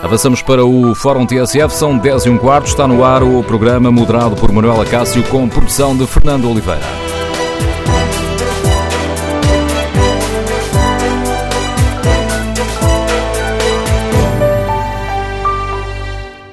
Avançamos 0.00 0.42
para 0.42 0.64
o 0.64 0.94
Fórum 0.94 1.26
TSF, 1.26 1.74
são 1.74 1.98
10 1.98 2.26
e 2.26 2.30
um 2.30 2.38
quarto, 2.38 2.68
está 2.68 2.86
no 2.86 3.02
ar 3.02 3.20
o 3.24 3.42
programa 3.42 3.90
moderado 3.90 4.36
por 4.36 4.52
Manuela 4.52 4.86
Cássio 4.86 5.24
com 5.24 5.48
produção 5.48 5.96
de 5.98 6.06
Fernando 6.06 6.48
Oliveira. 6.48 6.80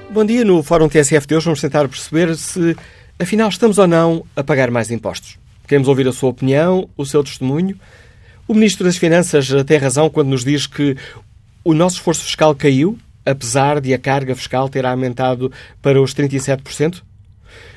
Bom 0.09 0.25
dia, 0.25 0.43
no 0.43 0.63
Fórum 0.63 0.89
TSF 0.89 1.27
de 1.27 1.35
hoje 1.35 1.45
vamos 1.45 1.61
tentar 1.61 1.87
perceber 1.87 2.35
se 2.35 2.75
afinal 3.19 3.49
estamos 3.49 3.77
ou 3.77 3.85
não 3.85 4.25
a 4.35 4.43
pagar 4.43 4.71
mais 4.71 4.89
impostos. 4.89 5.37
Queremos 5.67 5.87
ouvir 5.87 6.07
a 6.07 6.11
sua 6.11 6.31
opinião, 6.31 6.89
o 6.97 7.05
seu 7.05 7.23
testemunho. 7.23 7.79
O 8.47 8.55
Ministro 8.55 8.85
das 8.85 8.97
Finanças 8.97 9.47
tem 9.67 9.77
razão 9.77 10.09
quando 10.09 10.29
nos 10.29 10.43
diz 10.43 10.65
que 10.65 10.97
o 11.63 11.75
nosso 11.75 11.97
esforço 11.97 12.23
fiscal 12.23 12.55
caiu 12.55 12.97
apesar 13.25 13.81
de 13.81 13.93
a 13.93 13.97
carga 13.97 14.35
fiscal 14.35 14.69
ter 14.69 14.85
aumentado 14.85 15.51
para 15.81 16.01
os 16.01 16.13
37%? 16.13 17.01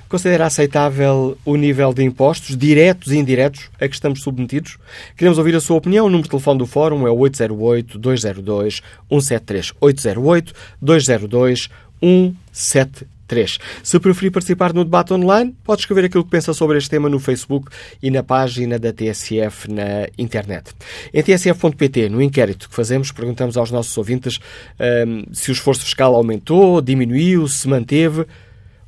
Considera 0.09 0.47
aceitável 0.47 1.37
o 1.45 1.57
nível 1.57 1.93
de 1.93 2.03
impostos, 2.03 2.57
diretos 2.57 3.13
e 3.13 3.19
indiretos, 3.19 3.69
a 3.79 3.87
que 3.87 3.95
estamos 3.95 4.23
submetidos? 4.23 4.79
Queremos 5.17 5.37
ouvir 5.37 5.55
a 5.55 5.61
sua 5.61 5.77
opinião. 5.77 6.07
O 6.07 6.09
número 6.09 6.25
de 6.25 6.31
telefone 6.31 6.59
do 6.59 6.67
Fórum 6.67 7.07
é 7.07 7.11
808-202-173. 7.11 9.75
808-202-173. 10.83 11.69
3. 13.29 13.59
Se 13.83 14.01
preferir 14.01 14.33
participar 14.33 14.73
no 14.73 14.85
debate 14.85 15.13
online, 15.13 15.55
pode 15.63 15.83
escrever 15.83 16.07
aquilo 16.07 16.25
que 16.25 16.31
pensa 16.31 16.53
sobre 16.53 16.79
este 16.79 16.91
tema 16.91 17.09
no 17.09 17.21
Facebook 17.21 17.71
e 18.03 18.11
na 18.11 18.23
página 18.23 18.79
da 18.79 18.93
TSF 18.93 19.71
na 19.71 20.09
internet. 20.17 20.73
Em 21.13 21.23
tsf.pt, 21.23 22.09
no 22.09 22.21
inquérito 22.21 22.69
que 22.69 22.75
fazemos, 22.75 23.13
perguntamos 23.13 23.57
aos 23.57 23.71
nossos 23.71 23.97
ouvintes 23.97 24.41
um, 25.07 25.33
se 25.33 25.51
o 25.51 25.53
esforço 25.53 25.85
fiscal 25.85 26.15
aumentou, 26.15 26.81
diminuiu, 26.81 27.47
se 27.47 27.69
manteve. 27.69 28.27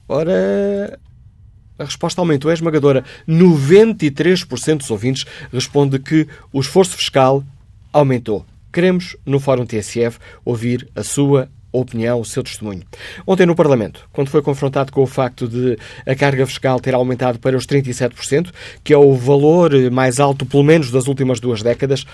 Ora, 0.09 0.99
a 1.79 1.85
resposta 1.85 2.21
aumentou, 2.21 2.51
é 2.51 2.55
esmagadora. 2.55 3.05
93% 3.29 4.79
dos 4.79 4.91
ouvintes 4.91 5.25
responde 5.53 5.99
que 5.99 6.27
o 6.53 6.61
esforço 6.61 6.97
fiscal 6.97 7.45
aumentou. 7.93 8.45
Queremos, 8.73 9.17
no 9.27 9.41
Fórum 9.41 9.67
TSF, 9.67 10.19
ouvir 10.45 10.89
a 10.95 11.03
sua 11.03 11.49
opinião, 11.73 12.21
o 12.21 12.25
seu 12.25 12.43
testemunho. 12.43 12.83
Ontem 13.27 13.47
no 13.47 13.55
Parlamento, 13.55 14.09
quando 14.13 14.29
foi 14.29 14.43
confrontado 14.43 14.93
com 14.93 15.03
o 15.03 15.07
facto 15.07 15.49
de 15.49 15.79
a 16.07 16.15
carga 16.15 16.47
fiscal 16.47 16.81
ter 16.81 16.95
aumentado 16.95 17.39
para 17.39 17.57
os 17.57 17.67
37%, 17.67 18.51
que 18.83 18.93
é 18.93 18.99
o 18.99 19.15
valor 19.15 19.73
mais 19.91 20.21
alto, 20.21 20.45
pelo 20.47 20.65
menos, 20.65 20.91
das 20.91 21.07
últimas 21.07 21.41
duas 21.41 21.63
décadas, 21.63 22.05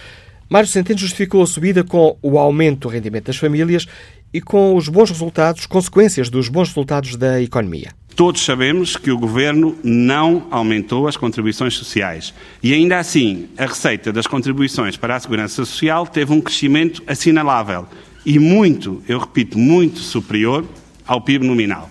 Mário 0.49 0.69
Centeno 0.69 0.99
justificou 0.99 1.43
a 1.43 1.47
subida 1.47 1.83
com 1.83 2.17
o 2.23 2.39
aumento 2.39 2.83
do 2.83 2.89
rendimento 2.89 3.27
das 3.27 3.37
famílias 3.37 3.87
e 4.33 4.41
com 4.41 4.77
os 4.77 4.89
bons 4.89 5.11
resultados, 5.11 5.67
consequências 5.67 6.31
dos 6.31 6.49
bons 6.49 6.69
resultados 6.69 7.17
da 7.17 7.41
economia. 7.41 7.91
Todos 8.15 8.45
sabemos 8.45 8.97
que 8.97 9.11
o 9.11 9.19
governo 9.19 9.77
não 9.85 10.47
aumentou 10.51 11.07
as 11.07 11.17
contribuições 11.17 11.75
sociais 11.75 12.33
e, 12.63 12.73
ainda 12.73 12.99
assim, 12.99 13.49
a 13.59 13.67
receita 13.67 14.11
das 14.11 14.27
contribuições 14.27 14.97
para 14.97 15.17
a 15.17 15.21
segurança 15.21 15.57
social 15.57 16.07
teve 16.07 16.33
um 16.33 16.41
crescimento 16.41 17.03
assinalável 17.07 17.87
e 18.27 18.41
muito, 18.41 19.01
eu 19.07 19.21
repito, 19.21 19.57
muito 19.57 20.01
superior 20.01 20.65
ao 21.07 21.21
PIB 21.21 21.47
nominal. 21.47 21.89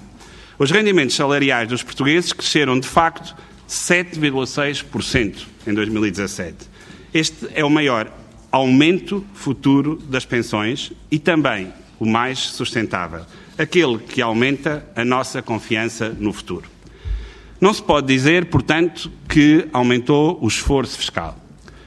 Os 0.59 0.69
rendimentos 0.69 1.16
salariais 1.16 1.69
dos 1.69 1.81
portugueses 1.81 2.33
cresceram, 2.33 2.78
de 2.78 2.88
facto, 2.88 3.33
7,6% 3.69 5.45
em 5.66 5.73
2017. 5.73 6.58
Este 7.13 7.47
é 7.53 7.63
o 7.63 7.69
maior 7.69 8.11
aumento 8.52 9.25
futuro 9.33 9.95
das 10.09 10.25
pensões 10.25 10.91
e 11.09 11.17
também 11.17 11.72
o 11.97 12.06
mais 12.06 12.39
sustentável, 12.39 13.22
aquele 13.58 13.97
que 13.97 14.22
aumenta 14.22 14.86
a 14.94 15.06
nossa 15.06 15.41
confiança 15.41 16.09
no 16.19 16.33
futuro. 16.33 16.69
Não 17.61 17.73
se 17.73 17.81
pode 17.81 18.08
dizer, 18.08 18.47
portanto, 18.47 19.09
que 19.30 19.67
aumentou 19.72 20.38
o 20.41 20.47
esforço 20.47 20.97
fiscal. 20.97 21.40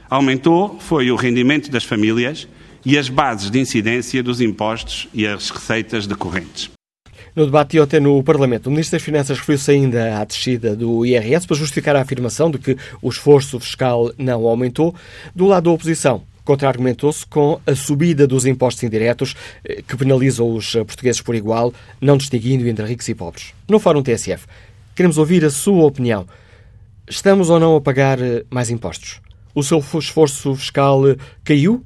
Aumentou 0.09 0.79
foi 0.79 1.11
o 1.11 1.15
rendimento 1.15 1.69
das 1.69 1.83
famílias 1.83 2.47
e 2.85 2.97
as 2.97 3.09
bases 3.09 3.49
de 3.49 3.59
incidência 3.59 4.21
dos 4.23 4.41
impostos 4.41 5.07
e 5.13 5.25
as 5.25 5.49
receitas 5.49 6.07
decorrentes. 6.07 6.69
No 7.35 7.45
debate 7.45 7.71
de 7.71 7.79
ontem 7.79 7.99
no 7.99 8.23
Parlamento, 8.23 8.67
o 8.67 8.71
Ministro 8.71 8.97
das 8.97 9.03
Finanças 9.03 9.37
referiu-se 9.37 9.71
ainda 9.71 10.19
à 10.19 10.25
descida 10.25 10.75
do 10.75 11.05
IRS 11.05 11.45
para 11.45 11.55
justificar 11.55 11.95
a 11.95 12.01
afirmação 12.01 12.49
de 12.49 12.57
que 12.57 12.75
o 13.01 13.09
esforço 13.09 13.59
fiscal 13.59 14.11
não 14.17 14.47
aumentou. 14.47 14.95
Do 15.35 15.45
lado 15.45 15.65
da 15.65 15.71
oposição, 15.71 16.23
contra-argumentou-se 16.43 17.25
com 17.25 17.61
a 17.67 17.75
subida 17.75 18.25
dos 18.25 18.45
impostos 18.45 18.83
indiretos 18.83 19.35
eh, 19.63 19.83
que 19.87 19.95
penalizam 19.95 20.51
os 20.53 20.71
portugueses 20.71 21.21
por 21.21 21.35
igual, 21.35 21.71
não 22.01 22.17
distinguindo 22.17 22.67
entre 22.67 22.85
ricos 22.85 23.07
e 23.07 23.13
pobres. 23.13 23.53
No 23.67 23.79
Fórum 23.79 24.01
TSF, 24.01 24.47
queremos 24.95 25.19
ouvir 25.19 25.45
a 25.45 25.51
sua 25.51 25.85
opinião. 25.85 26.25
Estamos 27.07 27.49
ou 27.49 27.59
não 27.59 27.75
a 27.75 27.81
pagar 27.81 28.19
eh, 28.19 28.43
mais 28.49 28.71
impostos? 28.71 29.21
O 29.53 29.63
seu 29.63 29.77
esforço 29.77 30.55
fiscal 30.55 31.07
eh, 31.07 31.15
caiu 31.43 31.85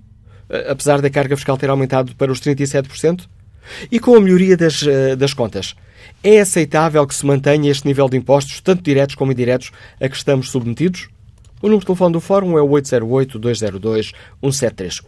apesar 0.70 1.02
da 1.02 1.10
carga 1.10 1.36
fiscal 1.36 1.58
ter 1.58 1.70
aumentado 1.70 2.16
para 2.16 2.32
os 2.32 2.40
37%? 2.40 3.28
E 3.92 4.00
com 4.00 4.16
a 4.16 4.22
melhoria 4.22 4.56
das, 4.58 4.86
eh, 4.86 5.16
das 5.16 5.34
contas, 5.34 5.74
é 6.24 6.40
aceitável 6.40 7.08
que 7.08 7.16
se 7.16 7.26
mantenha 7.26 7.72
este 7.72 7.88
nível 7.88 8.08
de 8.10 8.18
impostos, 8.18 8.60
tanto 8.62 8.84
diretos 8.84 9.16
como 9.16 9.32
indiretos, 9.32 9.72
a 10.00 10.08
que 10.08 10.16
estamos 10.16 10.52
submetidos? 10.52 11.10
O 11.62 11.68
número 11.68 11.80
de 11.80 11.86
telefone 11.86 12.14
do 12.14 12.20
Fórum 12.20 12.58
é 12.58 12.62
o 12.62 12.68
808-202-173. 12.68 15.02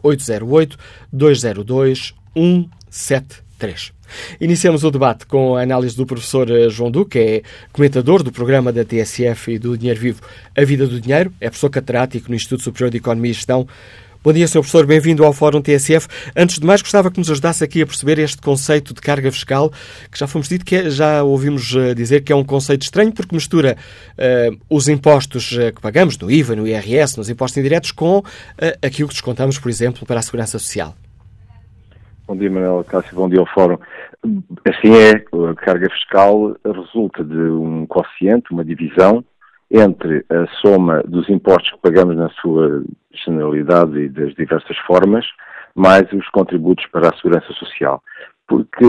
808-202-173. 1.14 3.92
Iniciamos 4.40 4.84
o 4.84 4.92
debate 4.92 5.26
com 5.26 5.58
a 5.58 5.64
análise 5.64 5.98
do 5.98 6.06
professor 6.06 6.48
eh, 6.50 6.70
João 6.70 6.92
Duque, 6.92 7.12
que 7.12 7.20
é 7.20 7.42
comentador 7.74 8.24
do 8.24 8.32
programa 8.32 8.72
da 8.72 8.86
TSF 8.86 9.54
e 9.54 9.60
do 9.60 9.78
Dinheiro 9.78 10.00
Vivo, 10.00 10.22
A 10.56 10.64
Vida 10.64 10.88
do 10.88 11.02
Dinheiro, 11.02 11.34
é 11.42 11.50
professor 11.50 11.70
catedrático 11.70 12.30
no 12.30 12.36
Instituto 12.36 12.64
Superior 12.64 12.90
de 12.90 12.98
Economia 12.98 13.32
e 13.32 13.34
Gestão. 13.34 13.68
Bom 14.26 14.34
dia, 14.34 14.48
Sr. 14.48 14.54
Professor, 14.54 14.88
bem-vindo 14.88 15.24
ao 15.24 15.32
Fórum 15.32 15.62
TSF. 15.62 16.08
Antes 16.36 16.58
de 16.58 16.66
mais, 16.66 16.82
gostava 16.82 17.12
que 17.12 17.20
nos 17.20 17.30
ajudasse 17.30 17.64
aqui 17.64 17.84
a 17.84 17.86
perceber 17.86 18.18
este 18.18 18.42
conceito 18.42 18.92
de 18.92 19.00
carga 19.00 19.32
fiscal, 19.32 19.70
que 20.12 20.18
já 20.18 20.26
fomos 20.26 20.50
dito 20.50 20.66
que 20.66 20.76
é, 20.76 20.90
já 20.90 21.22
ouvimos 21.22 21.76
uh, 21.76 21.94
dizer 21.94 22.22
que 22.24 22.34
é 22.34 22.36
um 22.36 22.44
conceito 22.44 22.82
estranho, 22.82 23.14
porque 23.14 23.36
mistura 23.36 23.78
uh, 23.78 24.58
os 24.68 24.88
impostos 24.88 25.52
uh, 25.52 25.72
que 25.72 25.80
pagamos, 25.80 26.18
no 26.18 26.32
IVA, 26.32 26.56
no 26.56 26.68
IRS, 26.68 27.20
nos 27.20 27.30
impostos 27.30 27.60
indiretos, 27.60 27.92
com 27.92 28.24
aquilo 28.84 29.10
que 29.10 29.14
descontamos, 29.14 29.60
por 29.60 29.70
exemplo, 29.70 30.08
para 30.08 30.20
a 30.20 30.24
Segurança 30.24 30.58
Social. 30.58 30.96
Bom 32.28 32.36
dia, 32.36 32.50
Manuel 32.50 32.84
Cássio, 32.84 33.16
bom 33.16 33.30
dia 33.30 33.40
ao 33.40 33.46
Fórum. 33.46 33.78
Assim 34.68 34.92
é, 34.96 35.24
a 35.52 35.54
carga 35.54 35.88
fiscal 35.92 36.56
resulta 36.66 37.24
de 37.24 37.38
um 37.38 37.86
quociente, 37.86 38.52
uma 38.52 38.66
divisão, 38.66 39.24
entre 39.76 40.26
a 40.30 40.48
soma 40.62 41.04
dos 41.04 41.28
impostos 41.30 41.72
que 41.72 41.82
pagamos 41.82 42.16
na 42.16 42.30
sua 42.42 42.84
generalidade 43.12 44.00
e 44.00 44.10
das 44.10 44.34
diversas 44.36 44.78
formas, 44.88 45.26
mais 45.76 46.12
os 46.14 46.28
contributos 46.30 46.86
para 46.88 47.10
a 47.10 47.16
segurança 47.18 47.52
social. 47.54 48.02
Porque 48.48 48.86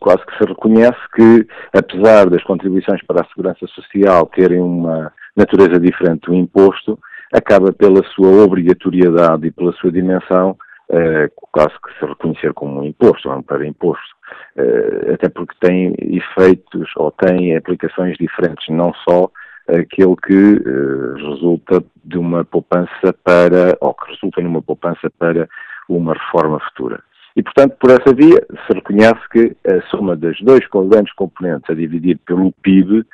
quase 0.00 0.24
que 0.24 0.38
se 0.38 0.44
reconhece 0.44 1.00
que, 1.14 1.46
apesar 1.76 2.30
das 2.30 2.42
contribuições 2.44 3.02
para 3.06 3.20
a 3.20 3.28
segurança 3.28 3.66
social 3.68 4.26
terem 4.26 4.60
uma 4.60 5.12
natureza 5.36 5.78
diferente 5.78 6.26
do 6.26 6.34
imposto, 6.34 6.98
acaba 7.32 7.72
pela 7.72 8.02
sua 8.14 8.44
obrigatoriedade 8.44 9.46
e 9.46 9.50
pela 9.50 9.72
sua 9.74 9.92
dimensão 9.92 10.56
Uh, 10.90 11.24
quase 11.52 11.70
que 11.70 11.98
se 11.98 12.04
reconhecer 12.04 12.52
como 12.52 12.80
um 12.80 12.84
imposto, 12.84 13.30
um 13.30 13.40
para 13.40 13.66
imposto, 13.66 14.14
uh, 14.58 15.14
até 15.14 15.26
porque 15.30 15.54
tem 15.58 15.94
efeitos 15.98 16.90
ou 16.96 17.10
tem 17.12 17.56
aplicações 17.56 18.14
diferentes, 18.18 18.68
não 18.68 18.92
só 19.08 19.30
aquele 19.68 20.16
que 20.16 20.54
uh, 20.54 21.14
resulta 21.14 21.84
de 22.04 22.18
uma 22.18 22.44
poupança 22.44 23.14
para, 23.24 23.76
ou 23.80 23.94
que 23.94 24.10
resulta 24.12 24.40
numa 24.40 24.62
poupança 24.62 25.10
para 25.18 25.48
uma 25.88 26.14
reforma 26.14 26.60
futura. 26.60 27.02
E, 27.36 27.42
portanto, 27.42 27.76
por 27.80 27.90
essa 27.90 28.14
via, 28.14 28.46
se 28.66 28.74
reconhece 28.74 29.20
que 29.30 29.56
a 29.66 29.80
soma 29.88 30.16
das 30.16 30.38
dois 30.40 30.60
grandes 30.68 31.12
componentes 31.14 31.68
a 31.70 31.74
dividir 31.74 32.18
pelo 32.26 32.52
PIB 32.62 33.00
uh, 33.00 33.04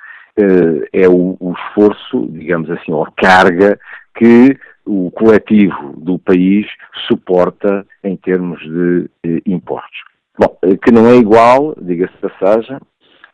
é 0.92 1.08
o, 1.08 1.36
o, 1.38 1.52
esforço, 1.52 2.28
digamos 2.30 2.70
assim, 2.70 2.92
ou 2.92 3.04
a 3.04 3.12
carga 3.12 3.78
que 4.16 4.58
o 4.84 5.10
coletivo 5.10 5.94
do 5.96 6.18
país 6.18 6.66
suporta 7.06 7.86
em 8.02 8.16
termos 8.16 8.58
de 8.60 9.10
uh, 9.26 9.40
impostos. 9.46 10.00
Bom, 10.36 10.56
que 10.84 10.92
não 10.92 11.06
é 11.06 11.16
igual, 11.16 11.74
diga-se 11.80 12.16
passagem, 12.18 12.78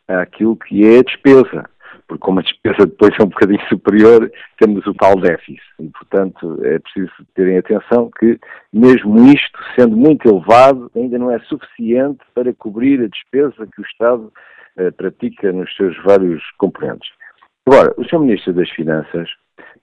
àquilo 0.09 0.57
que 0.57 0.87
é 0.87 0.99
a 0.99 1.03
despesa 1.03 1.65
porque 2.07 2.25
como 2.25 2.41
a 2.41 2.43
despesa 2.43 2.87
depois 2.87 3.15
é 3.19 3.23
um 3.23 3.29
bocadinho 3.29 3.61
superior, 3.69 4.31
temos 4.59 4.87
o 4.87 4.95
tal 4.95 5.17
déficit. 5.17 5.63
E, 5.79 5.89
portanto, 5.89 6.59
é 6.65 6.79
preciso 6.79 7.13
terem 7.35 7.59
atenção 7.59 8.11
que, 8.19 8.39
mesmo 8.73 9.27
isto 9.33 9.59
sendo 9.77 9.97
muito 9.97 10.29
elevado, 10.29 10.91
ainda 10.95 11.19
não 11.19 11.31
é 11.31 11.39
suficiente 11.41 12.21
para 12.35 12.53
cobrir 12.55 13.03
a 13.03 13.09
despesa 13.09 13.67
que 13.67 13.81
o 13.81 13.85
Estado 13.85 14.33
eh, 14.77 14.91
pratica 14.91 15.53
nos 15.53 15.75
seus 15.77 15.97
vários 16.03 16.43
componentes. 16.59 17.09
Agora, 17.67 17.95
o 17.97 18.05
Sr. 18.05 18.21
Ministro 18.21 18.53
das 18.53 18.69
Finanças 18.71 19.29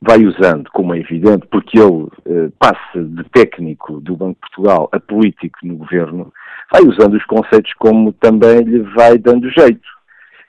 vai 0.01 0.23
usando, 0.25 0.69
como 0.71 0.93
é 0.93 0.99
evidente, 0.99 1.47
porque 1.47 1.79
ele 1.79 2.07
eh, 2.25 2.51
passa 2.59 3.01
de 3.01 3.23
técnico 3.29 3.99
do 4.01 4.15
Banco 4.15 4.33
de 4.35 4.39
Portugal 4.41 4.89
a 4.91 4.99
político 4.99 5.59
no 5.63 5.77
governo, 5.77 6.33
vai 6.71 6.81
usando 6.83 7.15
os 7.15 7.25
conceitos 7.25 7.73
como 7.73 8.13
também 8.13 8.61
lhe 8.61 8.79
vai 8.95 9.17
dando 9.17 9.49
jeito. 9.49 9.87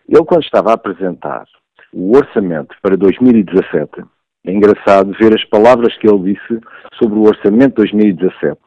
Ele, 0.08 0.24
quando 0.24 0.42
estava 0.42 0.70
a 0.70 0.74
apresentar 0.74 1.46
o 1.92 2.16
orçamento 2.16 2.74
para 2.82 2.96
2017, 2.96 4.02
é 4.44 4.52
engraçado 4.52 5.14
ver 5.20 5.34
as 5.34 5.44
palavras 5.44 5.96
que 5.98 6.08
ele 6.08 6.34
disse 6.34 6.60
sobre 6.94 7.18
o 7.18 7.22
orçamento 7.22 7.82
de 7.82 7.92
2017 7.92 8.58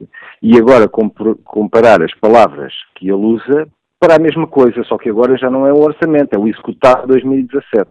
e 0.41 0.57
agora 0.57 0.87
comparar 0.87 2.01
as 2.01 2.13
palavras 2.15 2.73
que 2.95 3.09
ele 3.09 3.13
usa 3.13 3.67
para 3.99 4.15
a 4.15 4.19
mesma 4.19 4.47
coisa, 4.47 4.83
só 4.83 4.97
que 4.97 5.09
agora 5.09 5.37
já 5.37 5.49
não 5.49 5.65
é 5.65 5.73
o 5.73 5.81
orçamento, 5.81 6.33
é 6.33 6.37
o 6.37 6.47
executado 6.47 7.01
de 7.01 7.07
2017. 7.07 7.89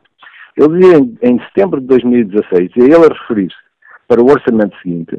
Ele 0.56 0.78
dizia 0.78 0.98
em, 0.98 1.19
em 1.22 1.38
setembro 1.40 1.80
de 1.80 1.87
2016, 1.88 2.70
e 2.76 2.80
ele 2.80 2.94
a 2.94 3.08
referir-se 3.08 3.56
para 4.06 4.22
o 4.22 4.30
orçamento 4.30 4.76
seguinte, 4.80 5.19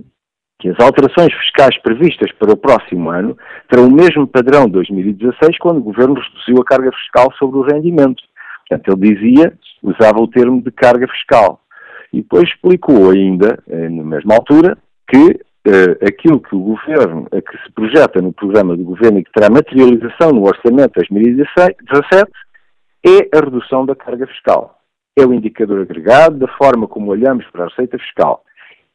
que 0.60 0.70
as 0.70 0.80
alterações 0.80 1.34
fiscais 1.34 1.78
previstas 1.82 2.32
para 2.34 2.54
o 2.54 2.58
próximo 2.58 3.10
ano 3.10 3.38
terão 3.70 3.88
o 3.88 3.92
mesmo 3.92 4.26
padrão 4.26 4.66
de 4.66 4.72
2016, 4.72 5.58
quando 5.60 5.78
o 5.78 5.84
Governo 5.84 6.16
reduziu 6.16 6.62
a 6.62 6.66
carga 6.66 6.92
fiscal 6.94 7.32
sobre 7.38 7.58
o 7.60 7.64
rendimento. 7.64 8.24
Portanto, 8.68 9.04
ele 9.04 9.16
dizia, 9.16 9.54
usava 9.86 10.20
o 10.20 10.28
termo 10.28 10.62
de 10.62 10.72
carga 10.72 11.08
fiscal. 11.08 11.62
E 12.12 12.22
depois 12.22 12.48
explicou 12.50 13.12
ainda, 13.12 13.62
eh, 13.68 13.90
na 13.90 14.04
mesma 14.04 14.36
altura, 14.36 14.78
que 15.08 15.40
eh, 15.68 16.08
aquilo 16.08 16.40
que 16.40 16.56
o 16.56 16.60
Governo, 16.60 17.28
a 17.32 17.42
que 17.42 17.58
se 17.64 17.72
projeta 17.74 18.22
no 18.22 18.32
programa 18.32 18.76
do 18.76 18.84
Governo 18.84 19.20
e 19.20 19.24
que 19.24 19.32
terá 19.32 19.50
materialização 19.50 20.32
no 20.32 20.44
Orçamento 20.44 20.94
de 20.94 21.10
2017, 21.10 22.32
é 23.06 23.38
a 23.38 23.40
redução 23.40 23.86
da 23.86 23.96
carga 23.96 24.28
fiscal. 24.28 24.80
É 25.18 25.26
o 25.26 25.34
indicador 25.34 25.82
agregado 25.82 26.38
da 26.38 26.48
forma 26.58 26.88
como 26.88 27.12
olhamos 27.12 27.46
para 27.52 27.66
a 27.66 27.68
receita 27.68 27.98
fiscal. 28.00 28.44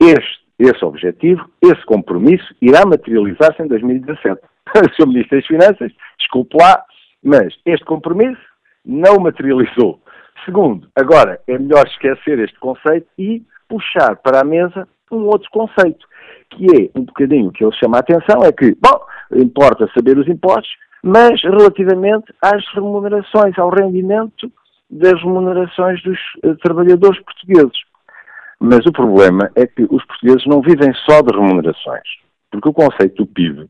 Este, 0.00 0.40
esse 0.58 0.84
objetivo, 0.84 1.48
esse 1.62 1.84
compromisso, 1.86 2.54
irá 2.60 2.84
materializar-se 2.84 3.62
em 3.62 3.68
2017. 3.68 4.40
Sr. 4.96 5.06
Ministro 5.06 5.38
das 5.38 5.46
Finanças, 5.46 5.92
desculpe 6.18 6.56
lá, 6.56 6.82
mas 7.22 7.54
este 7.66 7.84
compromisso 7.84 8.40
não 8.84 9.16
materializou. 9.16 10.00
Segundo, 10.44 10.88
agora 10.96 11.40
é 11.46 11.58
melhor 11.58 11.86
esquecer 11.86 12.38
este 12.38 12.58
conceito 12.58 13.06
e 13.18 13.42
puxar 13.68 14.16
para 14.16 14.40
a 14.40 14.44
mesa 14.44 14.88
um 15.10 15.24
outro 15.24 15.48
conceito, 15.50 16.06
que 16.50 16.66
é 16.66 16.98
um 16.98 17.04
bocadinho 17.04 17.50
que 17.50 17.64
ele 17.64 17.74
chama 17.76 17.98
a 17.98 18.00
atenção, 18.00 18.42
é 18.44 18.52
que, 18.52 18.76
bom, 18.80 19.00
importa 19.32 19.90
saber 19.94 20.16
os 20.18 20.28
impostos, 20.28 20.70
mas 21.02 21.42
relativamente 21.42 22.32
às 22.42 22.64
remunerações, 22.74 23.58
ao 23.58 23.70
rendimento 23.70 24.50
das 24.90 25.20
remunerações 25.22 26.02
dos 26.02 26.18
uh, 26.44 26.56
trabalhadores 26.56 27.20
portugueses. 27.22 27.78
Mas 28.60 28.84
o 28.86 28.92
problema 28.92 29.50
é 29.54 29.66
que 29.66 29.82
os 29.90 30.04
portugueses 30.04 30.46
não 30.46 30.60
vivem 30.60 30.92
só 31.08 31.22
de 31.22 31.34
remunerações, 31.34 32.02
porque 32.50 32.68
o 32.68 32.74
conceito 32.74 33.24
do 33.24 33.26
PIB 33.26 33.68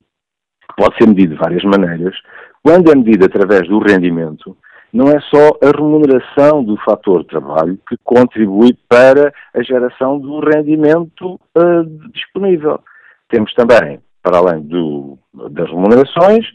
pode 0.76 0.96
ser 0.96 1.06
medido 1.06 1.34
de 1.34 1.40
várias 1.40 1.62
maneiras. 1.62 2.17
Quando 2.62 2.90
é 2.90 2.94
medido 2.94 3.25
através 3.25 3.69
do 3.69 3.78
rendimento, 3.78 4.56
não 4.93 5.09
é 5.09 5.21
só 5.21 5.51
a 5.63 5.77
remuneração 5.77 6.65
do 6.65 6.77
fator 6.79 7.25
trabalho 7.25 7.79
que 7.89 7.97
contribui 8.03 8.77
para 8.89 9.33
a 9.55 9.63
geração 9.63 10.19
do 10.19 10.41
rendimento 10.41 11.41
uh, 11.57 11.85
disponível. 12.13 12.81
Temos 13.29 13.53
também, 13.55 14.01
para 14.23 14.39
além 14.39 14.63
do, 14.63 15.19
das 15.51 15.69
remunerações, 15.69 16.47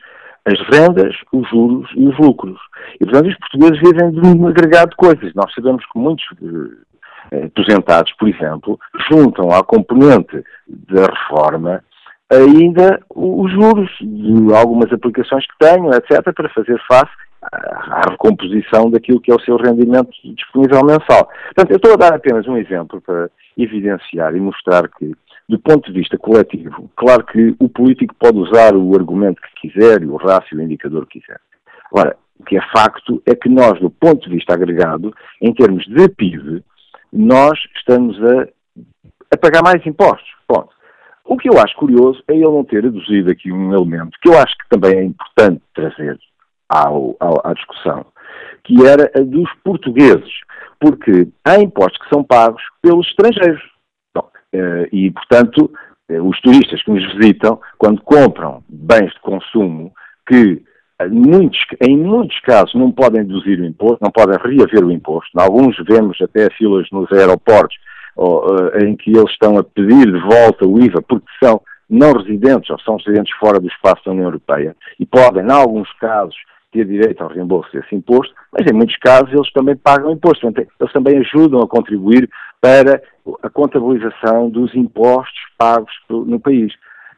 as 0.46 0.60
rendas, 0.70 1.16
os 1.32 1.50
juros 1.50 1.90
e 1.96 2.08
os 2.08 2.18
lucros. 2.20 2.60
E, 3.00 3.06
portanto, 3.06 3.28
os 3.28 3.38
portugueses 3.38 3.80
vivem 3.80 4.12
de 4.12 4.28
um 4.28 4.48
agregado 4.48 4.92
de 4.92 4.98
coisas. 4.98 5.34
Nós 5.34 5.52
sabemos 5.54 5.84
que 5.86 5.98
muitos 5.98 6.26
uh, 6.42 7.46
aposentados, 7.46 8.12
por 8.14 8.28
exemplo, 8.28 8.80
juntam 9.10 9.50
à 9.52 9.64
componente 9.64 10.44
da 10.68 11.06
reforma 11.06 11.82
ainda 12.32 13.00
os 13.14 13.52
juros 13.52 13.90
de 14.02 14.54
algumas 14.54 14.92
aplicações 14.92 15.46
que 15.46 15.58
tenham, 15.60 15.92
etc., 15.92 16.34
para 16.34 16.50
fazer 16.50 16.82
face 16.88 17.12
à 17.52 18.10
recomposição 18.10 18.90
daquilo 18.90 19.20
que 19.20 19.32
é 19.32 19.36
o 19.36 19.42
seu 19.42 19.58
rendimento 19.58 20.12
disponível 20.24 20.84
mensal. 20.84 21.30
Portanto, 21.46 21.72
eu 21.72 21.78
estou 21.78 21.94
a 21.94 21.98
dar 21.98 22.14
apenas 22.14 22.48
um 22.48 22.58
exemplo 22.58 23.02
para 23.02 23.30
evidenciar 23.58 24.36
e 24.36 24.40
mostrar 24.40 24.88
que, 24.90 25.12
do 25.48 25.60
ponto 25.60 25.92
de 25.92 26.00
vista 26.00 26.18
coletivo, 26.18 26.90
claro 26.96 27.26
que 27.26 27.56
o 27.60 27.70
político 27.70 28.16
pode 28.20 28.38
usar 28.38 28.76
o 28.76 28.96
argumento 28.96 29.42
que 29.42 29.70
quiser 29.70 30.02
e 30.02 30.08
o 30.08 30.16
rácio 30.16 30.58
o 30.58 30.62
indicador 30.62 31.06
que 31.06 31.20
quiser. 31.20 31.40
Agora, 31.92 32.18
o 32.40 32.44
que 32.44 32.58
é 32.58 32.62
facto 32.74 33.22
é 33.26 33.36
que 33.36 33.48
nós, 33.48 33.80
do 33.80 33.90
ponto 33.90 34.28
de 34.28 34.36
vista 34.36 34.54
agregado, 34.54 35.14
em 35.42 35.54
termos 35.54 35.86
de 35.86 36.10
PIB, 36.10 36.64
nós 37.14 37.58
estamos 37.78 38.18
a, 38.22 38.48
a 39.34 39.38
pagar 39.38 39.64
mais 39.64 39.86
impostos. 39.86 40.30
Ponto. 40.48 40.70
O 41.24 41.38
que 41.38 41.50
eu 41.50 41.58
acho 41.60 41.76
curioso 41.76 42.22
é 42.28 42.34
ele 42.34 42.44
não 42.44 42.64
ter 42.64 42.84
reduzido 42.84 43.32
aqui 43.32 43.52
um 43.52 43.74
elemento 43.74 44.12
que 44.22 44.30
eu 44.30 44.38
acho 44.38 44.56
que 44.58 44.70
também 44.70 45.00
é 45.00 45.04
importante 45.04 45.62
trazer 45.74 46.20
ao, 46.70 47.16
ao, 47.20 47.42
à 47.44 47.54
discussão, 47.54 48.06
que 48.64 48.86
era 48.86 49.12
a 49.16 49.22
dos 49.22 49.50
portugueses, 49.64 50.32
porque 50.80 51.28
há 51.44 51.60
impostos 51.60 52.00
que 52.00 52.14
são 52.14 52.24
pagos 52.24 52.62
pelos 52.82 53.08
estrangeiros. 53.08 53.62
Bom, 54.14 54.30
eh, 54.54 54.90
e, 54.92 55.12
portanto, 55.12 55.72
eh, 56.10 56.22
os 56.22 56.40
turistas 56.42 56.82
que 56.84 56.92
nos 56.92 57.14
visitam, 57.14 57.60
quando 57.78 58.02
compram 58.02 58.64
bens 58.68 59.12
de 59.14 59.20
consumo 59.22 59.94
que 60.28 60.62
eh, 61.00 61.08
muitos, 61.08 61.60
em 61.82 61.98
muitos 61.98 62.40
casos 62.42 62.74
não 62.76 62.92
podem 62.92 63.24
deduzir 63.24 63.60
o 63.60 63.66
imposto, 63.66 64.00
não 64.02 64.12
podem 64.12 64.38
reaver 64.38 64.84
o 64.84 64.92
imposto. 64.92 65.30
Em 65.38 65.42
alguns 65.42 65.76
vemos 65.88 66.20
até 66.22 66.50
filas 66.52 66.88
nos 66.92 67.12
aeroportos 67.12 67.76
em 68.82 68.96
que 68.96 69.12
eles 69.12 69.30
estão 69.32 69.58
a 69.58 69.64
pedir 69.64 70.06
de 70.06 70.20
volta 70.22 70.66
o 70.66 70.80
IVA 70.80 71.02
porque 71.02 71.28
são 71.44 71.62
não 71.90 72.14
residentes 72.14 72.70
ou 72.70 72.80
são 72.80 72.96
residentes 72.96 73.36
fora 73.38 73.60
do 73.60 73.68
espaço 73.68 74.06
da 74.06 74.12
União 74.12 74.28
Europeia 74.28 74.74
e 74.98 75.06
podem, 75.06 75.44
em 75.44 75.52
alguns 75.52 75.92
casos, 76.00 76.36
ter 76.76 76.86
direito 76.86 77.24
ao 77.24 77.30
reembolso 77.30 77.72
desse 77.72 77.96
imposto, 77.96 78.34
mas 78.52 78.70
em 78.70 78.76
muitos 78.76 78.98
casos 78.98 79.32
eles 79.32 79.52
também 79.54 79.76
pagam 79.78 80.12
imposto. 80.12 80.46
Eles 80.48 80.94
também 80.94 81.18
ajudam 81.20 81.62
a 81.62 81.68
contribuir 81.68 82.30
para 82.60 83.02
a 83.42 83.50
contabilização 83.50 84.50
dos 84.50 84.76
impostos 84.76 85.40
pagos 85.58 85.94
no 86.10 86.40
país. 86.40 86.74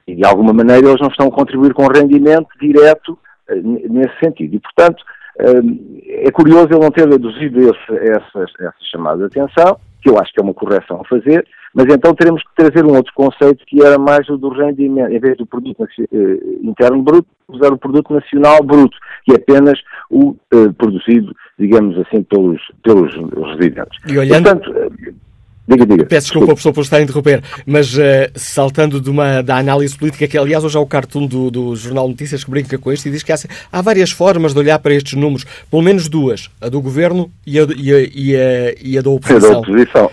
E 0.07 0.15
de 0.15 0.25
alguma 0.25 0.54
maneira 0.54 0.88
eles 0.88 1.01
não 1.01 1.09
estão 1.09 1.27
a 1.27 1.31
contribuir 1.31 1.74
com 1.74 1.88
rendimento 1.88 2.48
direto 2.62 3.18
eh, 3.50 3.56
nesse 3.63 4.18
sentido. 4.24 4.56
E, 4.56 4.59
portanto, 4.59 5.04
eh, 5.39 6.27
é 6.27 6.31
curioso 6.31 6.68
ele 6.69 6.80
não 6.80 6.92
ter 6.92 7.07
deduzido 7.07 7.59
esse, 7.59 7.98
essas, 7.98 8.51
essas 8.59 8.88
chamadas 8.92 9.19
de 9.19 9.39
atenção, 9.39 9.80
que 10.01 10.09
eu 10.09 10.19
acho 10.19 10.31
que 10.31 10.39
é 10.39 10.44
uma 10.44 10.54
correção 10.54 11.01
a 11.01 11.07
fazer, 11.07 11.45
mas 11.77 11.85
então 11.94 12.12
teremos 12.15 12.41
que 12.41 12.50
trazer 12.56 12.83
um 12.83 12.95
outro 12.95 13.13
conceito 13.13 13.63
que 13.68 13.83
era 13.83 14.00
mais 14.00 14.27
o 14.29 14.35
do 14.35 14.50
rendimento, 14.50 15.12
em 15.12 15.19
vez 15.19 15.38
do 15.38 15.45
produto 15.45 15.83
eh, 15.83 16.39
interno 16.63 17.03
bruto, 17.03 17.27
usar 17.47 17.71
o 17.71 17.77
produto 17.77 18.15
nacional 18.15 18.63
bruto, 18.63 18.97
que 19.24 19.33
é 19.33 19.35
apenas 19.35 19.79
o 20.09 20.35
uh, 20.56 20.74
produzido, 20.74 21.35
digamos 21.59 21.95
assim, 21.99 22.23
pelos, 22.23 22.59
pelos 22.81 23.13
residentes. 23.56 23.99
E 24.07 24.18
olhando... 24.18 24.44
Portanto, 24.44 24.71
uh, 24.71 25.28
Diga, 25.69 25.85
diga. 25.85 26.06
Peço 26.06 26.28
desculpa, 26.28 26.47
professor, 26.47 26.71
por 26.71 26.80
estar 26.80 26.95
a 26.95 27.02
interromper, 27.02 27.44
mas 27.66 27.94
uh, 27.97 27.99
saltando 28.35 29.02
de 29.02 29.09
uma, 29.09 29.42
da 29.42 29.57
análise 29.57 29.97
política, 29.97 30.25
que 30.25 30.37
aliás 30.37 30.63
hoje 30.63 30.78
há 30.78 30.80
o 30.80 30.87
cartoon 30.87 31.28
do, 31.28 31.52
do 31.52 31.75
Jornal 31.75 32.07
Notícias 32.07 32.42
que 32.45 32.49
brinca 32.49 32.78
com 32.78 32.90
isto 32.90 33.06
e 33.06 33.11
diz 33.11 33.21
que 33.21 33.33
há, 33.33 33.35
há, 33.69 33.81
várias 33.81 34.09
formas 34.09 34.54
de 34.54 34.59
olhar 34.59 34.80
para 34.80 34.94
estes 34.94 35.16
números, 35.16 35.45
pelo 35.69 35.81
menos 35.81 36.07
duas, 36.07 36.49
a 36.61 36.69
do 36.69 36.80
Governo 36.80 37.30
e 37.45 37.59
a, 37.59 37.63
e 37.63 37.94
a, 37.94 37.99
e 37.99 38.35
a, 38.35 38.75
e 38.81 38.97
a 38.97 39.02
da 39.02 39.09
oposição. 39.09 39.49
É 39.49 39.52
da 39.52 39.59
oposição. 39.59 40.11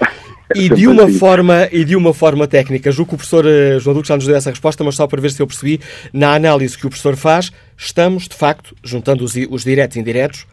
E 0.54 0.68
de 0.68 0.86
uma 0.86 1.08
forma 1.08 1.68
e 1.72 1.84
de 1.84 1.96
uma 1.96 2.14
forma 2.14 2.46
técnica, 2.46 2.90
julgo 2.90 3.10
que 3.10 3.14
o 3.14 3.18
professor 3.18 3.44
uh, 3.44 3.80
João 3.80 3.94
Duque 3.94 4.08
já 4.08 4.14
nos 4.14 4.26
deu 4.26 4.36
essa 4.36 4.50
resposta, 4.50 4.84
mas 4.84 4.94
só 4.94 5.06
para 5.06 5.20
ver 5.20 5.30
se 5.30 5.42
eu 5.42 5.46
percebi, 5.46 5.80
na 6.12 6.34
análise 6.34 6.78
que 6.78 6.86
o 6.86 6.90
professor 6.90 7.16
faz, 7.16 7.50
estamos, 7.76 8.28
de 8.28 8.36
facto, 8.36 8.74
juntando 8.84 9.24
os, 9.24 9.34
os 9.50 9.64
diretos 9.64 9.96
e 9.96 10.00
indiretos, 10.00 10.46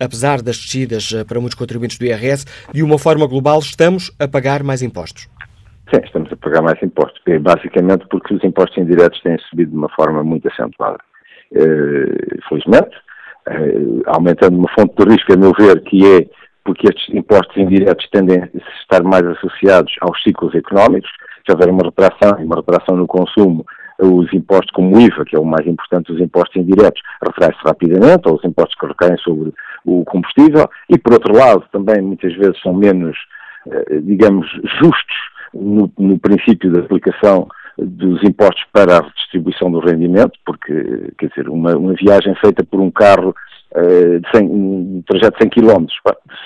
apesar 0.00 0.40
das 0.42 0.58
descidas 0.58 1.10
uh, 1.10 1.24
para 1.24 1.40
muitos 1.40 1.58
contribuintes 1.58 1.98
do 1.98 2.04
IRS, 2.04 2.44
de 2.72 2.82
uma 2.82 2.98
forma 2.98 3.26
global, 3.26 3.58
estamos 3.58 4.12
a 4.18 4.28
pagar 4.28 4.62
mais 4.62 4.82
impostos. 4.82 5.28
Sim, 5.92 6.00
estamos 6.04 6.32
a 6.32 6.36
pagar 6.36 6.62
mais 6.62 6.80
impostos. 6.82 7.20
É 7.26 7.38
basicamente 7.38 8.06
porque 8.10 8.34
os 8.34 8.44
impostos 8.44 8.78
indiretos 8.78 9.20
têm 9.22 9.36
subido 9.50 9.70
de 9.72 9.76
uma 9.76 9.88
forma 9.90 10.22
muito 10.22 10.46
acentuada. 10.48 10.98
Uh, 11.50 12.48
felizmente, 12.48 12.94
aumentando 14.06 14.58
uma 14.58 14.68
fonte 14.78 14.94
de 14.96 15.10
risco, 15.10 15.32
a 15.32 15.36
meu 15.36 15.52
ver, 15.58 15.82
que 15.84 16.04
é 16.04 16.26
porque 16.68 16.86
estes 16.86 17.14
impostos 17.14 17.56
indiretos 17.56 18.06
tendem 18.10 18.42
a 18.42 18.48
estar 18.82 19.02
mais 19.02 19.24
associados 19.24 19.90
aos 20.02 20.22
ciclos 20.22 20.54
económicos. 20.54 21.10
Se 21.46 21.50
houver 21.50 21.70
uma 21.70 21.82
retração, 21.82 22.44
uma 22.44 22.56
retração 22.56 22.94
no 22.94 23.06
consumo, 23.06 23.64
os 23.98 24.30
impostos 24.34 24.70
como 24.72 24.94
o 24.94 25.00
IVA, 25.00 25.24
que 25.24 25.34
é 25.34 25.38
o 25.38 25.46
mais 25.46 25.66
importante 25.66 26.12
dos 26.12 26.20
impostos 26.20 26.56
indiretos, 26.56 27.00
retrai-se 27.24 27.58
rapidamente, 27.64 28.28
ou 28.28 28.36
os 28.36 28.44
impostos 28.44 28.78
que 28.78 28.86
recaem 28.86 29.16
sobre 29.16 29.50
o 29.86 30.04
combustível, 30.04 30.68
e 30.90 30.98
por 30.98 31.14
outro 31.14 31.34
lado, 31.34 31.64
também 31.72 32.02
muitas 32.02 32.34
vezes 32.36 32.60
são 32.60 32.74
menos, 32.74 33.16
eh, 33.66 34.00
digamos, 34.02 34.46
justos 34.78 35.16
no, 35.54 35.90
no 35.98 36.18
princípio 36.18 36.70
da 36.70 36.80
aplicação 36.80 37.48
dos 37.78 38.22
impostos 38.22 38.62
para 38.74 38.98
a 38.98 39.00
redistribuição 39.00 39.70
do 39.70 39.80
rendimento, 39.80 40.38
porque, 40.44 41.12
quer 41.16 41.28
dizer, 41.28 41.48
uma, 41.48 41.74
uma 41.78 41.94
viagem 41.94 42.34
feita 42.34 42.62
por 42.62 42.78
um 42.78 42.90
carro 42.90 43.34
uh, 43.74 44.20
de 44.20 44.30
100, 44.34 44.46
um 44.48 45.02
trajeto 45.06 45.38
de 45.38 45.44
100 45.44 45.50
km. 45.50 45.86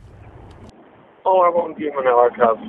Olá, 1.24 1.50
bom 1.50 1.72
dia, 1.74 1.92
Manuel 1.94 2.20
Acaso. 2.20 2.60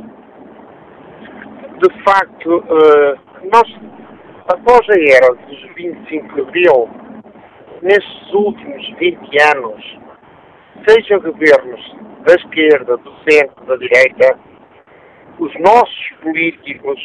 De 1.82 2.04
facto, 2.04 2.58
uh, 2.58 3.50
nós 3.52 3.68
após 4.48 4.90
a 4.90 5.00
era 5.00 5.34
dos 5.34 5.76
25 5.76 6.36
de 6.36 6.42
Abril, 6.42 6.90
nestes 7.82 8.34
últimos 8.34 8.90
20 8.98 9.42
anos, 9.56 10.00
seja 10.88 11.18
governos 11.20 11.96
da 12.26 12.34
esquerda, 12.36 12.98
do 12.98 13.12
centro, 13.30 13.66
da 13.66 13.76
direita, 13.76 14.40
os 15.40 15.54
nossos 15.60 16.10
políticos 16.22 17.00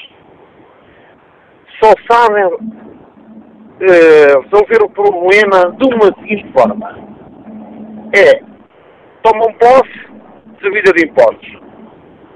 só 1.82 1.92
sabem 2.10 2.44
uh, 3.82 4.40
resolver 4.42 4.82
o 4.84 4.90
problema 4.90 5.76
de 5.76 5.94
uma 5.94 6.06
seguinte 6.20 6.52
forma. 6.52 6.98
É, 8.14 8.42
tomam 9.22 9.52
posse, 9.54 10.06
subida 10.60 10.92
de 10.92 11.06
impostos. 11.06 11.60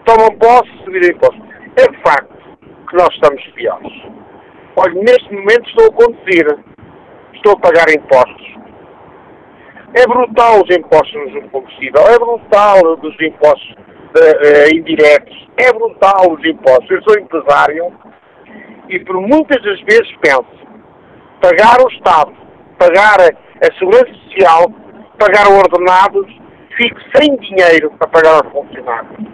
Tomam 0.05 0.37
posse, 0.38 0.71
subida 0.85 1.09
de 1.09 1.15
impostos. 1.15 1.43
É 1.76 1.91
de 1.91 2.03
facto 2.03 2.35
que 2.88 2.97
nós 2.97 3.09
estamos 3.15 3.43
piores. 3.55 3.93
Olha, 4.76 4.95
neste 4.95 5.35
momento 5.35 5.69
estou 5.69 5.87
a 5.87 5.93
conduzir, 5.93 6.59
estou 7.35 7.53
a 7.53 7.61
pagar 7.61 7.88
impostos. 7.91 8.57
É 9.95 10.07
brutal 10.07 10.62
os 10.62 10.76
impostos 10.76 11.33
no 11.33 11.49
combustível, 11.49 12.03
é 12.03 12.19
brutal 12.19 12.99
os 13.03 13.21
impostos 13.21 13.71
uh, 13.73 14.75
indiretos, 14.75 15.49
é 15.57 15.73
brutal 15.73 16.33
os 16.33 16.45
impostos. 16.45 16.91
Eu 16.91 17.03
sou 17.03 17.19
empresário 17.19 17.93
e 18.88 19.00
por 19.00 19.21
muitas 19.21 19.62
das 19.62 19.81
vezes 19.83 20.15
penso, 20.21 20.65
pagar 21.40 21.81
o 21.81 21.88
Estado, 21.88 22.33
pagar 22.78 23.21
a, 23.21 23.78
Segurança 23.78 24.12
Social, 24.25 24.71
pagar 25.19 25.49
ordenados, 25.49 26.26
fico 26.76 27.00
sem 27.16 27.37
dinheiro 27.37 27.90
para 27.99 28.09
pagar 28.09 28.45
aos 28.45 28.52
funcionários. 28.52 29.26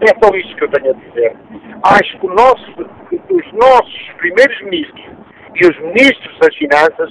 É 0.00 0.24
só 0.24 0.34
isto 0.34 0.56
que 0.56 0.64
eu 0.64 0.70
tenho 0.70 0.90
a 0.90 1.08
dizer. 1.08 1.36
Acho 1.82 2.18
que 2.20 2.26
nosso, 2.28 2.90
os 3.30 3.52
nossos 3.52 4.10
primeiros 4.18 4.62
ministros 4.62 5.06
e 5.56 5.66
os 5.66 5.78
ministros 5.80 6.38
das 6.38 6.54
Finanças 6.56 7.10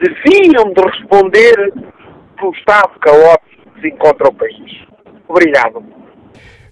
deviam 0.00 0.72
de 0.72 0.82
responder 0.82 1.72
pelo 2.36 2.52
estado 2.52 2.98
caótico 3.00 3.70
que 3.74 3.80
se 3.80 3.88
encontra 3.88 4.28
o 4.28 4.34
país. 4.34 4.84
Obrigado. 5.28 5.84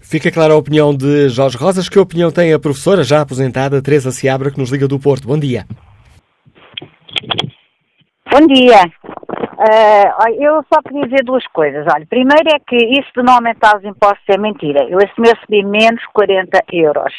Fica 0.00 0.30
clara 0.30 0.54
a 0.54 0.56
opinião 0.56 0.94
de 0.94 1.28
Jorge 1.28 1.56
Rosas. 1.56 1.88
Que 1.88 1.98
opinião 1.98 2.30
tem 2.30 2.52
a 2.52 2.58
professora 2.58 3.04
já 3.04 3.20
aposentada 3.20 3.82
Teresa 3.82 4.10
Seabra, 4.10 4.50
que 4.50 4.58
nos 4.58 4.70
liga 4.70 4.88
do 4.88 4.98
Porto? 4.98 5.26
Bom 5.26 5.38
dia. 5.38 5.66
Bom 8.32 8.46
dia. 8.46 8.90
Uh, 9.60 10.42
eu 10.42 10.64
só 10.72 10.80
queria 10.80 11.04
dizer 11.04 11.22
duas 11.22 11.46
coisas. 11.48 11.84
Olha, 11.94 12.06
primeiro 12.06 12.48
é 12.48 12.58
que 12.66 12.76
isso 12.76 13.10
de 13.14 13.22
não 13.22 13.34
aumentar 13.34 13.76
os 13.76 13.84
impostos 13.84 14.24
é 14.26 14.38
mentira. 14.38 14.88
Eu 14.88 14.98
esse 15.00 15.20
mês 15.20 15.34
recebi 15.34 15.62
menos 15.62 16.02
40 16.14 16.64
euros. 16.72 17.12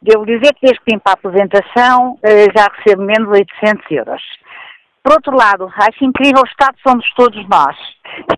Devo 0.00 0.24
dizer 0.24 0.54
que 0.54 0.62
desde 0.62 0.80
que 0.82 0.90
vim 0.90 0.98
para 0.98 1.12
a 1.12 1.20
aposentação 1.20 2.12
uh, 2.12 2.56
já 2.56 2.66
recebo 2.74 3.02
menos 3.02 3.28
800 3.28 3.90
euros. 3.90 4.22
Por 5.02 5.12
outro 5.12 5.36
lado, 5.36 5.70
acho 5.76 6.02
incrível, 6.02 6.40
o 6.42 6.48
Estado 6.48 6.78
somos 6.82 7.04
todos 7.14 7.46
nós. 7.46 7.76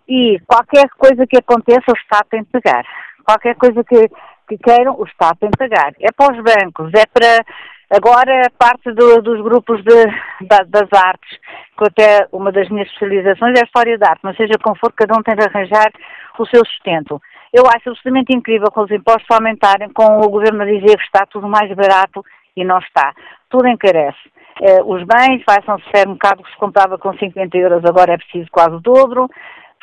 E 0.05 0.37
qualquer 0.45 0.89
coisa 0.97 1.25
que 1.25 1.37
aconteça, 1.37 1.93
o 1.93 1.97
Estado 1.97 2.27
tem 2.29 2.43
de 2.43 2.49
pagar. 2.49 2.85
Qualquer 3.23 3.55
coisa 3.55 3.81
que, 3.85 4.09
que 4.49 4.57
queiram, 4.57 4.99
o 4.99 5.05
Estado 5.05 5.37
tem 5.39 5.49
de 5.49 5.57
pagar. 5.57 5.93
É 6.01 6.11
para 6.11 6.33
os 6.33 6.43
bancos, 6.43 6.91
é 6.93 7.05
para 7.05 7.45
Agora, 7.89 8.49
parte 8.57 8.91
do, 8.91 9.21
dos 9.21 9.41
grupos 9.41 9.83
de, 9.83 10.05
da, 10.47 10.63
das 10.67 10.91
artes, 10.91 11.37
que 11.77 11.85
até 11.85 12.27
uma 12.31 12.51
das 12.51 12.67
minhas 12.69 12.87
especializações 12.87 13.57
é 13.57 13.61
a 13.61 13.65
história 13.65 13.97
da 13.97 14.09
arte, 14.09 14.21
mas 14.23 14.35
seja 14.37 14.53
como 14.61 14.75
for, 14.77 14.91
cada 14.93 15.17
um 15.17 15.21
tem 15.21 15.35
de 15.35 15.43
arranjar 15.45 15.91
o 16.39 16.45
seu 16.47 16.65
sustento. 16.65 17.21
Eu 17.53 17.63
acho 17.67 17.89
absolutamente 17.89 18.35
incrível 18.35 18.71
com 18.71 18.81
os 18.81 18.91
impostos 18.91 19.29
aumentarem, 19.29 19.89
com 19.89 20.19
o 20.19 20.29
governo 20.29 20.63
a 20.63 20.65
dizer 20.65 20.97
que 20.97 21.03
está 21.03 21.25
tudo 21.25 21.47
mais 21.47 21.71
barato 21.73 22.23
e 22.57 22.65
não 22.65 22.79
está. 22.79 23.13
Tudo 23.49 23.67
encarece. 23.67 24.17
Eh, 24.61 24.81
os 24.83 25.03
bens, 25.03 25.43
a 25.47 25.75
um 25.75 25.79
supermercado 25.79 26.43
que 26.43 26.51
se 26.51 26.57
comprava 26.57 26.97
com 26.97 27.13
50 27.13 27.57
euros, 27.57 27.85
agora 27.85 28.13
é 28.13 28.17
preciso 28.17 28.49
quase 28.51 28.75
o 28.75 28.79
dobro. 28.79 29.29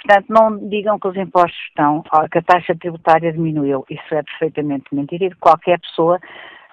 Portanto, 0.03 0.27
não 0.29 0.69
digam 0.69 0.99
que 0.99 1.07
os 1.07 1.17
impostos 1.17 1.59
estão, 1.69 2.03
que 2.31 2.39
a 2.39 2.43
taxa 2.43 2.75
tributária 2.75 3.33
diminuiu. 3.33 3.85
Isso 3.89 4.15
é 4.15 4.23
perfeitamente 4.23 4.93
mentira 4.93 5.27
e 5.27 5.35
qualquer 5.37 5.79
pessoa 5.79 6.19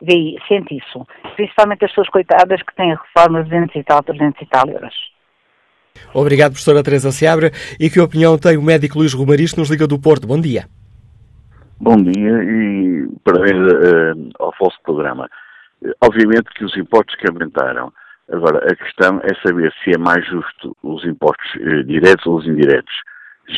vê, 0.01 0.36
sente 0.48 0.77
isso. 0.77 1.06
Principalmente 1.36 1.86
as 1.86 1.91
pessoas 1.91 2.10
coitadas 2.10 2.62
que 2.62 2.75
têm 2.75 2.96
reformas 2.96 3.46
de 3.46 3.51
200 3.51 3.75
e 3.75 3.84
tal, 3.84 4.03
300 4.03 4.41
e 4.41 4.46
tal 4.46 4.70
euros. 4.70 4.96
Obrigado, 6.13 6.51
professora 6.51 6.84
Teresa 6.84 7.12
Seabra. 7.12 7.51
E 7.79 7.89
que 7.89 8.00
opinião 8.00 8.38
tem 8.38 8.58
o 8.58 8.62
médico 8.62 9.00
Luís 9.00 9.13
Romaristo 9.13 9.60
nos 9.60 9.70
Liga 9.70 9.88
do 9.88 10.00
Porto? 10.00 10.27
Bom 10.27 10.39
dia. 10.39 10.65
Bom 11.79 11.96
dia 11.96 12.44
e 12.44 13.08
parabéns 13.24 13.56
uh, 13.56 14.29
ao 14.39 14.53
falso 14.58 14.77
programa. 14.84 15.29
Uh, 15.82 15.91
obviamente 16.01 16.50
que 16.56 16.65
os 16.65 16.75
impostos 16.75 17.15
que 17.15 17.27
aumentaram. 17.27 17.91
Agora, 18.32 18.60
a 18.70 18.75
questão 18.75 19.20
é 19.24 19.48
saber 19.48 19.74
se 19.84 19.91
é 19.91 19.98
mais 19.98 20.25
justo 20.27 20.75
os 20.84 21.03
impostos 21.06 21.56
uh, 21.56 21.84
diretos 21.86 22.25
ou 22.25 22.38
os 22.38 22.46
indiretos. 22.46 22.94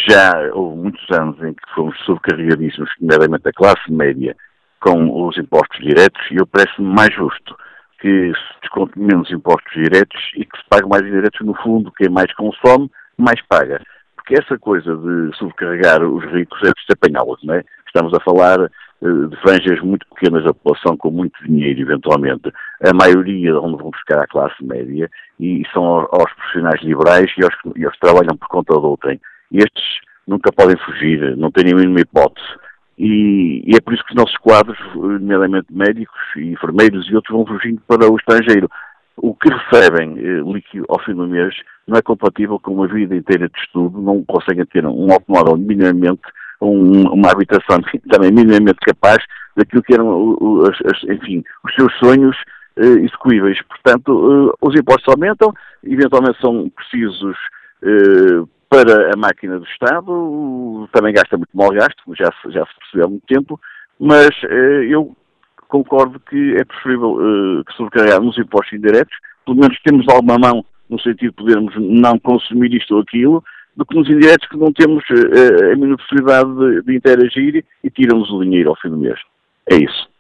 Já 0.08 0.32
houve 0.54 0.78
muitos 0.84 1.06
anos 1.12 1.42
em 1.44 1.54
que 1.54 1.74
fomos 1.76 1.98
sobrecarregadíssimos, 2.06 2.90
nomeadamente 3.02 3.50
a 3.50 3.54
classe 3.54 3.92
média, 3.92 4.36
com 4.82 5.28
os 5.28 5.38
impostos 5.38 5.80
diretos 5.80 6.22
e 6.32 6.36
eu 6.36 6.48
parece-me 6.48 6.88
mais 6.88 7.14
justo 7.14 7.56
que 8.02 8.32
se 8.34 8.62
desconte 8.62 9.00
menos 9.00 9.32
impostos 9.32 9.72
diretos 9.74 10.20
e 10.36 10.44
que 10.44 10.58
se 10.58 10.64
pague 10.70 10.90
mais 10.90 11.04
diretos 11.04 11.40
no 11.46 11.54
fundo, 11.54 11.92
quem 11.92 12.10
mais 12.10 12.34
consome, 12.34 12.90
mais 13.16 13.40
paga. 13.48 13.80
Porque 14.16 14.34
essa 14.34 14.58
coisa 14.58 14.96
de 14.96 15.38
sobrecarregar 15.38 16.04
os 16.04 16.24
ricos 16.32 16.60
é 16.64 16.66
de 16.66 16.94
apanhá-los, 16.94 17.40
não 17.44 17.54
é? 17.54 17.64
Estamos 17.86 18.14
a 18.14 18.24
falar 18.24 18.58
de 19.02 19.36
franjas 19.42 19.80
muito 19.82 20.06
pequenas 20.14 20.44
da 20.44 20.54
população 20.54 20.96
com 20.98 21.12
muito 21.12 21.44
dinheiro, 21.44 21.82
eventualmente. 21.82 22.52
A 22.84 22.94
maioria 22.94 23.60
onde 23.60 23.82
vão 23.82 23.92
buscar 23.92 24.20
a 24.20 24.28
classe 24.28 24.64
média 24.64 25.10
e 25.40 25.64
são 25.74 25.84
aos 25.84 26.34
profissionais 26.34 26.82
liberais 26.82 27.32
e 27.38 27.44
aos, 27.44 27.54
e 27.76 27.86
aos 27.86 27.94
que 27.94 28.00
trabalham 28.00 28.38
por 28.38 28.48
conta 28.48 28.74
de 28.74 28.86
outrem. 28.86 29.20
Estes 29.52 29.84
nunca 30.28 30.52
podem 30.52 30.78
fugir, 30.78 31.36
não 31.36 31.52
têm 31.52 31.66
nenhuma 31.66 32.00
hipótese. 32.00 32.48
E, 32.98 33.64
e, 33.66 33.76
é 33.76 33.82
por 33.82 33.94
isso 33.94 34.04
que 34.06 34.12
os 34.12 34.18
nossos 34.18 34.38
quadros, 34.38 34.78
nomeadamente 34.96 35.68
médicos 35.72 36.20
e 36.36 36.52
enfermeiros 36.52 37.10
e 37.10 37.16
outros, 37.16 37.36
vão 37.36 37.46
fugindo 37.46 37.82
para 37.88 38.12
o 38.12 38.16
estrangeiro. 38.16 38.70
O 39.18 39.36
que 39.36 39.50
recebem 39.50 40.18
eh, 40.18 40.42
líquido 40.46 40.86
ao 40.90 41.00
fim 41.04 41.14
do 41.14 41.28
mês 41.28 41.54
não 41.88 41.98
é 41.98 42.02
compatível 42.02 42.60
com 42.60 42.74
uma 42.74 42.88
vida 42.88 43.16
inteira 43.16 43.50
de 43.50 43.60
estudo, 43.60 44.02
não 44.02 44.24
conseguem 44.24 44.66
ter 44.66 44.86
um 44.86 45.12
automóvel 45.12 45.58
minimamente, 45.58 46.22
um, 46.62 47.10
uma 47.10 47.32
habitação 47.32 47.82
também 48.10 48.32
minimamente 48.32 48.80
capaz 48.82 49.24
daquilo 49.56 49.84
que 49.84 49.94
eram, 49.94 50.38
enfim, 51.10 51.44
os 51.64 51.76
seus 51.76 51.94
sonhos 52.00 52.38
eh, 52.78 53.04
execuíveis. 53.04 53.62
Portanto, 53.64 54.12
eh, 54.12 54.56
os 54.62 54.76
impostos 54.80 55.14
aumentam, 55.14 55.54
eventualmente 55.84 56.40
são 56.40 56.70
precisos 56.70 57.38
eh, 57.84 58.44
para 58.72 59.14
a 59.14 59.18
máquina 59.18 59.60
do 59.60 59.66
Estado, 59.66 60.88
também 60.94 61.14
gasta 61.14 61.36
muito 61.36 61.50
mal 61.54 61.72
gasto, 61.72 62.02
já 62.18 62.32
se, 62.42 62.52
já 62.52 62.66
se 62.66 62.74
percebeu 62.80 63.06
há 63.06 63.10
muito 63.10 63.28
tempo, 63.28 63.60
mas 64.00 64.30
eh, 64.46 64.86
eu 64.90 65.14
concordo 65.68 66.22
que 66.22 66.56
é 66.56 66.64
preferível 66.64 67.18
eh, 67.20 67.64
que 67.68 67.74
sobrecarregar 67.76 68.22
nos 68.22 68.38
impostos 68.38 68.72
indiretos, 68.72 69.14
pelo 69.46 69.58
menos 69.58 69.78
temos 69.84 70.08
alguma 70.08 70.38
mão 70.40 70.66
no 70.90 70.98
sentido 71.02 71.32
de 71.32 71.36
podermos 71.36 71.74
não 71.78 72.18
consumir 72.18 72.74
isto 72.74 72.96
ou 72.96 73.02
aquilo, 73.02 73.44
do 73.76 73.86
que 73.86 73.94
nos 73.94 74.10
indiretos 74.10 74.48
que 74.48 74.58
não 74.58 74.72
temos 74.72 75.04
eh, 75.10 75.74
a 75.74 75.76
mínima 75.76 75.98
possibilidade 75.98 76.56
de, 76.56 76.82
de 76.84 76.96
interagir 76.96 77.66
e 77.84 77.90
tiram-nos 77.90 78.32
o 78.32 78.42
dinheiro 78.42 78.70
ao 78.70 78.78
fim 78.78 78.90
do 78.90 78.98
mês. 78.98 79.20
É 79.70 79.76
isso. 79.76 80.11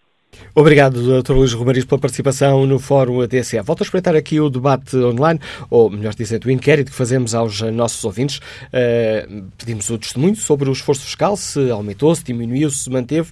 Obrigado, 0.53 1.21
Dr. 1.21 1.33
Luís 1.33 1.53
Romariz, 1.53 1.85
pela 1.85 1.99
participação 1.99 2.65
no 2.65 2.79
Fórum 2.79 3.25
TSE. 3.27 3.59
Volto 3.61 3.81
a 3.81 3.85
espreitar 3.85 4.15
aqui 4.15 4.39
o 4.39 4.49
debate 4.49 4.95
online, 4.97 5.39
ou 5.69 5.89
melhor 5.89 6.13
dizendo, 6.13 6.45
o 6.45 6.51
inquérito 6.51 6.91
que 6.91 6.97
fazemos 6.97 7.33
aos 7.33 7.61
nossos 7.61 8.03
ouvintes. 8.03 8.37
Uh, 8.37 9.45
pedimos 9.57 9.89
o 9.89 9.97
testemunho 9.97 10.35
sobre 10.35 10.69
o 10.69 10.73
esforço 10.73 11.03
fiscal, 11.03 11.37
se 11.37 11.69
aumentou, 11.69 12.13
se 12.15 12.23
diminuiu, 12.23 12.69
se 12.69 12.89
manteve. 12.89 13.31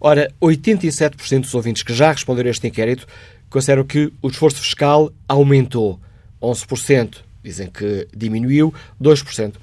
Ora, 0.00 0.30
87% 0.40 1.40
dos 1.40 1.54
ouvintes 1.54 1.82
que 1.82 1.94
já 1.94 2.12
responderam 2.12 2.48
a 2.48 2.50
este 2.50 2.66
inquérito 2.66 3.06
consideram 3.48 3.84
que 3.84 4.12
o 4.20 4.28
esforço 4.28 4.60
fiscal 4.60 5.12
aumentou. 5.28 6.00
11% 6.42 7.18
dizem 7.42 7.68
que 7.68 8.08
diminuiu, 8.16 8.72
2% 9.00 9.54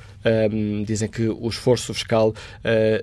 um, 0.52 0.84
dizem 0.84 1.10
que 1.10 1.28
o 1.28 1.48
esforço 1.48 1.92
fiscal 1.94 2.30
uh, 2.30 2.34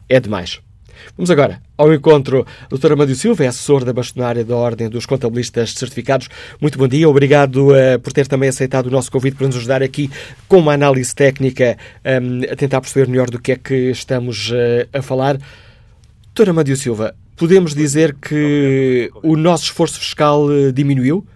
É 0.09 0.19
demais. 0.19 0.61
Vamos 1.17 1.31
agora 1.31 1.61
ao 1.77 1.93
encontro. 1.93 2.47
Dr. 2.71 2.93
Amádio 2.93 3.15
Silva 3.15 3.45
é 3.45 3.49
assessor 3.49 3.85
da 3.85 3.93
bastonária 3.93 4.45
da 4.45 4.57
Ordem 4.57 4.89
dos 4.89 5.07
Contabilistas 5.07 5.73
Certificados. 5.73 6.29
Muito 6.61 6.79
bom 6.79 6.89
dia, 6.89 7.09
obrigado 7.09 7.71
uh, 7.71 8.01
por 8.03 8.13
ter 8.13 8.27
também 8.27 8.49
aceitado 8.49 8.87
o 8.87 8.91
nosso 8.91 9.11
convite 9.11 9.37
para 9.37 9.47
nos 9.47 9.57
ajudar 9.57 9.83
aqui 9.83 10.11
com 10.49 10.59
uma 10.59 10.73
análise 10.73 11.15
técnica 11.15 11.77
um, 12.05 12.51
a 12.51 12.57
tentar 12.57 12.81
perceber 12.81 13.09
melhor 13.09 13.29
do 13.29 13.41
que 13.41 13.53
é 13.53 13.57
que 13.57 13.91
estamos 13.91 14.51
uh, 14.51 14.89
a 14.93 15.03
falar. 15.03 15.37
Dr. 16.35 16.51
Amádio 16.51 16.77
Silva, 16.77 17.15
podemos 17.37 17.75
dizer 17.75 18.15
que 18.15 19.11
o 19.23 19.37
nosso 19.37 19.65
esforço 19.65 19.99
fiscal 19.99 20.47
uh, 20.47 20.73
diminuiu? 20.73 21.27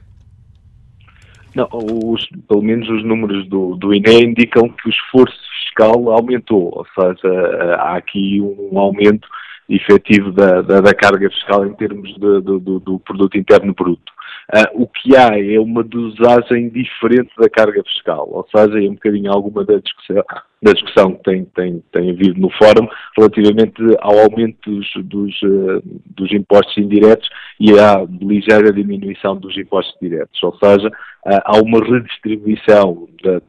Não, 1.54 1.68
os, 1.72 2.26
pelo 2.48 2.62
menos 2.62 2.88
os 2.88 3.04
números 3.04 3.48
do, 3.48 3.74
do 3.76 3.92
INE 3.92 4.22
indicam 4.22 4.68
que 4.68 4.88
o 4.88 4.90
esforço 4.90 5.36
fiscal 5.64 6.10
aumentou, 6.10 6.72
ou 6.72 6.86
seja, 6.94 7.76
há 7.78 7.96
aqui 7.96 8.40
um 8.40 8.78
aumento 8.78 9.28
efetivo 9.70 10.32
da, 10.32 10.62
da, 10.62 10.80
da, 10.80 10.92
carga 10.92 11.30
fiscal 11.30 11.64
em 11.64 11.72
termos 11.74 12.12
de, 12.14 12.40
do, 12.40 12.58
do, 12.58 12.98
produto 12.98 13.38
interno 13.38 13.72
bruto. 13.72 14.12
Uh, 14.52 14.82
o 14.82 14.86
que 14.88 15.16
há 15.16 15.38
é 15.38 15.60
uma 15.60 15.84
dosagem 15.84 16.68
diferente 16.70 17.30
da 17.38 17.48
carga 17.48 17.82
fiscal, 17.84 18.28
ou 18.32 18.44
seja, 18.54 18.84
é 18.84 18.88
um 18.88 18.94
bocadinho 18.94 19.32
alguma 19.32 19.64
da 19.64 19.78
discussão, 19.78 20.24
da 20.60 20.72
discussão 20.72 21.14
que 21.14 21.22
tem, 21.22 21.44
tem, 21.54 21.82
tem 21.92 22.10
havido 22.10 22.40
no 22.40 22.50
fórum 22.50 22.88
relativamente 23.16 23.80
ao 24.00 24.18
aumento 24.18 24.58
dos, 24.68 24.88
dos, 25.04 25.42
uh, 25.42 25.82
dos 26.16 26.32
impostos 26.32 26.76
indiretos 26.76 27.28
e 27.60 27.78
à 27.78 28.04
ligeira 28.20 28.72
diminuição 28.72 29.36
dos 29.36 29.56
impostos 29.56 29.96
diretos, 30.02 30.42
ou 30.42 30.56
seja, 30.56 30.88
uh, 30.88 31.40
há 31.44 31.60
uma 31.60 31.78
redistribuição 31.78 33.08
da, 33.22 33.40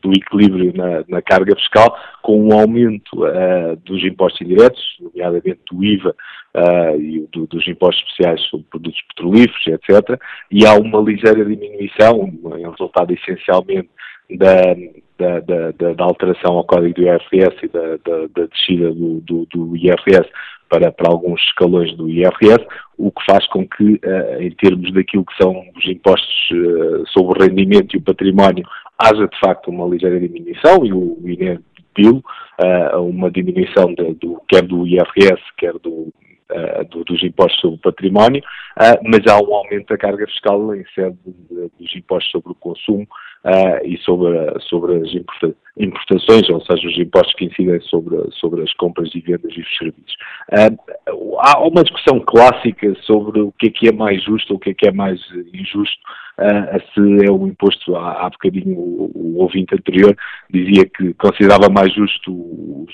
do 0.00 0.12
equilíbrio 0.12 0.72
na, 0.74 1.04
na, 1.08 1.22
carga 1.22 1.54
fiscal, 1.56 1.96
com 2.22 2.48
um 2.48 2.58
aumento 2.58 3.24
uh, 3.24 3.76
dos 3.84 4.02
impostos 4.04 4.40
indiretos, 4.40 4.82
nomeadamente 5.00 5.60
do 5.70 5.84
IVA 5.84 6.14
uh, 6.54 7.00
e 7.00 7.26
do, 7.32 7.46
dos 7.46 7.66
impostos 7.66 8.02
especiais 8.02 8.40
sobre 8.48 8.66
produtos 8.70 9.00
petrolíferos, 9.08 9.66
etc. 9.66 10.20
E 10.50 10.66
há 10.66 10.74
uma 10.74 11.00
ligeira 11.00 11.44
diminuição, 11.44 12.32
em 12.56 12.70
resultado 12.70 13.12
essencialmente 13.12 13.90
da, 14.30 14.74
da, 15.18 15.40
da, 15.40 15.92
da, 15.92 16.04
alteração 16.04 16.56
ao 16.56 16.64
código 16.64 16.94
do 16.94 17.02
IRS 17.02 17.56
e 17.62 17.68
da, 17.68 17.96
da 18.34 18.46
descida 18.46 18.92
do, 18.92 19.20
do, 19.20 19.46
do 19.46 19.76
IRS 19.76 20.28
para, 20.72 20.90
para, 20.90 21.10
alguns 21.10 21.38
escalões 21.42 21.94
do 21.98 22.08
IRS, 22.08 22.66
o 22.96 23.10
que 23.10 23.22
faz 23.30 23.46
com 23.48 23.68
que, 23.68 23.84
uh, 23.84 24.40
em 24.40 24.50
termos 24.52 24.90
daquilo 24.94 25.26
que 25.26 25.36
são 25.36 25.52
os 25.76 25.86
impostos 25.86 26.50
uh, 26.50 27.06
sobre 27.08 27.38
o 27.38 27.46
rendimento 27.46 27.94
e 27.94 27.98
o 27.98 28.02
património, 28.02 28.64
haja 28.98 29.28
de 29.28 29.38
facto 29.38 29.68
uma 29.68 29.86
ligeira 29.86 30.18
diminuição 30.18 30.82
e 30.86 30.94
o 30.94 31.18
INE 31.26 31.60
pediu 31.92 32.24
uh, 32.58 33.00
uma 33.02 33.30
diminuição 33.30 33.92
de, 33.92 34.14
do, 34.14 34.40
quer 34.48 34.62
do 34.62 34.86
IRS, 34.86 35.42
quer 35.58 35.74
do, 35.74 36.10
do, 36.90 37.04
dos 37.04 37.22
impostos 37.22 37.60
sobre 37.60 37.76
o 37.76 37.80
património, 37.80 38.42
mas 39.04 39.20
há 39.26 39.42
um 39.42 39.54
aumento 39.54 39.88
da 39.88 39.98
carga 39.98 40.26
fiscal 40.26 40.74
em 40.74 40.84
sede 40.94 41.16
dos 41.78 41.96
impostos 41.96 42.30
sobre 42.30 42.52
o 42.52 42.54
consumo 42.54 43.06
uh, 43.44 43.84
e 43.84 43.98
sobre, 43.98 44.36
sobre 44.68 44.96
as 44.96 45.10
importações, 45.76 46.48
ou 46.50 46.60
seja, 46.60 46.88
os 46.88 46.98
impostos 46.98 47.34
que 47.34 47.46
incidem 47.46 47.80
sobre, 47.82 48.16
sobre 48.32 48.62
as 48.62 48.72
compras 48.74 49.10
e 49.14 49.20
vendas 49.20 49.52
e 49.56 49.60
os 49.60 49.78
serviços. 49.78 50.16
há 51.40 51.58
uma 51.60 51.82
discussão 51.82 52.20
clássica 52.20 52.94
sobre 53.02 53.40
o 53.40 53.52
que 53.52 53.68
é 53.68 53.70
que 53.70 53.88
é 53.88 53.92
mais 53.92 54.22
justo 54.22 54.52
ou 54.52 54.56
o 54.56 54.60
que 54.60 54.70
é 54.70 54.74
que 54.74 54.88
é 54.88 54.92
mais 54.92 55.20
injusto 55.54 56.00
uh, 56.38 56.80
se 56.92 57.26
é 57.26 57.30
um 57.30 57.46
imposto, 57.46 57.96
há, 57.96 58.26
há 58.26 58.30
bocadinho 58.30 58.78
o, 58.78 59.10
o, 59.14 59.38
ouvinte 59.38 59.74
anterior 59.74 60.16
dizia 60.50 60.84
que 60.86 61.14
considerava 61.14 61.68
mais 61.68 61.92
justo 61.94 62.32
os, 62.32 62.92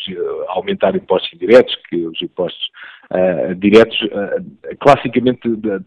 aumentar 0.48 0.94
impostos 0.94 1.32
indiretos 1.32 1.74
que 1.88 1.96
os 2.06 2.20
impostos 2.22 2.70
uh, 3.12 3.54
diretos. 3.56 4.00
Uh, 4.02 4.76
classicamente 4.80 5.40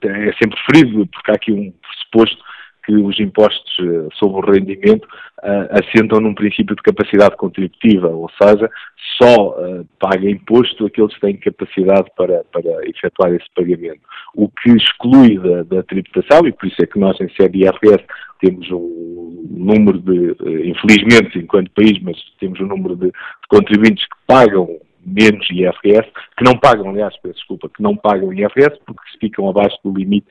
é 0.04 0.34
sempre 0.34 0.58
preferido, 0.66 1.08
porque 1.08 1.32
há 1.32 1.36
aqui 1.36 1.52
um 1.52 1.72
pressuposto 1.72 2.51
que 2.84 2.94
os 2.94 3.20
impostos 3.20 3.78
eh, 3.80 4.08
sobre 4.14 4.42
o 4.42 4.52
rendimento 4.52 5.06
uh, 5.06 5.80
assentam 5.80 6.20
num 6.20 6.34
princípio 6.34 6.76
de 6.76 6.82
capacidade 6.82 7.36
contributiva, 7.38 8.08
ou 8.08 8.30
seja, 8.42 8.70
só 9.22 9.50
uh, 9.50 9.88
paga 10.00 10.30
imposto 10.30 10.86
aqueles 10.86 11.14
que 11.14 11.22
têm 11.22 11.38
capacidade 11.38 12.10
para, 12.18 12.44
para 12.52 12.90
efetuar 12.90 13.34
esse 13.34 13.46
pagamento. 13.56 14.02
O 14.36 14.50
que 14.50 14.72
exclui 14.72 15.38
da, 15.38 15.64
da 15.64 15.84
tributação, 15.84 16.48
e 16.48 16.52
por 16.52 16.68
isso 16.68 16.82
é 16.82 16.86
que 16.88 17.00
nós 17.00 17.20
em 17.22 17.30
sede 17.30 17.60
IRS 17.60 18.04
temos 18.40 18.70
um 18.72 19.48
número 19.52 20.00
de, 20.00 20.36
infelizmente, 20.70 21.38
enquanto 21.38 21.72
país, 21.72 22.02
mas 22.02 22.18
temos 22.40 22.60
um 22.60 22.66
número 22.66 22.96
de, 22.96 23.08
de 23.08 23.48
contribuintes 23.48 24.04
que 24.06 24.18
pagam 24.26 24.80
menos 25.06 25.48
IRS, 25.50 26.08
que 26.38 26.44
não 26.44 26.58
pagam, 26.58 26.90
aliás, 26.90 27.16
peço 27.22 27.36
desculpa, 27.36 27.70
que 27.70 27.82
não 27.82 27.96
pagam 27.96 28.34
IRS 28.34 28.80
porque 28.86 29.02
ficam 29.20 29.50
abaixo 29.50 29.78
do 29.84 29.94
limite 29.94 30.28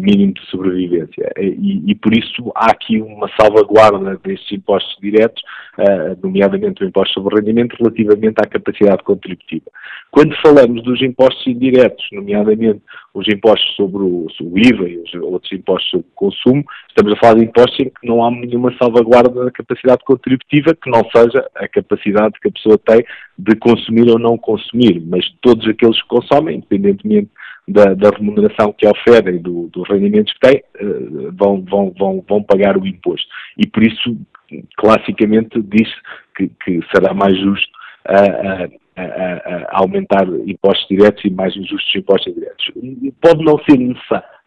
mínimo 0.00 0.34
de 0.34 0.46
sobrevivência. 0.46 1.30
E, 1.38 1.90
e, 1.90 1.94
por 1.94 2.12
isso 2.14 2.50
há 2.54 2.70
aqui 2.70 3.00
uma 3.00 3.28
salvaguarda 3.38 4.18
destes 4.24 4.50
impostos 4.52 4.96
diretos, 5.00 5.42
uh, 5.78 6.18
nomeadamente 6.22 6.82
o 6.82 6.86
imposto 6.86 7.14
sobre 7.14 7.36
rendimento, 7.36 7.76
relativamente 7.78 8.36
à 8.38 8.46
capacidade 8.46 9.02
contributiva. 9.02 9.70
Quando 10.10 10.34
falamos 10.36 10.82
dos 10.82 11.02
impostos 11.02 11.46
indiretos, 11.46 12.04
nomeadamente 12.12 12.80
os 13.14 13.26
impostos 13.28 13.74
sobre 13.74 14.02
o, 14.02 14.26
o 14.40 14.58
IVA 14.58 14.88
e 14.88 14.98
os 14.98 15.14
outros 15.14 15.50
impostos 15.52 15.90
sobre 15.90 16.06
o 16.06 16.14
consumo, 16.14 16.64
estamos 16.88 17.12
a 17.12 17.16
falar 17.16 17.34
de 17.34 17.44
impostos 17.44 17.80
em 17.80 17.84
que 17.84 18.06
não 18.06 18.24
há 18.24 18.30
nenhuma 18.30 18.74
salvaguarda 18.76 19.44
da 19.44 19.50
capacidade 19.50 20.04
contributiva 20.04 20.74
que 20.74 20.90
não 20.90 21.02
seja 21.14 21.48
a 21.56 21.66
capacidade 21.68 22.38
que 22.40 22.48
a 22.48 22.52
pessoa 22.52 22.78
tem 22.78 23.04
de 23.38 23.56
consumir 23.56 24.10
ou 24.10 24.18
não 24.18 24.36
consumir, 24.36 25.00
mas 25.06 25.24
todos 25.40 25.66
aqueles 25.66 26.00
que 26.02 26.08
consomem, 26.08 26.56
independentemente 26.56 27.30
da, 27.66 27.94
da 27.94 28.10
remuneração 28.10 28.72
que 28.72 28.86
oferem 28.86 29.38
do, 29.40 29.68
dos 29.68 29.88
rendimentos 29.88 30.32
que 30.34 30.40
têm, 30.40 30.62
uh, 30.80 31.32
vão, 31.32 31.62
vão, 31.62 31.94
vão, 31.98 32.24
vão 32.26 32.42
pagar 32.42 32.76
o 32.76 32.86
imposto. 32.86 33.28
E 33.58 33.66
por 33.66 33.82
isso, 33.82 34.16
classicamente, 34.76 35.60
diz 35.62 35.88
que, 36.36 36.50
que 36.64 36.80
será 36.94 37.12
mais 37.12 37.38
justo 37.38 37.78
a, 38.06 38.68
a, 39.00 39.34
a, 39.74 39.80
aumentar 39.80 40.26
impostos 40.46 40.86
diretos 40.88 41.24
e 41.24 41.30
mais 41.30 41.56
injustos 41.56 41.94
impostos 41.94 42.32
indiretos. 42.32 42.72
Pode 43.20 43.44
não 43.44 43.58
ser 43.64 43.78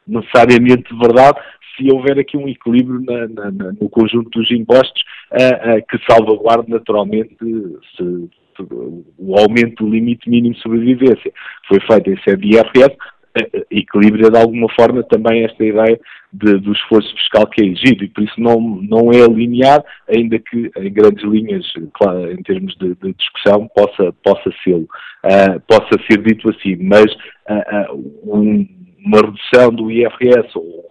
necessariamente 0.08 0.94
verdade 0.98 1.40
se 1.76 1.92
houver 1.92 2.20
aqui 2.20 2.38
um 2.38 2.50
equilíbrio 2.50 3.02
na, 3.02 3.28
na, 3.28 3.52
na, 3.52 3.72
no 3.72 3.90
conjunto 3.90 4.30
dos 4.30 4.52
impostos 4.52 5.02
que 5.90 5.98
salvaguarde 6.06 6.70
naturalmente 6.70 7.36
se, 7.96 8.30
o 9.18 9.40
aumento 9.40 9.84
do 9.84 9.90
limite 9.90 10.30
mínimo 10.30 10.54
de 10.54 10.62
sobrevivência 10.62 11.32
foi 11.68 11.80
feito 11.82 12.10
em 12.10 12.22
sede 12.24 12.42
de 12.42 12.58
IRS, 12.58 12.96
equilibra 13.72 14.30
de 14.30 14.38
alguma 14.38 14.68
forma 14.74 15.04
também 15.04 15.44
esta 15.44 15.64
ideia 15.64 16.00
de, 16.34 16.58
do 16.60 16.72
esforço 16.72 17.14
fiscal 17.16 17.48
que 17.48 17.62
é 17.62 17.66
exigido. 17.66 18.04
E 18.04 18.10
por 18.10 18.24
isso 18.24 18.40
não, 18.40 18.60
não 18.60 19.12
é 19.12 19.26
linear, 19.28 19.84
ainda 20.08 20.40
que 20.40 20.72
em 20.78 20.94
grandes 20.94 21.24
linhas, 21.24 21.66
claro, 21.94 22.32
em 22.32 22.42
termos 22.44 22.76
de, 22.78 22.96
de 22.96 23.14
discussão, 23.14 23.68
possa, 23.76 24.14
possa 24.24 24.52
ser, 24.64 24.76
uh, 24.76 25.60
possa 25.68 26.02
ser 26.10 26.22
dito 26.24 26.50
assim, 26.50 26.78
mas 26.78 27.06
uh, 27.50 27.94
uh, 27.94 28.38
um, 28.38 28.68
uma 29.06 29.18
redução 29.18 29.72
do 29.72 29.92
IRS 29.92 30.50
ou 30.56 30.91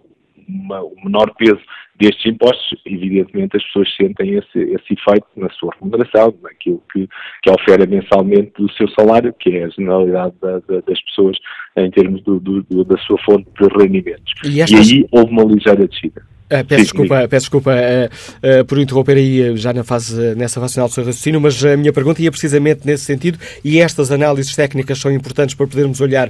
uma, 0.51 0.83
um 0.83 0.95
menor 1.03 1.33
peso 1.37 1.61
destes 1.99 2.25
impostos, 2.25 2.79
evidentemente 2.85 3.57
as 3.57 3.63
pessoas 3.65 3.95
sentem 3.95 4.35
esse, 4.35 4.59
esse 4.59 4.93
efeito 4.93 5.27
na 5.37 5.49
sua 5.51 5.71
remuneração, 5.79 6.33
naquilo 6.41 6.81
que, 6.91 7.07
que 7.43 7.49
oferece 7.51 7.87
mensalmente 7.87 8.51
do 8.57 8.71
seu 8.71 8.87
salário, 8.89 9.33
que 9.39 9.57
é 9.57 9.65
a 9.65 9.69
generalidade 9.69 10.33
da, 10.41 10.59
da, 10.59 10.81
das 10.81 11.01
pessoas 11.03 11.37
em 11.77 11.91
termos 11.91 12.23
do, 12.23 12.39
do, 12.39 12.83
da 12.83 12.97
sua 12.99 13.17
fonte 13.23 13.47
de 13.59 13.67
rendimentos. 13.77 14.33
E, 14.43 14.61
estas... 14.61 14.89
e 14.89 14.95
aí 14.95 15.07
houve 15.11 15.31
uma 15.31 15.43
ligeira 15.43 15.87
descida. 15.87 16.25
Uh, 16.51 16.65
peço, 16.65 16.83
desculpa, 16.83 17.27
peço 17.29 17.43
desculpa 17.45 17.71
uh, 17.71 18.59
uh, 18.59 18.65
por 18.65 18.77
interromper 18.77 19.15
aí 19.15 19.55
já 19.55 19.71
na 19.71 19.85
fase, 19.85 20.35
nessa 20.35 20.59
fase 20.59 20.73
final 20.73 20.89
do 20.89 20.93
seu 20.93 21.05
raciocínio, 21.05 21.39
mas 21.39 21.63
a 21.63 21.77
minha 21.77 21.93
pergunta 21.93 22.21
ia 22.21 22.29
precisamente 22.29 22.81
nesse 22.83 23.05
sentido 23.05 23.39
e 23.63 23.79
estas 23.79 24.11
análises 24.11 24.53
técnicas 24.53 24.99
são 24.99 25.09
importantes 25.09 25.55
para 25.55 25.65
podermos 25.65 26.01
olhar 26.01 26.29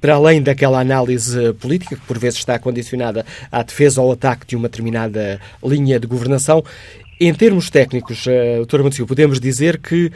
para 0.00 0.14
além 0.14 0.40
daquela 0.40 0.80
análise 0.80 1.52
política, 1.54 1.96
que 1.96 2.02
por 2.06 2.18
vezes 2.18 2.38
está 2.38 2.58
condicionada 2.58 3.26
à 3.52 3.62
defesa 3.62 4.00
ou 4.00 4.10
ataque 4.10 4.46
de 4.46 4.56
uma 4.56 4.68
determinada 4.68 5.38
linha 5.62 6.00
de 6.00 6.06
governação. 6.06 6.64
Em 7.20 7.34
termos 7.34 7.68
técnicos, 7.68 8.24
uh, 8.26 8.64
Dr. 8.64 9.04
Podemos 9.06 9.38
dizer 9.38 9.78
que 9.78 10.10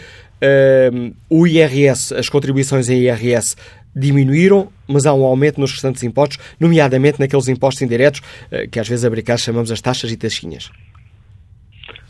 o 1.30 1.46
IRS, 1.46 2.12
as 2.14 2.28
contribuições 2.28 2.88
em 2.88 3.02
IRS 3.02 3.54
diminuíram, 3.94 4.68
mas 4.88 5.07
há 5.07 5.14
um 5.14 5.24
aumento 5.24 5.61
nos 5.61 5.72
restantes 5.72 6.02
impostos, 6.02 6.38
nomeadamente 6.59 7.20
naqueles 7.20 7.48
impostos 7.48 7.83
indiretos 7.83 8.20
eh, 8.50 8.66
que 8.66 8.81
às 8.81 8.88
vezes 8.88 9.05
a 9.05 9.37
chamamos 9.37 9.70
as 9.70 9.81
taxas 9.81 10.11
e 10.11 10.16
taxinhas. 10.16 10.70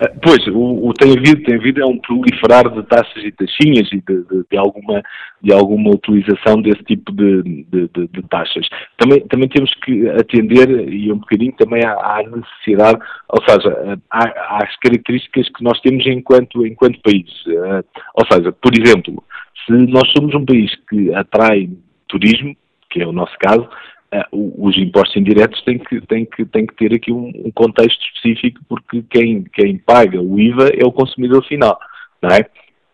Ah, 0.02 0.10
pois, 0.20 0.44
o, 0.48 0.88
o, 0.88 0.92
tem 0.94 1.12
havido, 1.16 1.42
tem 1.44 1.54
havido 1.54 1.80
é 1.80 1.86
um 1.86 1.98
proliferar 1.98 2.68
de 2.68 2.82
taxas 2.84 3.22
e 3.22 3.30
taxinhas 3.30 3.88
e 3.92 4.00
de, 4.00 4.24
de, 4.24 4.44
de 4.50 4.58
alguma, 4.58 5.00
de 5.40 5.52
alguma 5.52 5.90
utilização 5.90 6.60
desse 6.60 6.82
tipo 6.84 7.12
de, 7.12 7.64
de, 7.70 7.88
de, 7.88 8.22
taxas. 8.28 8.66
Também, 8.98 9.20
também 9.28 9.48
temos 9.48 9.72
que 9.84 10.08
atender, 10.08 10.92
e 10.92 11.12
um 11.12 11.18
bocadinho 11.18 11.52
também 11.52 11.84
à, 11.84 11.92
à 11.92 12.22
necessidade, 12.22 12.98
ou 13.28 13.42
seja, 13.48 13.98
às 14.10 14.76
características 14.80 15.48
que 15.48 15.62
nós 15.62 15.80
temos 15.80 16.04
enquanto, 16.06 16.66
enquanto 16.66 17.00
país. 17.02 17.30
Ah, 17.64 17.84
ou 18.14 18.26
seja, 18.30 18.50
por 18.52 18.72
exemplo, 18.76 19.22
se 19.66 19.72
nós 19.72 20.10
somos 20.12 20.34
um 20.34 20.44
país 20.44 20.74
que 20.88 21.14
atrai 21.14 21.70
turismo, 22.08 22.56
que 22.90 23.02
é 23.02 23.06
o 23.06 23.12
nosso 23.12 23.36
caso, 23.38 23.62
uh, 23.62 24.66
os 24.66 24.76
impostos 24.76 25.16
indiretos 25.16 25.62
têm 25.62 25.78
que, 25.78 26.00
têm 26.02 26.24
que, 26.24 26.44
têm 26.44 26.66
que 26.66 26.74
ter 26.74 26.94
aqui 26.94 27.12
um, 27.12 27.50
contexto 27.54 28.00
específico, 28.02 28.60
porque 28.68 29.02
quem, 29.10 29.44
quem 29.52 29.78
paga 29.78 30.20
o 30.20 30.38
IVA 30.38 30.70
é 30.76 30.84
o 30.84 30.92
consumidor 30.92 31.44
final, 31.46 31.78
não 32.20 32.30
é? 32.30 32.46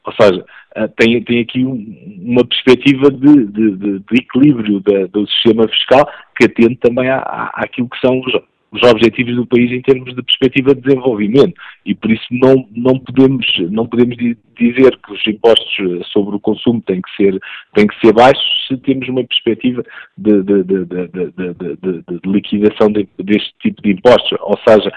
Ou 0.05 0.13
seja, 0.13 0.45
uh, 0.77 0.89
tem, 0.97 1.23
tem 1.25 1.41
aqui 1.41 1.65
um, 1.65 2.23
uma 2.23 2.45
perspectiva 2.45 3.11
de, 3.11 3.47
de, 3.47 3.99
de, 3.99 4.03
equilíbrio 4.13 4.81
da, 4.81 5.07
do 5.07 5.27
sistema 5.29 5.67
fiscal 5.69 6.09
que 6.37 6.45
atende 6.47 6.77
também 6.77 7.09
à, 7.09 7.51
àquilo 7.55 7.89
que 7.89 8.01
são 8.01 8.21
os, 8.21 8.33
os 8.71 8.83
objetivos 8.83 9.35
do 9.37 9.47
país 9.47 9.71
em 9.73 9.81
termos 9.81 10.15
de 10.15 10.23
perspectiva 10.23 10.75
de 10.75 10.83
desenvolvimento. 10.83 11.55
E 11.85 11.95
por 11.95 12.11
isso 12.11 12.27
não, 12.31 12.67
não, 12.75 12.99
podemos, 12.99 13.47
não 13.71 13.87
podemos 13.87 14.17
dizer 14.17 14.99
que 15.05 15.13
os 15.13 15.27
impostos 15.27 16.09
sobre 16.13 16.37
o 16.37 16.41
consumo 16.41 16.83
têm 16.83 17.01
que 17.01 17.17
ser, 17.17 17.39
têm 17.75 17.87
que 17.87 17.99
ser 18.01 18.13
baixos 18.13 18.59
se 18.69 18.77
temos 18.77 19.09
uma 19.09 19.25
perspectiva 19.25 19.83
de, 20.17 20.43
de, 20.43 20.63
de, 20.63 20.85
de 20.85 22.31
liquidação 22.31 22.93
deste 22.93 23.55
tipo 23.61 23.81
de 23.83 23.93
impostos, 23.93 24.39
ou 24.43 24.59
seja, 24.67 24.93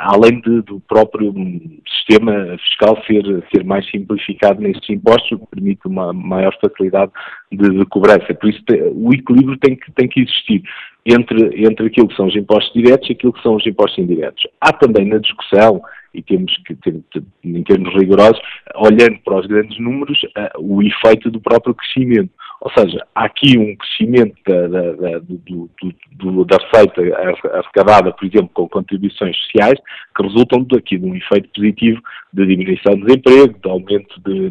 além 0.00 0.40
do 0.40 0.80
próprio 0.88 1.32
sistema 1.88 2.56
fiscal 2.58 3.00
ser, 3.06 3.22
ser 3.54 3.64
mais 3.64 3.88
simplificado 3.90 4.60
nestes 4.60 4.90
impostos, 4.90 5.38
permite 5.50 5.86
uma 5.86 6.12
maior 6.12 6.56
facilidade 6.60 7.12
de, 7.50 7.84
cobrança. 7.86 8.34
Por 8.34 8.50
isso 8.50 8.62
o 8.94 9.12
equilíbrio 9.14 9.56
tem 9.58 9.76
que, 9.76 9.92
tem 9.92 10.08
que 10.08 10.20
existir 10.20 10.62
entre, 11.04 11.64
entre 11.66 11.86
aquilo 11.86 12.08
que 12.08 12.16
são 12.16 12.26
os 12.26 12.36
impostos 12.36 12.72
diretos 12.72 13.08
e 13.08 13.12
aquilo 13.12 13.32
que 13.32 13.42
são 13.42 13.56
os 13.56 13.66
impostos 13.66 13.98
indiretos. 13.98 14.46
Há 14.60 14.72
também 14.72 15.06
na 15.06 15.18
discussão, 15.18 15.82
e 16.14 16.22
temos 16.22 16.54
que, 16.66 16.74
ter, 16.76 17.00
em 17.42 17.62
termos 17.62 17.92
rigorosos, 17.94 18.40
olhando 18.76 19.18
para 19.24 19.40
os 19.40 19.46
grandes 19.46 19.78
números, 19.80 20.22
uh, 20.22 20.60
o 20.60 20.82
efeito 20.82 21.30
do 21.30 21.40
próprio 21.40 21.74
crescimento. 21.74 22.30
Ou 22.62 22.70
seja, 22.78 23.04
há 23.12 23.24
aqui 23.24 23.58
um 23.58 23.74
crescimento 23.74 24.36
da, 24.46 24.68
da, 24.68 24.92
da, 24.92 25.18
do, 25.18 25.68
do, 26.12 26.44
da 26.44 26.58
receita 26.58 27.02
arrecadada, 27.58 28.12
por 28.12 28.24
exemplo, 28.24 28.50
com 28.54 28.68
contribuições 28.68 29.36
sociais, 29.36 29.80
que 30.16 30.22
resultam 30.22 30.62
daqui 30.70 30.96
de 30.96 31.04
um 31.04 31.16
efeito 31.16 31.48
positivo 31.52 32.00
de 32.32 32.46
diminuição 32.46 32.94
do 32.94 33.06
desemprego, 33.06 33.58
de 33.58 33.68
aumento 33.68 34.20
de, 34.20 34.50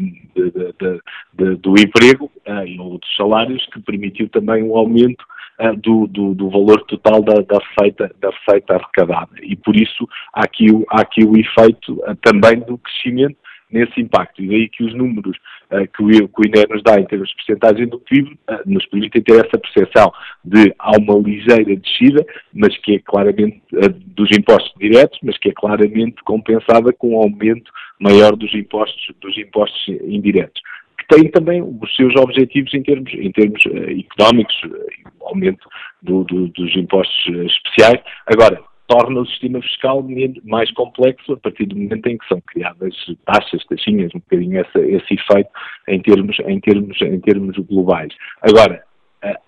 de, 1.38 1.56
do 1.56 1.70
emprego 1.80 2.30
uh, 2.46 2.66
e 2.66 2.76
dos 2.76 3.16
salários, 3.16 3.64
que 3.72 3.80
permitiu 3.80 4.28
também 4.28 4.62
um 4.62 4.76
aumento 4.76 5.24
uh, 5.58 5.74
do, 5.78 6.06
do, 6.06 6.34
do, 6.34 6.50
valor 6.50 6.84
total 6.84 7.22
da, 7.22 7.36
da, 7.36 7.58
receita, 7.66 8.14
da 8.20 8.28
receita 8.28 8.74
arrecadada. 8.74 9.32
E 9.40 9.56
por 9.56 9.74
isso 9.74 10.06
há 10.34 10.44
aqui, 10.44 10.66
há 10.90 11.00
aqui 11.00 11.24
o 11.24 11.34
efeito 11.34 11.94
uh, 11.94 12.14
também 12.16 12.60
do 12.60 12.76
crescimento 12.76 13.38
nesse 13.72 14.00
impacto. 14.00 14.42
E 14.42 14.48
daí 14.48 14.68
que 14.68 14.84
os 14.84 14.94
números 14.94 15.36
uh, 15.70 15.86
que, 15.96 16.02
o, 16.02 16.10
INE 16.10 16.66
nos 16.70 16.82
dá 16.82 17.00
em 17.00 17.06
termos 17.06 17.28
de 17.30 17.36
porcentagem 17.36 17.86
do 17.88 17.98
PIB 17.98 18.38
uh, 18.48 18.60
nos 18.66 18.84
permitem 18.86 19.22
ter 19.22 19.44
essa 19.44 19.58
percepção 19.58 20.12
de 20.44 20.74
há 20.78 20.92
uma 20.98 21.18
ligeira 21.18 21.74
descida, 21.76 22.24
mas 22.52 22.76
que 22.78 22.96
é 22.96 22.98
claramente 22.98 23.60
uh, 23.72 23.88
dos 23.88 24.30
impostos 24.36 24.72
diretos, 24.78 25.18
mas 25.22 25.38
que 25.38 25.48
é 25.48 25.52
claramente 25.52 26.22
compensada 26.24 26.92
com 26.92 27.16
um 27.16 27.22
aumento 27.22 27.70
maior 27.98 28.36
dos 28.36 28.52
impostos, 28.54 29.02
dos 29.20 29.36
impostos 29.38 29.88
indiretos 30.04 30.60
que 30.98 31.16
tem 31.16 31.30
também 31.30 31.62
os 31.62 31.96
seus 31.96 32.14
objetivos 32.16 32.72
em 32.74 32.82
termos, 32.82 33.12
em 33.14 33.32
termos 33.32 33.64
uh, 33.66 33.90
económicos, 33.90 34.54
uh, 34.64 35.26
aumento 35.26 35.68
do, 36.00 36.24
do, 36.24 36.48
dos 36.48 36.76
impostos 36.76 37.26
especiais. 37.26 38.00
Agora, 38.26 38.60
torna 38.92 39.20
o 39.20 39.26
sistema 39.26 39.60
fiscal 39.62 40.04
mais 40.44 40.70
complexo 40.72 41.32
a 41.32 41.36
partir 41.38 41.66
do 41.66 41.76
momento 41.76 42.06
em 42.06 42.18
que 42.18 42.28
são 42.28 42.40
criadas 42.42 42.94
taxas, 43.24 43.64
taxinhas, 43.64 44.14
um 44.14 44.18
bocadinho 44.18 44.60
esse 44.60 45.14
efeito 45.14 45.50
em 45.88 46.00
termos, 46.00 46.38
em, 46.40 46.60
termos, 46.60 47.00
em 47.00 47.20
termos 47.20 47.56
globais. 47.56 48.12
Agora, 48.42 48.84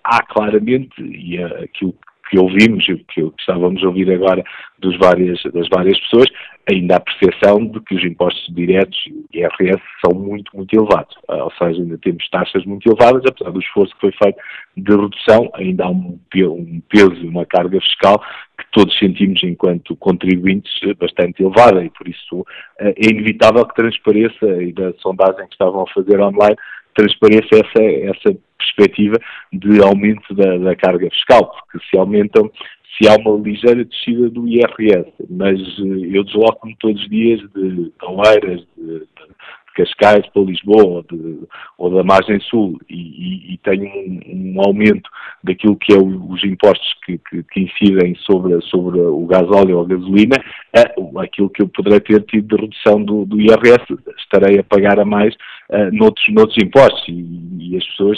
há 0.03 0.23
claramente, 0.23 0.99
e 0.99 1.41
aquilo 1.43 1.93
que 2.29 2.39
ouvimos 2.39 2.87
e 2.89 2.97
que 2.97 3.21
estávamos 3.39 3.83
a 3.83 3.87
ouvir 3.87 4.11
agora 4.11 4.43
dos 4.79 4.97
várias, 4.97 5.41
das 5.53 5.67
várias 5.69 5.99
pessoas, 6.01 6.27
ainda 6.69 6.95
há 6.95 6.99
percepção 6.99 7.65
de 7.65 7.79
que 7.81 7.95
os 7.95 8.03
impostos 8.03 8.53
diretos 8.53 8.97
e 9.33 9.39
IRS 9.39 9.81
são 10.03 10.19
muito, 10.19 10.55
muito 10.55 10.75
elevados. 10.75 11.15
Ah, 11.27 11.43
ou 11.43 11.51
seja, 11.51 11.81
ainda 11.81 11.97
temos 11.99 12.27
taxas 12.29 12.65
muito 12.65 12.87
elevadas, 12.87 13.23
apesar 13.27 13.51
do 13.51 13.59
esforço 13.59 13.93
que 13.95 14.01
foi 14.01 14.11
feito 14.11 14.37
de 14.75 14.91
redução, 14.91 15.49
ainda 15.53 15.85
há 15.85 15.89
um, 15.89 16.19
um 16.35 16.81
peso 16.89 17.15
e 17.15 17.27
uma 17.27 17.45
carga 17.45 17.79
fiscal 17.79 18.21
que 18.57 18.65
todos 18.71 18.97
sentimos 18.97 19.43
enquanto 19.43 19.95
contribuintes 19.97 20.71
bastante 20.97 21.43
elevada 21.43 21.83
e 21.83 21.89
por 21.89 22.07
isso 22.07 22.45
ah, 22.79 22.89
é 22.89 23.11
inevitável 23.11 23.65
que 23.65 23.75
transpareça 23.75 24.63
e 24.63 24.73
da 24.73 24.93
sondagem 24.99 25.45
que 25.47 25.53
estavam 25.53 25.83
a 25.83 25.93
fazer 25.93 26.19
online 26.19 26.55
transpareça 26.95 27.49
essa, 27.51 27.83
essa 27.83 28.37
perspectiva 28.57 29.17
de 29.51 29.81
aumento 29.83 30.33
da, 30.33 30.57
da 30.57 30.75
carga 30.75 31.09
fiscal, 31.09 31.51
porque 31.51 31.85
se 31.89 31.97
aumentam 31.97 32.49
se 32.97 33.09
há 33.09 33.15
uma 33.15 33.37
ligeira 33.41 33.83
descida 33.83 34.29
do 34.29 34.47
IRS, 34.47 35.11
mas 35.29 35.59
uh, 35.79 36.05
eu 36.05 36.23
desloco-me 36.23 36.75
todos 36.79 37.01
os 37.01 37.09
dias 37.09 37.39
de 37.53 37.91
Oeiras, 38.03 38.65
de, 38.77 38.99
de, 38.99 39.05
Cascais 39.75 40.25
para 40.29 40.41
Lisboa 40.41 40.85
ou, 40.85 41.03
de, 41.03 41.39
ou 41.77 41.93
da 41.93 42.01
margem 42.01 42.39
sul 42.39 42.79
e, 42.89 42.95
e, 42.95 43.53
e 43.53 43.57
tenho 43.57 43.83
um, 43.83 44.55
um, 44.55 44.61
aumento 44.65 45.09
daquilo 45.43 45.75
que 45.75 45.93
é 45.93 45.97
o, 45.97 46.31
os 46.31 46.41
impostos 46.45 46.87
que, 47.05 47.17
que, 47.17 47.43
que, 47.43 47.59
incidem 47.59 48.15
sobre, 48.15 48.61
sobre 48.61 49.01
o 49.01 49.25
gasóleo 49.25 49.79
ou 49.79 49.83
a 49.83 49.87
gasolina, 49.87 50.37
é, 50.73 50.95
aquilo 51.21 51.49
que 51.49 51.61
eu 51.61 51.67
poderei 51.67 51.99
ter 51.99 52.23
tido 52.23 52.55
de 52.55 52.61
redução 52.61 53.03
do, 53.03 53.25
do 53.25 53.41
IRS, 53.41 53.83
estarei 54.17 54.59
a 54.59 54.63
pagar 54.63 54.97
a 54.97 55.03
mais 55.03 55.35
uh, 55.69 55.91
noutros, 55.91 56.25
noutros 56.29 56.57
impostos 56.63 57.03
e, 57.09 57.73
e 57.73 57.75
as 57.75 57.85
pessoas 57.87 58.17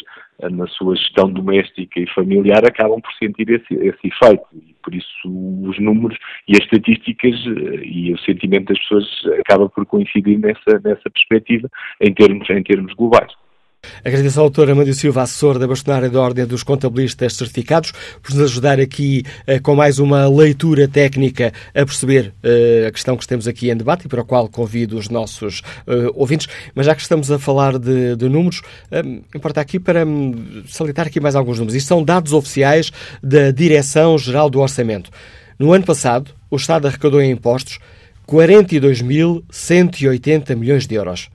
na 0.52 0.68
sua 0.68 0.96
gestão 0.96 1.32
doméstica 1.32 2.00
e 2.00 2.08
familiar 2.14 2.64
acabam 2.66 3.02
por 3.02 3.12
sentir 3.14 3.50
esse, 3.50 3.74
esse 3.74 4.08
efeito. 4.08 4.46
E 4.54 4.76
por 4.84 4.94
isso 4.94 5.10
os 5.26 5.80
números 5.80 6.18
e 6.48 6.54
as 6.54 6.64
estatísticas 6.64 7.36
e 7.84 8.14
o 8.14 8.20
sentimento 8.20 8.68
das 8.68 8.80
pessoas 8.80 9.06
acaba 9.40 9.68
por 9.70 9.86
coincidir 9.86 10.40
nessa, 10.40 10.80
nessa 10.84 11.10
perspectiva 11.10 11.70
em 12.02 12.14
termos, 12.14 12.50
em 12.50 12.64
termos 12.64 12.94
globais. 12.94 13.32
Agradeço 14.04 14.40
ao 14.40 14.46
autor 14.46 14.70
Amandio 14.70 14.94
Silva, 14.94 15.24
assessor 15.24 15.58
da 15.60 15.68
bastonária 15.68 16.10
da 16.10 16.22
Ordem 16.22 16.46
dos 16.46 16.64
Contabilistas 16.64 17.34
Certificados, 17.34 17.92
por 18.22 18.34
nos 18.34 18.52
ajudar 18.52 18.80
aqui 18.80 19.26
uh, 19.48 19.62
com 19.62 19.76
mais 19.76 20.00
uma 20.00 20.30
leitura 20.30 20.88
técnica 20.88 21.52
a 21.76 21.86
perceber 21.86 22.34
uh, 22.44 22.88
a 22.88 22.92
questão 22.92 23.18
que 23.18 23.28
temos 23.28 23.50
aqui 23.50 23.70
em 23.70 23.76
debate 23.76 24.06
e 24.06 24.08
para 24.08 24.22
a 24.22 24.24
qual 24.24 24.48
convido 24.48 24.98
os 24.98 25.10
nossos 25.10 25.60
uh, 25.60 26.14
ouvintes. 26.16 26.48
Mas 26.74 26.86
já 26.86 26.96
que 26.96 27.02
estamos 27.02 27.30
a 27.32 27.38
falar 27.38 27.78
de, 27.78 28.16
de 28.16 28.30
números, 28.30 28.62
importa 29.36 29.60
aqui 29.60 29.78
para 29.80 30.06
um, 30.06 30.64
salientar 30.68 31.08
aqui 31.08 31.20
mais 31.20 31.36
alguns 31.36 31.58
números. 31.58 31.76
Isto 31.76 31.88
são 31.88 32.02
dados 32.04 32.32
oficiais 32.34 32.92
da 33.22 33.52
Direção-Geral 33.52 34.50
do 34.50 34.62
Orçamento. 34.62 35.12
No 35.60 35.74
ano 35.74 35.86
passado, 35.86 36.32
o 36.50 36.56
Estado 36.56 36.88
arrecadou 36.88 37.22
em 37.22 37.32
impostos 37.32 37.80
42.180 38.28 40.56
milhões 40.56 40.88
de 40.88 40.96
euros 40.96 41.30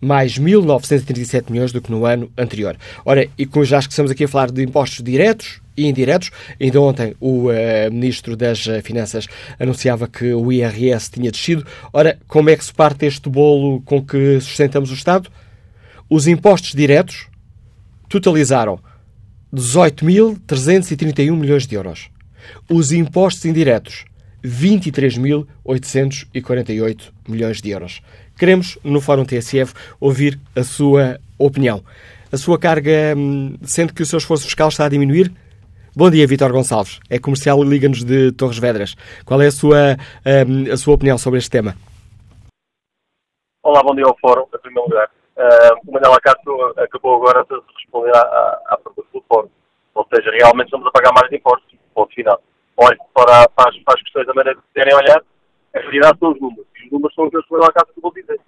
mais 0.00 0.38
1.937 0.38 1.50
milhões 1.50 1.72
do 1.72 1.80
que 1.80 1.90
no 1.90 2.04
ano 2.04 2.30
anterior. 2.36 2.76
Ora, 3.04 3.28
e 3.36 3.46
com 3.46 3.64
já 3.64 3.82
que 3.82 3.90
estamos 3.90 4.10
aqui 4.10 4.24
a 4.24 4.28
falar 4.28 4.50
de 4.50 4.62
impostos 4.62 5.02
diretos 5.02 5.60
e 5.76 5.86
indiretos, 5.86 6.30
ainda 6.60 6.80
ontem 6.80 7.14
o 7.20 7.48
uh, 7.48 7.52
Ministro 7.90 8.36
das 8.36 8.64
Finanças 8.82 9.26
anunciava 9.58 10.08
que 10.08 10.32
o 10.32 10.52
IRS 10.52 11.10
tinha 11.10 11.30
descido. 11.30 11.66
Ora, 11.92 12.18
como 12.26 12.50
é 12.50 12.56
que 12.56 12.64
se 12.64 12.72
parte 12.72 13.06
este 13.06 13.28
bolo 13.28 13.80
com 13.82 14.04
que 14.04 14.40
sustentamos 14.40 14.90
o 14.90 14.94
Estado? 14.94 15.30
Os 16.08 16.26
impostos 16.26 16.72
diretos 16.72 17.28
totalizaram 18.08 18.80
18.331 19.54 21.36
milhões 21.36 21.66
de 21.66 21.74
euros. 21.74 22.08
Os 22.68 22.92
impostos 22.92 23.44
indiretos, 23.44 24.04
23.848 24.44 27.12
milhões 27.28 27.60
de 27.60 27.70
euros. 27.70 28.00
Queremos, 28.38 28.78
no 28.84 29.00
Fórum 29.00 29.24
TSF, 29.24 29.74
ouvir 30.00 30.38
a 30.54 30.62
sua 30.62 31.18
opinião. 31.36 31.82
A 32.32 32.36
sua 32.36 32.56
carga, 32.56 33.12
hum, 33.16 33.56
sendo 33.64 33.92
que 33.92 34.00
o 34.00 34.06
seu 34.06 34.16
esforço 34.16 34.44
fiscal 34.44 34.68
está 34.68 34.86
a 34.86 34.88
diminuir? 34.88 35.32
Bom 35.96 36.08
dia, 36.08 36.24
Vítor 36.24 36.52
Gonçalves. 36.52 37.00
É 37.10 37.18
comercial 37.18 37.64
e 37.64 37.66
liga-nos 37.66 38.04
de 38.04 38.30
Torres 38.30 38.58
Vedras. 38.58 38.94
Qual 39.26 39.42
é 39.42 39.48
a 39.48 39.50
sua, 39.50 39.96
hum, 40.46 40.72
a 40.72 40.76
sua 40.76 40.94
opinião 40.94 41.18
sobre 41.18 41.40
este 41.40 41.50
tema? 41.50 41.74
Olá, 43.64 43.82
bom 43.82 43.92
dia 43.92 44.04
ao 44.06 44.16
Fórum, 44.20 44.46
em 44.54 44.58
primeiro 44.60 44.88
lugar. 44.88 45.10
Uh, 45.36 45.88
o 45.88 45.92
Manuel 45.94 46.14
Acácio 46.14 46.74
acabou 46.76 47.16
agora 47.16 47.44
de 47.44 47.56
responder 47.76 48.16
à, 48.16 48.60
à 48.68 48.78
pergunta 48.78 49.08
do 49.12 49.24
Fórum. 49.28 49.48
Ou 49.96 50.06
seja, 50.14 50.30
realmente 50.30 50.66
estamos 50.66 50.86
a 50.86 50.92
pagar 50.92 51.12
mais 51.12 51.32
impostos, 51.32 51.76
ponto 51.92 52.14
final. 52.14 52.40
Olhe, 52.76 52.96
para, 53.12 53.48
para, 53.48 53.68
as, 53.68 53.76
para 53.78 53.94
as 53.94 54.02
questões 54.02 54.28
da 54.28 54.34
maneira 54.34 54.56
de 54.60 54.64
querem 54.72 54.94
olhar, 54.94 55.20
a 55.74 55.80
realidade 55.80 56.18
são 56.20 56.30
os 56.30 56.40
números. 56.40 56.67
Os 56.88 56.92
números 56.92 57.14
são 57.14 57.26
aqueles 57.26 57.46
que 57.46 57.54
lá 57.54 57.66
a 57.66 57.72
casa 57.72 57.92
que 57.92 57.98
eu 57.98 58.02
vou 58.02 58.12
dizer. 58.12 58.40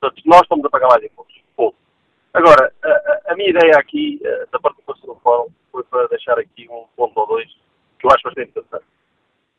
Portanto, 0.00 0.22
nós 0.26 0.42
estamos 0.42 0.64
a 0.64 0.70
pagar 0.70 0.88
mais 0.88 1.04
impostos. 1.04 1.40
Ponto. 1.54 1.76
Agora, 2.34 2.72
a, 2.82 3.32
a, 3.32 3.36
minha 3.36 3.50
ideia 3.50 3.76
aqui, 3.76 4.20
eh, 4.24 4.46
da 4.50 4.58
participação 4.58 5.14
do 5.14 5.20
Fórum, 5.20 5.48
foi 5.70 5.84
para 5.84 6.08
deixar 6.08 6.38
aqui 6.38 6.68
um 6.68 6.84
ponto 6.96 7.18
ou 7.20 7.26
dois 7.28 7.48
que 7.98 8.06
eu 8.06 8.10
acho 8.10 8.24
bastante 8.24 8.50
interessante. 8.50 8.84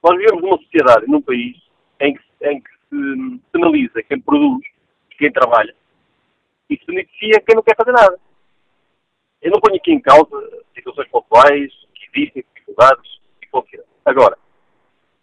Nós 0.04 0.18
vivemos 0.18 0.42
numa 0.42 0.58
sociedade, 0.58 1.08
num 1.08 1.22
país, 1.22 1.58
em 2.02 2.16
que, 2.16 2.24
em 2.42 2.62
que 2.62 2.70
se 2.90 3.40
penaliza 3.52 4.04
quem 4.04 4.20
produz, 4.20 4.66
quem 5.18 5.32
trabalha, 5.32 5.74
e 6.70 6.78
se 6.78 6.86
beneficia 6.86 7.42
quem 7.46 7.56
não 7.56 7.64
quer 7.64 7.76
fazer 7.78 7.92
nada. 7.92 8.20
Eu 9.42 9.52
não 9.52 9.60
ponho 9.60 9.78
aqui 9.78 9.92
em 9.92 10.02
causa 10.02 10.64
situações 10.74 11.08
pontuais, 11.10 11.72
que 11.94 12.20
existem, 12.20 12.44
dificuldades, 12.54 13.20
e 13.42 13.48
ponto 13.48 13.68
Agora, 14.04 14.38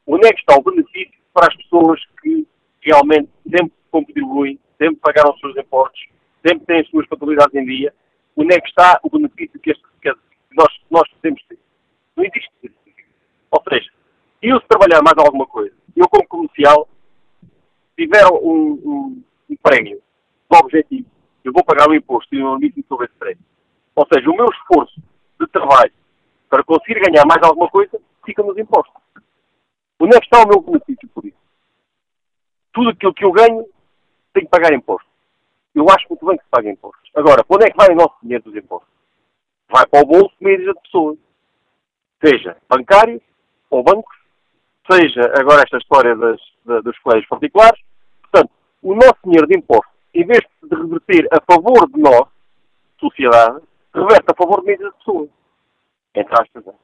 onde 0.07 0.27
é 0.27 0.33
que 0.33 0.41
está 0.41 0.57
o 0.57 0.63
benefício 0.63 1.19
para 1.35 1.49
as 1.49 1.57
pessoas 1.57 2.01
que 2.23 2.47
realmente 2.83 3.29
sempre 3.51 3.73
contribuem, 3.91 4.59
sempre 4.77 4.97
pagaram 4.97 5.33
os 5.33 5.41
seus 5.41 5.57
impostos, 5.57 6.01
sempre 6.47 6.67
têm 6.67 6.81
as 6.81 6.89
suas 6.89 7.07
contabilidades 7.07 7.55
em 7.55 7.65
dia, 7.65 7.95
onde 8.37 8.55
é 8.55 8.61
que 8.61 8.69
está 8.69 9.01
o 9.03 9.11
benefício 9.11 9.59
que, 9.61 9.71
este, 9.71 9.85
que 10.01 10.13
nós, 10.53 10.69
nós 10.91 11.09
podemos 11.11 11.43
ter? 11.45 11.59
Não 12.17 12.25
existe 12.25 12.51
Ou 13.51 13.63
seja, 13.69 13.91
eu 14.43 14.61
se 14.61 14.69
trabalhar 14.69 15.03
mais 15.03 15.17
alguma 15.19 15.47
coisa, 15.47 15.75
eu 15.97 16.09
como 16.09 16.27
comercial, 16.29 16.89
tiver 17.97 18.25
um, 18.27 18.73
um, 18.73 19.23
um 19.51 19.57
prémio 19.63 20.01
do 20.49 20.57
objetivo, 20.57 21.07
eu 21.45 21.53
vou 21.53 21.65
pagar 21.65 21.89
o 21.89 21.95
imposto 21.95 22.35
e 22.35 22.43
um 22.43 22.57
limite 22.57 22.85
sobre 22.89 23.07
esse 23.07 23.15
prémio. 23.15 23.43
Ou 23.97 24.07
seja, 24.13 24.31
o 24.31 24.37
meu 24.37 24.47
esforço 24.47 25.01
de 25.41 25.47
trabalho 25.49 25.93
para 26.49 26.63
conseguir 26.63 27.01
ganhar 27.01 27.25
mais 27.27 27.43
alguma 27.43 27.69
coisa 27.69 28.01
fica 28.25 28.43
nos 28.43 28.57
impostos. 28.57 28.95
Onde 30.01 30.17
é 30.17 30.21
que 30.21 30.27
está 30.27 30.43
o 30.43 30.49
meu 30.49 30.61
benefício 30.61 31.09
por 31.09 31.25
isso? 31.25 31.38
Tudo 32.79 32.91
aquilo 32.91 33.13
que 33.13 33.25
eu 33.25 33.33
ganho 33.33 33.67
tem 34.33 34.45
que 34.45 34.51
pagar 34.51 34.73
impostos. 34.73 35.11
Eu 35.75 35.85
acho 35.91 36.07
muito 36.09 36.25
bem 36.25 36.37
que 36.39 36.45
se 36.45 36.49
pague 36.49 36.71
impostos. 36.71 37.11
Agora, 37.13 37.43
quando 37.43 37.65
é 37.65 37.71
que 37.71 37.77
vai 37.77 37.91
o 37.91 37.97
nosso 37.97 38.15
dinheiro 38.23 38.45
dos 38.45 38.55
impostos? 38.55 38.89
Vai 39.69 39.85
para 39.85 40.01
o 40.01 40.07
bolso 40.07 40.33
médio 40.41 40.73
de 40.73 40.81
pessoas. 40.83 41.19
Seja 42.25 42.57
bancários 42.69 43.21
ou 43.69 43.83
bancos, 43.83 44.17
seja 44.89 45.23
agora 45.37 45.63
esta 45.65 45.79
história 45.79 46.15
das, 46.15 46.41
da, 46.65 46.81
dos 46.81 46.97
colégios 47.01 47.29
particulares. 47.29 47.81
Portanto, 48.23 48.53
o 48.81 48.95
nosso 48.95 49.19
dinheiro 49.25 49.49
de 49.49 49.59
impostos, 49.59 49.93
em 50.15 50.25
vez 50.25 50.45
de 50.63 50.77
reverter 50.77 51.27
a 51.33 51.53
favor 51.53 51.91
de 51.91 52.01
nós, 52.01 52.29
sociedade, 53.01 53.61
reverte 53.93 54.31
a 54.31 54.37
favor 54.37 54.61
de 54.61 54.67
médias 54.69 54.93
de 54.93 54.99
pessoas. 54.99 55.29
Entre 56.15 56.33
aspas. 56.41 56.65
É. 56.65 56.75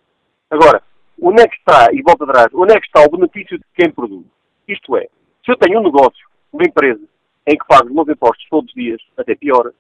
Agora, 0.51 0.83
onde 1.23 1.41
é 1.41 1.47
que 1.47 1.55
está, 1.55 1.87
e 1.93 2.03
volta 2.03 2.25
atrás, 2.25 2.49
onde 2.53 2.77
é 2.77 2.81
que 2.81 2.87
está 2.87 3.01
o 3.01 3.17
benefício 3.17 3.57
de 3.57 3.65
quem 3.77 3.93
produz? 3.93 4.27
Isto 4.67 4.97
é, 4.97 5.09
se 5.45 5.51
eu 5.51 5.57
tenho 5.57 5.81
um 5.81 5.85
negócio, 5.85 6.27
uma 6.53 6.65
empresa, 6.65 7.03
em 7.47 7.57
que 7.57 7.67
pago 7.67 7.89
os 7.89 7.95
meus 7.95 8.09
impostos 8.09 8.47
todos 8.49 8.69
os 8.69 8.75
dias, 8.75 9.01
até 9.17 9.35
pior, 9.35 9.73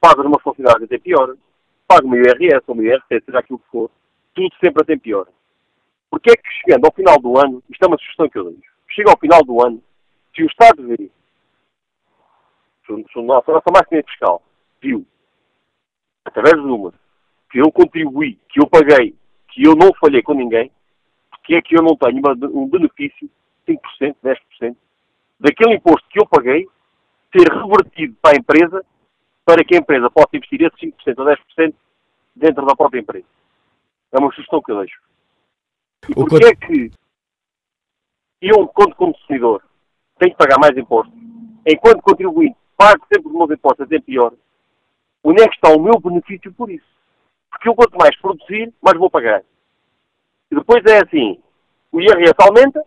pago 0.00 0.28
meus 0.28 0.42
funcionários, 0.42 0.84
até 0.84 0.98
pior, 0.98 1.34
pago 1.86 2.06
o 2.06 2.10
meu 2.10 2.22
IRS 2.22 2.62
ou 2.66 2.74
o 2.74 2.78
meu 2.78 2.92
IRC, 2.92 3.24
seja 3.24 3.38
aquilo 3.38 3.58
que 3.58 3.70
for, 3.70 3.90
tudo 4.34 4.54
sempre 4.62 4.82
até 4.82 4.96
pior. 4.96 5.26
Porque 6.10 6.30
é 6.30 6.36
que 6.36 6.48
chegando 6.62 6.84
ao 6.84 6.92
final 6.92 7.18
do 7.18 7.38
ano, 7.38 7.62
isto 7.68 7.82
é 7.82 7.86
uma 7.86 7.98
sugestão 7.98 8.28
que 8.28 8.38
eu 8.38 8.44
dou, 8.44 8.56
chega 8.90 9.10
ao 9.10 9.18
final 9.18 9.42
do 9.42 9.64
ano, 9.64 9.82
se 10.34 10.42
o 10.42 10.46
Estado 10.46 10.86
vê, 10.86 11.10
se 12.86 12.92
a 12.92 13.22
nossa 13.26 13.70
máquina 13.72 14.02
fiscal 14.02 14.42
viu, 14.80 15.06
através 16.24 16.54
dos 16.54 16.66
números, 16.66 16.98
que 17.50 17.58
eu 17.58 17.72
contribuí, 17.72 18.38
que 18.48 18.60
eu 18.60 18.66
paguei 18.66 19.14
que 19.58 19.66
eu 19.66 19.74
não 19.74 19.92
falhei 19.94 20.22
com 20.22 20.34
ninguém, 20.34 20.70
porque 21.30 21.56
é 21.56 21.62
que 21.62 21.76
eu 21.76 21.82
não 21.82 21.96
tenho 21.96 22.18
uma, 22.18 22.32
um 22.48 22.68
benefício, 22.68 23.28
5%, 23.66 24.14
10%, 24.22 24.76
daquele 25.38 25.74
imposto 25.74 26.08
que 26.08 26.20
eu 26.20 26.26
paguei, 26.26 26.66
ser 27.32 27.48
revertido 27.52 28.16
para 28.20 28.36
a 28.36 28.38
empresa, 28.38 28.84
para 29.44 29.64
que 29.64 29.74
a 29.74 29.78
empresa 29.78 30.10
possa 30.10 30.36
investir 30.36 30.62
esse 30.62 30.86
5% 30.86 31.18
ou 31.18 31.26
10% 31.26 31.74
dentro 32.34 32.66
da 32.66 32.76
própria 32.76 33.00
empresa. 33.00 33.26
É 34.12 34.18
uma 34.18 34.30
sugestão 34.32 34.62
que 34.62 34.72
eu 34.72 34.78
deixo. 34.80 35.00
E 36.08 36.14
porquê 36.14 36.46
é 36.46 36.54
que 36.54 36.90
eu, 38.40 38.66
quando 38.68 38.94
consumidor, 38.94 39.62
tenho 40.18 40.32
que 40.32 40.38
pagar 40.38 40.58
mais 40.58 40.76
impostos, 40.76 41.14
enquanto 41.66 42.02
contribuinte, 42.02 42.56
pago 42.76 43.04
sempre 43.12 43.28
os 43.28 43.34
meus 43.34 43.50
impostos 43.50 43.86
até 43.86 44.00
pior, 44.00 44.32
onde 45.24 45.42
é 45.42 45.48
que 45.48 45.54
está 45.54 45.70
o 45.70 45.80
meu 45.80 45.98
benefício 46.00 46.52
por 46.54 46.70
isso? 46.70 46.86
Porque 47.50 47.68
eu 47.68 47.74
quanto 47.74 47.98
mais 47.98 48.16
produzir, 48.20 48.72
mais 48.80 48.98
vou 48.98 49.10
pagar. 49.10 49.42
E 50.50 50.54
depois 50.54 50.84
é 50.86 50.98
assim, 50.98 51.40
o 51.92 52.00
IRS 52.00 52.34
aumenta, 52.40 52.84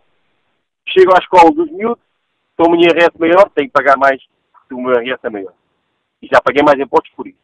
chego 0.87 1.11
à 1.13 1.19
escola 1.19 1.51
dos 1.51 1.69
miúdos, 1.71 2.03
o 2.65 2.69
meu 2.69 2.79
IRS 2.79 3.11
maior, 3.19 3.49
tenho 3.51 3.67
que 3.67 3.73
pagar 3.73 3.97
mais, 3.97 4.21
o 4.71 4.81
meu 4.81 5.01
IRS 5.01 5.19
é 5.23 5.29
maior. 5.29 5.53
E 6.21 6.27
já 6.27 6.41
paguei 6.41 6.63
mais 6.63 6.79
impostos 6.79 7.11
por 7.15 7.27
isso. 7.27 7.39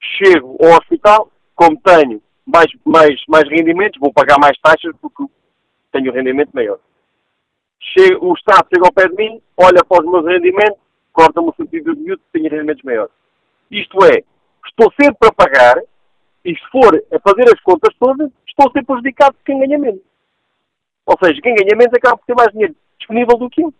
Chego 0.00 0.56
ao 0.62 0.78
hospital, 0.78 1.30
como 1.54 1.80
tenho 1.80 2.22
mais, 2.46 2.66
mais, 2.84 3.20
mais 3.28 3.48
rendimentos, 3.48 3.98
vou 4.00 4.12
pagar 4.12 4.38
mais 4.38 4.56
taxas 4.60 4.94
porque 5.00 5.24
tenho 5.92 6.12
rendimento 6.12 6.50
maior. 6.52 6.78
Chego, 7.80 8.26
o 8.26 8.34
Estado 8.34 8.68
chega 8.72 8.86
ao 8.86 8.92
pé 8.92 9.08
de 9.08 9.14
mim, 9.14 9.40
olha 9.56 9.84
para 9.84 10.04
os 10.04 10.10
meus 10.10 10.24
rendimentos, 10.24 10.78
corta-me 11.12 11.48
o 11.48 11.54
sentido 11.54 11.94
dos 11.94 12.02
miúdos, 12.02 12.24
tenho 12.32 12.50
rendimentos 12.50 12.82
maiores. 12.84 13.12
Isto 13.70 14.04
é, 14.04 14.22
estou 14.66 14.92
sempre 15.00 15.28
a 15.28 15.32
pagar 15.32 15.82
e 16.44 16.54
se 16.54 16.70
for 16.70 16.94
a 16.94 17.18
fazer 17.20 17.52
as 17.52 17.60
contas 17.60 17.94
todas, 17.98 18.30
estou 18.46 18.70
ser 18.70 18.84
prejudicado 18.84 19.34
por 19.34 19.44
quem 19.44 19.58
ganha 19.58 19.78
menos. 19.78 20.00
Ou 21.04 21.16
seja, 21.22 21.40
quem 21.40 21.54
ganha 21.54 21.76
menos 21.76 21.92
acaba 21.94 22.16
por 22.16 22.26
ter 22.26 22.34
mais 22.34 22.52
dinheiro 22.52 22.74
disponível 22.98 23.36
do 23.36 23.50
que 23.50 23.62
eu. 23.62 23.74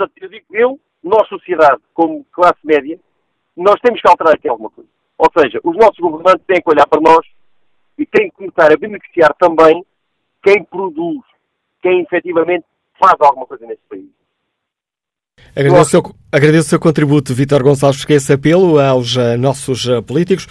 Portanto, 0.00 0.12
eu 0.22 0.28
digo 0.30 0.46
eu, 0.52 0.80
nós, 1.04 1.28
sociedade, 1.28 1.82
como 1.92 2.24
classe 2.32 2.58
média, 2.64 2.98
nós 3.54 3.78
temos 3.82 4.00
que 4.00 4.08
alterar 4.08 4.34
aqui 4.34 4.48
alguma 4.48 4.70
coisa. 4.70 4.88
Ou 5.18 5.28
seja, 5.38 5.60
os 5.62 5.76
nossos 5.76 5.98
governantes 5.98 6.46
têm 6.46 6.62
que 6.62 6.70
olhar 6.70 6.86
para 6.86 7.02
nós 7.02 7.26
e 7.98 8.06
têm 8.06 8.30
que 8.30 8.36
começar 8.36 8.72
a 8.72 8.78
beneficiar 8.78 9.34
também 9.38 9.84
quem 10.42 10.64
produz, 10.64 11.20
quem 11.82 12.00
efetivamente 12.00 12.64
faz 12.98 13.14
alguma 13.20 13.44
coisa 13.44 13.66
neste 13.66 13.82
país. 13.90 14.08
Agradeço, 15.54 15.82
o 15.82 15.84
seu, 15.84 16.02
agradeço 16.32 16.66
o 16.66 16.70
seu 16.70 16.80
contributo, 16.80 17.34
Vítor 17.34 17.62
Gonçalves, 17.62 18.04
que 18.04 18.14
esse 18.14 18.32
apelo 18.32 18.80
aos 18.80 19.16
uh, 19.16 19.36
nossos 19.38 19.84
uh, 19.86 20.02
políticos. 20.02 20.46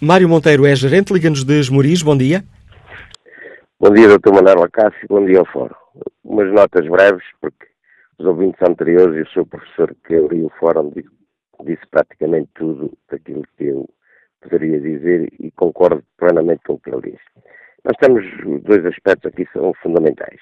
Mário 0.00 0.28
Monteiro 0.28 0.66
é 0.66 0.74
gerente, 0.74 1.12
liga-nos 1.12 1.44
de 1.44 1.60
Esmoriz, 1.60 2.02
bom 2.02 2.16
dia. 2.16 2.42
Bom 3.78 3.92
dia, 3.92 4.08
Dr. 4.08 4.32
Manuel 4.32 4.64
Acácio, 4.64 5.06
bom 5.08 5.24
dia 5.24 5.38
ao 5.38 5.46
Fórum. 5.46 5.74
Umas 6.24 6.52
notas 6.52 6.86
breves, 6.88 7.24
porque 7.40 7.67
os 8.18 8.26
ouvintes 8.26 8.60
anteriores 8.62 9.16
e 9.16 9.22
o 9.22 9.32
seu 9.32 9.46
professor 9.46 9.94
que 10.06 10.16
abriu 10.16 10.46
o 10.46 10.58
Fórum 10.58 10.90
disse 11.64 11.86
praticamente 11.90 12.50
tudo 12.54 12.92
daquilo 13.10 13.44
que 13.56 13.66
eu 13.66 13.88
poderia 14.40 14.80
dizer 14.80 15.32
e 15.38 15.50
concordo 15.52 16.02
plenamente 16.16 16.62
com 16.66 16.74
o 16.74 16.80
que 16.80 16.90
ele 16.90 17.12
disse. 17.12 17.24
Nós 17.84 17.96
temos 18.00 18.24
dois 18.62 18.84
aspectos 18.86 19.30
aqui 19.30 19.46
que 19.46 19.52
são 19.52 19.72
fundamentais. 19.82 20.40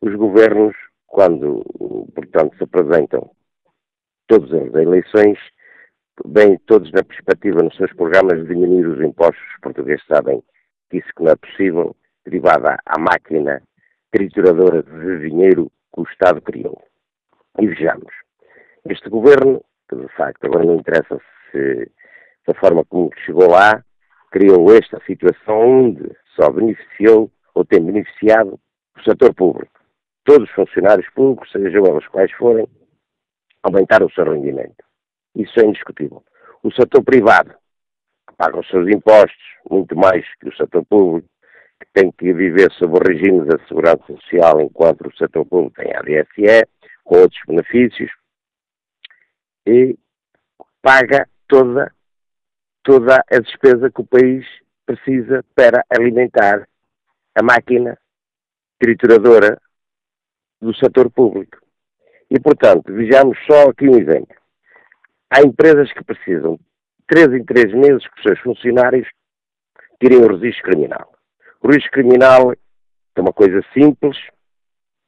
Os 0.00 0.14
governos, 0.14 0.74
quando, 1.06 1.62
portanto, 2.14 2.56
se 2.56 2.64
apresentam 2.64 3.30
todos 4.26 4.52
eles 4.52 4.74
a 4.74 4.82
eleições, 4.82 5.38
bem 6.26 6.58
todos 6.66 6.90
na 6.92 7.02
perspectiva 7.02 7.62
nos 7.62 7.76
seus 7.76 7.92
programas 7.94 8.40
de 8.40 8.48
diminuir 8.48 8.86
os 8.86 9.00
impostos. 9.00 9.42
Os 9.54 9.60
portugueses 9.60 10.04
sabem 10.06 10.42
que 10.90 10.98
isso 10.98 11.08
não 11.18 11.32
é 11.32 11.36
possível, 11.36 11.96
derivada 12.24 12.78
à 12.84 12.98
máquina 12.98 13.62
trituradora 14.10 14.82
de 14.82 15.28
dinheiro 15.28 15.70
que 15.94 16.00
o 16.00 16.04
Estado 16.04 16.40
criou. 16.40 16.80
E 17.58 17.66
vejamos, 17.66 18.12
este 18.88 19.08
governo, 19.08 19.62
que 19.88 19.96
de 19.96 20.08
facto 20.08 20.44
agora 20.44 20.64
não 20.64 20.76
interessa 20.76 21.20
se 21.50 21.90
da 22.46 22.54
forma 22.54 22.84
como 22.84 23.10
chegou 23.24 23.50
lá, 23.50 23.82
criou 24.30 24.74
esta 24.74 25.00
situação 25.06 25.60
onde 25.60 26.10
só 26.36 26.50
beneficiou 26.50 27.30
ou 27.54 27.64
tem 27.64 27.82
beneficiado 27.82 28.58
o 28.96 29.02
setor 29.02 29.34
público. 29.34 29.80
Todos 30.24 30.48
os 30.48 30.54
funcionários 30.54 31.08
públicos, 31.10 31.50
sejam 31.50 31.86
eles 31.86 32.06
quais 32.08 32.32
forem, 32.32 32.66
aumentaram 33.62 34.06
o 34.06 34.12
seu 34.12 34.24
rendimento. 34.24 34.84
Isso 35.34 35.58
é 35.60 35.64
indiscutível. 35.64 36.22
O 36.62 36.72
setor 36.72 37.02
privado, 37.02 37.54
que 38.28 38.36
paga 38.36 38.58
os 38.58 38.68
seus 38.68 38.88
impostos, 38.88 39.42
muito 39.70 39.96
mais 39.96 40.24
que 40.40 40.48
o 40.48 40.56
setor 40.56 40.84
público, 40.86 41.28
que 41.80 41.86
tem 41.92 42.10
que 42.12 42.32
viver 42.32 42.70
sob 42.72 42.98
o 42.98 43.02
regime 43.02 43.44
da 43.44 43.58
segurança 43.66 44.04
social, 44.06 44.60
enquanto 44.60 45.06
o 45.06 45.16
setor 45.16 45.44
público 45.44 45.76
tem 45.82 45.94
a 45.94 46.00
DSE, 46.00 46.66
com 47.04 47.16
outros 47.16 47.40
benefícios, 47.46 48.10
e 49.66 49.96
paga 50.82 51.28
toda 51.46 51.92
toda 52.82 53.24
a 53.30 53.38
despesa 53.38 53.90
que 53.90 54.02
o 54.02 54.06
país 54.06 54.46
precisa 54.84 55.42
para 55.54 55.84
alimentar 55.88 56.68
a 57.34 57.42
máquina 57.42 57.98
trituradora 58.78 59.58
do 60.60 60.74
setor 60.76 61.10
público. 61.10 61.58
E, 62.30 62.38
portanto, 62.38 62.92
vejamos 62.92 63.38
só 63.46 63.70
aqui 63.70 63.88
um 63.88 63.98
exemplo. 63.98 64.36
Há 65.30 65.40
empresas 65.40 65.90
que 65.92 66.04
precisam, 66.04 66.58
três 67.06 67.32
em 67.32 67.42
três 67.44 67.72
meses, 67.72 68.06
que 68.06 68.16
os 68.18 68.22
seus 68.22 68.40
funcionários 68.40 69.08
tirem 69.98 70.18
o 70.18 70.36
registro 70.36 70.70
criminal. 70.70 71.14
O 71.62 71.68
registro 71.68 71.92
criminal 71.92 72.52
é 72.52 73.20
uma 73.20 73.32
coisa 73.32 73.64
simples 73.72 74.16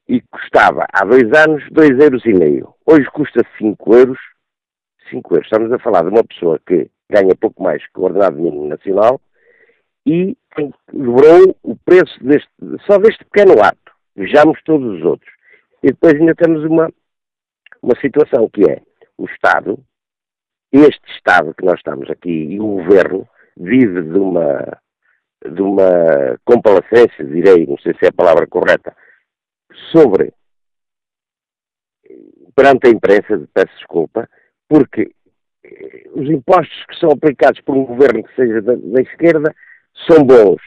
e 0.08 0.20
custava, 0.30 0.86
há 0.92 1.04
dois 1.04 1.32
anos, 1.32 1.64
dois 1.70 1.98
euros 1.98 2.24
e 2.24 2.32
meio. 2.32 2.74
Hoje 2.86 3.04
custa 3.06 3.42
cinco 3.58 3.94
euros. 3.94 4.18
Cinco 5.10 5.34
euros. 5.34 5.46
Estamos 5.46 5.72
a 5.72 5.78
falar 5.78 6.02
de 6.02 6.10
uma 6.10 6.24
pessoa 6.24 6.60
que 6.66 6.90
ganha 7.10 7.34
pouco 7.36 7.62
mais 7.62 7.82
que 7.86 8.00
o 8.00 8.04
ordenado 8.04 8.36
mínimo 8.36 8.68
nacional, 8.68 9.20
e 10.04 10.36
dobrou 10.92 11.56
o 11.62 11.76
preço 11.76 12.22
deste, 12.22 12.48
só 12.86 12.98
deste 12.98 13.24
pequeno 13.24 13.60
ato. 13.62 13.92
Vejamos 14.14 14.60
todos 14.64 14.98
os 14.98 15.04
outros. 15.04 15.30
E 15.82 15.88
depois 15.88 16.14
ainda 16.14 16.34
temos 16.34 16.64
uma, 16.64 16.90
uma 17.82 18.00
situação 18.00 18.48
que 18.48 18.68
é 18.70 18.80
o 19.18 19.26
Estado, 19.26 19.78
este 20.72 21.10
Estado 21.12 21.54
que 21.54 21.64
nós 21.64 21.78
estamos 21.78 22.08
aqui 22.10 22.30
e 22.30 22.60
o 22.60 22.66
Governo 22.66 23.28
vive 23.56 24.02
de 24.02 24.18
uma, 24.18 24.78
de 25.44 25.62
uma 25.62 26.38
complacência, 26.44 27.24
direi, 27.24 27.66
não 27.66 27.78
sei 27.78 27.94
se 27.94 28.06
é 28.06 28.08
a 28.08 28.12
palavra 28.12 28.46
correta, 28.46 28.94
sobre 29.92 30.32
perante 32.54 32.88
a 32.88 32.90
imprensa, 32.90 33.48
peço 33.52 33.76
desculpa, 33.76 34.28
porque 34.68 35.10
os 36.12 36.28
impostos 36.30 36.84
que 36.86 36.98
são 36.98 37.10
aplicados 37.10 37.60
por 37.60 37.76
um 37.76 37.84
governo 37.84 38.24
que 38.24 38.34
seja 38.34 38.62
da, 38.62 38.74
da 38.74 39.02
esquerda 39.02 39.54
são 40.08 40.24
bons. 40.24 40.60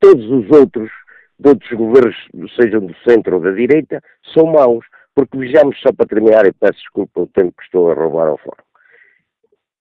Todos 0.00 0.24
os 0.24 0.50
outros, 0.50 0.90
de 1.38 1.48
outros 1.48 1.70
governos, 1.72 2.16
sejam 2.56 2.86
do 2.86 2.94
centro 3.08 3.36
ou 3.36 3.42
da 3.42 3.50
direita, 3.50 4.02
são 4.32 4.46
maus. 4.46 4.84
Porque 5.14 5.36
vejamos, 5.36 5.78
só 5.80 5.92
para 5.92 6.06
terminar, 6.06 6.46
e 6.46 6.52
peço 6.52 6.78
desculpa 6.78 7.20
o 7.20 7.26
tempo 7.26 7.52
que 7.58 7.64
estou 7.64 7.90
a 7.90 7.94
roubar 7.94 8.28
ao 8.28 8.38
fórum, 8.38 8.64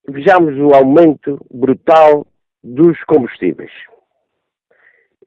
vejamos 0.09 0.57
o 0.57 0.75
aumento 0.75 1.39
brutal 1.49 2.27
dos 2.61 3.01
combustíveis. 3.05 3.71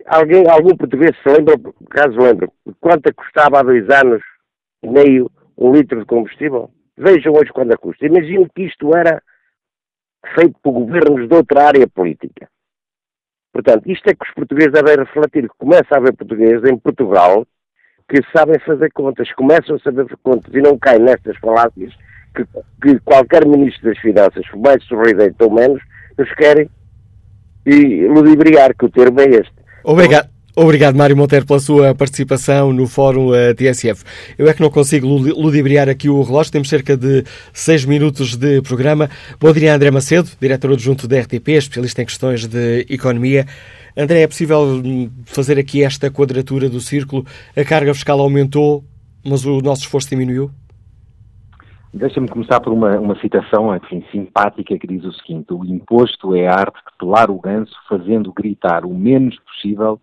Alguém, 0.06 0.44
algum 0.48 0.76
português 0.76 1.16
se 1.22 1.28
lembra, 1.28 1.54
caso 1.90 2.18
lembre, 2.18 2.48
quanto 2.80 3.12
custava 3.14 3.60
há 3.60 3.62
dois 3.62 3.88
anos 3.88 4.22
e 4.82 4.88
meio 4.88 5.30
um 5.56 5.72
litro 5.72 6.00
de 6.00 6.06
combustível? 6.06 6.70
Vejam 6.96 7.32
hoje 7.32 7.52
quando 7.52 7.72
a 7.72 7.76
custa. 7.76 8.06
Imagino 8.06 8.48
que 8.54 8.62
isto 8.62 8.94
era 8.94 9.22
feito 10.34 10.56
por 10.62 10.72
governos 10.72 11.28
de 11.28 11.34
outra 11.34 11.68
área 11.68 11.86
política. 11.88 12.48
Portanto, 13.52 13.88
isto 13.88 14.08
é 14.08 14.14
que 14.14 14.26
os 14.26 14.34
portugueses 14.34 14.72
devem 14.72 14.96
refletir. 14.96 15.48
Começa 15.58 15.86
a 15.92 15.98
haver 15.98 16.14
portugueses 16.14 16.68
em 16.68 16.76
Portugal 16.76 17.46
que 18.08 18.20
sabem 18.36 18.58
fazer 18.60 18.92
contas, 18.92 19.32
começam 19.32 19.76
a 19.76 19.78
saber 19.78 20.06
contas 20.22 20.52
e 20.52 20.60
não 20.60 20.78
caem 20.78 21.00
nestas 21.00 21.36
falácias 21.38 21.94
que, 22.34 22.44
que 22.82 22.98
qualquer 23.00 23.46
ministro 23.46 23.88
das 23.88 23.98
Finanças, 23.98 24.44
mais 24.56 24.84
sorridente 24.84 25.36
ou 25.40 25.50
menos, 25.50 25.82
nos 26.18 26.30
querem 26.34 26.68
e 27.64 28.06
ludibriar, 28.06 28.74
que 28.76 28.84
o 28.84 28.90
termo 28.90 29.20
é 29.20 29.24
este. 29.24 29.63
Obrigado. 29.84 30.34
Obrigado, 30.56 30.94
Mário 30.94 31.16
Monteiro, 31.16 31.44
pela 31.44 31.58
sua 31.58 31.96
participação 31.96 32.72
no 32.72 32.86
Fórum 32.86 33.30
uh, 33.30 33.54
TSF. 33.56 34.04
Eu 34.38 34.48
é 34.48 34.54
que 34.54 34.60
não 34.60 34.70
consigo 34.70 35.08
ludibriar 35.08 35.88
aqui 35.88 36.08
o 36.08 36.22
relógio, 36.22 36.52
temos 36.52 36.68
cerca 36.68 36.96
de 36.96 37.24
seis 37.52 37.84
minutos 37.84 38.36
de 38.36 38.62
programa. 38.62 39.10
Bom 39.40 39.52
dia, 39.52 39.74
André 39.74 39.90
Macedo, 39.90 40.30
diretor 40.40 40.72
adjunto 40.72 41.08
da 41.08 41.18
RTP, 41.18 41.48
especialista 41.48 42.02
em 42.02 42.06
questões 42.06 42.46
de 42.46 42.86
economia. 42.88 43.48
André, 43.96 44.22
é 44.22 44.28
possível 44.28 44.60
hum, 44.60 45.10
fazer 45.24 45.58
aqui 45.58 45.82
esta 45.82 46.08
quadratura 46.08 46.68
do 46.68 46.80
círculo? 46.80 47.26
A 47.56 47.64
carga 47.64 47.92
fiscal 47.92 48.20
aumentou, 48.20 48.84
mas 49.24 49.44
o 49.44 49.60
nosso 49.60 49.82
esforço 49.82 50.08
diminuiu? 50.08 50.52
Deixa-me 51.96 52.26
começar 52.26 52.60
por 52.60 52.72
uma, 52.72 52.98
uma 52.98 53.14
citação 53.20 53.72
enfim, 53.76 54.04
simpática 54.10 54.76
que 54.76 54.84
diz 54.84 55.04
o 55.04 55.12
seguinte: 55.12 55.54
O 55.54 55.64
imposto 55.64 56.34
é 56.34 56.48
a 56.48 56.52
arte 56.52 56.74
de 56.74 56.98
pelar 56.98 57.30
o 57.30 57.38
ganso, 57.38 57.72
fazendo 57.88 58.32
gritar 58.32 58.84
o 58.84 58.92
menos 58.92 59.38
possível 59.38 60.00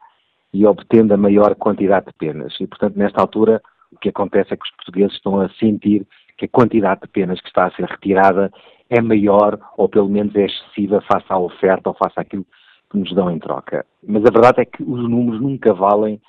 e 0.53 0.65
obtendo 0.65 1.13
a 1.13 1.17
maior 1.17 1.53
quantidade 1.53 2.05
de 2.05 2.13
penas. 2.13 2.55
E, 2.61 2.65
portanto, 2.65 2.95
nesta 2.95 3.19
altura, 3.19 3.61
o 3.91 3.97
que 3.97 4.07
acontece 4.07 4.53
é 4.53 4.55
que 4.55 4.63
os 4.63 4.71
portugueses 4.71 5.17
estão 5.17 5.41
a 5.41 5.49
sentir 5.49 6.07
que 6.37 6.45
a 6.45 6.47
quantidade 6.47 7.01
de 7.01 7.09
penas 7.09 7.41
que 7.41 7.47
está 7.47 7.65
a 7.65 7.71
ser 7.71 7.83
retirada 7.83 8.49
é 8.89 9.01
maior 9.01 9.59
ou 9.75 9.89
pelo 9.89 10.07
menos 10.07 10.33
é 10.33 10.45
excessiva 10.45 11.01
face 11.01 11.25
à 11.27 11.37
oferta 11.37 11.89
ou 11.89 11.95
face 11.95 12.17
àquilo 12.17 12.45
que 12.89 12.97
nos 12.97 13.13
dão 13.13 13.29
em 13.29 13.37
troca. 13.37 13.85
Mas 14.01 14.23
a 14.23 14.31
verdade 14.31 14.61
é 14.61 14.65
que 14.65 14.81
os 14.81 15.09
números 15.09 15.41
nunca 15.41 15.73
valem 15.73 16.21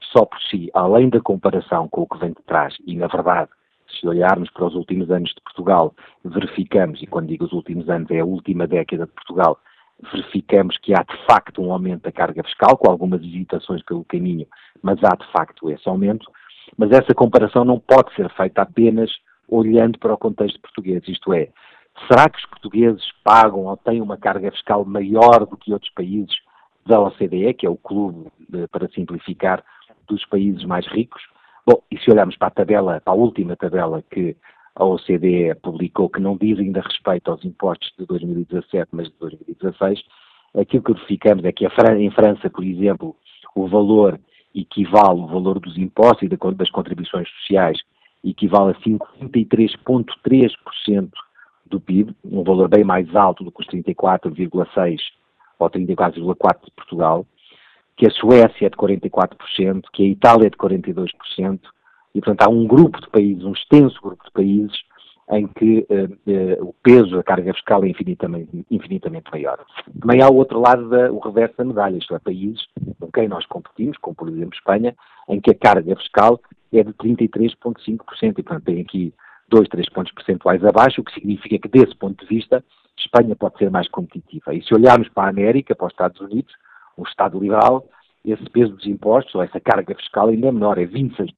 só 0.00 0.24
por 0.24 0.40
si, 0.50 0.70
além 0.72 1.10
da 1.10 1.20
comparação 1.20 1.88
com 1.88 2.00
o 2.00 2.06
que 2.06 2.18
vem 2.18 2.30
de 2.30 2.42
trás. 2.46 2.74
E, 2.86 2.96
na 2.96 3.06
verdade, 3.06 3.50
se 3.98 4.06
olharmos 4.06 4.50
para 4.50 4.66
os 4.66 4.74
últimos 4.74 5.10
anos 5.10 5.30
de 5.30 5.40
Portugal, 5.42 5.94
verificamos, 6.24 7.02
e 7.02 7.06
quando 7.06 7.28
digo 7.28 7.44
os 7.44 7.52
últimos 7.52 7.88
anos 7.88 8.10
é 8.10 8.20
a 8.20 8.24
última 8.24 8.66
década 8.66 9.06
de 9.06 9.12
Portugal, 9.12 9.58
verificamos 10.12 10.78
que 10.78 10.94
há 10.94 11.02
de 11.02 11.16
facto 11.26 11.62
um 11.62 11.72
aumento 11.72 12.02
da 12.02 12.12
carga 12.12 12.42
fiscal, 12.42 12.76
com 12.76 12.90
algumas 12.90 13.22
hesitações 13.22 13.82
pelo 13.82 14.04
caminho, 14.04 14.46
mas 14.82 14.98
há 15.04 15.14
de 15.14 15.30
facto 15.32 15.70
esse 15.70 15.88
aumento. 15.88 16.30
Mas 16.76 16.90
essa 16.90 17.14
comparação 17.14 17.64
não 17.64 17.78
pode 17.78 18.14
ser 18.14 18.30
feita 18.30 18.62
apenas 18.62 19.10
olhando 19.48 19.98
para 19.98 20.14
o 20.14 20.18
contexto 20.18 20.60
português, 20.60 21.02
isto 21.08 21.32
é, 21.32 21.48
será 22.06 22.28
que 22.28 22.38
os 22.38 22.46
portugueses 22.46 23.04
pagam 23.24 23.66
ou 23.66 23.76
têm 23.76 24.00
uma 24.00 24.16
carga 24.16 24.50
fiscal 24.52 24.84
maior 24.84 25.44
do 25.44 25.56
que 25.56 25.72
outros 25.72 25.92
países 25.92 26.34
da 26.86 27.00
OCDE, 27.00 27.54
que 27.54 27.66
é 27.66 27.70
o 27.70 27.76
clube, 27.76 28.30
para 28.70 28.88
simplificar, 28.88 29.62
dos 30.08 30.24
países 30.26 30.64
mais 30.64 30.86
ricos? 30.86 31.22
Bom, 31.70 31.82
e 31.88 31.96
se 31.98 32.10
olharmos 32.10 32.36
para 32.36 32.48
a 32.48 32.50
tabela, 32.50 33.00
para 33.00 33.12
a 33.12 33.16
última 33.16 33.54
tabela 33.54 34.02
que 34.10 34.36
a 34.74 34.84
OCDE 34.84 35.54
publicou 35.62 36.10
que 36.10 36.18
não 36.18 36.36
diz 36.36 36.58
ainda 36.58 36.80
respeito 36.80 37.30
aos 37.30 37.44
impostos 37.44 37.92
de 37.96 38.04
2017, 38.06 38.88
mas 38.90 39.06
de 39.06 39.14
2016, 39.20 40.02
aquilo 40.58 40.82
que 40.82 40.94
verificamos 40.94 41.44
é 41.44 41.52
que 41.52 41.64
em 41.64 42.10
França, 42.10 42.50
por 42.50 42.64
exemplo, 42.64 43.14
o 43.54 43.68
valor 43.68 44.18
equivale, 44.52 45.20
o 45.20 45.28
valor 45.28 45.60
dos 45.60 45.78
impostos 45.78 46.24
e 46.24 46.28
das 46.28 46.70
contribuições 46.70 47.28
sociais 47.28 47.78
equivale 48.24 48.72
a 48.72 48.80
53,3% 48.80 51.08
do 51.66 51.80
PIB, 51.80 52.12
um 52.24 52.42
valor 52.42 52.68
bem 52.68 52.82
mais 52.82 53.14
alto 53.14 53.44
do 53.44 53.52
que 53.52 53.60
os 53.60 53.68
34,6% 53.68 54.98
ou 55.56 55.70
34,4% 55.70 56.64
de 56.64 56.70
Portugal, 56.72 57.24
que 58.00 58.06
a 58.06 58.10
Suécia 58.12 58.66
é 58.66 58.70
de 58.70 58.76
44%, 58.78 59.82
que 59.92 60.02
a 60.02 60.06
Itália 60.06 60.46
é 60.46 60.50
de 60.50 60.56
42%, 60.56 61.60
e, 62.14 62.20
portanto, 62.22 62.42
há 62.42 62.48
um 62.48 62.66
grupo 62.66 62.98
de 62.98 63.06
países, 63.10 63.44
um 63.44 63.52
extenso 63.52 64.00
grupo 64.00 64.24
de 64.24 64.30
países, 64.30 64.74
em 65.32 65.46
que 65.46 65.86
uh, 65.90 66.62
uh, 66.64 66.68
o 66.70 66.74
peso 66.82 67.14
da 67.14 67.22
carga 67.22 67.52
fiscal 67.52 67.84
é 67.84 67.88
infinitamente, 67.88 68.64
infinitamente 68.70 69.30
maior. 69.30 69.62
Também 70.00 70.22
há 70.22 70.30
o 70.30 70.36
outro 70.36 70.58
lado, 70.58 70.88
da, 70.88 71.12
o 71.12 71.18
reverso 71.18 71.58
da 71.58 71.64
medalha, 71.66 71.98
isto 71.98 72.14
é, 72.14 72.18
países 72.18 72.66
com 72.98 73.12
quem 73.12 73.28
nós 73.28 73.44
competimos, 73.44 73.98
como 73.98 74.16
por 74.16 74.30
exemplo 74.30 74.54
Espanha, 74.54 74.96
em 75.28 75.38
que 75.38 75.50
a 75.50 75.54
carga 75.54 75.94
fiscal 75.96 76.40
é 76.72 76.82
de 76.82 76.94
33,5%, 76.94 78.38
e 78.38 78.42
portanto 78.42 78.64
tem 78.64 78.80
aqui 78.80 79.12
2, 79.50 79.68
3 79.68 79.88
pontos 79.90 80.12
percentuais 80.14 80.64
abaixo, 80.64 81.02
o 81.02 81.04
que 81.04 81.12
significa 81.12 81.58
que 81.58 81.68
desse 81.68 81.94
ponto 81.96 82.24
de 82.24 82.34
vista 82.34 82.64
Espanha 82.98 83.36
pode 83.36 83.58
ser 83.58 83.70
mais 83.70 83.88
competitiva. 83.90 84.54
E 84.54 84.62
se 84.62 84.74
olharmos 84.74 85.08
para 85.10 85.24
a 85.24 85.30
América, 85.30 85.76
para 85.76 85.86
os 85.86 85.92
Estados 85.92 86.20
Unidos, 86.20 86.52
um 86.96 87.02
Estado 87.02 87.38
liberal, 87.38 87.86
esse 88.24 88.44
peso 88.50 88.74
dos 88.74 88.86
impostos, 88.86 89.34
ou 89.34 89.42
essa 89.42 89.60
carga 89.60 89.94
fiscal 89.94 90.28
ainda 90.28 90.48
é 90.48 90.52
menor, 90.52 90.78
é 90.78 90.86
26%. 90.86 91.32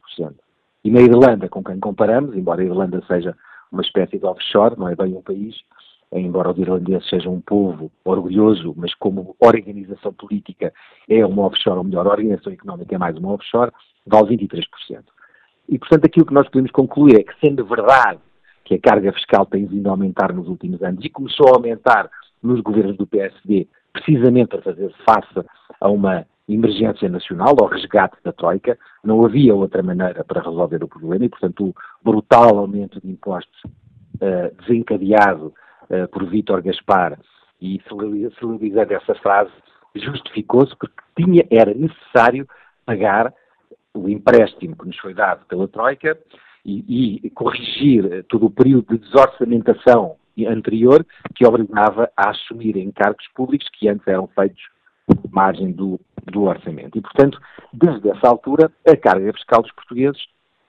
E 0.84 0.90
na 0.90 1.00
Irlanda, 1.00 1.48
com 1.48 1.62
quem 1.62 1.78
comparamos, 1.78 2.36
embora 2.36 2.60
a 2.60 2.64
Irlanda 2.64 3.02
seja 3.06 3.36
uma 3.70 3.82
espécie 3.82 4.18
de 4.18 4.26
offshore, 4.26 4.78
não 4.78 4.88
é 4.88 4.96
bem 4.96 5.14
um 5.14 5.22
país, 5.22 5.54
embora 6.12 6.50
os 6.50 6.58
irlandeses 6.58 7.08
sejam 7.08 7.34
um 7.34 7.40
povo 7.40 7.90
orgulhoso, 8.04 8.74
mas 8.76 8.94
como 8.94 9.34
organização 9.40 10.12
política 10.12 10.72
é 11.08 11.24
uma 11.24 11.46
offshore, 11.46 11.78
ou 11.78 11.84
melhor, 11.84 12.06
organização 12.06 12.52
económica 12.52 12.94
é 12.94 12.98
mais 12.98 13.16
uma 13.16 13.32
offshore, 13.32 13.70
vale 14.06 14.36
23%. 14.36 14.66
E, 15.68 15.78
portanto, 15.78 16.04
aquilo 16.04 16.26
que 16.26 16.34
nós 16.34 16.46
podemos 16.48 16.70
concluir 16.70 17.20
é 17.20 17.22
que, 17.22 17.32
sendo 17.40 17.64
verdade 17.64 18.20
que 18.64 18.74
a 18.74 18.80
carga 18.80 19.12
fiscal 19.12 19.46
tem 19.46 19.64
vindo 19.64 19.88
a 19.88 19.92
aumentar 19.92 20.32
nos 20.32 20.48
últimos 20.48 20.82
anos 20.82 21.04
e 21.04 21.08
começou 21.08 21.48
a 21.48 21.56
aumentar 21.56 22.10
nos 22.42 22.60
governos 22.60 22.96
do 22.96 23.06
PSD, 23.06 23.68
precisamente 23.92 24.48
para 24.48 24.62
fazer 24.62 24.92
face 25.04 25.46
a 25.80 25.88
uma 25.88 26.26
emergência 26.48 27.08
nacional, 27.08 27.54
ao 27.60 27.68
resgate 27.68 28.16
da 28.24 28.32
Troika, 28.32 28.78
não 29.04 29.24
havia 29.24 29.54
outra 29.54 29.82
maneira 29.82 30.24
para 30.24 30.42
resolver 30.42 30.82
o 30.82 30.88
problema 30.88 31.24
e, 31.24 31.28
portanto, 31.28 31.68
o 31.68 31.74
brutal 32.02 32.58
aumento 32.58 33.00
de 33.00 33.10
impostos 33.10 33.62
uh, 33.64 34.54
desencadeado 34.60 35.54
uh, 35.84 36.08
por 36.08 36.24
Vítor 36.26 36.62
Gaspar 36.62 37.18
e 37.60 37.80
celebrizando 37.88 38.92
essa 38.92 39.14
frase, 39.16 39.52
justificou-se 39.94 40.74
porque 40.76 41.00
tinha, 41.16 41.46
era 41.50 41.72
necessário 41.72 42.46
pagar 42.84 43.32
o 43.94 44.08
empréstimo 44.08 44.76
que 44.76 44.86
nos 44.86 44.98
foi 44.98 45.14
dado 45.14 45.44
pela 45.46 45.68
Troika 45.68 46.18
e, 46.64 47.20
e 47.24 47.30
corrigir 47.30 48.24
todo 48.24 48.46
o 48.46 48.50
período 48.50 48.94
de 48.96 48.98
desorçamentação 48.98 50.16
anterior 50.46 51.04
que 51.34 51.46
obrigava 51.46 52.10
a 52.16 52.30
assumir 52.30 52.76
encargos 52.76 53.26
públicos 53.34 53.68
que 53.78 53.88
antes 53.88 54.06
eram 54.06 54.26
feitos 54.28 54.62
margem 55.30 55.72
do, 55.72 56.00
do 56.24 56.42
orçamento. 56.42 56.96
E, 56.96 57.00
portanto, 57.00 57.38
desde 57.72 58.08
essa 58.10 58.28
altura, 58.28 58.70
a 58.86 58.96
carga 58.96 59.32
fiscal 59.32 59.62
dos 59.62 59.72
portugueses 59.72 60.20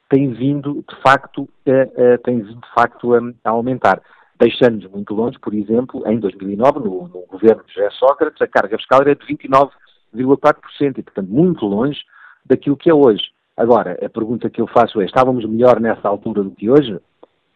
tem 0.09 0.32
vindo, 0.32 0.84
de 0.88 1.01
facto, 1.01 1.47
a, 1.68 2.14
a 2.14 2.18
tem 2.20 2.39
vindo, 2.39 2.59
de 2.59 2.74
facto 2.74 3.14
a, 3.14 3.20
a 3.43 3.49
aumentar. 3.49 4.01
Deixando-nos 4.39 4.91
muito 4.91 5.14
longe, 5.14 5.39
por 5.39 5.53
exemplo, 5.53 6.03
em 6.07 6.20
2009, 6.20 6.80
no, 6.80 7.07
no 7.07 7.26
governo 7.28 7.64
de 7.66 7.74
José 7.74 7.89
Sócrates, 7.91 8.41
a 8.41 8.47
carga 8.47 8.78
fiscal 8.78 9.01
era 9.01 9.16
de 9.16 9.26
29,4%, 9.26 10.97
e, 10.97 11.03
portanto, 11.03 11.30
muito 11.30 11.66
longe 11.66 11.99
daquilo 12.45 12.76
que 12.76 12.89
é 12.89 12.93
hoje. 12.93 13.24
Agora, 13.55 13.97
a 14.03 14.09
pergunta 14.09 14.49
que 14.49 14.59
eu 14.59 14.68
faço 14.68 14.99
é: 14.99 15.05
estávamos 15.05 15.45
melhor 15.45 15.80
nessa 15.80 16.07
altura 16.07 16.43
do 16.43 16.51
que 16.51 16.70
hoje? 16.70 16.99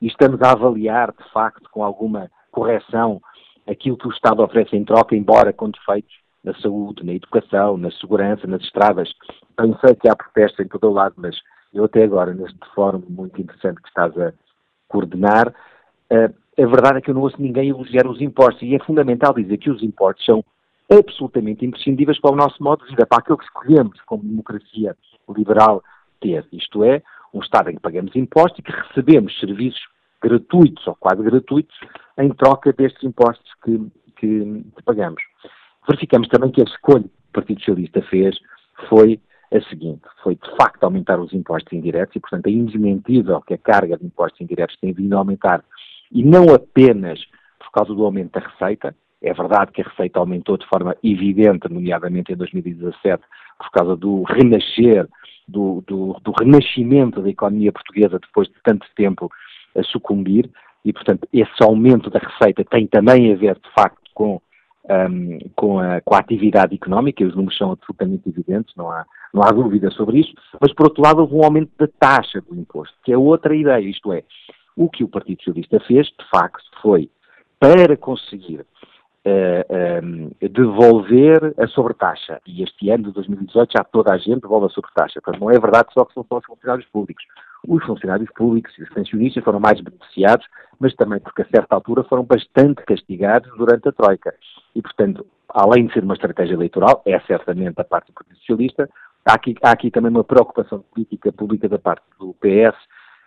E 0.02 0.08
estamos 0.08 0.41
a 0.41 0.52
avaliar, 0.52 1.12
de 1.12 1.32
facto, 1.32 1.70
com 1.72 1.84
alguma 1.84 2.30
correção, 2.52 3.22
aquilo 3.68 3.98
que 3.98 4.08
o 4.08 4.12
Estado 4.12 4.41
oferece 4.41 4.76
em 4.76 4.86
troca, 4.86 5.16
embora 5.16 5.52
com 5.52 5.70
defeitos 5.70 6.14
na 6.43 6.54
saúde, 6.56 7.06
na 7.06 7.14
educação, 7.14 7.78
na 7.78 7.91
segurança, 7.91 8.48
nas 8.48 8.62
estradas. 8.62 9.10
Eu 9.60 9.78
sei 9.80 9.95
que 9.95 10.08
há 10.08 10.16
protestos 10.16 10.66
em 10.66 10.68
todo 10.68 10.89
o 10.89 10.93
lado, 10.93 11.16
mas 11.18 11.36
eu 11.74 11.84
até 11.84 12.04
agora, 12.04 12.34
neste 12.34 12.58
fórum 12.74 13.04
muito 13.10 13.41
interessante 13.41 13.82
que 13.82 13.88
estás 13.89 14.18
a 14.18 14.34
coordenar, 14.88 15.50
uh, 15.50 16.34
a 16.60 16.66
verdade 16.66 16.98
é 16.98 17.02
que 17.02 17.12
eu 17.12 17.16
não 17.16 17.22
ouço 17.22 17.41
ninguém 17.41 17.70
elogiar 17.70 18.08
os 18.08 18.22
impostos 18.22 18.62
e 18.64 18.76
é 18.76 18.80
fundamental 18.80 19.34
dizer 19.34 19.58
que 19.58 19.70
os 19.70 19.84
impostos 19.84 20.26
são 20.26 20.43
absolutamente 20.89 21.66
imprescindíveis 21.66 22.20
para 22.20 22.32
o 22.32 22.36
nosso 22.36 22.64
modo 22.64 22.84
de 22.86 22.91
vida, 22.91 23.06
para 23.06 23.20
aquilo 23.20 23.38
que 23.38 23.43
escolhemos 23.43 24.00
como 24.06 24.24
democracia 24.24 24.95
liberal 25.30 25.84
ter. 26.22 26.48
Isto 26.52 26.84
é, 26.84 27.04
um 27.34 27.39
Estado 27.39 27.69
em 27.69 27.75
que 27.75 27.82
pagamos 27.82 28.15
impostos 28.15 28.59
e 28.59 28.63
que 28.63 28.71
recebemos 28.71 29.38
serviços 29.39 29.82
gratuitos 30.21 30.86
ou 30.88 30.95
quase 30.95 31.21
gratuitos 31.23 31.75
em 32.17 32.30
troca 32.30 32.73
destes 32.73 33.03
impostos 33.03 33.51
que, 33.63 33.78
que, 34.17 34.63
que 34.75 34.84
pagamos. 34.84 35.21
Verificamos 35.88 36.28
também 36.28 36.51
que 36.51 36.61
a 36.61 36.65
escolha 36.65 37.03
que 37.03 37.09
o 37.30 37.34
Partido 37.34 37.59
Socialista 37.59 38.01
fez 38.03 38.38
foi 38.89 39.19
a 39.53 39.61
seguinte, 39.69 40.01
foi 40.21 40.36
de 40.36 40.55
facto 40.57 40.84
aumentar 40.84 41.19
os 41.19 41.32
impostos 41.34 41.71
indiretos 41.71 42.15
e, 42.15 42.19
portanto, 42.19 42.47
é 42.47 42.51
indesmentível 42.51 43.41
que 43.41 43.53
a 43.53 43.57
carga 43.57 43.97
de 43.97 44.05
impostos 44.05 44.41
indiretos 44.41 44.78
tem 44.78 44.91
vindo 44.91 45.13
a 45.13 45.19
aumentar 45.19 45.63
e 46.11 46.23
não 46.23 46.53
apenas 46.53 47.19
por 47.59 47.71
causa 47.71 47.93
do 47.93 48.03
aumento 48.03 48.39
da 48.39 48.45
receita, 48.45 48.95
é 49.22 49.34
verdade 49.34 49.72
que 49.72 49.82
a 49.82 49.86
receita 49.86 50.20
aumentou 50.20 50.57
de 50.57 50.68
forma 50.68 50.95
evidente, 51.03 51.68
nomeadamente 51.70 52.32
em 52.32 52.36
2017, 52.36 53.24
por 53.57 53.72
causa 53.72 53.95
do 53.95 54.24
renascer, 54.24 55.07
do, 55.47 55.84
do, 55.88 56.18
do 56.22 56.32
renascimento 56.39 57.22
da 57.22 57.30
economia 57.30 57.72
portuguesa 57.72 58.20
depois 58.20 58.47
de 58.47 58.55
tanto 58.63 58.86
tempo 58.95 59.32
a 59.76 59.84
sucumbir, 59.84 60.49
e, 60.86 60.93
portanto, 60.93 61.28
esse 61.34 61.63
aumento 61.63 62.09
da 62.09 62.20
receita 62.20 62.63
tem 62.63 62.88
também 62.88 63.34
a 63.34 63.36
ver, 63.36 63.55
de 63.55 63.70
facto, 63.74 64.01
com, 64.13 64.39
um, 64.89 65.39
com, 65.55 65.80
a, 65.80 65.99
com 66.01 66.15
a 66.15 66.20
atividade 66.20 66.76
económica, 66.76 67.24
e 67.24 67.26
os 67.26 67.36
números 67.36 67.57
são 67.57 67.72
absolutamente 67.72 68.30
evidentes, 68.30 68.74
não 68.76 68.89
há, 68.89 69.05
não 69.34 69.43
há 69.43 69.51
dúvida 69.51 69.89
sobre 69.91 70.20
isso, 70.20 70.34
mas, 70.61 70.74
por 70.74 70.86
outro 70.88 71.03
lado, 71.03 71.22
houve 71.22 71.36
um 71.36 71.43
aumento 71.43 71.72
da 71.78 71.88
taxa 71.99 72.41
do 72.41 72.55
imposto, 72.55 72.95
que 73.03 73.11
é 73.11 73.18
outra 73.18 73.55
ideia, 73.55 73.89
isto 73.89 74.13
é, 74.13 74.24
o 74.76 74.89
que 74.89 75.03
o 75.03 75.09
Partido 75.09 75.43
Socialista 75.43 75.80
fez, 75.82 76.07
de 76.07 76.30
facto, 76.30 76.63
foi 76.82 77.09
para 77.59 77.97
conseguir 77.97 78.65
uh, 79.28 80.49
devolver 80.49 81.53
a 81.57 81.67
sobretaxa. 81.67 82.39
E 82.45 82.63
este 82.63 82.89
ano 82.89 83.05
de 83.05 83.11
2018 83.13 83.73
já 83.78 83.84
toda 83.84 84.13
a 84.13 84.17
gente 84.17 84.41
devolve 84.41 84.67
a 84.67 84.69
sobretaxa. 84.69 85.21
Portanto, 85.21 85.41
não 85.41 85.51
é 85.51 85.59
verdade 85.59 85.89
só 85.93 86.05
que 86.05 86.13
são 86.13 86.25
só 86.28 86.38
os 86.38 86.45
funcionários 86.45 86.88
públicos. 86.89 87.23
Os 87.67 87.84
funcionários 87.86 88.30
públicos 88.36 88.73
e 88.78 88.84
os 88.84 88.89
pensionistas 88.89 89.43
foram 89.43 89.59
mais 89.59 89.82
beneficiados, 89.82 90.45
mas 90.80 90.95
também 90.95 91.19
porque 91.19 91.41
a 91.41 91.47
certa 91.47 91.75
altura 91.75 92.03
foram 92.03 92.23
bastante 92.23 92.84
castigados 92.84 93.49
durante 93.57 93.89
a 93.89 93.91
Troika. 93.91 94.34
E, 94.75 94.82
portanto, 94.82 95.25
além 95.49 95.88
de 95.88 95.93
ser 95.93 96.03
uma 96.03 96.13
estratégia 96.13 96.53
eleitoral, 96.53 97.01
é 97.05 97.19
certamente 97.21 97.80
a 97.80 97.84
parte 97.84 98.07
do 98.07 98.13
Partido 98.13 98.38
Socialista, 98.38 98.89
há 99.25 99.34
aqui, 99.34 99.55
há 99.61 99.71
aqui 99.71 99.91
também 99.91 100.11
uma 100.11 100.23
preocupação 100.23 100.84
política 100.93 101.32
pública 101.32 101.67
da 101.67 101.80
parte 101.80 102.03
do 102.19 102.34
PS, 102.36 102.78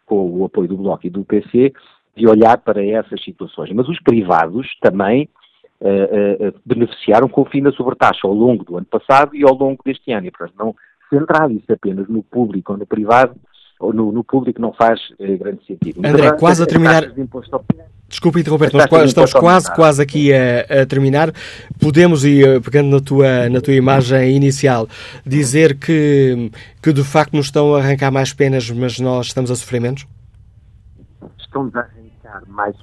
com 0.07 0.31
o 0.31 0.45
apoio 0.45 0.69
do 0.69 0.77
Bloco 0.77 1.07
e 1.07 1.11
do 1.11 1.25
PC, 1.25 1.73
de 2.17 2.29
olhar 2.29 2.59
para 2.59 2.85
essas 2.85 3.23
situações. 3.23 3.71
Mas 3.73 3.89
os 3.89 4.01
privados 4.03 4.67
também 4.81 5.29
beneficiaram 6.65 7.29
com 7.29 7.43
o 7.43 7.47
fim 7.47 7.63
da 7.63 7.73
sobretaxa 7.73 8.27
ao 8.27 8.35
longo 8.35 8.65
do 8.65 8.77
ano 8.77 8.87
passado 8.87 9.35
e 9.35 9.43
ao 9.43 9.55
longo 9.55 9.83
deste 9.85 10.13
ano. 10.13 10.27
E, 10.27 10.31
portanto, 10.31 10.55
não 10.59 10.75
centrar 11.09 11.51
isso 11.51 11.73
apenas 11.73 12.09
no 12.09 12.23
público 12.23 12.73
ou 12.73 12.79
no 12.79 12.87
privado, 12.87 13.35
ou 13.81 13.93
no, 13.93 14.13
no 14.13 14.23
público 14.23 14.61
não 14.61 14.73
faz 14.73 15.01
grande 15.19 15.65
sentido. 15.67 16.01
André, 16.05 16.33
quase 16.33 16.63
a 16.63 16.67
terminar. 16.67 17.03
Desculpa 18.07 18.41
interromper, 18.41 18.73
nós 18.73 18.87
quase, 18.87 19.07
estamos 19.07 19.33
quase, 19.33 19.75
quase 19.75 20.03
aqui 20.03 20.33
a, 20.33 20.83
a, 20.83 20.87
terminar. 20.87 21.33
Podemos, 21.81 22.25
e 22.25 22.43
pegando 22.61 22.91
na 22.91 23.01
tua, 23.01 23.49
na 23.49 23.61
tua 23.61 23.73
imagem 23.73 24.37
inicial, 24.37 24.89
dizer 25.25 25.79
que, 25.79 26.51
que 26.83 26.93
de 26.93 27.05
facto 27.05 27.35
nos 27.35 27.47
estão 27.47 27.75
a 27.75 27.79
arrancar 27.79 28.11
mais 28.11 28.33
penas, 28.33 28.69
mas 28.71 28.99
nós 28.99 29.27
estamos 29.27 29.51
a 29.51 29.57
sofrer 29.57 29.81
menos? 29.81 30.07
Estamos 31.39 31.75
a 31.77 31.81
arrancar 31.81 32.43
mais 32.49 32.77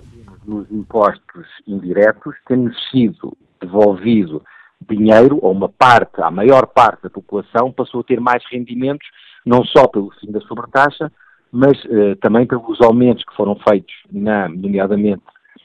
nos 0.48 0.72
impostos 0.72 1.46
indiretos, 1.68 2.34
tendo 2.48 2.74
sido 2.90 3.38
devolvido 3.62 4.42
dinheiro, 4.90 5.40
ou 5.42 5.52
uma 5.52 5.70
parte, 5.70 6.22
a 6.22 6.32
maior 6.32 6.68
parte 6.68 7.04
da 7.04 7.10
população, 7.10 7.72
passou 7.72 8.02
a 8.02 8.04
ter 8.04 8.20
mais 8.20 8.44
rendimentos, 8.50 9.08
não 9.46 9.64
só 9.66 9.88
pelo 9.88 10.12
fim 10.20 10.32
da 10.32 10.40
sobretaxa, 10.42 11.12
mas 11.52 11.78
eh, 11.86 12.16
também 12.22 12.46
pelos 12.46 12.80
aumentos 12.82 13.24
que 13.24 13.36
foram 13.36 13.56
feitos, 13.68 13.94
na, 14.12 14.48
nomeadamente 14.48 15.24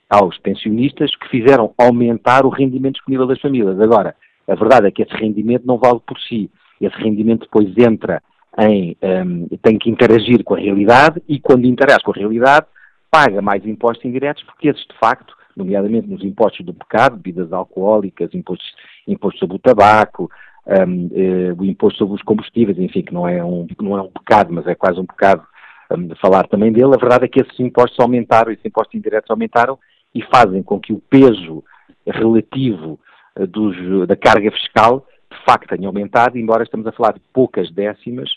aos 0.09 0.37
pensionistas, 0.39 1.15
que 1.17 1.29
fizeram 1.29 1.75
aumentar 1.79 2.45
o 2.45 2.51
rendimento 2.51 2.95
disponível 2.95 3.27
das 3.27 3.41
famílias. 3.41 3.81
Agora, 3.81 4.15
a 4.49 4.55
verdade 4.55 4.87
é 4.87 4.91
que 4.91 5.03
esse 5.03 5.15
rendimento 5.15 5.67
não 5.67 5.79
vale 5.79 6.01
por 6.07 6.19
si. 6.19 6.51
Esse 6.81 6.97
rendimento 6.97 7.43
depois 7.43 7.73
entra 7.77 8.23
em. 8.59 8.97
Um, 9.03 9.07
ehm, 9.07 9.47
tem 9.63 9.79
que 9.79 9.91
interagir 9.91 10.43
com 10.45 10.55
a 10.55 10.59
realidade 10.59 11.23
e, 11.29 11.39
quando 11.39 11.67
interage 11.67 12.03
com 12.05 12.11
a 12.11 12.19
realidade, 12.19 12.67
paga 13.13 13.43
mais 13.43 13.65
impostos 13.67 14.07
indiretos, 14.07 14.43
porque 14.45 14.69
esses, 14.69 14.87
de 14.87 14.99
facto, 14.99 15.37
nomeadamente 15.55 16.09
nos 16.09 16.25
impostos 16.25 16.65
do 16.65 16.73
pecado, 16.73 17.17
bebidas 17.17 17.53
alcoólicas, 17.53 18.35
impostos, 18.35 18.67
impostos 19.07 19.39
sobre 19.39 19.57
o 19.57 19.59
tabaco, 19.59 20.31
um, 20.67 21.11
eh, 21.13 21.53
o 21.59 21.63
imposto 21.63 21.99
sobre 21.99 22.15
os 22.15 22.23
combustíveis, 22.23 22.79
enfim, 22.79 23.03
que 23.03 23.13
não 23.13 23.29
é 23.29 23.45
um, 23.45 23.67
não 23.83 23.99
é 23.99 24.01
um 24.01 24.11
pecado, 24.11 24.51
mas 24.51 24.67
é 24.67 24.75
quase 24.75 24.99
um 24.99 25.05
pecado 25.05 25.47
um, 25.91 26.07
de 26.07 26.15
falar 26.21 26.49
também 26.49 26.73
dele, 26.73 26.95
a 26.95 26.99
verdade 26.99 27.27
é 27.27 27.29
que 27.29 27.43
esses 27.43 27.61
impostos 27.61 28.01
aumentaram, 28.01 28.51
esses 28.51 28.65
impostos 28.65 28.95
indiretos 28.95 29.31
aumentaram 29.31 29.79
e 30.15 30.23
fazem 30.23 30.63
com 30.63 30.81
que 30.81 30.95
o 30.95 30.99
peso 31.11 31.63
relativo 32.07 32.99
uh, 33.39 33.47
dos, 33.47 34.09
da 34.09 34.17
carga 34.17 34.51
fiscal 34.53 35.07
de 35.31 35.45
facto 35.45 35.69
tenha 35.69 35.87
aumentado, 35.89 36.39
embora 36.39 36.63
estamos 36.63 36.87
a 36.87 36.93
falar 36.93 37.13
de 37.15 37.21
poucas 37.33 37.71
décimas, 37.71 38.31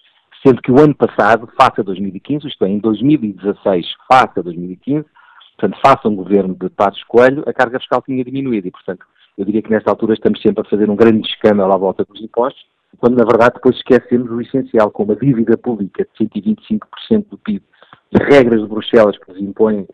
sendo 0.45 0.61
que 0.61 0.71
o 0.71 0.79
ano 0.79 0.93
passado, 0.93 1.49
face 1.59 1.81
a 1.81 1.83
2015, 1.83 2.47
isto 2.47 2.65
é, 2.65 2.69
em 2.69 2.77
2016, 2.77 3.87
face 4.07 4.39
a 4.39 4.43
2015, 4.43 5.03
portanto, 5.57 5.81
faça 5.83 6.07
um 6.07 6.15
governo 6.15 6.53
de 6.53 6.69
Passos 6.69 7.03
Coelho, 7.05 7.43
a 7.47 7.53
carga 7.53 7.79
fiscal 7.79 8.01
tinha 8.03 8.23
diminuído 8.23 8.67
e, 8.67 8.71
portanto, 8.71 9.03
eu 9.35 9.43
diria 9.43 9.63
que 9.63 9.71
nesta 9.71 9.89
altura 9.89 10.13
estamos 10.13 10.39
sempre 10.41 10.61
a 10.61 10.69
fazer 10.69 10.87
um 10.87 10.95
grande 10.95 11.27
escândalo 11.27 11.73
à 11.73 11.77
volta 11.77 12.05
dos 12.05 12.21
impostos, 12.21 12.63
quando 12.99 13.17
na 13.17 13.25
verdade 13.25 13.55
depois 13.55 13.75
esquecemos 13.75 14.29
o 14.29 14.39
essencial, 14.39 14.91
com 14.91 15.03
uma 15.03 15.15
dívida 15.15 15.57
pública 15.57 16.05
de 16.05 16.25
125% 16.25 17.25
do 17.29 17.37
PIB, 17.39 17.63
de 18.13 18.23
regras 18.23 18.61
de 18.61 18.67
Bruxelas 18.67 19.17
que 19.17 19.31
nos 19.31 19.41
impõem 19.41 19.87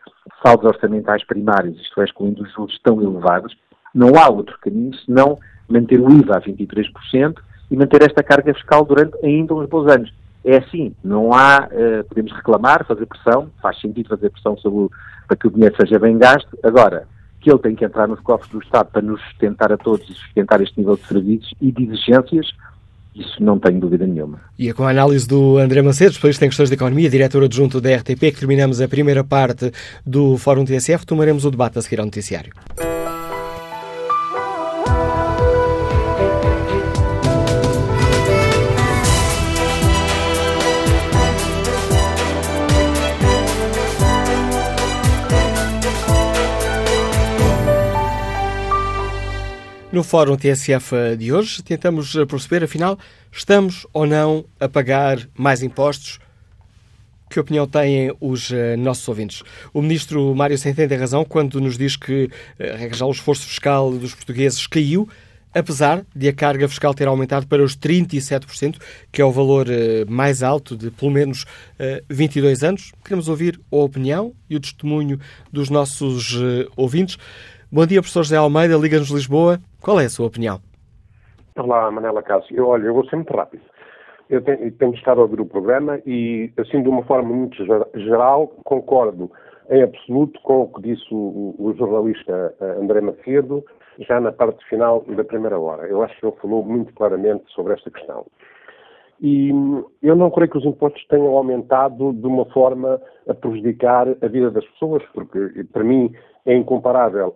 saldos 0.44 0.66
orçamentais 0.66 1.24
primários, 1.24 1.80
isto 1.80 2.00
é, 2.00 2.04
excluindo 2.04 2.42
os 2.42 2.52
juros 2.52 2.78
tão 2.84 3.00
elevados, 3.02 3.56
não 3.94 4.10
há 4.16 4.28
outro 4.28 4.58
caminho 4.60 4.94
senão 5.06 5.38
manter 5.68 5.98
o 5.98 6.10
IVA 6.10 6.36
a 6.36 6.40
23% 6.40 7.34
e 7.70 7.76
manter 7.76 8.02
esta 8.02 8.22
carga 8.22 8.52
fiscal 8.52 8.84
durante 8.84 9.16
ainda 9.24 9.54
uns 9.54 9.68
bons 9.68 9.90
anos. 9.90 10.21
É 10.44 10.56
assim, 10.56 10.94
não 11.04 11.32
há, 11.32 11.68
uh, 11.70 12.04
podemos 12.04 12.32
reclamar, 12.32 12.84
fazer 12.86 13.06
pressão, 13.06 13.48
faz 13.60 13.80
sentido 13.80 14.08
fazer 14.08 14.30
pressão 14.30 14.56
sobre 14.56 14.88
para 15.28 15.36
que 15.36 15.46
o 15.46 15.50
dinheiro 15.50 15.74
seja 15.76 15.98
bem 15.98 16.18
gasto. 16.18 16.58
Agora, 16.62 17.06
que 17.40 17.50
ele 17.50 17.58
tem 17.58 17.74
que 17.74 17.84
entrar 17.84 18.06
nos 18.06 18.20
cofres 18.20 18.50
do 18.50 18.60
Estado 18.60 18.90
para 18.92 19.02
nos 19.02 19.20
sustentar 19.22 19.72
a 19.72 19.76
todos 19.76 20.08
e 20.08 20.14
sustentar 20.14 20.60
este 20.60 20.78
nível 20.78 20.96
de 20.96 21.06
serviços 21.06 21.54
e 21.60 21.72
de 21.72 21.84
exigências, 21.84 22.46
isso 23.14 23.42
não 23.42 23.58
tenho 23.58 23.80
dúvida 23.80 24.06
nenhuma. 24.06 24.40
E 24.58 24.68
é 24.68 24.72
com 24.72 24.84
a 24.84 24.90
análise 24.90 25.26
do 25.26 25.58
André 25.58 25.82
Macedo, 25.82 26.12
especialista 26.12 26.46
em 26.46 26.48
questões 26.48 26.70
de 26.70 26.76
economia, 26.76 27.10
diretor 27.10 27.42
adjunto 27.44 27.80
da 27.80 27.94
RTP, 27.94 28.18
que 28.18 28.38
terminamos 28.40 28.80
a 28.80 28.88
primeira 28.88 29.22
parte 29.22 29.70
do 30.06 30.38
Fórum 30.38 30.64
TSF. 30.64 31.04
Tomaremos 31.04 31.44
o 31.44 31.50
debate 31.50 31.78
a 31.78 31.82
seguir 31.82 32.00
ao 32.00 32.06
noticiário. 32.06 32.52
No 49.92 50.02
Fórum 50.02 50.38
TSF 50.38 51.18
de 51.18 51.34
hoje, 51.34 51.62
tentamos 51.62 52.14
perceber, 52.26 52.64
afinal, 52.64 52.98
estamos 53.30 53.86
ou 53.92 54.06
não 54.06 54.42
a 54.58 54.66
pagar 54.66 55.18
mais 55.36 55.62
impostos? 55.62 56.18
Que 57.28 57.38
opinião 57.38 57.66
têm 57.66 58.10
os 58.18 58.48
uh, 58.48 58.74
nossos 58.78 59.06
ouvintes? 59.06 59.42
O 59.70 59.82
ministro 59.82 60.34
Mário 60.34 60.56
Centeno 60.56 60.88
tem 60.88 60.96
razão 60.96 61.26
quando 61.26 61.60
nos 61.60 61.76
diz 61.76 61.94
que, 61.94 62.30
já, 62.90 63.04
o 63.04 63.10
esforço 63.10 63.46
fiscal 63.46 63.92
dos 63.92 64.14
portugueses 64.14 64.66
caiu, 64.66 65.06
apesar 65.52 66.06
de 66.16 66.26
a 66.26 66.32
carga 66.32 66.66
fiscal 66.70 66.94
ter 66.94 67.06
aumentado 67.06 67.46
para 67.46 67.62
os 67.62 67.76
37%, 67.76 68.78
que 69.12 69.20
é 69.20 69.24
o 69.26 69.30
valor 69.30 69.66
uh, 69.68 70.10
mais 70.10 70.42
alto 70.42 70.74
de 70.74 70.90
pelo 70.90 71.10
menos 71.10 71.42
uh, 71.42 72.02
22 72.08 72.64
anos. 72.64 72.92
Queremos 73.04 73.28
ouvir 73.28 73.60
a 73.70 73.76
opinião 73.76 74.32
e 74.48 74.56
o 74.56 74.60
testemunho 74.60 75.20
dos 75.52 75.68
nossos 75.68 76.34
ouvintes. 76.74 77.18
Bom 77.74 77.86
dia, 77.86 78.02
professor 78.02 78.22
José 78.22 78.36
Almeida, 78.36 78.76
Liga-nos 78.76 79.08
Lisboa. 79.08 79.58
Qual 79.80 79.98
é 79.98 80.04
a 80.04 80.08
sua 80.10 80.26
opinião? 80.26 80.58
Olá, 81.56 81.90
Manela 81.90 82.22
Cássio. 82.22 82.54
Eu, 82.54 82.68
olha, 82.68 82.84
eu 82.84 82.92
vou 82.92 83.08
ser 83.08 83.16
muito 83.16 83.34
rápido. 83.34 83.62
Eu 84.28 84.42
tenho, 84.42 84.70
tenho 84.72 84.92
estado 84.92 85.22
a 85.22 85.24
ouvir 85.24 85.40
o 85.40 85.46
programa 85.46 85.98
e, 86.04 86.52
assim, 86.58 86.82
de 86.82 86.90
uma 86.90 87.02
forma 87.04 87.30
muito 87.30 87.56
geral, 87.94 88.48
concordo 88.64 89.30
em 89.70 89.82
absoluto 89.82 90.38
com 90.42 90.64
o 90.64 90.68
que 90.68 90.82
disse 90.82 91.06
o, 91.10 91.54
o 91.58 91.74
jornalista 91.78 92.54
eh, 92.60 92.76
André 92.78 93.00
Macedo, 93.00 93.64
já 94.00 94.20
na 94.20 94.32
parte 94.32 94.62
final 94.68 95.02
da 95.08 95.24
primeira 95.24 95.58
hora. 95.58 95.86
Eu 95.86 96.02
acho 96.02 96.14
que 96.20 96.26
ele 96.26 96.36
falou 96.42 96.62
muito 96.62 96.92
claramente 96.92 97.44
sobre 97.54 97.72
esta 97.72 97.90
questão. 97.90 98.26
E 99.18 99.48
eu 100.02 100.14
não 100.14 100.30
creio 100.30 100.50
que 100.50 100.58
os 100.58 100.66
impostos 100.66 101.02
tenham 101.06 101.34
aumentado 101.34 102.12
de 102.12 102.26
uma 102.26 102.44
forma 102.52 103.00
a 103.26 103.32
prejudicar 103.32 104.08
a 104.08 104.28
vida 104.28 104.50
das 104.50 104.66
pessoas, 104.72 105.02
porque 105.14 105.64
para 105.72 105.82
mim 105.82 106.12
é 106.44 106.54
incomparável 106.54 107.34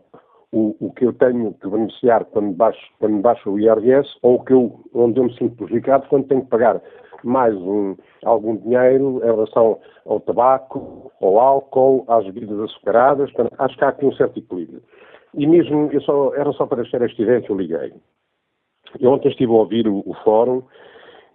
o, 0.57 0.77
o 0.81 0.93
que 0.93 1.05
eu 1.05 1.13
tenho 1.13 1.53
que 1.55 1.69
beneficiar 1.69 2.25
quando 2.25 2.53
baixo, 2.53 2.81
quando 2.99 3.21
baixo 3.21 3.51
o 3.51 3.61
IRS 3.61 4.09
ou 4.23 4.37
o 4.37 4.45
que 4.45 4.55
eu, 4.55 4.81
onde 4.95 5.21
eu 5.21 5.25
me 5.25 5.37
sinto 5.37 5.57
prejudicado 5.57 6.09
quando 6.09 6.29
tenho 6.29 6.43
que 6.43 6.49
pagar 6.49 6.81
mais 7.23 7.55
um, 7.55 7.97
algum 8.25 8.57
dinheiro 8.57 9.21
em 9.23 9.27
relação 9.27 9.79
ao 10.07 10.21
tabaco, 10.21 11.13
ao 11.21 11.39
álcool, 11.39 12.05
às 12.09 12.25
bebidas 12.25 12.59
açucaradas. 12.61 13.31
Portanto, 13.33 13.55
acho 13.59 13.77
que 13.77 13.85
há 13.85 13.89
aqui 13.89 14.07
um 14.07 14.13
certo 14.13 14.39
equilíbrio. 14.39 14.83
E 15.35 15.47
mesmo, 15.47 15.91
eu 15.93 16.01
só, 16.01 16.35
era 16.35 16.51
só 16.53 16.67
para 16.67 16.83
deixar 16.83 17.03
esta 17.03 17.21
ideia 17.21 17.43
que 17.43 17.51
eu 17.51 17.57
liguei. 17.57 17.93
Eu 19.01 19.11
ontem 19.11 19.29
estive 19.29 19.53
a 19.53 19.57
ouvir 19.57 19.87
o, 19.87 20.03
o 20.07 20.15
fórum 20.25 20.63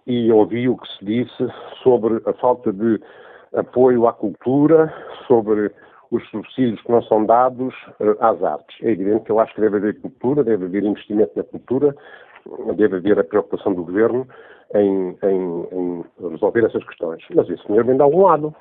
e 0.06 0.32
ouvi 0.32 0.68
o 0.68 0.76
que 0.76 0.88
se 0.98 1.04
disse 1.04 1.46
sobre 1.82 2.20
a 2.26 2.32
falta 2.34 2.72
de 2.72 3.00
apoio 3.54 4.08
à 4.08 4.12
cultura, 4.12 4.92
sobre 5.28 5.70
os 6.12 6.28
subsídios 6.28 6.80
que 6.82 6.92
não 6.92 7.02
são 7.02 7.24
dados 7.24 7.74
uh, 7.98 8.16
às 8.20 8.40
artes. 8.44 8.76
É 8.82 8.90
evidente 8.90 9.24
que 9.24 9.32
eu 9.32 9.40
acho 9.40 9.54
que 9.54 9.62
deve 9.62 9.78
haver 9.78 10.00
cultura, 10.00 10.44
deve 10.44 10.66
haver 10.66 10.84
investimento 10.84 11.32
na 11.34 11.42
cultura, 11.42 11.96
deve 12.76 12.96
haver 12.96 13.18
a 13.18 13.24
preocupação 13.24 13.72
do 13.72 13.82
governo 13.82 14.28
em, 14.74 15.16
em, 15.22 15.66
em 15.72 16.04
resolver 16.30 16.66
essas 16.66 16.84
questões. 16.84 17.24
Mas 17.34 17.48
esse 17.48 17.64
dinheiro 17.64 17.86
vem 17.86 17.96
de 17.96 18.02
algum 18.02 18.22
lado. 18.22 18.54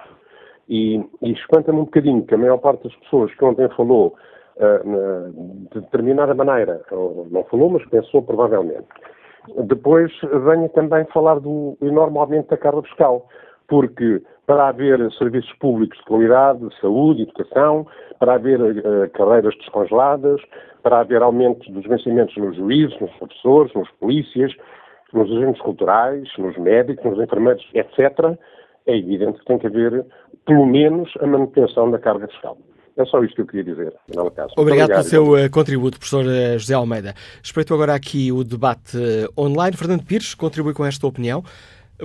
E, 0.69 1.03
e 1.21 1.31
espanta-me 1.33 1.79
um 1.79 1.85
bocadinho 1.85 2.25
que 2.25 2.33
a 2.33 2.37
maior 2.37 2.57
parte 2.57 2.85
das 2.85 2.95
pessoas 2.97 3.33
que 3.35 3.43
ontem 3.43 3.67
falou 3.75 4.15
uh, 4.55 5.67
de 5.73 5.81
determinada 5.81 6.33
maneira, 6.33 6.81
não 7.29 7.43
falou, 7.45 7.71
mas 7.71 7.85
pensou 7.89 8.21
provavelmente, 8.21 8.87
depois 9.65 10.11
venha 10.45 10.69
também 10.69 11.03
falar 11.05 11.39
do 11.39 11.77
enorme 11.81 12.17
aumento 12.17 12.49
da 12.49 12.57
carga 12.57 12.83
fiscal 12.83 13.27
porque 13.71 14.21
para 14.45 14.67
haver 14.67 14.99
serviços 15.13 15.51
públicos 15.53 15.97
de 15.97 16.03
qualidade, 16.03 16.59
de 16.59 16.77
saúde, 16.81 17.21
educação, 17.21 17.87
para 18.19 18.33
haver 18.33 18.59
uh, 18.59 19.09
carreiras 19.13 19.55
descongeladas, 19.59 20.41
para 20.83 20.99
haver 20.99 21.21
aumento 21.21 21.71
dos 21.71 21.85
vencimentos 21.85 22.35
nos 22.35 22.57
juízes, 22.57 22.99
nos 22.99 23.11
professores, 23.11 23.73
nos 23.73 23.89
polícias, 23.91 24.51
nos 25.13 25.31
agentes 25.31 25.61
culturais, 25.61 26.27
nos 26.37 26.57
médicos, 26.57 27.05
nos 27.05 27.23
enfermeiros, 27.23 27.65
etc., 27.73 28.37
é 28.87 28.97
evidente 28.97 29.39
que 29.39 29.45
tem 29.45 29.57
que 29.57 29.67
haver, 29.67 30.05
pelo 30.45 30.65
menos, 30.65 31.09
a 31.21 31.27
manutenção 31.27 31.89
da 31.89 31.99
carga 31.99 32.27
fiscal. 32.27 32.57
É 32.97 33.05
só 33.05 33.23
isto 33.23 33.35
que 33.35 33.41
eu 33.41 33.47
queria 33.47 33.63
dizer. 33.63 33.93
Obrigado, 34.17 34.51
Obrigado 34.57 34.89
pelo 34.89 35.03
seu 35.03 35.31
uh, 35.33 35.49
contributo, 35.49 35.97
professor 35.97 36.25
uh, 36.25 36.59
José 36.59 36.73
Almeida. 36.73 37.13
Espreito 37.41 37.73
agora 37.73 37.95
aqui 37.95 38.33
o 38.33 38.43
debate 38.43 38.97
online. 39.37 39.77
Fernando 39.77 40.03
Pires 40.03 40.35
contribui 40.35 40.73
com 40.73 40.85
esta 40.85 41.07
opinião. 41.07 41.41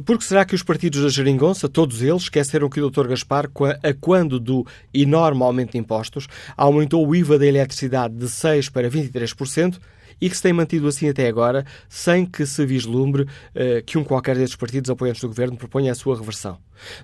Porque 0.04 0.24
será 0.24 0.44
que 0.44 0.54
os 0.54 0.62
partidos 0.62 1.02
da 1.02 1.08
Geringonça, 1.08 1.68
todos 1.68 2.02
eles, 2.02 2.22
esqueceram 2.22 2.68
que 2.68 2.80
o 2.80 2.90
Dr. 2.90 3.08
Gaspar, 3.08 3.48
a 3.82 3.94
quando 3.94 4.38
do 4.38 4.66
enorme 4.92 5.42
aumento 5.42 5.72
de 5.72 5.78
impostos, 5.78 6.26
aumentou 6.56 7.06
o 7.06 7.14
IVA 7.14 7.38
da 7.38 7.46
eletricidade 7.46 8.14
de 8.14 8.26
6% 8.26 8.70
para 8.70 8.90
23%, 8.90 9.78
e 10.20 10.30
que 10.30 10.36
se 10.36 10.42
tem 10.42 10.52
mantido 10.52 10.88
assim 10.88 11.08
até 11.08 11.28
agora, 11.28 11.64
sem 11.88 12.24
que 12.24 12.46
se 12.46 12.64
vislumbre 12.64 13.22
uh, 13.22 13.84
que 13.84 13.98
um 13.98 14.04
qualquer 14.04 14.36
destes 14.36 14.56
partidos 14.56 14.90
apoiantes 14.90 15.20
do 15.20 15.28
governo 15.28 15.56
proponha 15.56 15.92
a 15.92 15.94
sua 15.94 16.16
reversão. 16.16 16.58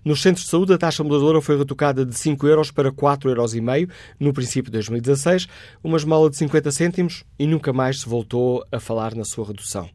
Nos 0.05 0.23
centros 0.23 0.45
de 0.45 0.51
saúde, 0.51 0.73
a 0.73 0.79
taxa 0.79 1.03
moderadora 1.03 1.41
foi 1.41 1.59
retocada 1.59 2.05
de 2.05 2.17
5 2.17 2.47
euros 2.47 2.71
para 2.71 2.91
4,5 2.91 3.29
euros 3.29 3.95
no 4.19 4.33
princípio 4.33 4.71
de 4.71 4.79
2016, 4.79 5.47
uma 5.83 5.97
esmola 5.97 6.31
de 6.31 6.37
50 6.37 6.71
cêntimos, 6.71 7.25
e 7.39 7.47
nunca 7.47 7.73
mais 7.73 8.01
se 8.01 8.09
voltou 8.09 8.65
a 8.71 8.81
falar 8.81 9.15
na 9.15 9.25
sua 9.25 9.47
redução. 9.47 9.89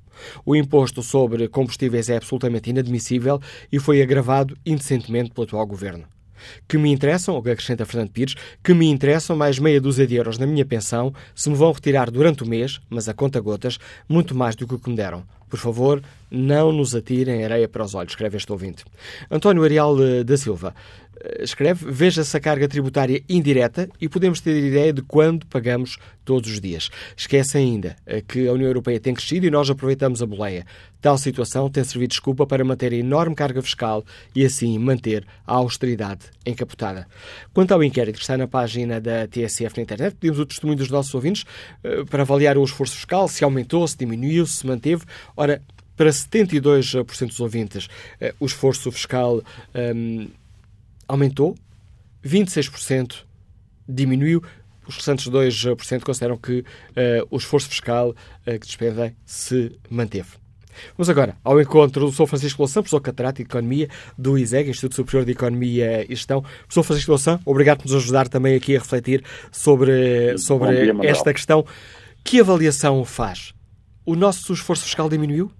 O 0.45 0.55
imposto 0.55 1.01
sobre 1.01 1.47
combustíveis 1.47 2.09
é 2.09 2.17
absolutamente 2.17 2.69
inadmissível 2.69 3.39
e 3.71 3.79
foi 3.79 4.01
agravado 4.01 4.57
indecentemente 4.65 5.31
pelo 5.31 5.45
atual 5.45 5.65
governo 5.65 6.05
que 6.67 6.77
me 6.77 6.91
interessam, 6.91 7.41
que 7.41 7.49
acrescenta 7.49 7.85
Fernando 7.85 8.11
Pires, 8.11 8.35
que 8.63 8.73
me 8.73 8.87
interessam 8.87 9.35
mais 9.35 9.59
meia 9.59 9.81
dúzia 9.81 10.07
de 10.07 10.15
euros 10.15 10.37
na 10.37 10.45
minha 10.45 10.65
pensão 10.65 11.13
se 11.33 11.49
me 11.49 11.55
vão 11.55 11.71
retirar 11.71 12.11
durante 12.11 12.43
o 12.43 12.47
mês, 12.47 12.79
mas 12.89 13.09
a 13.09 13.13
conta 13.13 13.39
gotas, 13.39 13.77
muito 14.07 14.35
mais 14.35 14.55
do 14.55 14.67
que 14.67 14.75
o 14.75 14.79
que 14.79 14.89
me 14.89 14.95
deram. 14.95 15.23
Por 15.49 15.59
favor, 15.59 16.03
não 16.29 16.73
nos 16.73 16.93
atirem 16.93 17.45
areia 17.45 17.69
para 17.69 17.83
os 17.83 17.95
olhos, 17.95 18.11
escreve 18.11 18.35
este 18.35 18.51
ouvinte. 18.51 18.83
António 19.31 19.63
Arial 19.63 19.95
eh, 20.03 20.23
da 20.23 20.35
Silva 20.35 20.75
escreve: 21.39 21.85
Veja-se 21.89 22.35
a 22.35 22.39
carga 22.39 22.67
tributária 22.67 23.21
indireta 23.27 23.89
e 23.99 24.07
podemos 24.07 24.41
ter 24.41 24.55
ideia 24.55 24.93
de 24.93 25.01
quando 25.01 25.45
pagamos 25.47 25.97
todos 26.23 26.51
os 26.51 26.59
dias. 26.59 26.89
Esquece 27.15 27.57
ainda 27.57 27.95
eh, 28.05 28.21
que 28.21 28.47
a 28.47 28.53
União 28.53 28.67
Europeia 28.67 28.99
tem 28.99 29.13
crescido 29.13 29.45
e 29.45 29.49
nós 29.49 29.69
aproveitamos 29.69 30.21
a 30.21 30.25
boleia. 30.25 30.65
Tal 30.99 31.17
situação 31.17 31.69
tem 31.69 31.83
servido 31.83 32.09
de 32.09 32.15
desculpa 32.15 32.45
para 32.45 32.63
manter 32.65 32.91
a 32.91 32.95
enorme 32.95 33.35
carga 33.35 33.61
fiscal 33.61 34.03
e 34.35 34.43
assim 34.43 34.77
manter 34.77 35.25
a 35.45 35.55
austeridade 35.55 36.25
encapotada. 36.45 37.07
Quanto 37.53 37.73
ao 37.73 37.83
inquérito 37.83 38.15
que 38.15 38.21
está 38.21 38.37
na 38.37 38.47
página 38.47 38.99
da 38.99 39.27
TSF 39.27 39.77
na 39.77 39.83
internet, 39.83 40.15
pedimos 40.19 40.39
o 40.39 40.45
testemunho 40.45 40.77
dos 40.77 40.89
nossos 40.89 41.13
ouvintes 41.13 41.45
para 42.09 42.23
avaliar 42.23 42.57
o 42.57 42.63
esforço 42.63 42.95
fiscal, 42.95 43.27
se 43.27 43.43
aumentou, 43.43 43.87
se 43.87 43.97
diminuiu, 43.97 44.45
se 44.45 44.65
manteve. 44.65 45.03
Ora, 45.35 45.61
para 45.97 46.11
72% 46.11 47.27
dos 47.27 47.39
ouvintes, 47.39 47.87
eh, 48.21 48.33
o 48.39 48.45
esforço 48.45 48.91
fiscal 48.91 49.41
um, 49.95 50.27
aumentou, 51.07 51.55
26% 52.23 53.23
diminuiu, 53.87 54.43
os 54.87 54.95
restantes 54.95 55.27
2% 55.27 56.03
consideram 56.03 56.37
que 56.37 56.59
uh, 56.59 56.65
o 57.29 57.37
esforço 57.37 57.69
fiscal 57.69 58.09
uh, 58.09 58.59
que 58.59 58.65
despendem 58.65 59.15
se 59.25 59.77
manteve. 59.89 60.29
Vamos 60.95 61.09
agora 61.09 61.35
ao 61.43 61.59
encontro 61.59 62.05
do 62.05 62.11
Sr. 62.11 62.27
Francisco 62.27 62.61
Louçã, 62.61 62.81
professor 62.81 63.01
catedrático 63.01 63.47
de 63.47 63.51
Economia 63.51 63.89
do 64.17 64.37
ISEG, 64.37 64.69
Instituto 64.69 64.95
Superior 64.95 65.25
de 65.25 65.31
Economia 65.31 66.05
e 66.05 66.15
Gestão. 66.15 66.41
Professor 66.41 66.83
Francisco 66.83 67.11
Louçã, 67.11 67.39
obrigado 67.45 67.79
por 67.79 67.85
nos 67.85 67.95
ajudar 67.95 68.27
também 68.27 68.55
aqui 68.55 68.75
a 68.75 68.79
refletir 68.79 69.23
sobre, 69.51 70.37
sobre 70.37 70.93
dia, 70.93 71.09
esta 71.09 71.33
questão. 71.33 71.65
Que 72.23 72.39
avaliação 72.39 73.03
faz? 73.03 73.53
O 74.05 74.15
nosso 74.15 74.53
esforço 74.53 74.83
fiscal 74.83 75.09
diminuiu? 75.09 75.51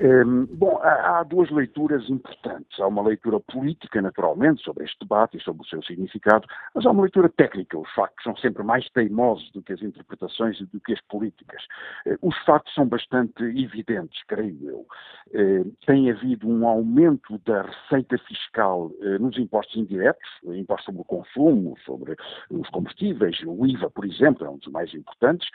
Um, 0.00 0.46
bom, 0.46 0.78
há, 0.80 1.18
há, 1.18 1.22
duas 1.24 1.50
leituras 1.50 2.08
importantes. 2.08 2.78
Há 2.78 2.86
uma 2.86 3.02
leitura 3.02 3.40
política, 3.40 4.00
naturalmente, 4.00 4.62
sobre 4.62 4.84
este 4.84 4.96
debate 5.00 5.36
e 5.36 5.42
sobre 5.42 5.62
o 5.62 5.66
seu 5.66 5.82
significado, 5.82 6.46
mas 6.72 6.86
há 6.86 6.90
uma 6.90 7.02
leitura 7.02 7.28
técnica. 7.28 7.76
Os 7.76 7.90
factos 7.94 8.22
são 8.22 8.36
sempre 8.36 8.62
mais 8.62 8.88
teimosos 8.90 9.50
do 9.50 9.60
que 9.60 9.72
as 9.72 9.82
interpretações 9.82 10.60
e 10.60 10.66
do 10.66 10.80
que 10.80 10.92
as 10.92 11.00
políticas. 11.02 11.62
Uh, 12.06 12.16
os 12.22 12.36
factos 12.44 12.72
são 12.74 12.86
bastante 12.86 13.42
evidentes, 13.42 14.22
creio 14.28 14.70
eu. 14.70 14.86
Uh, 15.28 15.76
tem 15.84 16.10
havido 16.10 16.48
um 16.48 16.66
aumento 16.66 17.36
da 17.44 17.62
receita 17.62 18.18
fiscal 18.18 18.86
uh, 18.86 19.18
nos 19.18 19.36
impostos 19.36 19.76
indiretos, 19.76 20.28
impostos 20.44 20.86
sobre 20.86 21.00
o 21.00 21.04
consumo, 21.04 21.76
sobre 21.84 22.14
os 22.50 22.68
combustíveis, 22.70 23.40
o 23.44 23.66
IVA, 23.66 23.90
por 23.90 24.04
exemplo, 24.04 24.46
é 24.46 24.50
um 24.50 24.58
dos 24.58 24.70
mais 24.72 24.94
importantes. 24.94 25.48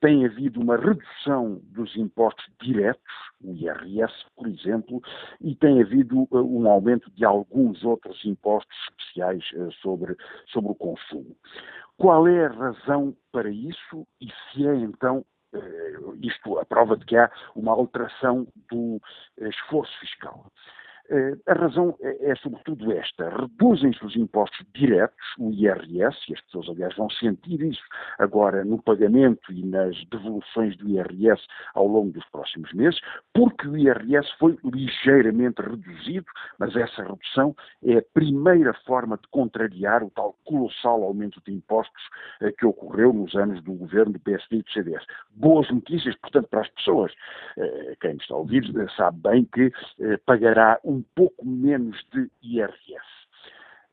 tem 0.00 0.24
havido 0.24 0.60
uma 0.60 0.76
redução 0.76 1.60
dos 1.70 1.94
impostos 1.96 2.44
diretos, 2.60 3.02
o 3.42 3.52
IRS, 3.54 4.12
por 4.36 4.46
exemplo, 4.46 5.00
e 5.40 5.54
tem 5.54 5.82
havido 5.82 6.22
uh, 6.30 6.38
um 6.38 6.68
aumento 6.68 7.10
de 7.12 7.24
alguns 7.24 7.84
outros 7.84 8.24
impostos 8.24 8.76
especiais 8.88 9.44
uh, 9.52 9.72
sobre, 9.80 10.16
sobre 10.46 10.72
o 10.72 10.74
consumo. 10.74 11.36
Qual 11.96 12.26
é 12.26 12.46
a 12.46 12.52
razão 12.52 13.16
para 13.30 13.50
isso 13.50 14.06
e 14.20 14.26
se 14.26 14.66
é 14.66 14.74
então 14.74 15.24
uh, 15.54 16.16
isto 16.20 16.58
a 16.58 16.64
prova 16.64 16.96
de 16.96 17.04
que 17.04 17.16
há 17.16 17.30
uma 17.54 17.72
alteração 17.72 18.46
do 18.70 19.00
esforço 19.38 19.92
fiscal? 20.00 20.46
Eh, 21.12 21.36
a 21.46 21.52
razão 21.52 21.94
é, 22.00 22.30
é, 22.30 22.34
sobretudo 22.36 22.90
esta: 22.90 23.28
reduzem-se 23.28 24.02
os 24.02 24.16
impostos 24.16 24.66
diretos, 24.74 25.26
o 25.38 25.50
IRS, 25.50 26.16
e 26.30 26.34
as 26.34 26.40
pessoas, 26.40 26.70
aliás, 26.70 26.96
vão 26.96 27.10
sentir 27.10 27.60
isso 27.60 27.82
agora 28.18 28.64
no 28.64 28.82
pagamento 28.82 29.52
e 29.52 29.62
nas 29.62 29.94
devoluções 30.06 30.74
do 30.78 30.88
IRS 30.88 31.42
ao 31.74 31.86
longo 31.86 32.12
dos 32.12 32.24
próximos 32.30 32.72
meses, 32.72 32.98
porque 33.34 33.68
o 33.68 33.76
IRS 33.76 34.26
foi 34.38 34.58
ligeiramente 34.64 35.60
reduzido, 35.60 36.24
mas 36.58 36.74
essa 36.74 37.02
redução 37.02 37.54
é 37.84 37.98
a 37.98 38.02
primeira 38.14 38.72
forma 38.86 39.18
de 39.18 39.28
contrariar 39.28 40.02
o 40.02 40.10
tal 40.10 40.34
colossal 40.46 41.02
aumento 41.02 41.42
de 41.46 41.52
impostos 41.52 42.02
eh, 42.40 42.52
que 42.52 42.64
ocorreu 42.64 43.12
nos 43.12 43.34
anos 43.34 43.62
do 43.62 43.74
governo 43.74 44.14
do 44.14 44.20
PSD 44.20 44.56
e 44.56 44.62
do 44.62 44.70
CDS. 44.70 45.04
Boas 45.32 45.70
notícias, 45.70 46.16
portanto, 46.16 46.48
para 46.48 46.62
as 46.62 46.70
pessoas. 46.70 47.12
Eh, 47.58 47.96
quem 48.00 48.14
me 48.14 48.20
está 48.20 48.34
a 48.34 48.38
ouvir 48.38 48.62
sabe 48.96 49.20
bem 49.20 49.44
que 49.44 49.70
pagará 50.24 50.80
um 50.82 51.01
pouco 51.14 51.46
menos 51.46 51.96
de 52.12 52.30
IRS. 52.42 53.06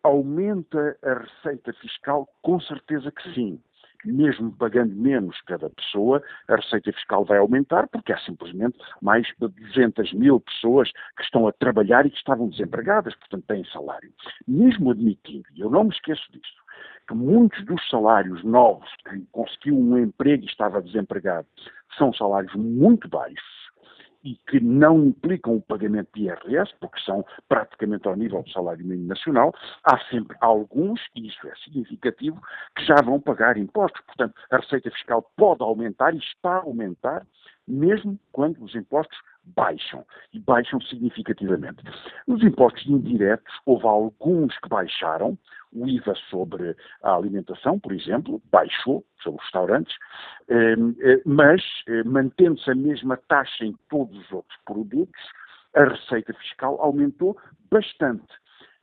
Aumenta 0.03 0.97
a 1.03 1.13
receita 1.13 1.73
fiscal? 1.73 2.27
Com 2.41 2.59
certeza 2.59 3.11
que 3.11 3.33
sim. 3.33 3.61
Mesmo 4.05 4.53
pagando 4.53 4.95
menos 4.95 5.41
cada 5.41 5.69
pessoa, 5.69 6.23
a 6.47 6.55
receita 6.55 6.93
fiscal 6.93 7.25
vai 7.25 7.37
aumentar, 7.37 7.85
porque 7.89 8.13
há 8.13 8.17
simplesmente 8.19 8.77
mais 9.01 9.27
de 9.27 9.47
200 9.49 10.13
mil 10.13 10.39
pessoas 10.39 10.89
que 11.17 11.23
estão 11.23 11.47
a 11.47 11.51
trabalhar 11.51 12.05
e 12.05 12.09
que 12.09 12.17
estavam 12.17 12.47
desempregadas, 12.47 13.13
portanto 13.15 13.43
têm 13.47 13.65
salário. 13.65 14.09
Mesmo 14.47 14.91
admitindo, 14.91 15.45
e 15.53 15.59
eu 15.59 15.69
não 15.69 15.83
me 15.83 15.89
esqueço 15.89 16.31
disso, 16.31 16.63
que 17.09 17.13
muitos 17.13 17.65
dos 17.65 17.89
salários 17.89 18.41
novos, 18.41 18.89
quem 19.09 19.27
conseguiu 19.33 19.77
um 19.77 19.97
emprego 19.97 20.43
e 20.43 20.47
estava 20.47 20.81
desempregado, 20.81 21.47
são 21.97 22.13
salários 22.13 22.55
muito 22.55 23.09
baixos, 23.09 23.58
e 24.23 24.35
que 24.47 24.59
não 24.59 25.05
implicam 25.05 25.55
o 25.55 25.61
pagamento 25.61 26.09
de 26.13 26.23
IRS, 26.23 26.73
porque 26.79 26.99
são 27.01 27.25
praticamente 27.47 28.07
ao 28.07 28.15
nível 28.15 28.43
do 28.43 28.49
salário 28.51 28.85
mínimo 28.85 29.07
nacional, 29.07 29.53
há 29.83 29.97
sempre 30.09 30.35
alguns, 30.41 30.99
e 31.15 31.27
isso 31.27 31.47
é 31.47 31.55
significativo, 31.63 32.41
que 32.75 32.85
já 32.85 32.95
vão 33.03 33.19
pagar 33.19 33.57
impostos. 33.57 34.01
Portanto, 34.05 34.33
a 34.51 34.57
receita 34.57 34.91
fiscal 34.91 35.29
pode 35.37 35.63
aumentar 35.63 36.13
e 36.13 36.17
está 36.17 36.57
a 36.57 36.63
aumentar, 36.63 37.25
mesmo 37.67 38.19
quando 38.31 38.61
os 38.63 38.75
impostos 38.75 39.17
baixam, 39.55 40.05
e 40.33 40.39
baixam 40.39 40.81
significativamente. 40.81 41.83
Nos 42.27 42.43
impostos 42.43 42.85
indiretos, 42.87 43.53
houve 43.65 43.85
alguns 43.85 44.57
que 44.59 44.69
baixaram, 44.69 45.37
o 45.71 45.87
IVA 45.87 46.15
sobre 46.29 46.75
a 47.03 47.13
alimentação, 47.13 47.79
por 47.79 47.93
exemplo, 47.93 48.41
baixou, 48.51 49.05
sobre 49.21 49.39
os 49.39 49.43
restaurantes, 49.45 49.95
ehm, 50.49 50.95
eh, 51.01 51.21
mas 51.25 51.61
eh, 51.87 52.03
mantendo-se 52.03 52.71
a 52.71 52.75
mesma 52.75 53.17
taxa 53.27 53.65
em 53.65 53.75
todos 53.89 54.17
os 54.17 54.31
outros 54.31 54.57
produtos, 54.65 55.21
a 55.75 55.83
receita 55.83 56.33
fiscal 56.33 56.81
aumentou 56.81 57.37
bastante. 57.71 58.27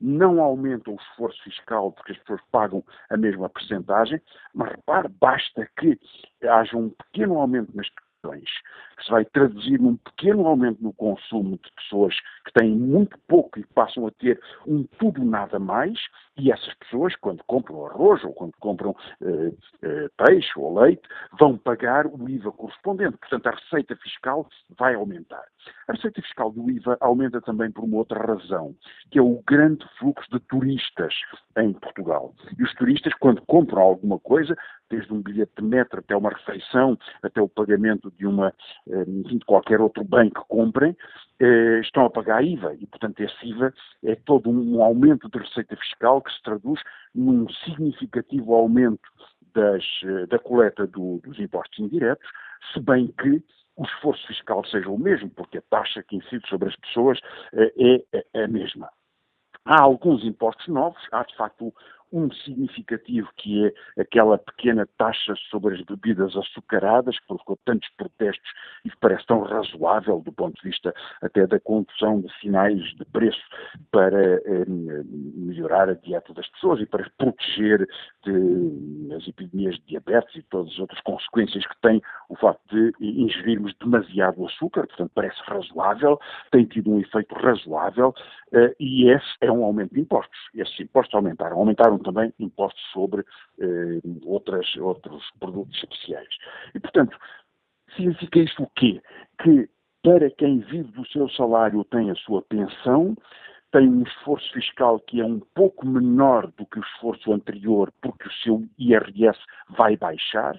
Não 0.01 0.41
aumenta 0.41 0.91
o 0.91 0.97
esforço 0.97 1.43
fiscal 1.43 1.91
porque 1.93 2.13
as 2.13 2.19
pessoas 2.19 2.41
pagam 2.53 2.85
a 3.11 3.17
mesma 3.17 3.49
percentagem, 3.49 4.21
mas 4.55 4.71
repare, 4.71 5.09
basta 5.21 5.67
que 5.79 5.99
haja 6.47 6.77
um 6.77 6.91
pequeno 6.91 7.39
aumento 7.41 7.75
nas 7.75 7.89
que 8.35 9.05
se 9.05 9.11
vai 9.11 9.25
traduzir 9.25 9.81
num 9.81 9.97
pequeno 9.97 10.47
aumento 10.47 10.83
no 10.83 10.93
consumo 10.93 11.59
de 11.63 11.71
pessoas 11.73 12.15
que 12.45 12.53
têm 12.53 12.71
muito 12.71 13.19
pouco 13.29 13.59
e 13.59 13.65
passam 13.65 14.07
a 14.07 14.11
ter 14.11 14.41
um 14.67 14.85
tudo 14.99 15.25
nada 15.25 15.59
mais, 15.59 15.99
e 16.39 16.51
essas 16.51 16.75
pessoas, 16.75 17.15
quando 17.17 17.43
compram 17.45 17.87
arroz 17.87 18.23
ou 18.25 18.33
quando 18.33 18.53
compram 18.59 18.95
eh, 19.23 19.53
eh, 19.83 20.09
peixe 20.17 20.53
ou 20.57 20.79
leite, 20.79 21.03
vão 21.39 21.57
pagar 21.57 22.07
o 22.07 22.29
IVA 22.29 22.53
correspondente. 22.53 23.17
Portanto, 23.17 23.47
a 23.47 23.51
receita 23.51 23.97
fiscal 23.97 24.49
vai 24.79 24.95
aumentar. 24.95 25.45
A 25.89 25.93
receita 25.93 26.21
fiscal 26.23 26.51
do 26.51 26.71
IVA 26.71 26.97
aumenta 27.01 27.41
também 27.41 27.71
por 27.71 27.85
uma 27.85 27.99
outra 27.99 28.21
razão, 28.21 28.75
que 29.11 29.19
é 29.19 29.23
o 29.23 29.43
grande 29.47 29.87
fluxo 29.99 30.29
de 30.31 30.41
turistas 30.41 31.15
em 31.57 31.73
Portugal. 31.73 32.35
E 32.59 32.63
os 32.63 32.75
turistas, 32.75 33.15
quando 33.15 33.43
compram 33.43 33.83
alguma 33.83 34.19
coisa, 34.19 34.57
desde 34.91 35.13
um 35.13 35.23
bilhete 35.23 35.53
de 35.59 35.65
metro 35.65 36.01
até 36.01 36.17
uma 36.17 36.31
refeição, 36.31 36.99
até 37.23 37.41
o 37.41 37.49
pagamento 37.49 38.11
de 38.19 38.27
uma, 38.27 38.53
eh, 38.89 39.05
de 39.05 39.39
qualquer 39.47 39.81
outro 39.81 40.05
bem 40.05 40.31
que 40.31 40.41
comprem, 40.49 40.97
eh, 41.41 41.81
estão 41.81 42.05
a 42.05 42.11
pagar 42.11 42.45
IVA 42.45 42.75
e, 42.75 42.87
portanto, 42.87 43.21
esse 43.21 43.47
IVA 43.47 43.73
é 44.05 44.15
todo 44.15 44.51
um 44.51 44.83
aumento 44.83 45.29
de 45.29 45.39
receita 45.39 45.77
fiscal 45.77 46.23
que 46.23 46.33
se 46.33 46.43
traduz 46.43 46.81
num 47.15 47.49
significativo 47.65 48.55
aumento 48.55 49.09
das, 49.55 49.85
eh, 50.05 50.27
da 50.27 50.39
coleta 50.39 50.87
do, 50.87 51.21
dos 51.25 51.39
impostos 51.39 51.79
indiretos, 51.79 52.29
se 52.73 52.81
bem 52.81 53.13
que 53.19 53.43
o 53.77 53.85
esforço 53.85 54.27
fiscal 54.27 54.65
seja 54.65 54.89
o 54.89 54.99
mesmo, 54.99 55.29
porque 55.31 55.59
a 55.59 55.63
taxa 55.63 56.03
que 56.03 56.17
incide 56.17 56.47
sobre 56.49 56.69
as 56.69 56.77
pessoas 56.77 57.21
é, 57.53 58.03
é 58.35 58.45
a 58.45 58.49
mesma. 58.49 58.91
Há 59.65 59.83
alguns 59.83 60.25
impostos 60.25 60.69
novos, 60.69 61.03
há 61.13 61.23
de 61.25 61.37
facto 61.37 61.75
um 62.17 62.31
significativo 62.33 63.29
que 63.37 63.67
é 63.67 64.01
aquela 64.01 64.39
pequena 64.39 64.89
taxa 64.97 65.35
sobre 65.51 65.75
as 65.75 65.83
bebidas 65.83 66.35
açucaradas, 66.35 67.19
que 67.21 67.27
provocou 67.27 67.59
tantos 67.65 67.89
protestos 67.97 68.51
e 68.85 68.91
que 68.91 68.97
parece 68.97 69.27
tão 69.27 69.43
razoável 69.43 70.21
do 70.21 70.33
ponto 70.33 70.57
de 70.57 70.71
vista 70.71 70.95
até 71.21 71.47
da 71.47 71.61
condução 71.61 72.23
de 72.23 72.33
sinais 72.41 72.81
de 72.97 73.05
preço 73.07 73.43
para 73.91 74.19
eh, 74.19 74.65
melhorar 74.67 75.91
a 75.91 75.95
dieta 75.95 76.33
das 76.33 76.49
pessoas 76.49 76.81
e 76.81 76.87
para 76.87 77.11
proteger 77.19 77.87
de, 78.25 79.15
as 79.15 79.29
epidemias 79.29 79.75
de 79.77 79.87
diabetes 79.87 80.35
e 80.37 80.43
todas 80.45 80.73
as 80.73 80.79
outras 80.79 81.01
consequências 81.03 81.67
que 81.67 81.81
tem 81.83 82.01
o 82.31 82.37
facto 82.37 82.63
de 82.71 82.95
ingerirmos 83.01 83.75
demasiado 83.79 84.45
açúcar, 84.47 84.87
portanto 84.87 85.11
parece 85.15 85.41
razoável, 85.45 86.19
tem 86.51 86.65
tido 86.65 86.91
um 86.91 86.99
efeito 86.99 87.35
razoável 87.35 88.15
eh, 88.53 88.75
e 88.81 89.11
esse 89.11 89.37
é 89.43 89.53
um 89.53 89.65
aumento 89.65 89.95
de 89.95 90.01
impostos. 90.01 90.39
Esses 90.55 90.81
impostos 90.81 91.15
aumentaram, 91.15 91.59
aumentaram 91.59 91.99
também 92.07 92.33
impostos 92.39 92.83
sobre 92.93 93.25
eh, 93.61 94.01
outras, 94.25 94.75
outros 94.77 95.23
produtos 95.41 95.77
especiais. 95.77 96.29
E, 96.75 96.81
portanto, 96.81 97.17
significa 97.97 98.39
isto 98.39 98.63
o 98.63 98.71
quê? 98.77 99.03
Que 99.43 99.69
para 100.03 100.31
quem 100.31 100.61
vive 100.61 100.93
do 100.93 101.07
seu 101.09 101.29
salário 101.31 101.83
tem 101.85 102.11
a 102.11 102.15
sua 102.15 102.41
pensão, 102.43 103.17
tem 103.73 103.89
um 103.89 104.05
esforço 104.05 104.51
fiscal 104.53 105.01
que 105.01 105.21
é 105.21 105.25
um 105.25 105.41
pouco 105.55 105.85
menor 105.85 106.47
do 106.57 106.65
que 106.67 106.79
o 106.79 106.83
esforço 106.83 107.33
anterior, 107.33 107.93
porque 108.01 108.29
o 108.29 108.33
seu 108.43 108.65
IRS 108.79 109.39
vai 109.77 109.97
baixar, 109.97 110.59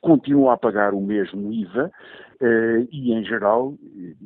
continua 0.00 0.54
a 0.54 0.56
pagar 0.56 0.94
o 0.94 1.00
mesmo 1.00 1.52
IVA 1.52 1.90
eh, 2.40 2.86
e, 2.90 3.12
em 3.12 3.24
geral, 3.24 3.74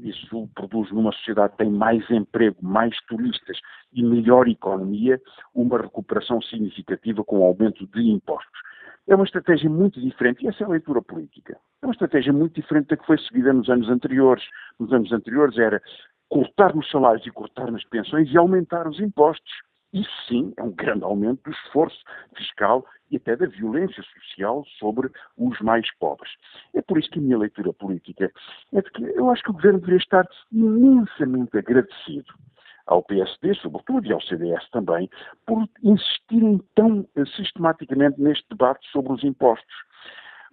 isso 0.02 0.48
produz 0.54 0.90
numa 0.92 1.12
sociedade 1.12 1.52
que 1.52 1.64
tem 1.64 1.70
mais 1.70 2.08
emprego, 2.10 2.56
mais 2.60 2.96
turistas 3.08 3.58
e 3.92 4.02
melhor 4.02 4.48
economia, 4.48 5.20
uma 5.54 5.78
recuperação 5.78 6.40
significativa 6.42 7.24
com 7.24 7.40
o 7.40 7.44
aumento 7.44 7.86
de 7.86 8.02
impostos. 8.02 8.60
É 9.08 9.14
uma 9.14 9.24
estratégia 9.24 9.68
muito 9.68 10.00
diferente, 10.00 10.44
e 10.44 10.48
essa 10.48 10.62
é 10.62 10.66
a 10.66 10.70
leitura 10.70 11.02
política. 11.02 11.58
É 11.82 11.86
uma 11.86 11.92
estratégia 11.92 12.32
muito 12.32 12.60
diferente 12.60 12.88
da 12.88 12.96
que 12.96 13.06
foi 13.06 13.18
seguida 13.18 13.52
nos 13.52 13.68
anos 13.68 13.88
anteriores. 13.88 14.44
Nos 14.78 14.92
anos 14.92 15.12
anteriores 15.12 15.58
era 15.58 15.82
cortar 16.28 16.74
nos 16.74 16.88
salários 16.90 17.26
e 17.26 17.30
cortar 17.30 17.70
nas 17.70 17.84
pensões 17.84 18.30
e 18.30 18.38
aumentar 18.38 18.86
os 18.86 19.00
impostos. 19.00 19.52
Isso 19.92 20.10
sim 20.26 20.54
é 20.56 20.62
um 20.62 20.72
grande 20.72 21.04
aumento 21.04 21.42
do 21.44 21.50
esforço 21.50 22.02
fiscal 22.34 22.84
e 23.10 23.16
até 23.16 23.36
da 23.36 23.46
violência 23.46 24.02
social 24.02 24.64
sobre 24.78 25.10
os 25.36 25.60
mais 25.60 25.86
pobres. 25.98 26.32
É 26.74 26.80
por 26.80 26.98
isso 26.98 27.10
que 27.10 27.18
a 27.18 27.22
minha 27.22 27.36
leitura 27.36 27.72
política 27.74 28.32
é 28.72 28.80
de 28.80 28.90
que 28.90 29.02
eu 29.02 29.30
acho 29.30 29.42
que 29.42 29.50
o 29.50 29.54
governo 29.54 29.80
deveria 29.80 29.98
estar 29.98 30.26
imensamente 30.50 31.58
agradecido 31.58 32.32
ao 32.86 33.02
PSD, 33.02 33.54
sobretudo, 33.54 34.06
e 34.06 34.12
ao 34.12 34.20
CDS 34.22 34.68
também, 34.70 35.08
por 35.46 35.68
insistirem 35.82 36.60
tão 36.74 37.06
eh, 37.14 37.24
sistematicamente 37.36 38.20
neste 38.20 38.48
debate 38.48 38.86
sobre 38.90 39.12
os 39.12 39.22
impostos 39.22 39.74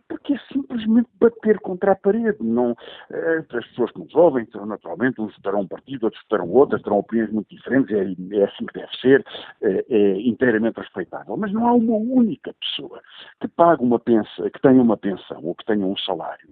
porque 0.09 0.33
é 0.33 0.39
simplesmente 0.51 1.07
bater 1.19 1.59
contra 1.59 1.91
a 1.91 1.95
parede. 1.95 2.37
Não, 2.41 2.75
é, 3.11 3.37
as 3.37 3.67
pessoas 3.67 3.91
que 3.91 3.99
nos 3.99 4.13
ouvem, 4.15 4.43
então, 4.43 4.65
naturalmente, 4.65 5.21
uns 5.21 5.33
votarão 5.35 5.61
um 5.61 5.67
partido, 5.67 6.05
outros 6.05 6.21
votarão 6.23 6.49
outro, 6.49 6.81
terão 6.81 6.97
opiniões 6.97 7.31
muito 7.31 7.55
diferentes, 7.55 7.95
é, 7.95 8.35
é 8.35 8.43
assim 8.43 8.65
que 8.65 8.73
deve 8.73 8.93
ser, 8.99 9.25
é, 9.61 9.85
é, 9.87 10.21
inteiramente 10.21 10.77
respeitável. 10.77 11.37
Mas 11.37 11.53
não 11.53 11.67
há 11.67 11.73
uma 11.73 11.95
única 11.95 12.53
pessoa 12.59 13.01
que 13.39 13.47
pague 13.47 13.83
uma 13.83 13.99
pensão, 13.99 14.49
que 14.49 14.61
tenha 14.61 14.81
uma 14.81 14.97
pensão 14.97 15.41
ou 15.43 15.55
que 15.55 15.65
tenha 15.65 15.85
um 15.85 15.95
salário, 15.97 16.49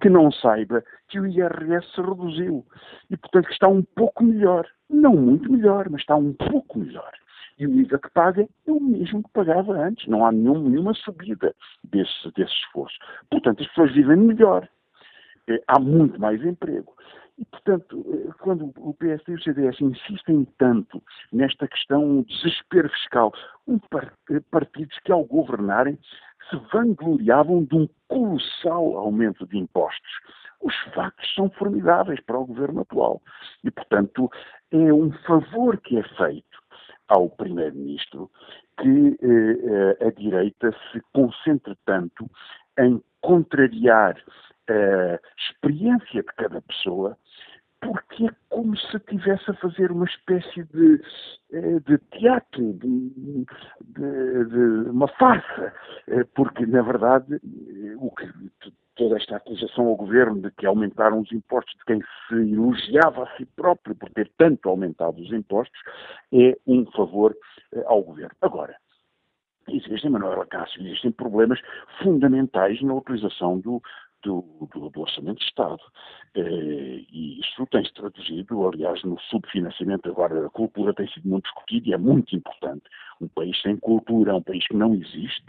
que 0.00 0.08
não 0.08 0.30
saiba 0.30 0.82
que 1.08 1.18
o 1.18 1.26
IRS 1.26 1.86
se 1.92 2.00
reduziu 2.00 2.64
e, 3.10 3.16
portanto, 3.16 3.46
que 3.46 3.52
está 3.52 3.68
um 3.68 3.82
pouco 3.82 4.22
melhor. 4.24 4.66
Não 4.88 5.14
muito 5.14 5.50
melhor, 5.52 5.90
mas 5.90 6.00
está 6.00 6.16
um 6.16 6.32
pouco 6.32 6.78
melhor 6.78 7.12
e 7.60 7.66
o 7.66 7.74
IVA 7.74 7.98
que 7.98 8.10
paga 8.12 8.48
é 8.66 8.72
o 8.72 8.80
mesmo 8.80 9.22
que 9.22 9.30
pagava 9.34 9.74
antes. 9.74 10.08
Não 10.08 10.24
há 10.24 10.32
nenhum, 10.32 10.70
nenhuma 10.70 10.94
subida 10.94 11.54
desse, 11.84 12.32
desse 12.34 12.54
esforço. 12.64 12.96
Portanto, 13.30 13.60
as 13.60 13.68
pessoas 13.68 13.92
vivem 13.92 14.16
melhor. 14.16 14.66
É, 15.46 15.62
há 15.68 15.78
muito 15.78 16.18
mais 16.18 16.42
emprego. 16.42 16.94
E, 17.38 17.44
portanto, 17.44 18.04
eh, 18.08 18.32
quando 18.40 18.72
o 18.78 18.94
PSD 18.94 19.32
e 19.32 19.34
o 19.34 19.42
CDS 19.42 19.80
insistem 19.80 20.46
tanto 20.58 21.02
nesta 21.32 21.68
questão 21.68 22.22
do 22.22 22.24
desespero 22.24 22.88
fiscal, 22.88 23.32
um 23.68 23.78
eh, 24.30 24.40
partidos 24.50 24.98
que, 25.04 25.12
ao 25.12 25.24
governarem, 25.24 25.98
se 26.48 26.56
vangloriavam 26.72 27.64
de 27.64 27.76
um 27.76 27.88
colossal 28.08 28.96
aumento 28.96 29.46
de 29.46 29.58
impostos. 29.58 30.10
Os 30.62 30.74
factos 30.94 31.34
são 31.34 31.50
formidáveis 31.50 32.20
para 32.20 32.38
o 32.38 32.46
governo 32.46 32.80
atual. 32.80 33.20
E, 33.64 33.70
portanto, 33.70 34.30
é 34.70 34.92
um 34.92 35.12
favor 35.26 35.78
que 35.78 35.98
é 35.98 36.02
feito 36.02 36.59
ao 37.10 37.28
Primeiro-Ministro 37.28 38.30
que 38.78 39.18
eh, 39.20 40.06
a 40.06 40.10
direita 40.10 40.72
se 40.90 41.00
concentre 41.12 41.76
tanto 41.84 42.30
em 42.78 43.02
contrariar 43.20 44.16
a 44.68 45.20
experiência 45.36 46.22
de 46.22 46.32
cada 46.36 46.62
pessoa, 46.62 47.18
porque 47.80 48.26
é 48.26 48.30
como 48.48 48.76
se 48.76 48.96
estivesse 48.96 49.50
a 49.50 49.54
fazer 49.54 49.90
uma 49.90 50.04
espécie 50.04 50.62
de, 50.64 51.02
eh, 51.52 51.80
de 51.80 51.98
teatro, 52.12 52.72
de, 52.74 53.10
de, 53.80 54.44
de, 54.44 54.90
uma 54.90 55.08
farsa, 55.08 55.74
eh, 56.06 56.24
porque, 56.34 56.64
na 56.66 56.82
verdade, 56.82 57.40
o 57.96 58.10
que 58.12 58.26
toda 58.96 59.16
esta 59.16 59.36
acusação 59.36 59.86
ao 59.86 59.96
governo 59.96 60.40
de 60.40 60.50
que 60.52 60.66
aumentaram 60.66 61.20
os 61.20 61.32
impostos 61.32 61.74
de 61.78 61.84
quem 61.84 62.00
se 62.00 62.34
elogiava 62.34 63.24
a 63.24 63.36
si 63.36 63.46
próprio 63.46 63.94
por 63.94 64.10
ter 64.10 64.30
tanto 64.36 64.68
aumentado 64.68 65.20
os 65.20 65.32
impostos 65.32 65.78
é 66.32 66.56
um 66.66 66.84
favor 66.92 67.36
eh, 67.72 67.82
ao 67.86 68.02
governo. 68.02 68.34
Agora, 68.40 68.76
existem, 69.68 70.10
Manuela 70.10 70.46
Cássio, 70.46 70.86
existem 70.86 71.12
problemas 71.12 71.60
fundamentais 72.02 72.80
na 72.82 72.94
utilização 72.94 73.58
do, 73.58 73.80
do, 74.22 74.68
do, 74.72 74.90
do, 74.90 75.00
Orçamento 75.00 75.38
de 75.38 75.44
Estado. 75.44 75.80
Eh, 76.34 77.04
e 77.10 77.40
isso 77.40 77.66
tem-se 77.66 77.92
traduzido, 77.94 78.66
aliás, 78.66 79.02
no 79.04 79.18
subfinanciamento 79.20 80.08
agora 80.08 80.42
da 80.42 80.50
cultura 80.50 80.94
tem 80.94 81.08
sido 81.08 81.28
muito 81.28 81.44
discutido 81.44 81.88
e 81.88 81.94
é 81.94 81.98
muito 81.98 82.34
importante. 82.34 82.84
Um 83.20 83.28
país 83.28 83.60
sem 83.62 83.76
cultura 83.76 84.32
é 84.32 84.34
um 84.34 84.42
país 84.42 84.66
que 84.66 84.76
não 84.76 84.94
existe 84.94 85.44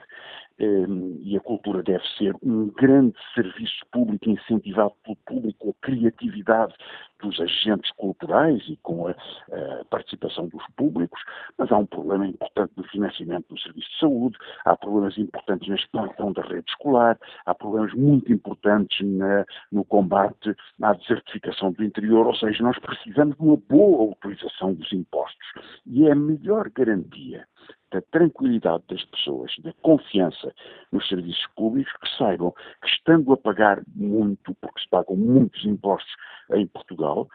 e 1.24 1.36
a 1.36 1.40
cultura 1.40 1.82
deve 1.82 2.04
ser 2.18 2.36
um 2.44 2.68
grande 2.68 3.16
serviço 3.34 3.86
público 3.92 4.30
incentivado 4.30 4.94
pelo 5.04 5.18
público, 5.26 5.70
a 5.70 5.86
criatividade 5.86 6.74
dos 7.22 7.40
agentes 7.40 7.92
culturais 7.92 8.62
e 8.68 8.78
com 8.78 9.08
a, 9.08 9.12
a, 9.12 9.86
participação 9.86 10.48
dos 10.48 10.64
públicos, 10.76 11.20
mas 11.58 11.72
há 11.72 11.78
um 11.78 11.86
problema 11.86 12.28
importante 12.28 12.74
no 12.76 12.84
financiamento 12.86 13.48
do 13.50 13.60
serviço 13.60 13.90
de 13.90 14.00
saúde, 14.00 14.38
há 14.66 14.76
problemas 14.76 15.18
importantes 15.18 15.68
na 15.68 15.76
expansão 15.76 16.34
da 16.34 16.42
rede 16.42 16.70
escolar, 16.70 17.18
há 17.46 17.54
problemas 17.54 17.94
muito 17.94 18.32
importantes 18.32 19.06
na, 19.06 19.46
no 19.72 19.86
combate 19.86 20.56
à 20.82 20.94
desertificação 20.94 21.72
do 21.72 21.84
interior, 21.84 22.28
ou 22.28 22.36
seja, 22.36 22.64
nós 22.64 22.78
precisamos 22.80 23.36
de 23.36 23.42
uma 23.44 23.58
boa 23.58 24.12
utilização 24.12 24.74
dos 24.74 24.92
impostos. 24.92 25.48
E 25.86 26.08
é 26.08 26.12
a 26.12 26.16
melhor 26.16 26.70
garantia 26.70 27.46
da 27.92 28.02
tranquilidade 28.02 28.84
das 28.90 29.04
pessoas, 29.06 29.52
da 29.60 29.74
confiança 29.82 30.54
nos 30.92 31.08
serviços 31.08 31.46
públicos, 31.56 31.92
que 32.02 32.18
saibam 32.18 32.54
que 32.82 32.88
estando 32.88 33.34
a 33.34 33.38
pagar 33.38 33.82
muito, 33.94 34.56
porque 34.62 34.82
se 34.82 34.90
pagam 34.90 35.16
muitos 35.16 35.64
impostos 35.66 36.12
em 36.54 36.66
Portugal, 36.68 37.11
eh, 37.18 37.26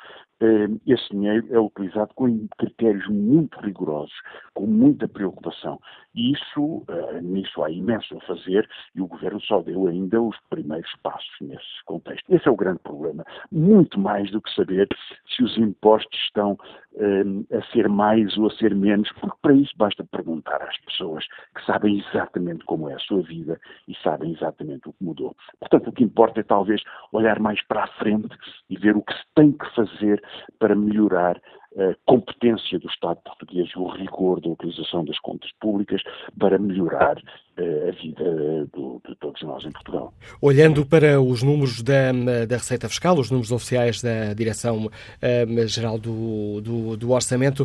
esse 0.86 1.08
dinheiro 1.10 1.46
é 1.50 1.58
utilizado 1.58 2.12
com 2.14 2.46
critérios 2.58 3.06
muito 3.08 3.58
rigorosos, 3.60 4.14
com 4.54 4.66
muita 4.66 5.08
preocupação. 5.08 5.80
E 6.14 6.32
isso, 6.32 6.84
eh, 6.88 7.20
nisso 7.20 7.62
há 7.62 7.70
imenso 7.70 8.16
a 8.16 8.20
fazer 8.22 8.68
e 8.94 9.00
o 9.00 9.06
Governo 9.06 9.40
só 9.40 9.60
deu 9.62 9.86
ainda 9.86 10.20
os 10.20 10.36
primeiros 10.50 10.90
passos 11.02 11.30
nesse 11.40 11.84
contexto. 11.84 12.24
Esse 12.32 12.48
é 12.48 12.50
o 12.50 12.56
grande 12.56 12.80
problema. 12.80 13.24
Muito 13.50 13.98
mais 13.98 14.30
do 14.30 14.40
que 14.40 14.54
saber 14.54 14.88
se 15.26 15.42
os 15.42 15.56
impostos 15.58 16.18
estão 16.24 16.58
eh, 16.98 17.56
a 17.56 17.62
ser 17.72 17.88
mais 17.88 18.36
ou 18.38 18.46
a 18.46 18.50
ser 18.56 18.74
menos, 18.74 19.10
porque 19.20 19.36
para 19.42 19.54
isso 19.54 19.72
basta 19.76 20.04
perguntar 20.04 20.62
às 20.62 20.78
pessoas 20.78 21.26
que 21.54 21.64
sabem 21.66 21.98
exatamente 21.98 22.64
como 22.64 22.88
é 22.88 22.94
a 22.94 22.98
sua 22.98 23.22
vida 23.22 23.60
e 23.86 23.94
sabem 23.96 24.32
exatamente 24.32 24.88
o 24.88 24.92
que 24.92 25.04
mudou. 25.04 25.36
Portanto, 25.60 25.88
o 25.88 25.92
que 25.92 26.04
importa 26.04 26.40
é 26.40 26.42
talvez 26.42 26.82
olhar 27.12 27.38
mais 27.38 27.62
para 27.66 27.84
a 27.84 27.88
frente 27.98 28.34
e 28.70 28.76
ver 28.78 28.96
o 28.96 29.02
que 29.02 29.12
se 29.12 29.24
tem 29.34 29.52
que 29.52 29.74
fazer 29.74 30.22
para 30.58 30.74
melhorar 30.74 31.40
a 31.78 31.94
competência 32.06 32.78
do 32.78 32.88
Estado 32.88 33.20
português 33.22 33.68
e 33.68 33.78
o 33.78 33.86
rigor 33.88 34.40
da 34.40 34.48
utilização 34.48 35.04
das 35.04 35.18
contas 35.18 35.50
públicas 35.60 36.00
para 36.38 36.58
melhorar 36.58 37.18
uh, 37.18 37.88
a 37.88 37.90
vida 37.90 38.66
do, 38.72 39.00
de 39.06 39.14
todos 39.16 39.42
nós 39.42 39.62
em 39.64 39.70
Portugal. 39.70 40.12
Olhando 40.40 40.86
para 40.86 41.20
os 41.20 41.42
números 41.42 41.82
da, 41.82 42.12
da 42.48 42.56
Receita 42.56 42.88
Fiscal, 42.88 43.18
os 43.18 43.30
números 43.30 43.52
oficiais 43.52 44.00
da 44.00 44.32
Direção-Geral 44.32 45.98
do, 45.98 46.62
do, 46.62 46.96
do, 46.96 47.10
Orçamento, 47.10 47.64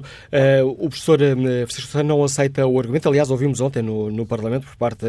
o 0.66 0.89
professor 0.89 1.20
Francisco 1.20 2.03
não 2.03 2.24
aceita 2.24 2.68
o 2.68 2.80
argumento, 2.80 3.07
aliás, 3.07 3.32
ouvimos 3.32 3.62
ontem 3.62 3.82
no, 3.82 4.12
no 4.12 4.26
Parlamento, 4.26 4.66
por 4.66 4.76
parte 4.76 5.05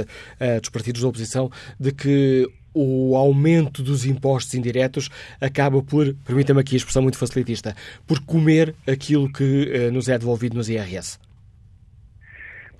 dos 0.61 0.69
partidos 0.69 1.03
da 1.03 1.09
oposição, 1.09 1.51
de 1.79 1.93
que 1.93 2.49
o 2.75 3.17
aumento 3.17 3.83
dos 3.83 4.05
impostos 4.05 4.55
indiretos 4.55 5.11
acaba 5.41 5.83
por, 5.83 6.15
permita-me 6.25 6.61
aqui 6.61 6.75
a 6.75 6.79
expressão 6.79 7.03
muito 7.03 7.19
facilitista, 7.19 7.77
por 8.07 8.21
comer 8.21 8.75
aquilo 8.87 9.33
que 9.33 9.71
eh, 9.73 9.91
nos 9.91 10.09
é 10.09 10.19
devolvido 10.19 10.57
nos 10.57 10.69
IRS. 10.69 11.19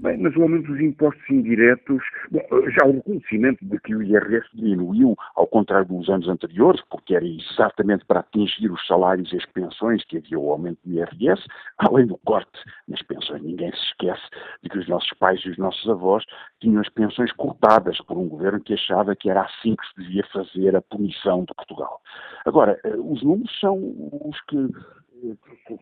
Bem, 0.03 0.19
mas 0.19 0.35
o 0.35 0.43
aumento 0.43 0.67
dos 0.67 0.81
impostos 0.81 1.23
indiretos, 1.31 2.03
bom, 2.29 2.41
já 2.71 2.85
o 2.85 2.95
reconhecimento 2.95 3.65
de 3.65 3.79
que 3.79 3.95
o 3.95 4.03
IRS 4.03 4.49
diminuiu, 4.53 5.15
ao 5.37 5.47
contrário 5.47 5.87
dos 5.87 6.09
anos 6.09 6.29
anteriores, 6.29 6.83
porque 6.91 7.15
era 7.15 7.25
exatamente 7.25 8.05
para 8.05 8.19
atingir 8.19 8.69
os 8.69 8.85
salários 8.85 9.33
e 9.33 9.37
as 9.37 9.47
pensões 9.47 10.05
que 10.07 10.17
havia 10.17 10.41
o 10.41 10.51
aumento 10.51 10.81
do 10.85 10.93
IRS, 10.93 11.47
além 11.79 12.09
do 12.09 12.19
corte 12.25 12.51
nas 12.89 13.01
pensões. 13.03 13.45
Ninguém 13.45 13.71
se 13.71 13.79
esquece 13.79 14.23
de 14.65 14.71
que 14.71 14.79
os 14.79 14.89
nossos 14.89 15.11
pais 15.21 15.41
e 15.45 15.51
os 15.51 15.57
nossos 15.57 15.89
avós 15.89 16.25
tinham 16.61 16.81
as 16.81 16.89
pensões 16.89 17.31
cortadas 17.35 17.97
por 18.01 18.19
um 18.19 18.29
governo 18.29 18.59
que 18.61 18.75
achava 18.75 19.15
que 19.15 19.31
era 19.31 19.43
assim 19.43 19.77
que 19.77 19.87
se 19.87 20.03
devia 20.03 20.27
fazer 20.33 20.75
a 20.75 20.83
punição 20.83 21.45
de 21.45 21.55
Portugal. 21.55 22.01
Agora, 22.45 22.77
eh, 22.85 22.97
os 22.97 23.23
números 23.23 23.57
são 23.61 23.77
os 24.25 24.41
que 24.49 24.69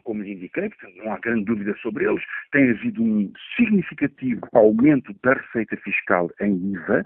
como 0.04 0.22
lhe 0.22 0.32
indiquei, 0.32 0.68
portanto, 0.68 0.96
não 0.96 1.12
há 1.12 1.18
grande 1.18 1.44
dúvida 1.44 1.74
sobre 1.82 2.04
eles, 2.04 2.22
tem 2.52 2.70
havido 2.70 3.02
um 3.02 3.32
significativo 3.56 4.40
aumento 4.52 5.14
da 5.22 5.34
receita 5.34 5.76
fiscal 5.78 6.30
em 6.40 6.72
IVA, 6.72 7.04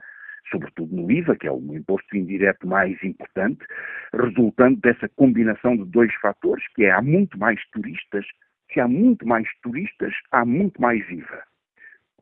sobretudo 0.50 0.94
no 0.94 1.10
IVA, 1.10 1.36
que 1.36 1.46
é 1.46 1.52
o 1.52 1.74
imposto 1.74 2.16
indireto 2.16 2.66
mais 2.66 3.02
importante, 3.02 3.64
resultando 4.12 4.80
dessa 4.80 5.08
combinação 5.10 5.76
de 5.76 5.84
dois 5.86 6.14
fatores, 6.16 6.64
que 6.74 6.84
é 6.84 6.90
há 6.90 7.02
muito 7.02 7.38
mais 7.38 7.60
turistas, 7.70 8.26
se 8.72 8.80
há 8.80 8.88
muito 8.88 9.26
mais 9.26 9.48
turistas, 9.62 10.12
há 10.30 10.44
muito 10.44 10.80
mais 10.80 11.08
IVA. 11.08 11.42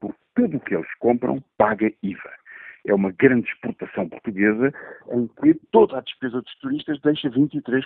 Por 0.01 0.15
tudo 0.35 0.57
o 0.57 0.61
que 0.61 0.75
eles 0.75 0.95
compram, 0.99 1.43
paga 1.57 1.93
IVA 2.03 2.42
é 2.87 2.95
uma 2.95 3.13
grande 3.13 3.49
exportação 3.49 4.09
portuguesa 4.09 4.73
em 5.13 5.29
que 5.41 5.55
toda 5.71 5.99
a 5.99 6.01
despesa 6.01 6.41
dos 6.41 6.55
turistas 6.57 7.01
deixa 7.01 7.31
23% 7.31 7.85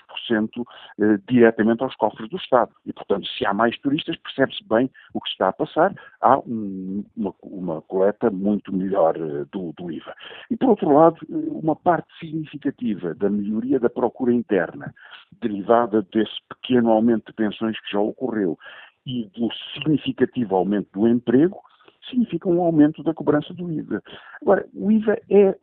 eh, 1.01 1.18
diretamente 1.28 1.82
aos 1.82 1.94
cofres 1.97 2.28
do 2.30 2.36
Estado. 2.36 2.72
E, 2.86 2.92
portanto, 2.92 3.26
se 3.26 3.44
há 3.44 3.53
mais 3.53 3.78
turistas, 3.78 4.16
percebe-se 4.16 4.64
bem 4.68 4.90
o 5.12 5.20
que 5.20 5.28
está 5.28 5.49
a 5.49 5.53
passar, 5.53 5.94
há 6.20 6.38
um, 6.38 7.05
uma, 7.16 7.34
uma, 7.42 7.82
coleta 7.82 8.30
muito 8.30 8.74
melhor 8.74 9.16
eh, 9.16 9.44
do, 9.53 9.72
do, 9.76 9.90
IVA. 9.90 10.14
E, 10.51 10.57
por 10.57 10.70
outro 10.70 10.90
lado, 10.90 11.18
eh, 11.30 11.34
uma 11.34 11.76
parte 11.76 12.09
significativa 12.18 13.14
da 13.14 13.28
melhoria 13.28 13.78
da 13.78 13.90
procura 13.90 14.32
interna, 14.32 14.94
derivada 15.40 16.03
desse 16.12 16.36
pequeno 16.49 16.90
aumento 16.90 17.26
de 17.26 17.34
pensões 17.34 17.78
que 17.80 17.92
já 17.92 18.01
ocorreu, 18.01 18.59
e 19.07 19.24
do 19.26 19.49
significativo 19.74 20.57
aumento 20.57 20.88
do 20.92 21.07
emprego, 21.07 21.61
significa 22.09 22.49
um 22.49 22.61
aumento 22.61 23.03
da 23.03 23.15
cobrança 23.15 23.53
do 23.55 23.71
IVA. 23.71 24.03
Agora, 24.41 24.67
o 24.75 24.91
IVA 24.91 25.19
é, 25.31 25.49
é, 25.49 25.57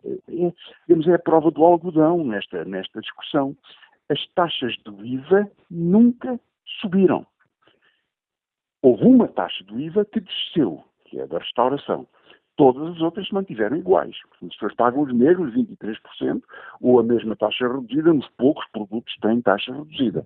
digamos, 0.87 1.07
é 1.07 1.15
a 1.15 1.19
prova 1.19 1.51
do 1.51 1.63
algodão 1.63 2.23
nesta, 2.23 2.65
nesta 2.65 3.01
discussão. 3.01 3.55
As 4.09 4.25
taxas 4.35 4.77
do 4.83 5.05
IVA 5.05 5.49
nunca 5.69 6.39
subiram. 6.81 7.25
Houve 8.81 9.05
uma 9.05 9.27
taxa 9.27 9.63
do 9.63 9.79
IVA 9.79 10.05
que 10.05 10.19
desceu, 10.19 10.83
que 11.05 11.19
é 11.19 11.23
a 11.23 11.27
da 11.27 11.39
restauração 11.39 12.07
todas 12.55 12.95
as 12.95 13.01
outras 13.01 13.27
se 13.27 13.33
mantiveram 13.33 13.77
iguais. 13.77 14.15
As 14.41 14.49
pessoas 14.49 14.75
pagam 14.75 15.01
os 15.01 15.13
mesmos 15.13 15.53
23% 15.53 16.41
ou 16.81 16.99
a 16.99 17.03
mesma 17.03 17.35
taxa 17.35 17.67
reduzida 17.67 18.13
nos 18.13 18.27
poucos 18.37 18.65
produtos 18.71 19.15
têm 19.21 19.41
taxa 19.41 19.73
reduzida. 19.73 20.25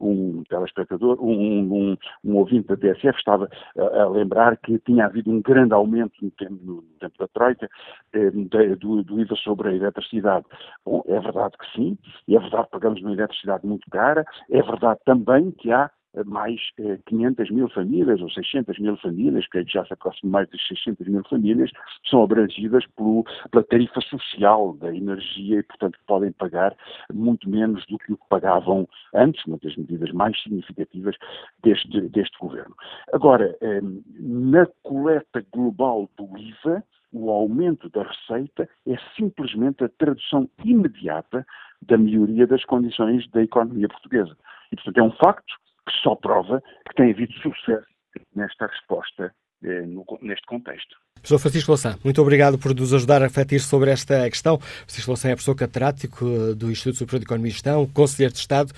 Um 0.00 0.42
telespectador, 0.48 1.22
um, 1.22 1.92
um, 1.92 1.96
um 2.24 2.36
ouvinte 2.36 2.68
da 2.68 2.76
TSF 2.76 3.18
estava 3.18 3.48
a, 3.76 4.02
a, 4.02 4.08
lembrar 4.08 4.56
que 4.56 4.78
tinha 4.80 5.06
havido 5.06 5.30
um 5.30 5.40
grande 5.40 5.74
aumento 5.74 6.14
no 6.22 6.30
tempo, 6.32 6.58
no 6.64 6.82
tempo 7.00 7.14
da 7.18 7.28
Troika 7.28 7.68
eh, 8.12 8.30
do, 8.30 9.02
do, 9.02 9.20
IVA 9.20 9.36
sobre 9.36 9.68
a 9.68 9.72
eletricidade. 9.72 10.46
Bom, 10.84 11.02
é 11.06 11.20
verdade 11.20 11.56
que 11.58 11.72
sim, 11.76 11.98
é 12.28 12.38
verdade 12.38 12.64
que 12.64 12.70
pagamos 12.70 13.00
uma 13.02 13.12
eletricidade 13.12 13.66
muito 13.66 13.88
cara, 13.90 14.24
é 14.50 14.62
verdade 14.62 15.00
também 15.04 15.50
que 15.52 15.70
há 15.70 15.90
mais 16.26 16.60
eh, 16.78 16.98
500 17.06 17.50
mil 17.50 17.68
famílias 17.68 18.20
ou 18.20 18.30
600 18.30 18.78
mil 18.78 18.96
famílias, 18.96 19.46
que 19.48 19.64
já 19.64 19.84
se 19.84 19.92
aproxima 19.92 20.32
mais 20.32 20.48
de 20.48 20.58
600 20.66 21.06
mil 21.06 21.22
famílias, 21.28 21.70
são 22.08 22.22
abrangidas 22.22 22.86
pelo, 22.96 23.24
pela 23.50 23.64
tarifa 23.64 24.00
social 24.02 24.74
da 24.74 24.94
energia 24.94 25.60
e, 25.60 25.62
portanto, 25.62 25.98
podem 26.06 26.32
pagar 26.32 26.74
muito 27.12 27.48
menos 27.48 27.84
do 27.86 27.98
que 27.98 28.12
o 28.12 28.16
que 28.16 28.28
pagavam 28.28 28.88
antes, 29.14 29.44
uma 29.46 29.58
das 29.62 29.76
medidas 29.76 30.10
mais 30.12 30.40
significativas 30.42 31.16
deste, 31.62 32.00
deste 32.08 32.38
governo. 32.38 32.74
Agora, 33.12 33.56
eh, 33.60 33.80
na 34.18 34.66
coleta 34.82 35.44
global 35.52 36.08
do 36.16 36.36
IVA, 36.38 36.82
o 37.12 37.30
aumento 37.30 37.88
da 37.88 38.02
receita 38.02 38.68
é 38.86 38.96
simplesmente 39.16 39.82
a 39.82 39.88
tradução 39.88 40.48
imediata 40.62 41.46
da 41.82 41.96
melhoria 41.96 42.46
das 42.46 42.64
condições 42.64 43.28
da 43.30 43.42
economia 43.42 43.88
portuguesa. 43.88 44.36
E, 44.70 44.76
portanto, 44.76 44.98
é 44.98 45.02
um 45.02 45.12
facto 45.12 45.54
que 45.88 46.02
só 46.02 46.14
prova 46.14 46.62
que 46.88 46.94
tem 46.94 47.10
havido 47.10 47.32
sucesso 47.34 47.86
nesta 48.34 48.66
resposta 48.66 49.32
eh, 49.64 49.82
no, 49.82 50.04
neste 50.22 50.46
contexto. 50.46 50.96
Professor 51.14 51.38
Francisco 51.38 51.70
Louçã, 51.72 51.96
muito 52.04 52.22
obrigado 52.22 52.58
por 52.58 52.74
nos 52.74 52.94
ajudar 52.94 53.22
a 53.22 53.24
refletir 53.24 53.60
sobre 53.60 53.90
esta 53.90 54.28
questão. 54.30 54.58
Francisco 54.58 55.10
Louçã 55.10 55.28
é 55.28 55.32
professor 55.32 55.56
catedrático 55.56 56.24
eh, 56.24 56.54
do 56.54 56.70
Instituto 56.70 56.98
Superior 56.98 57.20
de 57.20 57.26
Economia 57.26 57.48
e 57.48 57.52
Gestão, 57.52 57.86
conselheiro 57.86 58.32
de 58.32 58.38
Estado, 58.38 58.72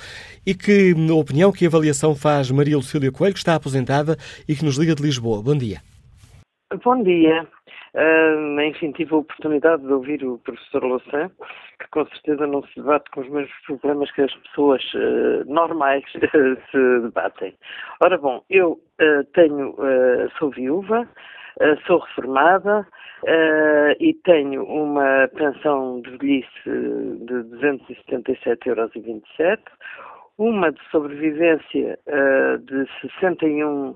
e 0.46 0.54
que, 0.54 0.94
na 0.94 1.14
opinião, 1.14 1.52
que 1.52 1.66
avaliação 1.66 2.14
faz 2.14 2.50
Maria 2.50 2.76
Lucília 2.76 3.12
Coelho, 3.12 3.34
que 3.34 3.40
está 3.40 3.54
aposentada 3.54 4.16
e 4.48 4.54
que 4.54 4.64
nos 4.64 4.76
liga 4.78 4.94
de 4.94 5.02
Lisboa. 5.02 5.42
Bom 5.42 5.56
dia. 5.56 5.82
Bom 6.84 7.02
dia. 7.02 7.46
Uh, 7.94 8.60
enfim, 8.60 8.92
tive 8.92 9.14
a 9.14 9.18
oportunidade 9.18 9.82
de 9.82 9.92
ouvir 9.92 10.24
o 10.24 10.38
professor 10.38 10.84
Louçã, 10.84 11.28
que 11.80 11.88
com 11.90 12.06
certeza 12.06 12.46
não 12.46 12.62
se 12.62 12.76
debate 12.76 13.10
com 13.10 13.20
os 13.20 13.28
mesmos 13.28 13.60
problemas 13.66 14.12
que 14.12 14.22
as 14.22 14.34
pessoas 14.34 14.82
uh, 14.94 15.44
normais 15.46 16.04
se 16.70 17.00
debatem. 17.02 17.52
Ora 18.00 18.16
bom, 18.16 18.44
eu 18.48 18.72
uh, 18.72 19.24
tenho, 19.34 19.74
sou 20.38 20.50
viúva, 20.50 21.08
sou 21.86 21.98
reformada 21.98 22.86
e 23.98 24.14
tenho 24.24 24.64
uma 24.64 25.28
pensão 25.36 26.00
de 26.00 26.16
velhice 26.16 26.48
de 26.64 27.34
277,27 27.58 28.66
euros, 28.66 28.90
uma 30.38 30.72
de 30.72 30.80
sobrevivência 30.90 31.98
de 32.62 32.86
61 33.02 33.90
eh, 33.90 33.94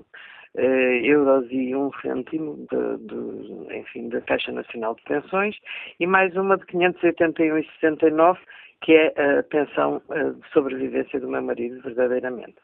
euros 0.61 1.47
e 1.51 1.75
um 1.75 1.91
cêntimo 2.01 2.65
de, 2.71 2.97
de, 3.07 3.77
enfim, 3.77 4.09
da 4.09 4.21
Caixa 4.21 4.51
Nacional 4.51 4.95
de 4.95 5.03
Pensões 5.03 5.55
e 5.99 6.07
mais 6.07 6.35
uma 6.35 6.57
de 6.57 6.65
581,69 6.65 8.37
que 8.81 8.93
é 8.93 9.39
a 9.39 9.43
pensão 9.43 10.01
eh, 10.11 10.29
de 10.29 10.49
sobrevivência 10.51 11.19
do 11.19 11.27
meu 11.27 11.41
marido, 11.41 11.81
verdadeiramente. 11.81 12.57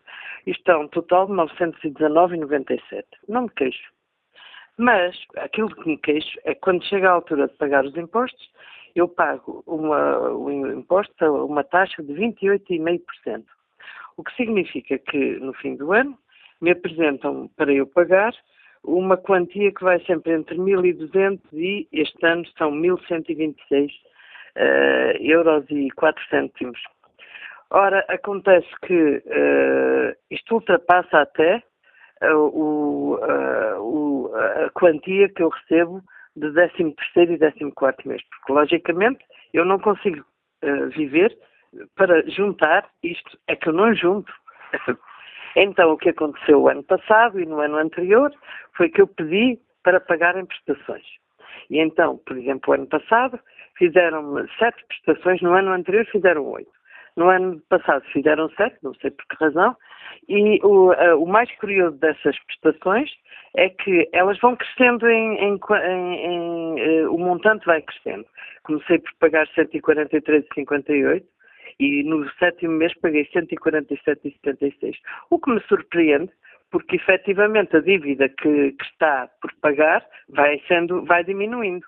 Isto 0.45 0.71
é 0.71 0.77
um 0.77 0.87
total 0.87 1.25
de 1.25 1.33
919,97. 1.33 3.03
Não 3.27 3.43
me 3.43 3.49
queixo. 3.49 3.91
Mas 4.77 5.15
aquilo 5.37 5.69
que 5.75 5.87
me 5.87 5.97
queixo 5.97 6.39
é 6.43 6.53
que 6.53 6.61
quando 6.61 6.85
chega 6.85 7.09
a 7.09 7.13
altura 7.13 7.47
de 7.47 7.55
pagar 7.55 7.85
os 7.85 7.95
impostos, 7.97 8.51
eu 8.95 9.07
pago 9.07 9.63
uma, 9.65 10.29
um 10.31 10.79
imposto, 10.79 11.25
uma 11.45 11.63
taxa 11.63 12.03
de 12.03 12.13
28,5%. 12.13 13.43
O 14.17 14.23
que 14.23 14.35
significa 14.35 14.99
que 14.99 15.39
no 15.39 15.53
fim 15.53 15.75
do 15.75 15.91
ano 15.93 16.17
me 16.61 16.71
apresentam 16.71 17.49
para 17.57 17.73
eu 17.73 17.87
pagar 17.87 18.33
uma 18.83 19.17
quantia 19.17 19.71
que 19.71 19.83
vai 19.83 19.99
sempre 20.05 20.33
entre 20.33 20.55
1.200 20.55 21.39
e 21.53 21.87
este 21.91 22.25
ano 22.25 22.45
são 22.57 22.71
1.126 22.71 23.87
uh, 23.87 23.91
eh, 24.55 25.17
euros 25.19 25.65
e 25.69 25.89
4 25.91 26.23
cêntimos. 26.29 26.79
Ora, 27.69 28.03
acontece 28.09 28.67
que 28.85 29.17
uh, 29.17 30.15
isto 30.29 30.55
ultrapassa 30.55 31.21
até 31.21 31.63
uh, 32.23 32.35
o, 32.35 33.19
o, 33.79 34.31
a 34.35 34.69
quantia 34.71 35.29
que 35.29 35.43
eu 35.43 35.49
recebo 35.49 36.01
de 36.35 36.51
13 36.51 36.93
e 37.33 37.37
14 37.71 38.07
mês, 38.07 38.21
porque 38.29 38.53
logicamente 38.53 39.23
eu 39.53 39.65
não 39.65 39.79
consigo 39.79 40.23
viver 40.95 41.35
para 41.95 42.21
juntar 42.29 42.87
isto, 43.03 43.37
é 43.47 43.55
que 43.55 43.67
eu 43.67 43.73
não 43.73 43.93
junto. 43.95 44.31
Então, 45.55 45.91
o 45.91 45.97
que 45.97 46.09
aconteceu 46.09 46.61
o 46.61 46.69
ano 46.69 46.83
passado 46.83 47.39
e 47.39 47.45
no 47.45 47.59
ano 47.59 47.77
anterior 47.77 48.31
foi 48.75 48.89
que 48.89 49.01
eu 49.01 49.07
pedi 49.07 49.59
para 49.83 49.99
pagar 49.99 50.37
em 50.37 50.45
prestações. 50.45 51.05
E 51.69 51.79
então, 51.79 52.17
por 52.25 52.37
exemplo, 52.37 52.71
o 52.71 52.73
ano 52.73 52.87
passado 52.87 53.39
fizeram 53.77 54.45
sete 54.59 54.83
prestações, 54.87 55.41
no 55.41 55.53
ano 55.53 55.71
anterior 55.71 56.05
fizeram 56.05 56.45
oito. 56.47 56.71
No 57.15 57.29
ano 57.29 57.61
passado 57.69 58.03
fizeram 58.13 58.49
sete, 58.51 58.77
não 58.83 58.93
sei 58.95 59.11
por 59.11 59.25
que 59.25 59.43
razão, 59.43 59.75
e 60.29 60.59
o, 60.63 60.91
uh, 60.91 61.21
o 61.21 61.27
mais 61.27 61.51
curioso 61.57 61.97
dessas 61.97 62.37
prestações 62.45 63.09
é 63.55 63.69
que 63.69 64.07
elas 64.13 64.39
vão 64.39 64.55
crescendo 64.55 65.09
em, 65.09 65.35
em, 65.35 65.59
em, 65.59 66.25
em 66.25 67.03
uh, 67.03 67.13
o 67.13 67.17
montante 67.17 67.65
vai 67.65 67.81
crescendo. 67.81 68.25
Comecei 68.63 68.99
por 68.99 69.11
pagar 69.19 69.47
143,58 69.47 71.23
e 71.81 72.03
no 72.03 72.29
sétimo 72.33 72.73
mês 72.73 72.93
paguei 73.01 73.25
147,76. 73.25 74.95
O 75.31 75.39
que 75.39 75.51
me 75.51 75.59
surpreende, 75.61 76.31
porque 76.69 76.95
efetivamente 76.97 77.75
a 77.75 77.81
dívida 77.81 78.29
que, 78.29 78.73
que, 78.73 78.85
está 78.85 79.27
por 79.41 79.51
pagar 79.61 80.05
vai, 80.29 80.61
sendo, 80.67 81.03
vai 81.05 81.23
diminuindo. 81.23 81.83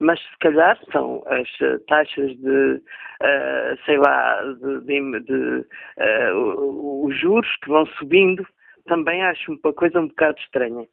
Mas 0.00 0.20
se 0.20 0.38
calhar 0.40 0.76
são 0.92 1.22
as 1.26 1.48
uh, 1.60 1.78
taxas 1.86 2.36
de, 2.36 2.82
uh, 2.82 3.78
sei 3.86 3.98
lá, 3.98 4.42
de, 4.42 4.80
de, 4.80 5.20
de 5.20 5.66
uh, 6.34 7.04
os 7.06 7.16
juros 7.16 7.48
que 7.62 7.68
vão 7.68 7.86
subindo, 7.86 8.44
também 8.86 9.22
acho 9.22 9.52
uma 9.52 9.72
coisa 9.72 10.00
um 10.00 10.08
bocado 10.08 10.38
estranha. 10.40 10.84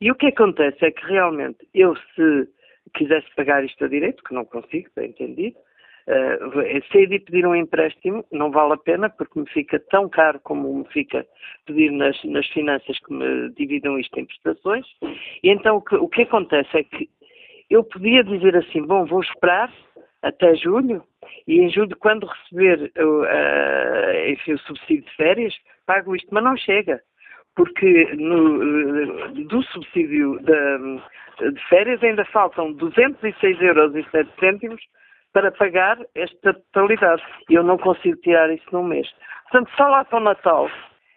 E 0.00 0.10
o 0.10 0.14
que 0.14 0.26
acontece 0.26 0.84
é 0.84 0.90
que 0.90 1.06
realmente 1.06 1.66
eu, 1.72 1.96
se 2.14 2.48
quisesse 2.94 3.26
pagar 3.34 3.64
isto 3.64 3.82
a 3.82 3.88
direito, 3.88 4.22
que 4.22 4.34
não 4.34 4.44
consigo, 4.44 4.90
bem 4.94 5.10
entendido, 5.10 5.56
Uh, 6.06 6.82
se 6.92 7.06
de 7.06 7.18
pedir 7.18 7.46
um 7.46 7.54
empréstimo, 7.54 8.24
não 8.30 8.50
vale 8.50 8.74
a 8.74 8.76
pena, 8.76 9.08
porque 9.08 9.40
me 9.40 9.48
fica 9.48 9.80
tão 9.90 10.06
caro 10.08 10.38
como 10.40 10.72
me 10.78 10.84
fica 10.92 11.26
pedir 11.64 11.90
nas, 11.92 12.22
nas 12.24 12.46
finanças 12.48 12.98
que 12.98 13.12
me 13.12 13.50
dividam 13.54 13.98
isto 13.98 14.18
em 14.20 14.26
prestações. 14.26 14.86
E 15.42 15.48
então 15.50 15.76
o 15.76 15.82
que, 15.82 15.94
o 15.94 16.08
que 16.08 16.22
acontece 16.22 16.76
é 16.76 16.84
que 16.84 17.08
eu 17.70 17.82
podia 17.82 18.22
dizer 18.22 18.54
assim: 18.54 18.82
bom, 18.82 19.06
vou 19.06 19.22
esperar 19.22 19.72
até 20.22 20.54
julho, 20.56 21.02
e 21.46 21.60
em 21.60 21.70
julho, 21.70 21.96
quando 21.96 22.26
receber 22.26 22.92
uh, 22.98 24.30
enfim, 24.30 24.52
o 24.52 24.58
subsídio 24.58 25.04
de 25.04 25.16
férias, 25.16 25.54
pago 25.86 26.14
isto, 26.14 26.28
mas 26.32 26.44
não 26.44 26.56
chega. 26.56 27.00
Porque 27.56 28.14
no, 28.16 29.32
do 29.46 29.62
subsídio 29.64 30.40
de, 30.40 31.50
de 31.50 31.68
férias 31.68 32.02
ainda 32.02 32.24
faltam 32.26 32.74
206,07 32.74 33.62
euros 33.62 33.94
para 35.34 35.52
pagar 35.52 35.98
esta 36.14 36.54
totalidade. 36.54 37.22
Eu 37.50 37.62
não 37.62 37.76
consigo 37.76 38.16
tirar 38.22 38.50
isso 38.50 38.64
num 38.72 38.84
mês. 38.84 39.06
Portanto, 39.50 39.70
só 39.76 39.88
lá 39.88 40.04
para 40.04 40.18
o 40.18 40.22
Natal 40.22 40.70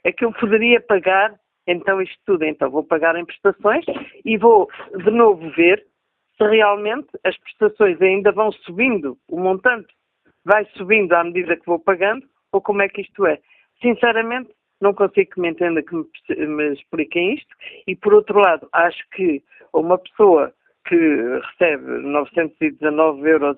é 0.03 0.11
que 0.11 0.25
eu 0.25 0.33
poderia 0.33 0.81
pagar 0.81 1.33
então 1.67 2.01
isto 2.01 2.17
tudo. 2.25 2.43
Então 2.43 2.69
vou 2.69 2.83
pagar 2.83 3.15
em 3.15 3.23
prestações 3.23 3.85
e 4.25 4.37
vou 4.37 4.67
de 4.97 5.11
novo 5.11 5.49
ver 5.51 5.85
se 6.35 6.43
realmente 6.43 7.07
as 7.23 7.37
prestações 7.37 8.01
ainda 8.01 8.31
vão 8.31 8.51
subindo, 8.51 9.17
o 9.27 9.39
montante 9.39 9.87
vai 10.45 10.65
subindo 10.77 11.13
à 11.13 11.23
medida 11.23 11.57
que 11.57 11.65
vou 11.65 11.79
pagando, 11.79 12.25
ou 12.51 12.61
como 12.61 12.81
é 12.81 12.89
que 12.89 13.01
isto 13.01 13.25
é. 13.25 13.39
Sinceramente, 13.81 14.51
não 14.79 14.93
consigo 14.93 15.31
que 15.31 15.41
me 15.41 15.49
entenda 15.49 15.81
que 15.81 15.95
me, 15.95 16.05
me 16.45 16.73
expliquem 16.73 17.33
isto, 17.33 17.55
e 17.87 17.95
por 17.95 18.13
outro 18.13 18.39
lado, 18.39 18.69
acho 18.71 19.03
que 19.11 19.43
uma 19.73 19.97
pessoa 19.97 20.53
que 20.87 20.95
recebe 20.95 21.85
919,97 22.03 23.23
euros 23.25 23.55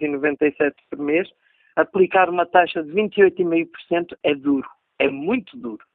por 0.89 0.99
mês, 0.99 1.29
aplicar 1.75 2.29
uma 2.29 2.45
taxa 2.45 2.83
de 2.83 2.91
28,5% 2.91 4.17
é 4.23 4.35
duro, 4.35 4.67
é 4.99 5.09
muito 5.09 5.57
duro. 5.57 5.88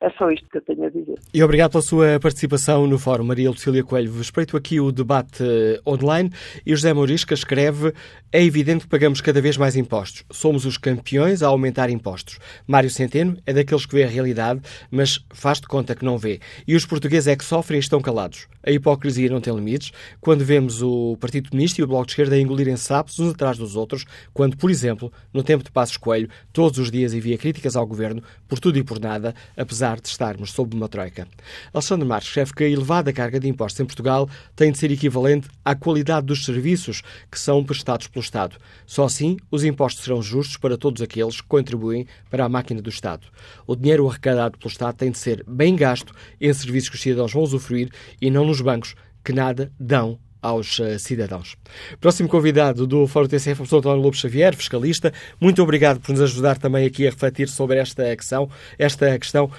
É 0.00 0.10
só 0.10 0.30
isto 0.30 0.48
que 0.48 0.58
eu 0.58 0.62
tenho 0.62 0.84
a 0.84 0.90
dizer. 0.90 1.16
E 1.34 1.42
obrigado 1.42 1.72
pela 1.72 1.82
sua 1.82 2.20
participação 2.20 2.86
no 2.86 3.00
Fórum. 3.00 3.24
Maria 3.24 3.50
Lucília 3.50 3.82
Coelho, 3.82 4.20
espreito 4.20 4.56
aqui 4.56 4.78
o 4.78 4.92
debate 4.92 5.42
eh, 5.42 5.80
online 5.84 6.30
e 6.64 6.70
José 6.70 6.92
Mourisca 6.92 7.34
escreve 7.34 7.92
é 8.30 8.44
evidente 8.44 8.84
que 8.84 8.90
pagamos 8.90 9.20
cada 9.20 9.40
vez 9.40 9.56
mais 9.56 9.74
impostos. 9.74 10.24
Somos 10.30 10.64
os 10.64 10.78
campeões 10.78 11.42
a 11.42 11.48
aumentar 11.48 11.90
impostos. 11.90 12.38
Mário 12.64 12.88
Centeno 12.90 13.38
é 13.44 13.52
daqueles 13.52 13.86
que 13.86 13.94
vê 13.94 14.04
a 14.04 14.08
realidade, 14.08 14.60
mas 14.88 15.18
faz 15.30 15.60
de 15.60 15.66
conta 15.66 15.96
que 15.96 16.04
não 16.04 16.16
vê. 16.16 16.38
E 16.66 16.76
os 16.76 16.86
portugueses 16.86 17.26
é 17.26 17.34
que 17.34 17.44
sofrem 17.44 17.78
e 17.78 17.80
estão 17.80 18.00
calados. 18.00 18.46
A 18.62 18.70
hipocrisia 18.70 19.28
não 19.28 19.40
tem 19.40 19.52
limites. 19.52 19.90
Quando 20.20 20.44
vemos 20.44 20.80
o 20.80 21.16
Partido 21.16 21.50
Comunista 21.50 21.80
e 21.80 21.84
o 21.84 21.88
Bloco 21.88 22.06
de 22.06 22.12
Esquerda 22.12 22.38
engolirem 22.38 22.76
sapos 22.76 23.18
uns 23.18 23.32
atrás 23.32 23.58
dos 23.58 23.74
outros, 23.74 24.04
quando, 24.32 24.56
por 24.56 24.70
exemplo, 24.70 25.12
no 25.32 25.42
tempo 25.42 25.64
de 25.64 25.72
Passos 25.72 25.96
Coelho, 25.96 26.28
todos 26.52 26.78
os 26.78 26.90
dias 26.90 27.14
havia 27.14 27.36
críticas 27.36 27.74
ao 27.74 27.86
governo 27.86 28.22
por 28.46 28.60
tudo 28.60 28.78
e 28.78 28.84
por 28.84 29.00
nada, 29.00 29.34
apesar 29.56 29.87
apesar 29.88 30.00
de 30.00 30.08
estarmos 30.08 30.52
sob 30.52 30.76
uma 30.76 30.88
troika. 30.88 31.26
Alexandre 31.72 32.06
Marques 32.06 32.28
escreve 32.28 32.52
que 32.52 32.64
a 32.64 32.68
elevada 32.68 33.12
carga 33.12 33.40
de 33.40 33.48
impostos 33.48 33.80
em 33.80 33.86
Portugal 33.86 34.28
tem 34.54 34.70
de 34.70 34.78
ser 34.78 34.90
equivalente 34.90 35.48
à 35.64 35.74
qualidade 35.74 36.26
dos 36.26 36.44
serviços 36.44 37.02
que 37.30 37.38
são 37.38 37.64
prestados 37.64 38.06
pelo 38.06 38.22
Estado. 38.22 38.56
Só 38.86 39.04
assim 39.04 39.36
os 39.50 39.64
impostos 39.64 40.04
serão 40.04 40.20
justos 40.22 40.56
para 40.56 40.76
todos 40.76 41.00
aqueles 41.00 41.40
que 41.40 41.46
contribuem 41.48 42.06
para 42.30 42.44
a 42.44 42.48
máquina 42.48 42.82
do 42.82 42.90
Estado. 42.90 43.26
O 43.66 43.74
dinheiro 43.74 44.08
arrecadado 44.08 44.58
pelo 44.58 44.70
Estado 44.70 44.96
tem 44.96 45.10
de 45.10 45.18
ser 45.18 45.44
bem 45.46 45.74
gasto 45.74 46.12
em 46.40 46.52
serviços 46.52 46.90
que 46.90 46.96
os 46.96 47.02
cidadãos 47.02 47.32
vão 47.32 47.42
usufruir 47.42 47.90
e 48.20 48.30
não 48.30 48.44
nos 48.44 48.60
bancos 48.60 48.94
que 49.24 49.32
nada 49.32 49.72
dão 49.78 50.18
aos 50.40 50.78
uh, 50.78 50.98
cidadãos. 50.98 51.56
Próximo 52.00 52.28
convidado 52.28 52.86
do 52.86 53.06
Fórum 53.06 53.26
TCF, 53.26 53.52
o 53.52 53.56
professor 53.56 53.78
António 53.78 54.02
Lobo 54.02 54.16
Xavier, 54.16 54.54
fiscalista. 54.54 55.12
Muito 55.40 55.62
obrigado 55.62 56.00
por 56.00 56.12
nos 56.12 56.20
ajudar 56.20 56.58
também 56.58 56.86
aqui 56.86 57.06
a 57.06 57.10
refletir 57.10 57.48
sobre 57.48 57.78
esta 57.78 58.14
questão. 58.16 58.48
Esta 58.78 59.18
questão. 59.18 59.50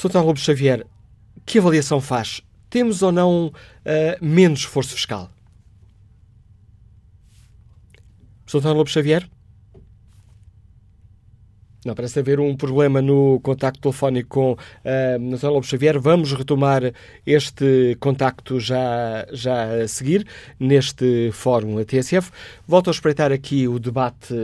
Sr. 0.00 0.24
Lobo 0.24 0.40
Xavier, 0.40 0.86
que 1.44 1.58
avaliação 1.58 2.00
faz? 2.00 2.40
Temos 2.70 3.02
ou 3.02 3.12
não 3.12 3.48
uh, 3.48 3.52
menos 4.24 4.60
esforço 4.60 4.94
fiscal? 4.94 5.30
Sr. 8.46 8.72
Lobo 8.72 8.88
Xavier? 8.88 9.28
Não, 11.84 11.94
parece 11.94 12.18
haver 12.18 12.38
um 12.38 12.54
problema 12.54 13.00
no 13.00 13.40
contacto 13.40 13.80
telefónico 13.80 14.28
com 14.28 14.52
uh, 14.52 15.18
Natália 15.18 15.54
Lobo 15.54 15.66
Xavier. 15.66 15.98
Vamos 15.98 16.32
retomar 16.32 16.92
este 17.26 17.96
contacto 17.98 18.60
já, 18.60 19.26
já 19.32 19.82
a 19.82 19.88
seguir, 19.88 20.26
neste 20.58 21.30
fórum 21.32 21.78
a 21.78 21.84
TSF. 21.84 22.30
Volto 22.68 22.88
a 22.88 22.90
espreitar 22.90 23.32
aqui 23.32 23.66
o 23.66 23.78
debate 23.78 24.34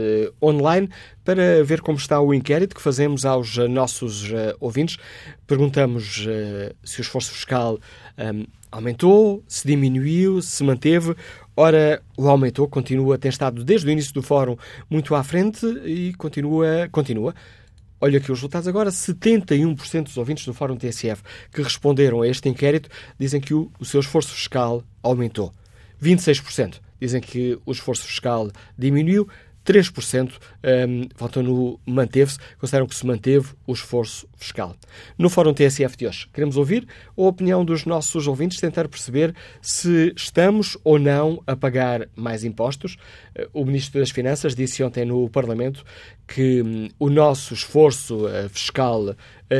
online 0.41 0.89
para 1.23 1.63
ver 1.63 1.81
como 1.81 1.99
está 1.99 2.19
o 2.19 2.33
inquérito 2.33 2.75
que 2.75 2.81
fazemos 2.81 3.23
aos 3.23 3.55
nossos 3.69 4.31
uh, 4.31 4.55
ouvintes. 4.59 4.97
Perguntamos 5.45 6.25
uh, 6.25 6.75
se 6.83 6.99
o 6.99 7.03
esforço 7.03 7.33
fiscal 7.33 7.77
um, 8.17 8.45
aumentou, 8.71 9.43
se 9.47 9.67
diminuiu, 9.67 10.41
se 10.41 10.63
manteve 10.63 11.15
Ora, 11.59 12.03
o 12.15 12.29
aumentou, 12.29 12.67
continua, 12.67 13.17
tem 13.17 13.29
estado 13.29 13.63
desde 13.63 13.87
o 13.87 13.89
início 13.89 14.13
do 14.13 14.21
fórum 14.21 14.55
muito 14.87 15.15
à 15.15 15.23
frente 15.23 15.65
e 15.85 16.13
continua. 16.13 16.87
continua. 16.91 17.33
Olha 17.99 18.19
aqui 18.19 18.31
os 18.31 18.37
resultados 18.37 18.67
agora: 18.67 18.91
71% 18.91 20.03
dos 20.03 20.17
ouvintes 20.17 20.45
do 20.45 20.53
Fórum 20.53 20.77
TSF 20.77 21.23
que 21.51 21.63
responderam 21.63 22.21
a 22.21 22.27
este 22.27 22.47
inquérito 22.47 22.89
dizem 23.19 23.41
que 23.41 23.55
o, 23.55 23.71
o 23.79 23.85
seu 23.85 23.99
esforço 23.99 24.35
fiscal 24.35 24.83
aumentou. 25.01 25.51
26% 25.99 26.75
dizem 27.01 27.19
que 27.19 27.57
o 27.65 27.71
esforço 27.71 28.03
fiscal 28.03 28.51
diminuiu. 28.77 29.27
3% 29.67 30.31
um, 30.31 31.09
votam 31.17 31.43
no 31.43 31.79
manteve-se, 31.85 32.39
consideram 32.57 32.87
que 32.87 32.95
se 32.95 33.05
manteve 33.05 33.49
o 33.67 33.73
esforço 33.73 34.27
fiscal. 34.37 34.73
No 35.17 35.29
Fórum 35.29 35.53
TSF 35.53 35.97
de 35.97 36.07
hoje, 36.07 36.29
queremos 36.33 36.55
ouvir 36.55 36.87
a 37.17 37.21
opinião 37.21 37.65
dos 37.65 37.85
nossos 37.85 38.27
ouvintes, 38.27 38.61
tentar 38.61 38.87
perceber 38.87 39.35
se 39.61 40.13
estamos 40.15 40.77
ou 40.85 40.97
não 40.97 41.43
a 41.45 41.55
pagar 41.55 42.07
mais 42.15 42.45
impostos. 42.45 42.95
O 43.53 43.65
Ministro 43.65 43.99
das 43.99 44.09
Finanças 44.09 44.55
disse 44.55 44.81
ontem 44.81 45.03
no 45.03 45.29
Parlamento 45.29 45.83
que 46.25 46.61
um, 46.61 46.87
o 46.97 47.09
nosso 47.09 47.53
esforço 47.53 48.25
uh, 48.25 48.49
fiscal 48.49 49.01
uh, 49.09 49.15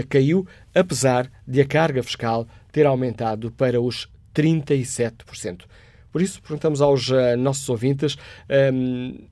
caiu, 0.09 0.47
apesar 0.73 1.29
de 1.45 1.59
a 1.59 1.65
carga 1.65 2.01
fiscal 2.01 2.47
ter 2.71 2.85
aumentado 2.85 3.51
para 3.51 3.81
os 3.81 4.07
37%. 4.33 5.63
Por 6.11 6.21
isso, 6.21 6.41
perguntamos 6.41 6.81
aos 6.81 7.09
uh, 7.09 7.37
nossos 7.37 7.67
ouvintes. 7.69 8.17
Um, 8.73 9.27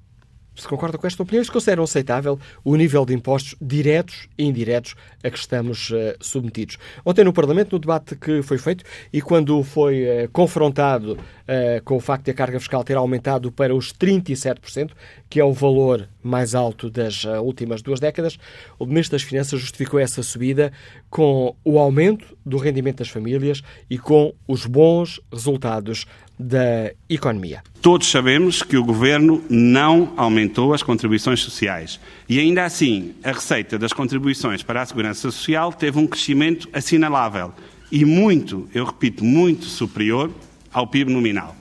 se 0.55 0.67
concorda 0.67 0.97
com 0.97 1.05
esta 1.07 1.21
opinião 1.21 1.41
e 1.41 1.45
se 1.45 1.51
consideram 1.51 1.83
aceitável 1.83 2.39
o 2.63 2.75
nível 2.75 3.05
de 3.05 3.13
impostos 3.13 3.55
diretos 3.61 4.27
e 4.37 4.45
indiretos 4.45 4.95
a 5.23 5.29
que 5.29 5.37
estamos 5.37 5.89
uh, 5.91 6.15
submetidos. 6.19 6.77
Ontem 7.05 7.23
no 7.23 7.33
Parlamento, 7.33 7.73
no 7.73 7.79
debate 7.79 8.15
que 8.15 8.41
foi 8.41 8.57
feito 8.57 8.83
e 9.11 9.21
quando 9.21 9.61
foi 9.63 10.03
uh, 10.03 10.29
confrontado 10.31 11.13
uh, 11.13 11.83
com 11.83 11.97
o 11.97 11.99
facto 11.99 12.25
de 12.25 12.31
a 12.31 12.33
carga 12.33 12.59
fiscal 12.59 12.83
ter 12.83 12.95
aumentado 12.95 13.51
para 13.51 13.75
os 13.75 13.93
37%, 13.93 14.91
que 15.29 15.39
é 15.39 15.43
o 15.43 15.53
valor 15.53 16.07
mais 16.23 16.55
alto 16.55 16.89
das 16.89 17.23
últimas 17.43 17.81
duas 17.83 17.99
décadas, 17.99 18.37
o 18.79 18.85
Ministro 18.85 19.15
das 19.15 19.21
Finanças 19.21 19.59
justificou 19.59 19.99
essa 19.99 20.23
subida 20.23 20.71
com 21.09 21.55
o 21.63 21.77
aumento 21.77 22.35
do 22.43 22.57
rendimento 22.57 22.97
das 22.97 23.09
famílias 23.09 23.61
e 23.89 23.97
com 23.97 24.33
os 24.47 24.65
bons 24.65 25.21
resultados 25.31 26.05
da 26.37 26.91
economia. 27.09 27.63
Todos 27.81 28.09
sabemos 28.09 28.61
que 28.61 28.77
o 28.77 28.83
governo 28.83 29.43
não 29.49 30.13
aumentou 30.17 30.73
as 30.73 30.83
contribuições 30.83 31.39
sociais 31.39 31.99
e, 32.27 32.39
ainda 32.39 32.65
assim, 32.65 33.15
a 33.23 33.31
receita 33.31 33.77
das 33.77 33.93
contribuições 33.93 34.61
para 34.61 34.81
a 34.81 34.85
segurança 34.85 35.31
social 35.31 35.71
teve 35.71 35.97
um 35.97 36.07
crescimento 36.07 36.67
assinalável 36.73 37.53
e 37.91 38.03
muito, 38.03 38.67
eu 38.73 38.83
repito, 38.85 39.23
muito 39.23 39.65
superior 39.65 40.31
ao 40.73 40.87
PIB 40.87 41.11
nominal. 41.11 41.55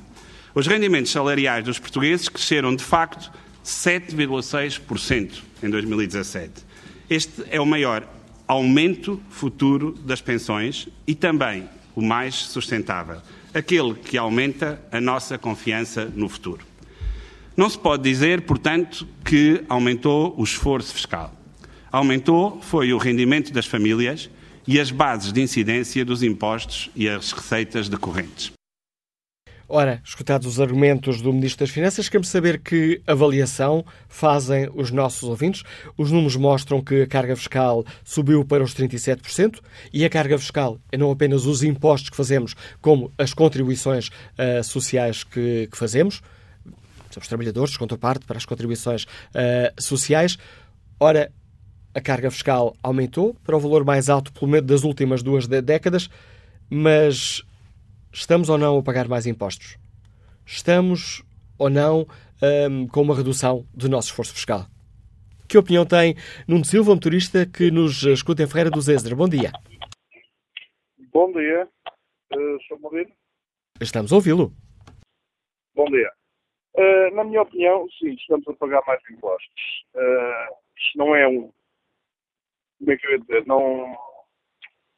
Os 0.54 0.66
rendimentos 0.66 1.12
salariais 1.12 1.64
dos 1.64 1.78
portugueses 1.78 2.28
cresceram, 2.28 2.74
de 2.74 2.82
facto, 2.82 3.30
7,6% 3.64 5.42
em 5.62 5.70
2017. 5.70 6.52
Este 7.08 7.44
é 7.50 7.60
o 7.60 7.66
maior 7.66 8.06
aumento 8.46 9.20
futuro 9.30 9.92
das 10.04 10.20
pensões 10.20 10.88
e 11.06 11.14
também 11.14 11.68
o 11.94 12.02
mais 12.02 12.34
sustentável 12.34 13.20
aquele 13.54 13.94
que 13.94 14.18
aumenta 14.18 14.82
a 14.90 15.00
nossa 15.00 15.38
confiança 15.38 16.10
no 16.14 16.28
futuro. 16.28 16.66
Não 17.56 17.70
se 17.70 17.78
pode 17.78 18.02
dizer, 18.02 18.42
portanto, 18.42 19.06
que 19.24 19.62
aumentou 19.68 20.34
o 20.36 20.42
esforço 20.42 20.92
fiscal. 20.92 21.32
Aumentou 21.90 22.60
foi 22.60 22.92
o 22.92 22.98
rendimento 22.98 23.52
das 23.52 23.66
famílias 23.66 24.28
e 24.66 24.80
as 24.80 24.90
bases 24.90 25.32
de 25.32 25.40
incidência 25.40 26.04
dos 26.04 26.22
impostos 26.22 26.90
e 26.96 27.08
as 27.08 27.30
receitas 27.30 27.88
decorrentes. 27.88 28.52
Ora, 29.68 30.02
escutados 30.04 30.46
os 30.46 30.60
argumentos 30.60 31.22
do 31.22 31.32
Ministro 31.32 31.64
das 31.64 31.70
Finanças, 31.70 32.08
queremos 32.08 32.28
saber 32.28 32.60
que 32.60 33.00
avaliação 33.06 33.84
fazem 34.08 34.68
os 34.74 34.90
nossos 34.90 35.22
ouvintes. 35.22 35.62
Os 35.96 36.10
números 36.10 36.36
mostram 36.36 36.82
que 36.82 37.02
a 37.02 37.06
carga 37.06 37.34
fiscal 37.34 37.84
subiu 38.04 38.44
para 38.44 38.62
os 38.62 38.74
37% 38.74 39.60
e 39.90 40.04
a 40.04 40.10
carga 40.10 40.38
fiscal 40.38 40.78
é 40.92 40.98
não 40.98 41.10
apenas 41.10 41.46
os 41.46 41.62
impostos 41.62 42.10
que 42.10 42.16
fazemos, 42.16 42.54
como 42.82 43.10
as 43.16 43.32
contribuições 43.32 44.08
uh, 44.08 44.62
sociais 44.62 45.24
que, 45.24 45.66
que, 45.72 45.78
fazemos. 45.78 46.20
Somos 47.10 47.26
trabalhadores, 47.26 47.74
parte 47.98 48.26
para 48.26 48.36
as 48.36 48.44
contribuições 48.44 49.04
uh, 49.04 49.82
sociais. 49.82 50.36
Ora, 51.00 51.32
a 51.94 52.00
carga 52.02 52.30
fiscal 52.30 52.76
aumentou 52.82 53.34
para 53.42 53.56
o 53.56 53.60
valor 53.60 53.82
mais 53.82 54.10
alto, 54.10 54.30
pelo 54.30 54.50
menos 54.50 54.66
das 54.66 54.82
últimas 54.82 55.22
duas 55.22 55.46
décadas, 55.46 56.10
mas 56.68 57.42
Estamos 58.14 58.48
ou 58.48 58.56
não 58.56 58.78
a 58.78 58.82
pagar 58.82 59.08
mais 59.08 59.26
impostos? 59.26 59.76
Estamos 60.46 61.24
ou 61.58 61.68
não 61.68 62.06
um, 62.70 62.86
com 62.86 63.02
uma 63.02 63.16
redução 63.16 63.66
do 63.74 63.88
nosso 63.88 64.10
esforço 64.10 64.32
fiscal? 64.32 64.66
Que 65.48 65.58
opinião 65.58 65.84
tem 65.84 66.14
Nuno 66.46 66.64
Silva, 66.64 66.92
um 66.92 66.94
motorista 66.94 67.44
que 67.44 67.72
nos 67.72 68.04
escuta 68.04 68.44
em 68.44 68.46
Ferreira 68.46 68.70
do 68.70 68.80
Zezer? 68.80 69.16
Bom 69.16 69.28
dia. 69.28 69.50
Bom 71.12 71.32
dia. 71.32 71.68
Uh, 72.32 72.56
Estou-me 72.58 72.84
a 72.84 72.86
ouvir? 72.86 73.12
Estamos 73.80 74.12
a 74.12 74.14
ouvi-lo. 74.14 74.52
Bom 75.74 75.86
dia. 75.86 76.12
Uh, 76.76 77.12
na 77.16 77.24
minha 77.24 77.42
opinião, 77.42 77.84
sim, 77.98 78.14
estamos 78.14 78.46
a 78.46 78.52
pagar 78.52 78.80
mais 78.86 79.00
impostos. 79.10 79.84
Uh, 79.92 80.54
isto 80.76 80.98
não 80.98 81.16
é 81.16 81.26
um. 81.26 81.50
Como 82.78 82.92
é 82.92 82.96
que 82.96 83.08
eu 83.08 83.10
ia 83.10 83.18
dizer? 83.18 83.44
Não, 83.48 83.98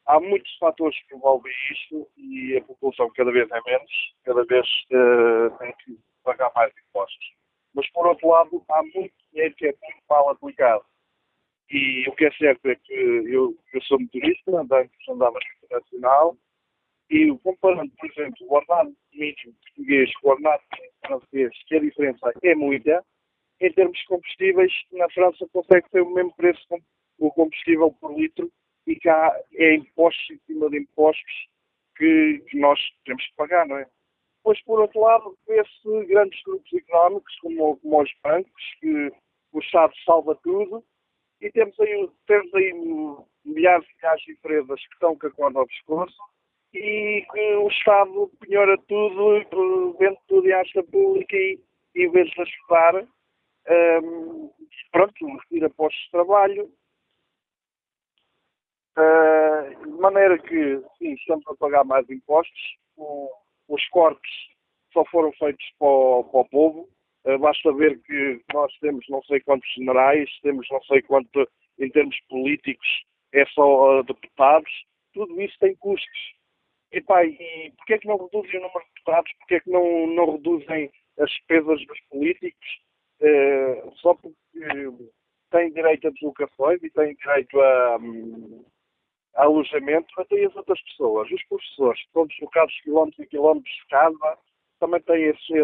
há 0.07 0.20
muitos 0.20 0.57
fatores 0.59 0.96
que 1.07 1.14
envolvem 1.14 1.52
isto 1.72 2.09
e 2.16 2.57
a 2.57 2.62
população 2.62 3.11
cada 3.14 3.32
vez 3.32 3.50
é 3.50 3.61
menos, 3.64 4.14
cada 4.24 4.44
vez 4.44 4.66
uh, 4.92 5.59
tem 5.59 5.72
que 5.84 5.98
pagar 6.22 6.50
mais 6.54 6.72
impostos. 6.88 7.34
Mas, 7.74 7.90
por 7.90 8.07
outro 8.07 8.28
lado, 8.28 8.64
há 8.70 8.82
muito 8.82 9.14
dinheiro 9.30 9.54
que 9.57 9.66
é 9.66 9.74
muito 9.82 10.02
mal 10.09 10.30
aplicado. 10.30 10.84
E 11.70 12.09
o 12.09 12.12
que 12.14 12.26
é 12.26 12.32
certo 12.32 12.66
é 12.66 12.76
que 12.76 12.92
eu, 12.94 13.57
eu 13.72 13.82
sou 13.82 14.00
motorista, 14.00 14.50
andando 14.52 14.90
andava 15.11 15.38
internacional, 15.64 16.36
e 17.11 17.36
comparando, 17.38 17.92
por 17.98 18.11
exemplo, 18.11 18.46
o 18.48 18.54
ordenado 18.54 18.96
mínimo 19.12 19.54
português 19.62 20.12
com 20.16 20.28
o 20.28 20.30
ordenado 20.32 20.62
mínimo 20.72 20.92
francês, 21.07 21.52
que 21.66 21.76
a 21.76 21.80
diferença 21.80 22.32
é 22.42 22.54
muita, 22.54 23.04
em 23.61 23.72
termos 23.72 23.98
de 23.98 24.07
combustíveis, 24.07 24.72
na 24.92 25.09
França 25.11 25.46
consegue 25.52 25.88
ter 25.90 26.00
o 26.00 26.11
mesmo 26.11 26.34
preço 26.34 26.66
o 27.18 27.30
combustível 27.32 27.90
por 27.92 28.12
litro 28.14 28.50
e 28.87 28.97
cá 29.01 29.34
é 29.55 29.74
impostos 29.74 30.30
em 30.30 30.39
cima 30.47 30.70
de 30.70 30.78
impostos 30.78 31.49
que, 31.97 32.43
que 32.49 32.59
nós 32.59 32.78
temos 33.05 33.24
que 33.26 33.37
pagar, 33.37 33.66
não 33.66 33.78
é? 33.78 33.87
Pois, 34.43 34.62
por 34.62 34.80
outro 34.80 35.01
lado, 35.01 35.37
vê-se 35.47 36.07
grandes 36.07 36.41
grupos 36.45 36.72
económicos, 36.72 37.37
como, 37.41 37.76
como 37.78 38.03
os 38.03 38.11
bancos, 38.22 38.62
que 38.80 39.12
o 39.53 39.59
Estado 39.59 39.93
salva 40.05 40.39
tudo, 40.43 40.84
e 41.41 41.51
temos 41.51 41.78
aí, 41.80 42.09
temos 42.26 42.55
aí 42.55 42.72
milhares 43.45 43.87
e 43.89 43.97
milhares 43.97 44.22
de 44.24 44.32
empresas 44.32 44.80
que 44.80 44.95
estão 44.95 45.18
com 45.18 45.26
a 45.26 45.30
corda 45.30 45.59
ao 45.59 45.66
pescoço 45.66 46.16
e 46.72 47.26
que 47.32 47.55
o 47.57 47.68
Estado 47.68 48.30
penhora 48.41 48.76
tudo, 48.87 49.97
vende 49.99 50.18
tudo 50.28 50.49
em 50.49 50.53
acha 50.53 50.82
pública 50.84 51.37
e, 51.37 51.59
em 51.95 52.11
vez 52.11 52.28
de 52.30 52.41
ajudar, 52.41 53.07
um, 54.03 54.51
pronto, 54.93 55.26
retira 55.39 55.70
postos 55.70 56.05
de 56.05 56.11
trabalho. 56.11 56.70
Uh, 58.99 59.84
de 59.84 60.01
maneira 60.01 60.38
que, 60.38 60.82
sim, 60.99 61.12
estamos 61.12 61.47
a 61.49 61.55
pagar 61.57 61.84
mais 61.84 62.09
impostos. 62.09 62.76
Os 63.68 63.86
cortes 63.88 64.30
só 64.92 65.05
foram 65.07 65.32
feitos 65.32 65.64
para 65.78 65.88
o, 65.88 66.24
para 66.24 66.40
o 66.40 66.49
povo. 66.49 66.88
Uh, 67.26 67.38
basta 67.38 67.72
ver 67.74 68.01
que 68.03 68.40
nós 68.55 68.72
temos 68.80 69.05
não 69.09 69.22
sei 69.24 69.40
quantos 69.40 69.68
generais, 69.74 70.30
temos 70.42 70.66
não 70.70 70.82
sei 70.84 71.03
quanto, 71.03 71.47
em 71.78 71.90
termos 71.90 72.16
políticos, 72.28 72.86
é 73.32 73.44
só 73.47 74.01
uh, 74.01 74.05
deputados. 74.05 74.70
Tudo 75.12 75.40
isso 75.42 75.57
tem 75.59 75.74
custos. 75.76 76.36
E, 76.92 77.01
pá, 77.03 77.24
e 77.24 77.72
porquê 77.76 77.94
é 77.94 77.99
que 77.99 78.09
não 78.09 78.16
reduzem 78.16 78.59
o 78.59 78.62
número 78.62 78.80
de 78.80 78.94
deputados? 78.94 79.32
Porquê 79.40 79.55
é 79.57 79.61
que 79.61 79.70
não, 79.70 80.07
não 80.07 80.32
reduzem 80.32 80.90
as 81.18 81.30
despesas 81.30 81.86
dos 81.86 82.01
políticos? 82.09 82.66
Uh, 83.20 83.92
só 83.97 84.14
porque 84.14 84.36
têm 85.51 85.72
direito 85.72 86.09
a 86.09 86.11
deslocações 86.11 86.82
e 86.82 86.90
têm 86.90 87.14
direito 87.14 87.61
a, 87.61 87.97
um, 87.99 88.64
a 88.64 88.76
alojamento, 89.37 90.09
até 90.18 90.45
as 90.45 90.57
outras 90.57 90.80
pessoas. 90.82 91.30
Os 91.30 91.43
professores 91.45 92.01
que 92.01 92.07
estão 92.07 92.26
deslocados 92.26 92.80
quilómetros 92.82 93.24
e 93.24 93.28
quilómetros 93.28 93.74
de 93.74 93.87
casa 93.89 94.39
também 94.80 95.01
têm 95.03 95.24
esse, 95.24 95.59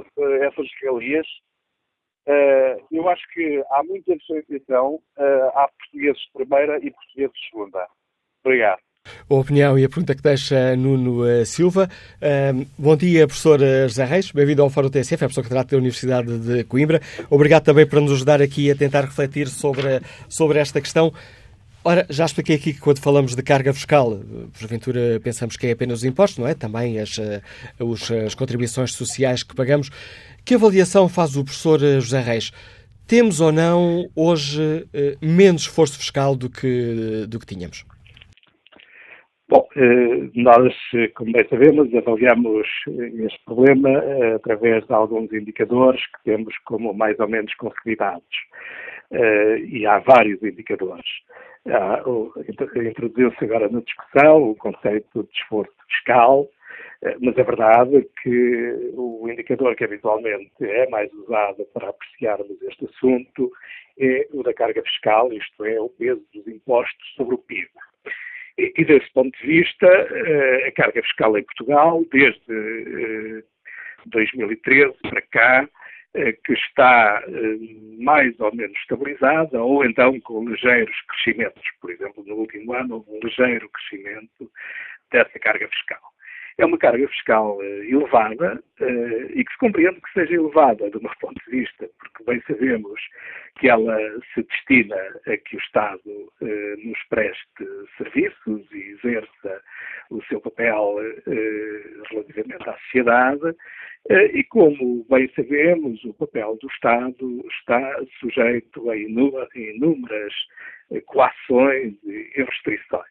essas 0.45 0.67
regalias. 0.81 1.27
Uh, 2.27 2.79
eu 2.93 3.09
acho 3.09 3.23
que 3.33 3.63
há 3.71 3.83
muita 3.83 4.17
diferenciação. 4.17 4.95
Uh, 5.17 5.49
há 5.55 5.69
portugueses 5.79 6.21
de 6.23 6.33
primeira 6.33 6.79
e 6.79 6.91
portugueses 6.91 7.33
de 7.33 7.51
segunda. 7.51 7.87
Obrigado. 8.45 8.81
A 9.29 9.35
opinião 9.35 9.77
e 9.77 9.85
a 9.85 9.89
pergunta 9.89 10.15
que 10.15 10.23
deixa 10.23 10.77
Nuno 10.77 11.25
uh, 11.25 11.45
Silva. 11.45 11.89
Bom 12.79 12.97
dia, 12.97 13.27
professor 13.27 13.59
José 13.59 14.05
Reis. 14.05 14.31
Bem-vindo 14.31 14.63
ao 14.63 14.71
Fórum 14.71 14.89
TSF, 14.89 15.15
é 15.15 15.19
professor 15.27 15.43
catedrático 15.43 15.73
da 15.73 15.79
Universidade 15.79 16.39
de 16.39 16.65
Coimbra. 16.65 17.01
Obrigado 17.29 17.65
também 17.65 17.89
por 17.89 18.01
nos 18.01 18.13
ajudar 18.13 18.41
aqui 18.41 18.71
a 18.71 18.77
tentar 18.77 19.01
refletir 19.01 19.49
sobre, 19.49 20.01
sobre 20.29 20.61
esta 20.61 20.81
questão. 20.81 21.13
Ora, 21.85 22.07
já 22.09 22.25
expliquei 22.25 22.57
aqui 22.57 22.73
que 22.73 22.81
quando 22.81 23.03
falamos 23.03 23.35
de 23.35 23.43
carga 23.43 23.73
fiscal, 23.73 24.21
porventura 24.59 25.21
pensamos 25.23 25.57
que 25.57 25.67
é 25.67 25.73
apenas 25.73 25.99
os 25.99 26.05
impostos, 26.05 26.39
não 26.39 26.47
é? 26.47 26.55
Também 26.55 27.01
as, 27.01 27.19
eh, 27.19 27.43
as 28.25 28.35
contribuições 28.35 28.93
sociais 28.95 29.43
que 29.43 29.55
pagamos. 29.55 29.91
Que 30.45 30.55
avaliação 30.55 31.09
faz 31.09 31.37
o 31.37 31.45
professor 31.45 31.81
José 31.81 32.21
Reis? 32.21 32.53
Temos 33.07 33.41
ou 33.41 33.51
não 33.51 34.09
hoje 34.15 34.87
menos 35.21 35.63
esforço 35.63 35.99
fiscal 35.99 36.37
do 36.37 36.49
que, 36.49 37.27
do 37.29 37.39
que 37.39 37.47
tínhamos? 37.47 37.85
Bom, 39.53 39.69
eh, 39.77 40.31
nós, 40.35 40.73
como 41.15 41.33
bem 41.33 41.47
sabemos, 41.51 41.95
avaliamos 41.95 42.67
este 42.87 43.45
problema 43.45 43.91
eh, 43.91 44.35
através 44.37 44.87
de 44.87 44.95
alguns 44.95 45.31
indicadores 45.31 46.01
que 46.07 46.31
temos 46.31 46.57
como 46.65 46.95
mais 46.95 47.21
ou 47.21 47.29
menos 47.29 47.53
consolidados. 47.57 48.25
Eh, 49.11 49.59
e 49.69 49.87
há 49.87 49.99
vários 49.99 50.43
indicadores. 50.43 51.05
Introduziu-se 52.77 53.45
agora 53.45 53.69
na 53.69 53.81
discussão 53.81 54.51
o 54.51 54.57
conceito 54.57 55.23
de 55.23 55.33
esforço 55.39 55.73
fiscal, 55.89 56.49
mas 57.21 57.37
é 57.37 57.43
verdade 57.43 58.09
que 58.23 58.93
o 58.95 59.29
indicador 59.29 59.75
que 59.77 59.85
habitualmente 59.85 60.53
é 60.61 60.89
mais 60.89 61.13
usado 61.13 61.65
para 61.73 61.89
apreciarmos 61.89 62.61
este 62.63 62.85
assunto 62.87 63.51
é 63.99 64.27
o 64.33 64.43
da 64.43 64.55
carga 64.55 64.83
fiscal, 64.83 65.33
isto 65.33 65.65
é, 65.65 65.81
o 65.81 65.89
peso 65.89 66.23
dos 66.35 66.47
impostos 66.49 67.15
sobre 67.17 67.35
o 67.35 67.39
PIB. 67.39 67.69
E, 68.59 68.73
e 68.77 68.85
desse 68.85 69.11
ponto 69.13 69.37
de 69.39 69.47
vista, 69.47 69.87
eh, 69.87 70.69
a 70.69 70.73
carga 70.73 71.03
fiscal 71.03 71.37
em 71.37 71.43
Portugal, 71.43 72.05
desde 72.11 73.45
2013 74.07 74.93
eh, 74.93 75.09
para 75.09 75.23
cá, 75.23 75.65
eh, 75.65 75.69
que 76.13 76.53
está 76.53 77.23
mais 77.99 78.39
ou 78.41 78.55
menos 78.55 78.77
estabilizada, 78.79 79.63
ou 79.63 79.85
então 79.85 80.21
com 80.21 80.47
ligeiros 80.49 80.97
crescimentos. 81.09 81.63
Por 81.81 81.91
exemplo, 81.91 82.25
no 82.27 82.35
último 82.37 82.75
ano 82.75 82.97
houve 82.97 83.11
um 83.11 83.21
ligeiro 83.27 83.69
crescimento 83.71 84.51
dessa 85.11 85.39
carga 85.39 85.69
fiscal 85.69 86.12
é 86.59 86.67
uma 86.67 86.79
carga 86.79 87.07
fiscal 87.09 87.57
uh, 87.57 87.63
elevada 87.63 88.63
uh, 88.81 89.39
e 89.39 89.45
que 89.45 89.53
se 89.53 89.59
compreende 89.59 90.01
que 90.01 90.13
seja 90.13 90.35
elevada 90.35 90.91
do 90.91 91.01
meu 91.01 91.13
ponto 91.21 91.41
de 91.45 91.51
vista, 91.51 91.89
porque 91.99 92.25
bem 92.25 92.43
sabemos 92.47 93.01
que 93.59 93.69
ela 93.69 93.99
se 94.35 94.43
destina 94.43 94.97
a 95.27 95.37
que 95.37 95.57
o 95.57 95.59
Estado 95.59 96.01
uh, 96.07 96.87
nos 96.87 96.99
preste 97.09 97.43
serviços 97.97 98.63
e 98.73 98.93
exerça 98.93 99.63
o 100.11 100.23
seu 100.25 100.41
papel 100.41 100.97
relativamente 102.11 102.69
à 102.69 102.75
sociedade 102.75 103.57
e 104.11 104.45
como 104.45 105.07
bem 105.09 105.31
sabemos, 105.35 106.05
o 106.05 106.13
papel 106.13 106.59
do 106.61 106.69
Estado 106.69 107.45
está 107.49 107.99
sujeito 108.21 108.91
a 108.91 108.97
inúmeras 108.97 110.35
coações 111.07 111.95
e 112.05 112.43
restrições. 112.43 113.07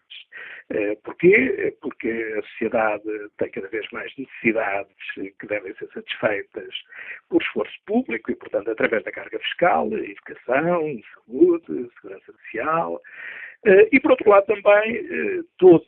Eh, 0.69 0.95
porquê? 1.03 1.75
Porque 1.81 2.09
a 2.37 2.41
sociedade 2.43 3.03
tem 3.37 3.49
cada 3.51 3.67
vez 3.67 3.85
mais 3.91 4.11
necessidades 4.17 4.95
que 5.13 5.47
devem 5.47 5.73
ser 5.75 5.89
satisfeitas 5.93 6.73
por 7.29 7.41
esforço 7.41 7.75
público 7.85 8.31
e, 8.31 8.35
portanto, 8.35 8.71
através 8.71 9.03
da 9.03 9.11
carga 9.11 9.37
fiscal, 9.39 9.87
educação, 9.91 10.99
saúde, 11.13 11.89
segurança 11.95 12.31
social. 12.31 13.01
Eh, 13.65 13.89
e, 13.91 13.99
por 13.99 14.11
outro 14.11 14.29
lado, 14.29 14.45
também 14.45 14.95
eh, 14.95 15.41
todos 15.57 15.85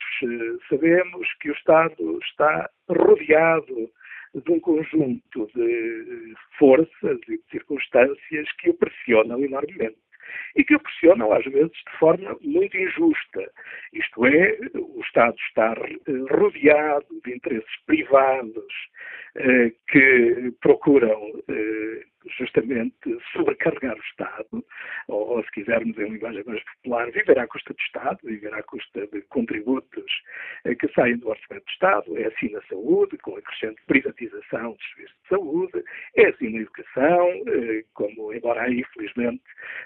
sabemos 0.69 1.33
que 1.39 1.49
o 1.49 1.53
Estado 1.53 2.19
está 2.23 2.69
rodeado 2.89 3.89
de 4.35 4.51
um 4.51 4.59
conjunto 4.59 5.47
de 5.55 6.33
forças 6.57 7.19
e 7.27 7.37
de 7.37 7.43
circunstâncias 7.51 8.51
que 8.59 8.69
o 8.69 8.73
pressionam 8.73 9.39
enormemente 9.39 10.02
e 10.55 10.63
que 10.63 10.75
o 10.75 10.79
pressionam, 10.79 11.31
às 11.31 11.45
vezes, 11.45 11.71
de 11.71 11.97
forma 11.99 12.37
muito 12.41 12.77
injusta. 12.77 13.51
Isto 13.93 14.25
é, 14.25 14.57
o 14.75 15.01
Estado 15.01 15.35
está 15.47 15.73
rodeado 16.31 17.07
de 17.25 17.35
interesses 17.35 17.75
privados 17.85 18.63
eh, 18.63 19.22
que 19.87 20.53
procuram 20.61 21.43
eh, 21.47 22.05
justamente 22.37 23.17
sobrecarregar 23.31 23.95
o 23.95 24.01
Estado, 24.01 24.65
ou, 25.07 25.37
ou, 25.37 25.43
se 25.43 25.51
quisermos 25.51 25.97
em 25.97 26.09
linguagem 26.09 26.43
mais 26.45 26.63
popular, 26.63 27.11
viver 27.11 27.37
à 27.39 27.47
custa 27.47 27.73
do 27.73 27.79
Estado, 27.79 28.19
viver 28.23 28.53
à 28.53 28.63
custa 28.63 29.07
de 29.07 29.21
contributos 29.23 30.11
eh, 30.65 30.75
que 30.75 30.87
saem 30.93 31.17
do 31.17 31.29
orçamento 31.29 31.65
do 31.65 31.71
Estado. 31.71 32.17
É 32.17 32.27
assim 32.27 32.51
na 32.51 32.61
saúde, 32.63 33.17
com 33.17 33.35
a 33.35 33.41
crescente 33.41 33.81
privatização 33.87 34.73
dos 34.73 34.89
serviços 34.89 35.17
de 35.23 35.29
saúde, 35.29 35.83
é 36.15 36.27
assim 36.27 36.49
na 36.49 36.61
educação, 36.61 37.29
eh, 37.47 37.83
como, 37.93 38.33
embora 38.33 38.61
aí, 38.61 38.83
felizmente, 38.93 39.43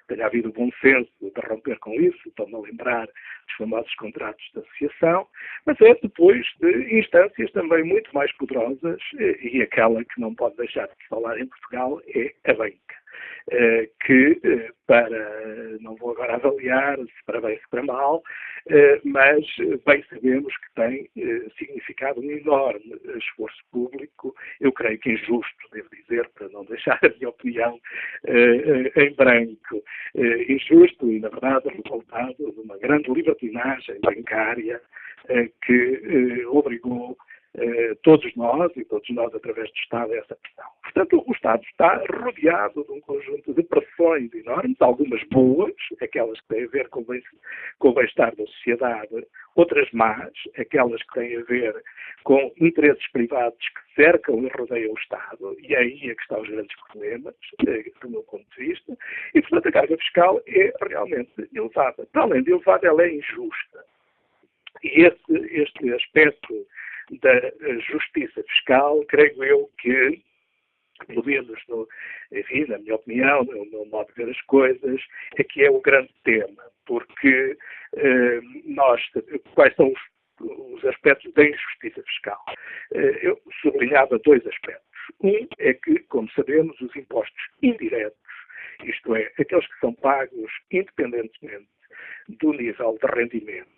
tenha 0.08 0.26
havido 0.26 0.52
bom 0.52 0.70
senso 0.82 1.12
de 1.22 1.48
romper 1.48 1.78
com 1.80 1.94
isso, 1.94 2.20
estou-me 2.28 2.56
a 2.56 2.60
lembrar 2.60 3.06
dos 3.06 3.56
famosos 3.58 3.94
contratos 3.96 4.44
de 4.54 4.60
associação, 4.60 5.28
mas 5.66 5.80
é 5.82 5.96
depois 6.02 6.46
de 6.60 7.00
instâncias 7.00 7.52
também 7.52 7.84
muito 7.84 8.14
mais 8.14 8.32
poderosas, 8.34 9.02
eh, 9.20 9.37
e 9.42 9.62
aquela 9.62 10.04
que 10.04 10.20
não 10.20 10.34
pode 10.34 10.56
deixar 10.58 10.88
de 10.88 11.08
falar 11.08 11.40
em 11.40 11.48
Portugal 11.48 12.02
é 12.08 12.34
a 12.50 12.54
banca, 12.54 12.96
eh, 13.52 13.90
que 14.06 14.40
eh, 14.44 14.72
para, 14.86 15.78
não 15.80 15.96
vou 15.96 16.12
agora 16.12 16.36
avaliar 16.36 16.98
se 16.98 17.26
para 17.26 17.40
bem 17.40 17.58
se 17.58 17.70
para 17.70 17.82
mal, 17.82 18.22
eh, 18.70 19.00
mas 19.06 19.46
bem 19.86 20.04
sabemos 20.10 20.54
que 20.58 20.74
tem 20.76 21.10
significado 21.58 22.20
um 22.20 22.30
enorme 22.30 23.00
esforço 23.18 23.58
público, 23.72 24.36
eu 24.60 24.72
creio 24.74 25.00
que 25.00 25.14
injusto, 25.14 25.70
devo 25.72 25.88
dizer, 25.90 26.30
para 26.36 26.50
não 26.50 26.66
deixar 26.66 27.00
a 27.02 27.10
minha 27.10 27.30
opinião 27.30 27.80
em 28.96 29.14
branco, 29.16 29.84
injusto 30.50 31.10
e, 31.10 31.20
na 31.20 31.30
verdade, 31.30 31.70
resultado 31.70 32.36
de 32.38 32.60
uma 32.60 32.78
grande 32.78 33.12
libertinagem 33.12 34.00
bancária 34.02 34.82
que 35.66 36.46
obrigou 36.48 37.18
eh, 37.58 37.96
todos 38.04 38.36
nós, 38.36 38.72
e 38.76 38.86
todos 38.86 39.10
nós 39.10 39.34
através 39.34 39.70
do 39.72 39.78
Estado, 39.78 40.14
essa 40.14 40.36
pressão. 40.36 40.70
Portanto, 40.84 41.24
o 41.26 41.32
Estado 41.32 41.64
está 41.64 42.04
rodeado 42.22 42.84
de 42.84 42.92
um 42.92 43.02
conjunto 43.02 43.54
de 43.54 43.64
pressões 43.64 44.32
enormes, 44.34 44.78
algumas 44.80 45.24
boas, 45.30 45.74
aquelas 46.02 46.40
que 46.42 46.48
têm 46.50 46.66
a 46.66 46.68
ver 46.68 46.88
com 46.90 47.02
o 47.02 47.94
bem-estar 47.94 48.36
da 48.36 48.46
sociedade, 48.46 49.28
outras 49.56 49.90
más, 49.92 50.32
aquelas 50.58 51.02
que 51.04 51.14
têm 51.14 51.36
a 51.36 51.44
ver 51.44 51.84
com 52.24 52.54
interesses 52.62 53.12
privados 53.12 53.58
que 53.58 53.96
cercam 53.96 54.44
e 54.44 54.50
rodeiam 54.50 54.94
o 54.94 55.00
Estado, 55.00 55.58
e 55.60 55.74
é 55.74 55.80
aí 55.80 56.10
é 56.12 56.16
que 56.16 56.22
estão 56.22 56.42
os 56.42 56.50
grandes 56.50 56.76
problemas, 56.88 57.36
eh, 57.68 57.92
do 58.02 58.10
meu 58.10 58.24
ponto 58.24 58.46
de 58.56 58.68
vista, 58.68 58.98
e, 59.34 59.42
portanto, 59.42 59.68
a 59.68 59.72
carga 59.72 59.98
fiscal 59.98 60.42
é 60.46 60.74
realmente 60.88 61.50
elevada. 61.54 62.08
Para 62.12 62.22
além 62.22 62.44
de 62.44 62.52
elevada, 62.52 62.88
ela 62.88 63.02
é 63.02 63.16
injusta. 63.16 63.84
E 64.84 65.06
esse, 65.06 65.56
este 65.56 65.92
aspecto 65.94 66.68
da 67.22 67.80
justiça 67.80 68.44
fiscal, 68.44 69.04
creio 69.08 69.44
eu 69.44 69.70
que 69.80 70.22
pelo 71.06 71.24
menos, 71.26 71.60
no, 71.68 71.88
enfim, 72.32 72.66
na 72.66 72.80
minha 72.80 72.96
opinião, 72.96 73.44
no 73.44 73.66
meu 73.66 73.86
modo 73.86 74.08
de 74.08 74.24
ver 74.24 74.32
as 74.32 74.42
coisas, 74.44 75.02
é 75.38 75.44
que 75.44 75.64
é 75.64 75.70
o 75.70 75.82
grande 75.82 76.12
tema, 76.24 76.64
porque 76.86 77.58
eh, 77.96 78.40
nós, 78.66 79.02
quais 79.54 79.76
são 79.76 79.92
os, 79.92 80.00
os, 80.42 80.86
aspectos 80.86 81.32
da 81.34 81.44
injustiça 81.44 82.02
fiscal? 82.04 82.44
Eh, 82.94 83.20
eu 83.22 83.40
sublinhava 83.62 84.18
dois 84.20 84.46
aspectos. 84.48 84.88
Um 85.22 85.48
é 85.60 85.74
que, 85.74 86.00
como 86.10 86.30
sabemos, 86.32 86.80
os 86.82 86.96
impostos 86.96 87.44
indiretos, 87.62 88.18
isto 88.84 89.16
é, 89.16 89.32
aqueles 89.40 89.68
que 89.68 89.80
são 89.80 89.94
pagos 89.94 90.52
independentemente 90.72 91.68
do 92.28 92.54
nível 92.54 92.98
de 93.02 93.08
rendimento, 93.16 93.77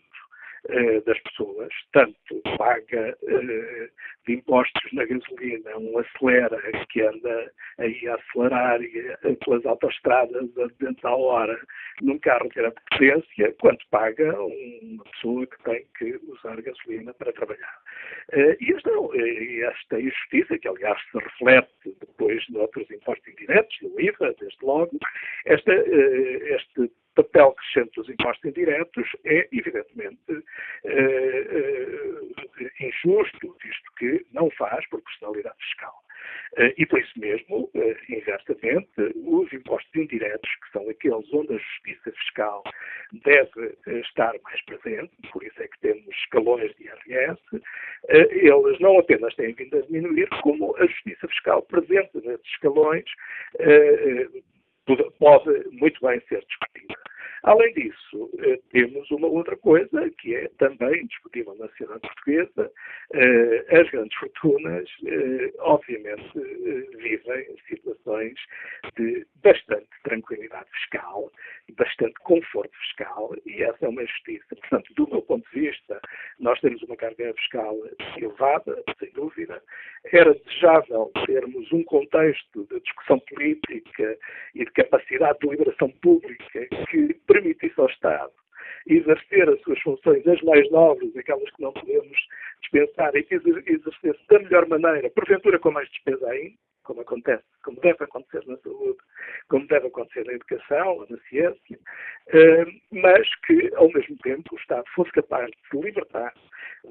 eh, 0.67 1.01
das 1.05 1.17
pessoas, 1.21 1.73
tanto 1.93 2.41
paga 2.57 3.17
uh, 3.23 3.89
de 4.27 4.33
impostos 4.33 4.91
na 4.91 5.05
gasolina, 5.05 5.77
um 5.77 5.97
acelera 5.97 6.59
que 6.89 7.01
anda 7.01 7.51
aí 7.77 8.07
a 8.09 8.15
acelerar 8.15 8.81
e, 8.81 8.99
uh, 9.23 9.35
pelas 9.37 9.65
autostradas 9.65 10.35
a 10.57 10.67
200 10.67 11.05
à 11.05 11.15
hora 11.15 11.59
num 12.01 12.19
carro 12.19 12.49
de 12.49 12.55
grande 12.55 12.75
potência, 12.91 13.55
quanto 13.61 13.85
paga 13.89 14.37
uma 14.41 15.03
pessoa 15.05 15.47
que 15.47 15.63
tem 15.63 15.85
que 15.97 16.19
usar 16.27 16.61
gasolina 16.61 17.13
para 17.13 17.31
trabalhar. 17.31 17.79
e 18.33 18.73
esta, 18.73 18.91
esta 19.71 19.99
injustiça, 19.99 20.57
que 20.59 20.67
aliás 20.67 20.99
se 21.09 21.17
reflete 21.17 21.95
depois 22.01 22.43
noutros 22.49 22.89
impostos 22.91 23.27
indiretos, 23.29 23.77
no 23.81 23.99
IVA, 23.99 24.35
desde 24.39 24.65
logo, 24.65 24.91
esta, 25.45 25.73
este 25.73 26.91
papel 27.23 27.53
crescente 27.53 27.95
dos 27.95 28.09
impostos 28.09 28.45
indiretos 28.45 29.07
é, 29.25 29.47
evidentemente, 29.51 30.43
eh, 30.85 31.47
eh, 31.51 32.85
injusto, 32.87 33.55
visto 33.61 33.91
que 33.97 34.25
não 34.31 34.49
faz 34.51 34.87
proporcionalidade 34.87 35.57
fiscal. 35.59 35.93
Eh, 36.57 36.73
e 36.77 36.85
por 36.85 36.99
isso 36.99 37.19
mesmo, 37.19 37.69
inversamente, 38.09 38.89
os 39.15 39.51
impostos 39.51 39.93
indiretos, 39.95 40.49
que 40.63 40.71
são 40.71 40.89
aqueles 40.89 41.33
onde 41.33 41.53
a 41.53 41.57
justiça 41.57 42.11
fiscal 42.11 42.63
deve 43.23 43.77
estar 44.01 44.33
mais 44.43 44.61
presente, 44.65 45.11
por 45.31 45.43
isso 45.43 45.61
é 45.61 45.67
que 45.67 45.79
temos 45.79 46.07
escalões 46.23 46.73
de 46.75 46.85
IRS, 46.85 47.41
eles 48.09 48.79
não 48.79 48.97
apenas 48.97 49.35
têm 49.35 49.53
vindo 49.53 49.77
a 49.77 49.81
diminuir, 49.81 50.27
como 50.41 50.75
a 50.77 50.85
justiça 50.85 51.27
fiscal 51.27 51.61
presente 51.63 52.11
nesses 52.15 52.47
escalões 52.47 53.05
pode 55.19 55.49
muito 55.71 55.99
bem 56.05 56.21
ser 56.27 56.43
discutida. 56.45 56.95
Além 57.43 57.73
disso, 57.73 58.29
eh, 58.39 58.59
temos 58.69 59.09
uma 59.11 59.27
outra 59.27 59.55
coisa 59.57 60.09
que 60.17 60.35
é 60.35 60.49
também 60.57 61.05
discutível 61.07 61.55
na 61.55 61.67
sociedade 61.69 62.01
portuguesa. 62.01 62.71
Eh, 63.13 63.65
as 63.79 63.89
grandes 63.89 64.17
fortunas, 64.17 64.89
eh, 65.05 65.53
obviamente, 65.59 66.31
vivem 66.97 67.55
situações 67.67 68.33
de 68.97 69.25
bastante 69.41 69.87
tranquilidade 70.03 70.69
fiscal, 70.71 71.31
bastante 71.77 72.13
conforto 72.23 72.75
fiscal, 72.79 73.33
e 73.45 73.63
essa 73.63 73.85
é 73.85 73.89
uma 73.89 74.05
justiça. 74.05 74.55
Portanto, 74.55 74.93
do 74.95 75.07
meu 75.09 75.21
ponto 75.21 75.49
de 75.51 75.61
vista, 75.61 76.01
nós 76.39 76.59
temos 76.59 76.81
uma 76.83 76.97
carga 76.97 77.33
fiscal 77.35 77.77
elevada, 78.17 78.83
sem 78.99 79.11
dúvida. 79.11 79.61
Era 80.11 80.33
desejável 80.33 81.11
termos 81.25 81.71
um 81.71 81.83
contexto 81.83 82.65
de 82.65 82.79
discussão 82.81 83.19
política 83.19 84.17
e 84.55 84.65
de 84.65 84.71
capacidade 84.71 85.39
de 85.39 85.47
deliberação 85.47 85.89
pública 86.01 86.67
que 86.89 87.13
permitisse 87.29 87.79
ao 87.79 87.87
Estado 87.87 88.33
exercer 88.87 89.47
as 89.49 89.61
suas 89.61 89.79
funções, 89.81 90.25
as 90.27 90.41
mais 90.41 90.69
nobres, 90.71 91.15
aquelas 91.15 91.49
que 91.51 91.61
não 91.61 91.71
podemos 91.71 92.17
dispensar, 92.61 93.15
e 93.15 93.23
que 93.23 93.35
exercesse 93.35 94.19
da 94.27 94.39
melhor 94.39 94.67
maneira, 94.67 95.09
porventura 95.11 95.59
com 95.59 95.71
mais 95.71 95.87
despesa 95.89 96.27
ainda, 96.27 96.55
como 96.83 97.01
acontece, 97.01 97.43
como 97.63 97.79
deve 97.81 98.03
acontecer 98.03 98.45
na 98.47 98.57
saúde, 98.57 98.97
como 99.47 99.67
deve 99.67 99.87
acontecer 99.87 100.25
na 100.25 100.33
educação, 100.33 101.05
na 101.09 101.17
ciência, 101.29 101.79
eh, 102.27 102.65
mas 102.91 103.27
que, 103.45 103.71
ao 103.75 103.91
mesmo 103.91 104.17
tempo, 104.17 104.55
o 104.55 104.57
Estado 104.57 104.85
fosse 104.95 105.11
capaz 105.11 105.49
de 105.49 105.57
se 105.69 105.77
libertar 105.77 106.33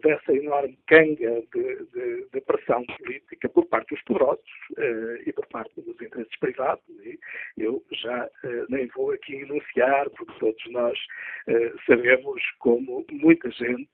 dessa 0.03 0.33
enorme 0.33 0.79
canga 0.87 1.43
de, 1.55 1.87
de, 1.93 2.29
de 2.33 2.41
pressão 2.43 2.85
política 2.99 3.49
por 3.49 3.67
parte 3.67 3.95
dos 3.95 4.03
poderosos 4.05 4.45
uh, 4.77 5.17
e 5.27 5.33
por 5.33 5.47
parte 5.49 5.81
dos 5.81 6.01
interesses 6.01 6.39
privados. 6.39 6.85
E 6.89 7.19
eu 7.57 7.83
já 7.93 8.27
uh, 8.27 8.67
nem 8.69 8.87
vou 8.89 9.13
aqui 9.13 9.37
enunciar, 9.37 10.09
porque 10.11 10.39
todos 10.39 10.73
nós 10.73 10.99
sabemos 11.87 12.43
como 12.59 13.07
muita 13.11 13.51
gente, 13.51 13.89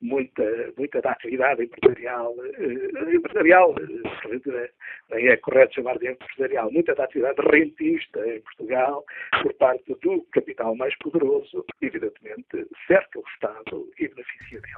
muita, 0.00 0.72
muita 0.76 1.00
da 1.00 1.10
atividade 1.10 1.64
empresarial, 1.64 2.34
empresarial, 3.12 3.74
nem 5.10 5.28
é 5.28 5.36
correto 5.58 5.74
chamar 5.74 5.98
de 5.98 6.08
empresarial, 6.08 6.70
muita 6.70 6.94
da 6.94 7.04
atividade 7.04 7.40
rentista 7.50 8.20
em 8.28 8.40
Portugal, 8.40 9.04
por 9.42 9.52
parte 9.54 9.96
do 10.02 10.24
capital 10.32 10.74
mais 10.76 10.96
poderoso, 10.98 11.64
evidentemente 11.82 12.66
cerca 12.86 13.18
o 13.18 13.24
Estado 13.34 13.88
e 13.98 14.08
beneficia 14.08 14.60
dele. 14.60 14.74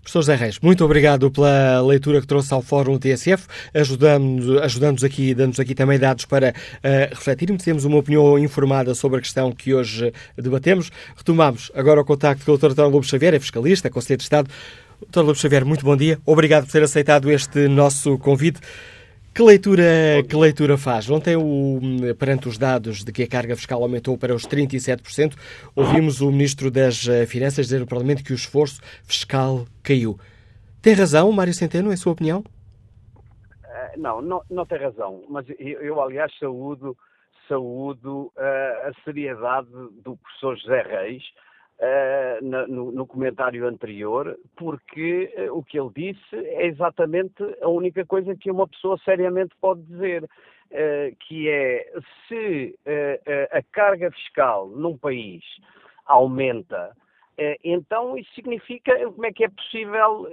Professor 0.00 0.20
José 0.20 0.34
Reis, 0.34 0.58
muito 0.60 0.84
obrigado 0.84 1.30
pela 1.30 1.80
leitura 1.80 2.20
que 2.20 2.26
trouxe 2.26 2.52
ao 2.52 2.60
Fórum 2.60 2.98
TSF, 2.98 3.46
ajudando-nos 3.72 4.62
ajudando 4.62 5.04
aqui, 5.04 5.32
dando-nos 5.32 5.60
aqui 5.60 5.74
também 5.74 5.98
dados 5.98 6.24
para 6.24 6.50
uh, 6.50 7.14
refletirmos, 7.14 7.62
temos 7.62 7.84
uma 7.84 7.98
opinião 7.98 8.36
informada 8.38 8.94
sobre 8.94 9.18
a 9.18 9.20
questão 9.20 9.52
que 9.52 9.74
hoje 9.74 10.12
debatemos. 10.36 10.90
Retomamos 11.16 11.70
agora 11.74 12.00
o 12.00 12.04
contacto 12.04 12.44
com 12.44 12.52
o 12.52 12.58
Dr. 12.58 12.72
António 12.72 12.90
Lobo 12.90 13.06
Xavier, 13.06 13.34
é 13.34 13.38
fiscalista, 13.38 13.90
Conselheiro 13.90 14.18
de 14.18 14.24
Estado. 14.24 14.50
Dr. 15.08 15.20
Lobo 15.20 15.36
Xavier, 15.36 15.64
muito 15.64 15.84
bom 15.84 15.96
dia. 15.96 16.18
Obrigado 16.26 16.64
por 16.64 16.72
ter 16.72 16.82
aceitado 16.82 17.30
este 17.30 17.68
nosso 17.68 18.18
convite. 18.18 18.60
Que 19.36 19.42
leitura, 19.42 19.82
que 20.26 20.34
leitura 20.34 20.78
faz? 20.78 21.10
Ontem, 21.10 21.36
o, 21.36 21.78
perante 22.18 22.48
os 22.48 22.56
dados 22.56 23.04
de 23.04 23.12
que 23.12 23.22
a 23.22 23.28
carga 23.28 23.54
fiscal 23.54 23.82
aumentou 23.82 24.16
para 24.16 24.34
os 24.34 24.46
37%, 24.46 25.34
ouvimos 25.76 26.22
o 26.22 26.32
Ministro 26.32 26.70
das 26.70 27.06
eh, 27.06 27.26
Finanças 27.26 27.66
dizer 27.66 27.80
no 27.80 27.86
Parlamento 27.86 28.24
que 28.24 28.32
o 28.32 28.34
esforço 28.34 28.80
fiscal 29.04 29.66
caiu. 29.82 30.18
Tem 30.80 30.94
razão, 30.94 31.30
Mário 31.32 31.52
Centeno, 31.52 31.92
em 31.92 31.96
sua 31.98 32.14
opinião? 32.14 32.42
Eh, 33.62 33.94
não, 33.98 34.22
não, 34.22 34.40
não 34.48 34.64
tem 34.64 34.78
razão. 34.78 35.22
Mas 35.28 35.44
eu, 35.58 35.82
eu 35.82 36.00
aliás, 36.00 36.32
saúdo, 36.38 36.96
saúdo 37.46 38.32
uh, 38.38 38.88
a 38.88 38.92
seriedade 39.04 39.68
do 40.02 40.16
professor 40.16 40.56
José 40.56 40.80
Reis, 40.80 41.22
Uh, 41.78 42.42
no, 42.42 42.90
no, 42.90 43.06
comentário 43.06 43.66
anterior, 43.66 44.38
porque 44.56 45.30
uh, 45.36 45.58
o 45.58 45.62
que 45.62 45.78
ele 45.78 45.90
disse 45.94 46.34
é 46.34 46.68
exatamente 46.68 47.34
a 47.60 47.68
única 47.68 48.02
coisa 48.06 48.34
que 48.34 48.50
uma 48.50 48.66
pessoa 48.66 48.96
seriamente 49.04 49.54
pode 49.60 49.82
dizer, 49.82 50.24
uh, 50.24 51.16
que 51.20 51.50
é 51.50 51.92
se 52.26 52.78
a 53.52 53.62
carga 53.72 54.10
fiscal 54.10 54.68
num 54.68 54.96
país 54.96 55.44
aumenta, 56.06 56.96
então 57.62 58.16
isso 58.16 58.32
significa 58.34 58.98
como 59.10 59.26
é 59.26 59.32
que 59.32 59.44
é 59.44 59.48
possível 59.50 60.26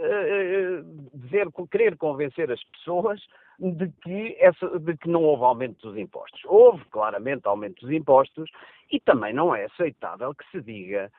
dizer, 1.14 1.50
querer 1.70 1.98
convencer 1.98 2.50
as 2.50 2.64
pessoas 2.64 3.20
de 3.60 3.90
que, 4.02 4.38
essa, 4.40 4.80
de 4.80 4.96
que 4.96 5.10
não 5.10 5.24
houve 5.24 5.44
aumento 5.44 5.90
dos 5.90 5.98
impostos. 5.98 6.40
Houve 6.46 6.86
claramente 6.86 7.46
aumento 7.48 7.82
dos 7.82 7.92
impostos 7.92 8.50
e 8.90 9.00
também 9.00 9.34
não 9.34 9.54
é 9.54 9.66
aceitável 9.66 10.34
que 10.34 10.50
se 10.52 10.62
diga 10.62 11.12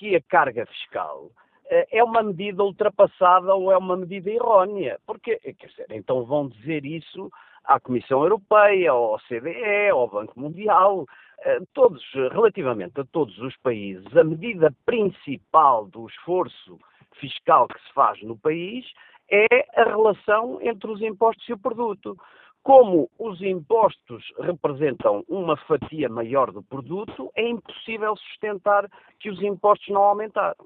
que 0.00 0.16
a 0.16 0.22
carga 0.22 0.64
fiscal 0.64 1.30
eh, 1.66 1.86
é 1.92 2.02
uma 2.02 2.22
medida 2.22 2.64
ultrapassada 2.64 3.54
ou 3.54 3.70
é 3.70 3.76
uma 3.76 3.98
medida 3.98 4.30
errónea. 4.30 4.98
Porque, 5.06 5.36
quer 5.36 5.66
dizer, 5.66 5.86
então 5.90 6.24
vão 6.24 6.48
dizer 6.48 6.86
isso 6.86 7.30
à 7.64 7.78
Comissão 7.78 8.22
Europeia, 8.22 8.92
ao 8.92 9.16
OCDE, 9.16 9.90
ao 9.92 10.08
Banco 10.08 10.40
Mundial, 10.40 11.04
eh, 11.44 11.58
todos, 11.74 12.02
relativamente 12.14 12.98
a 12.98 13.04
todos 13.04 13.38
os 13.40 13.54
países, 13.58 14.16
a 14.16 14.24
medida 14.24 14.74
principal 14.86 15.84
do 15.84 16.06
esforço 16.06 16.80
fiscal 17.16 17.68
que 17.68 17.78
se 17.82 17.92
faz 17.92 18.22
no 18.22 18.38
país 18.38 18.86
é 19.30 19.46
a 19.78 19.84
relação 19.84 20.58
entre 20.62 20.90
os 20.90 21.02
impostos 21.02 21.46
e 21.46 21.52
o 21.52 21.58
produto. 21.58 22.16
Como 22.62 23.08
os 23.18 23.40
impostos 23.40 24.22
representam 24.38 25.24
uma 25.28 25.56
fatia 25.56 26.08
maior 26.08 26.52
do 26.52 26.62
produto, 26.62 27.30
é 27.34 27.48
impossível 27.48 28.14
sustentar 28.16 28.88
que 29.18 29.30
os 29.30 29.40
impostos 29.42 29.88
não 29.88 30.02
aumentaram. 30.02 30.64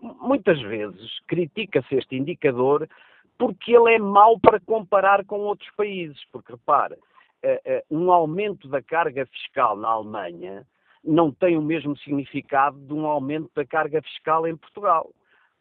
Muitas 0.00 0.60
vezes 0.62 1.18
critica-se 1.26 1.96
este 1.96 2.16
indicador 2.16 2.88
porque 3.36 3.74
ele 3.74 3.94
é 3.94 3.98
mau 3.98 4.38
para 4.38 4.60
comparar 4.60 5.24
com 5.24 5.40
outros 5.40 5.68
países. 5.76 6.20
Porque, 6.30 6.52
repare, 6.52 6.96
eh, 7.42 7.60
eh, 7.64 7.84
um 7.90 8.12
aumento 8.12 8.68
da 8.68 8.80
carga 8.80 9.26
fiscal 9.26 9.76
na 9.76 9.88
Alemanha 9.88 10.64
não 11.02 11.32
tem 11.32 11.56
o 11.56 11.62
mesmo 11.62 11.96
significado 11.98 12.78
de 12.78 12.94
um 12.94 13.06
aumento 13.06 13.50
da 13.54 13.66
carga 13.66 14.00
fiscal 14.02 14.46
em 14.46 14.56
Portugal 14.56 15.10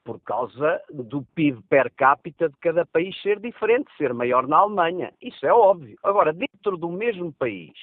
por 0.03 0.19
causa 0.21 0.81
do 0.91 1.23
PIB 1.35 1.61
per 1.69 1.91
capita 1.95 2.49
de 2.49 2.55
cada 2.57 2.85
país 2.85 3.19
ser 3.21 3.39
diferente, 3.39 3.89
ser 3.97 4.13
maior 4.13 4.47
na 4.47 4.57
Alemanha. 4.57 5.13
Isso 5.21 5.45
é 5.45 5.53
óbvio. 5.53 5.97
Agora, 6.03 6.33
dentro 6.33 6.77
do 6.77 6.89
mesmo 6.89 7.31
país, 7.33 7.73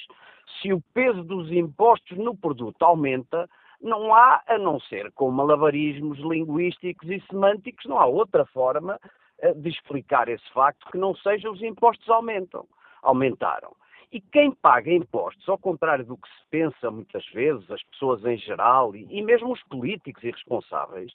se 0.61 0.73
o 0.73 0.81
peso 0.93 1.23
dos 1.23 1.51
impostos 1.51 2.19
no 2.19 2.37
produto 2.37 2.83
aumenta, 2.83 3.49
não 3.81 4.15
há, 4.15 4.43
a 4.47 4.59
não 4.59 4.79
ser 4.81 5.11
com 5.13 5.31
malabarismos 5.31 6.19
linguísticos 6.19 7.09
e 7.09 7.21
semânticos, 7.31 7.87
não 7.87 7.99
há 7.99 8.07
outra 8.07 8.45
forma 8.47 9.01
uh, 9.43 9.55
de 9.55 9.71
explicar 9.71 10.29
esse 10.29 10.49
facto 10.53 10.91
que 10.91 10.99
não 10.99 11.15
seja 11.17 11.51
os 11.51 11.63
impostos 11.63 12.09
aumentam, 12.11 12.67
aumentaram. 13.03 13.75
E 14.13 14.21
quem 14.21 14.51
paga 14.51 14.93
impostos, 14.93 15.49
ao 15.49 15.57
contrário 15.57 16.05
do 16.05 16.17
que 16.17 16.29
se 16.29 16.45
pensa 16.51 16.91
muitas 16.91 17.25
vezes, 17.29 17.71
as 17.71 17.83
pessoas 17.85 18.25
em 18.25 18.37
geral 18.37 18.95
e, 18.97 19.07
e 19.09 19.23
mesmo 19.23 19.53
os 19.53 19.63
políticos 19.65 20.25
e 20.25 20.31
responsáveis, 20.31 21.13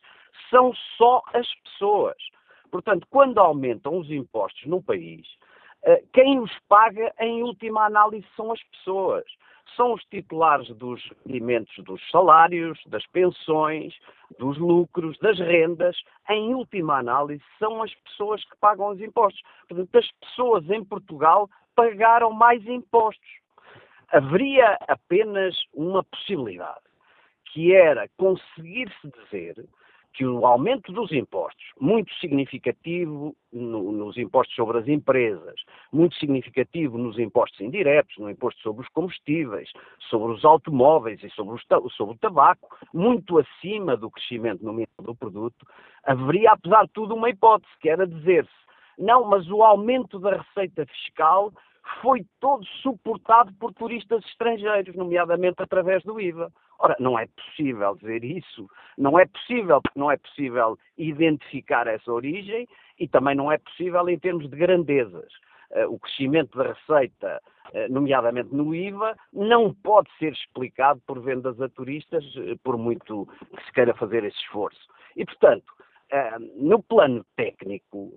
são 0.49 0.73
só 0.97 1.21
as 1.33 1.47
pessoas. 1.55 2.15
Portanto, 2.71 3.05
quando 3.09 3.37
aumentam 3.39 3.97
os 3.97 4.09
impostos 4.09 4.65
num 4.65 4.81
país, 4.81 5.27
eh, 5.83 6.03
quem 6.13 6.39
os 6.39 6.51
paga, 6.67 7.13
em 7.19 7.43
última 7.43 7.85
análise, 7.85 8.25
são 8.35 8.51
as 8.51 8.63
pessoas. 8.63 9.23
São 9.75 9.93
os 9.93 10.03
titulares 10.05 10.67
dos 10.75 11.01
rendimentos 11.25 11.75
dos 11.83 12.01
salários, 12.11 12.79
das 12.87 13.05
pensões, 13.07 13.93
dos 14.39 14.57
lucros, 14.57 15.17
das 15.19 15.37
rendas. 15.37 15.97
Em 16.29 16.53
última 16.55 16.99
análise, 16.99 17.43
são 17.59 17.83
as 17.83 17.93
pessoas 17.93 18.43
que 18.45 18.57
pagam 18.57 18.89
os 18.89 19.01
impostos. 19.01 19.41
Portanto, 19.67 19.95
as 19.95 20.11
pessoas 20.21 20.69
em 20.69 20.83
Portugal 20.83 21.49
pagaram 21.75 22.31
mais 22.31 22.65
impostos. 22.65 23.29
Haveria 24.11 24.77
apenas 24.87 25.55
uma 25.73 26.03
possibilidade, 26.03 26.85
que 27.51 27.73
era 27.73 28.07
conseguir-se 28.17 29.11
dizer 29.23 29.65
que 30.15 30.25
o 30.25 30.45
aumento 30.45 30.93
dos 30.93 31.11
impostos, 31.11 31.65
muito 31.79 32.13
significativo 32.15 33.35
no, 33.51 33.91
nos 33.91 34.17
impostos 34.17 34.55
sobre 34.55 34.77
as 34.77 34.87
empresas, 34.87 35.55
muito 35.91 36.15
significativo 36.15 36.97
nos 36.97 37.19
impostos 37.19 37.59
indiretos, 37.59 38.17
no 38.17 38.29
imposto 38.29 38.61
sobre 38.61 38.83
os 38.83 38.89
combustíveis, 38.89 39.69
sobre 40.09 40.31
os 40.31 40.45
automóveis 40.45 41.21
e 41.21 41.29
sobre, 41.31 41.55
os, 41.55 41.93
sobre 41.95 42.15
o 42.15 42.17
tabaco, 42.17 42.77
muito 42.93 43.37
acima 43.37 43.97
do 43.97 44.09
crescimento 44.09 44.63
nominal 44.63 44.87
do 45.01 45.13
produto, 45.13 45.67
haveria, 46.05 46.51
apesar 46.51 46.85
de 46.85 46.93
tudo, 46.93 47.13
uma 47.13 47.29
hipótese, 47.29 47.71
que 47.81 47.89
era 47.89 48.07
dizer-se 48.07 48.64
não, 48.97 49.25
mas 49.25 49.49
o 49.49 49.63
aumento 49.63 50.19
da 50.19 50.37
receita 50.37 50.85
fiscal 50.85 51.51
foi 52.01 52.25
todo 52.39 52.65
suportado 52.81 53.53
por 53.59 53.73
turistas 53.73 54.23
estrangeiros, 54.25 54.95
nomeadamente 54.95 55.61
através 55.61 56.03
do 56.03 56.19
IVA. 56.19 56.51
Ora, 56.79 56.95
não 56.99 57.17
é 57.17 57.27
possível 57.27 57.95
dizer 57.95 58.23
isso. 58.23 58.67
Não 58.97 59.19
é 59.19 59.25
possível, 59.25 59.81
porque 59.81 59.99
não 59.99 60.11
é 60.11 60.17
possível 60.17 60.77
identificar 60.97 61.87
essa 61.87 62.11
origem 62.11 62.67
e 62.99 63.07
também 63.07 63.35
não 63.35 63.51
é 63.51 63.57
possível 63.57 64.07
em 64.09 64.17
termos 64.17 64.49
de 64.49 64.55
grandezas. 64.55 65.31
Uh, 65.71 65.93
o 65.93 65.99
crescimento 65.99 66.57
da 66.57 66.73
receita, 66.73 67.41
uh, 67.73 67.91
nomeadamente 67.91 68.53
no 68.53 68.73
IVA, 68.73 69.15
não 69.33 69.73
pode 69.73 70.09
ser 70.17 70.31
explicado 70.31 71.01
por 71.05 71.19
vendas 71.19 71.59
a 71.59 71.67
turistas, 71.69 72.23
uh, 72.35 72.57
por 72.63 72.77
muito 72.77 73.27
que 73.55 73.65
se 73.65 73.71
queira 73.73 73.93
fazer 73.95 74.23
esse 74.23 74.37
esforço. 74.37 74.87
E, 75.15 75.25
portanto, 75.25 75.65
no 76.55 76.81
plano 76.83 77.25
técnico, 77.35 78.13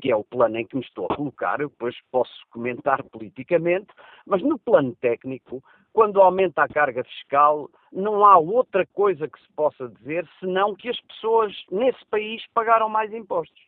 que 0.00 0.10
é 0.10 0.16
o 0.16 0.24
plano 0.24 0.56
em 0.58 0.66
que 0.66 0.76
me 0.76 0.82
estou 0.82 1.06
a 1.10 1.16
colocar, 1.16 1.60
eu 1.60 1.68
depois 1.68 1.96
posso 2.10 2.32
comentar 2.50 3.02
politicamente, 3.04 3.88
mas 4.26 4.42
no 4.42 4.58
plano 4.58 4.94
técnico, 5.00 5.62
quando 5.92 6.20
aumenta 6.20 6.62
a 6.62 6.68
carga 6.68 7.04
fiscal, 7.04 7.68
não 7.92 8.24
há 8.24 8.38
outra 8.38 8.86
coisa 8.86 9.28
que 9.28 9.40
se 9.40 9.48
possa 9.54 9.88
dizer 9.88 10.26
senão 10.40 10.74
que 10.74 10.88
as 10.88 11.00
pessoas 11.00 11.52
nesse 11.70 12.04
país 12.06 12.42
pagaram 12.54 12.88
mais 12.88 13.12
impostos. 13.12 13.62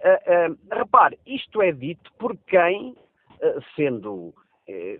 Uh, 0.00 0.56
repare, 0.72 1.18
isto 1.26 1.60
é 1.60 1.72
dito 1.72 2.10
por 2.14 2.36
quem, 2.46 2.96
sendo, 3.76 4.34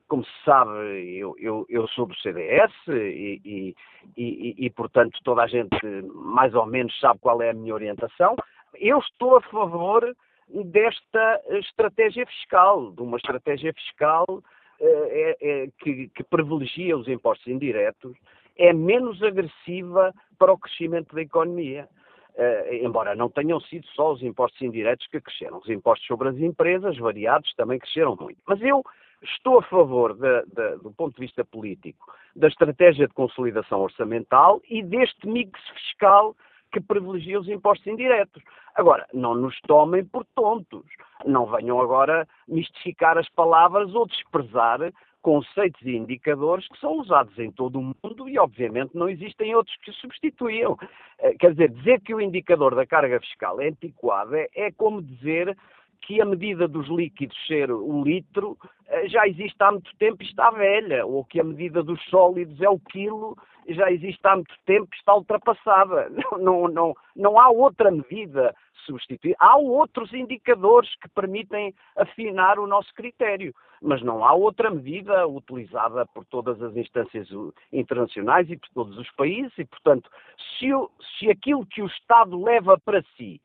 como 0.08 0.24
se 0.24 0.30
sabe, 0.44 0.70
eu, 1.16 1.36
eu, 1.38 1.66
eu, 1.68 1.88
sou 1.88 2.06
do 2.06 2.14
CDS 2.16 2.72
e, 2.88 3.40
e, 3.44 3.76
e, 4.16 4.66
e, 4.66 4.70
portanto, 4.70 5.18
toda 5.24 5.42
a 5.42 5.46
gente 5.46 5.76
mais 6.14 6.54
ou 6.54 6.66
menos 6.66 6.98
sabe 7.00 7.20
qual 7.20 7.42
é 7.42 7.50
a 7.50 7.54
minha 7.54 7.74
orientação. 7.74 8.36
Eu 8.74 8.98
estou 8.98 9.36
a 9.36 9.42
favor 9.42 10.16
desta 10.48 11.42
estratégia 11.50 12.26
fiscal, 12.26 12.92
de 12.92 13.02
uma 13.02 13.16
estratégia 13.16 13.72
fiscal 13.72 14.42
é, 14.80 15.36
é, 15.40 15.68
que, 15.78 16.08
que 16.08 16.24
privilegia 16.24 16.96
os 16.96 17.06
impostos 17.06 17.46
indiretos, 17.46 18.16
é 18.56 18.72
menos 18.72 19.22
agressiva 19.22 20.12
para 20.38 20.52
o 20.52 20.58
crescimento 20.58 21.14
da 21.14 21.22
economia. 21.22 21.88
Uh, 22.30 22.74
embora 22.86 23.14
não 23.14 23.28
tenham 23.28 23.60
sido 23.60 23.86
só 23.88 24.12
os 24.12 24.22
impostos 24.22 24.62
indiretos 24.62 25.06
que 25.08 25.20
cresceram, 25.20 25.58
os 25.58 25.68
impostos 25.68 26.06
sobre 26.06 26.28
as 26.28 26.36
empresas, 26.38 26.96
variados, 26.96 27.52
também 27.54 27.78
cresceram 27.78 28.16
muito. 28.18 28.38
Mas 28.46 28.62
eu 28.62 28.82
estou 29.22 29.58
a 29.58 29.62
favor, 29.62 30.14
de, 30.14 30.42
de, 30.46 30.76
do 30.82 30.92
ponto 30.92 31.14
de 31.14 31.20
vista 31.20 31.44
político, 31.44 32.12
da 32.34 32.48
estratégia 32.48 33.06
de 33.06 33.14
consolidação 33.14 33.80
orçamental 33.80 34.60
e 34.68 34.82
deste 34.82 35.26
mix 35.26 35.58
fiscal 35.70 36.34
que 36.72 36.80
privilegia 36.80 37.40
os 37.40 37.48
impostos 37.48 37.86
indiretos. 37.86 38.42
Agora, 38.74 39.06
não 39.12 39.34
nos 39.34 39.58
tomem 39.62 40.04
por 40.04 40.24
tontos. 40.34 40.84
Não 41.26 41.46
venham 41.46 41.80
agora 41.80 42.26
mistificar 42.46 43.18
as 43.18 43.28
palavras 43.30 43.94
ou 43.94 44.06
desprezar 44.06 44.92
conceitos 45.20 45.82
e 45.82 45.96
indicadores 45.96 46.66
que 46.68 46.78
são 46.78 46.92
usados 46.98 47.38
em 47.38 47.50
todo 47.50 47.78
o 47.78 47.82
mundo 47.82 48.28
e, 48.28 48.38
obviamente, 48.38 48.96
não 48.96 49.08
existem 49.08 49.54
outros 49.54 49.76
que 49.78 49.92
substituíam. 49.92 50.78
Eh, 51.18 51.34
quer 51.38 51.50
dizer, 51.50 51.70
dizer 51.70 52.00
que 52.00 52.14
o 52.14 52.20
indicador 52.20 52.74
da 52.74 52.86
carga 52.86 53.20
fiscal 53.20 53.60
é 53.60 53.68
antiquado 53.68 54.34
é, 54.34 54.48
é 54.54 54.72
como 54.72 55.02
dizer 55.02 55.56
que 56.02 56.20
a 56.20 56.24
medida 56.24 56.66
dos 56.66 56.88
líquidos 56.88 57.36
ser 57.46 57.70
um 57.70 58.02
litro 58.02 58.56
eh, 58.88 59.08
já 59.08 59.26
existe 59.26 59.56
há 59.60 59.70
muito 59.70 59.90
tempo 59.96 60.22
e 60.22 60.26
está 60.26 60.50
velha, 60.50 61.06
ou 61.06 61.24
que 61.24 61.40
a 61.40 61.44
medida 61.44 61.82
dos 61.82 62.02
sólidos 62.04 62.60
é 62.60 62.68
o 62.68 62.78
quilo 62.78 63.36
já 63.68 63.90
existe 63.90 64.20
há 64.24 64.34
muito 64.34 64.54
tempo 64.66 64.88
e 64.92 64.96
está 64.96 65.14
ultrapassada. 65.14 66.10
Não, 66.40 66.68
não, 66.68 66.94
não, 67.14 67.38
há 67.38 67.50
outra 67.50 67.90
medida 67.90 68.54
substituir. 68.86 69.36
Há 69.38 69.56
outros 69.58 70.12
indicadores 70.12 70.94
que 70.96 71.08
permitem 71.08 71.74
afinar 71.96 72.58
o 72.58 72.66
nosso 72.66 72.92
critério, 72.94 73.54
mas 73.82 74.02
não 74.02 74.24
há 74.24 74.32
outra 74.32 74.70
medida 74.70 75.26
utilizada 75.26 76.06
por 76.06 76.24
todas 76.24 76.60
as 76.62 76.74
instâncias 76.76 77.28
internacionais 77.72 78.48
e 78.50 78.56
por 78.56 78.68
todos 78.70 78.98
os 78.98 79.10
países, 79.12 79.52
e, 79.58 79.64
portanto, 79.64 80.10
se, 80.58 80.72
o, 80.72 80.90
se 81.18 81.30
aquilo 81.30 81.66
que 81.66 81.82
o 81.82 81.86
Estado 81.86 82.42
leva 82.42 82.78
para 82.78 83.02
si 83.16 83.40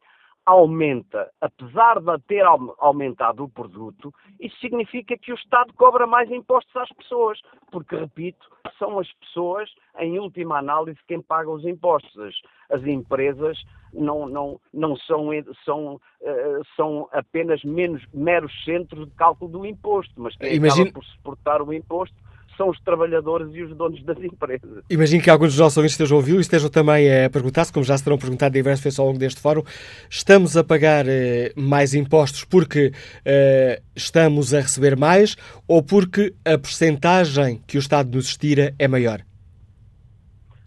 aumenta, 0.45 1.31
apesar 1.41 1.99
de 1.99 2.19
ter 2.27 2.45
aumentado 2.77 3.43
o 3.43 3.49
produto, 3.49 4.13
isso 4.39 4.55
significa 4.59 5.17
que 5.17 5.31
o 5.31 5.35
Estado 5.35 5.73
cobra 5.73 6.05
mais 6.05 6.29
impostos 6.29 6.75
às 6.75 6.89
pessoas, 6.89 7.41
porque, 7.71 7.95
repito, 7.95 8.47
são 8.77 8.99
as 8.99 9.11
pessoas, 9.13 9.69
em 9.99 10.19
última 10.19 10.59
análise, 10.59 10.99
quem 11.07 11.19
paga 11.19 11.49
os 11.49 11.65
impostos. 11.65 12.15
As, 12.19 12.35
as 12.69 12.85
empresas 12.85 13.57
não, 13.91 14.27
não, 14.27 14.59
não 14.71 14.95
são, 14.97 15.29
são, 15.63 15.95
uh, 15.95 16.65
são 16.75 17.09
apenas 17.11 17.63
menos, 17.63 18.05
meros 18.13 18.51
centros 18.63 19.07
de 19.07 19.15
cálculo 19.15 19.51
do 19.51 19.65
imposto, 19.65 20.13
mas 20.17 20.35
quem 20.35 20.55
Imagine... 20.55 20.89
acaba 20.89 20.93
por 20.93 21.05
suportar 21.05 21.61
o 21.61 21.73
imposto 21.73 22.15
são 22.55 22.69
os 22.69 22.79
trabalhadores 22.81 23.53
e 23.53 23.63
os 23.63 23.75
donos 23.75 24.03
das 24.03 24.17
empresas. 24.17 24.83
Imagino 24.89 25.23
que 25.23 25.29
alguns 25.29 25.49
dos 25.49 25.59
nossos 25.59 25.77
ouvintes 25.77 25.93
estejam 25.93 26.17
a 26.17 26.19
ouvir 26.19 26.35
e 26.35 26.41
estejam 26.41 26.69
também 26.69 27.25
a 27.25 27.29
perguntar-se, 27.29 27.71
como 27.71 27.83
já 27.85 27.97
se 27.97 28.03
terão 28.03 28.17
perguntado 28.17 28.53
diversas 28.53 28.83
vezes 28.83 28.99
ao 28.99 29.07
longo 29.07 29.19
deste 29.19 29.41
fórum, 29.41 29.63
estamos 30.09 30.55
a 30.57 30.63
pagar 30.63 31.05
eh, 31.07 31.51
mais 31.55 31.93
impostos 31.93 32.43
porque 32.43 32.91
eh, 33.23 33.81
estamos 33.95 34.53
a 34.53 34.61
receber 34.61 34.97
mais 34.97 35.35
ou 35.67 35.83
porque 35.83 36.33
a 36.45 36.57
percentagem 36.57 37.61
que 37.67 37.77
o 37.77 37.79
Estado 37.79 38.15
nos 38.15 38.27
estira 38.27 38.73
é 38.77 38.87
maior? 38.87 39.21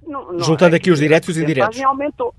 Não, 0.07 0.33
não, 0.33 0.41
Juntando 0.41 0.75
é 0.75 0.79
aqui 0.79 0.91
os 0.91 0.99
diretos 0.99 1.29
e 1.29 1.33
os 1.33 1.39
indiretos. 1.39 1.81
aumentou. 1.83 2.35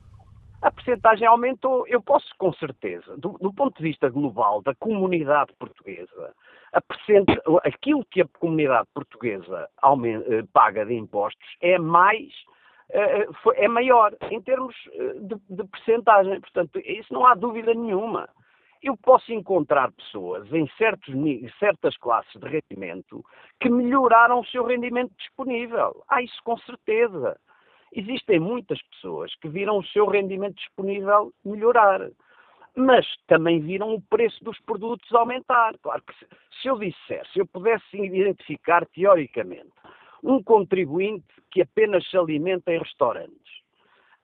A 0.62 0.72
percentagem 0.72 1.26
aumentou, 1.26 1.88
eu 1.88 2.02
posso 2.02 2.28
com 2.38 2.52
certeza, 2.54 3.16
do, 3.18 3.38
do 3.40 3.54
ponto 3.54 3.78
de 3.78 3.84
vista 3.84 4.10
global 4.10 4.62
da 4.62 4.76
comunidade 4.76 5.54
portuguesa, 5.58 6.34
aquilo 7.64 8.06
que 8.06 8.22
a 8.22 8.28
comunidade 8.40 8.88
portuguesa 8.94 9.70
eh, 9.84 10.44
paga 10.54 10.86
de 10.86 10.94
impostos 10.94 11.48
é 11.62 11.78
mais 11.80 12.32
eh, 12.92 13.28
é 13.56 13.68
maior 13.68 14.16
em 14.32 14.42
termos 14.42 14.76
eh, 14.94 15.14
de, 15.20 15.36
de 15.50 15.68
percentagem. 15.68 16.40
Portanto, 16.42 16.80
isso 16.80 17.14
não 17.14 17.26
há 17.26 17.36
dúvida 17.36 17.74
nenhuma. 17.74 18.28
Eu 18.82 18.96
posso 18.96 19.32
encontrar 19.34 19.92
pessoas 19.92 20.52
em 20.54 20.68
certos, 20.78 21.14
certas 21.60 21.98
classes 21.98 22.34
de 22.40 22.48
rendimento 22.48 23.24
que 23.60 23.70
melhoraram 23.70 24.40
o 24.40 24.46
seu 24.46 24.66
rendimento 24.66 25.12
disponível. 25.18 26.04
Há 26.08 26.22
isso 26.22 26.40
com 26.44 26.58
certeza. 26.60 27.38
Existem 27.92 28.40
muitas 28.40 28.82
pessoas 28.84 29.34
que 29.36 29.50
viram 29.50 29.80
o 29.80 29.86
seu 29.88 30.06
rendimento 30.08 30.56
disponível 30.56 31.34
melhorar 31.44 32.10
mas 32.76 33.06
também 33.28 33.60
viram 33.60 33.94
o 33.94 34.02
preço 34.02 34.44
dos 34.44 34.60
produtos 34.62 35.12
aumentar. 35.14 35.78
Claro 35.82 36.02
que 36.04 36.14
se, 36.62 36.68
eu 36.68 36.78
dissesse, 36.78 37.32
se 37.34 37.40
eu 37.40 37.48
pudesse 37.48 37.98
identificar 37.98 38.86
teoricamente 38.88 39.72
um 40.24 40.42
contribuinte 40.44 41.26
que 41.52 41.62
apenas 41.62 42.08
se 42.10 42.18
alimenta 42.18 42.72
em 42.72 42.80
restaurantes, 42.80 43.54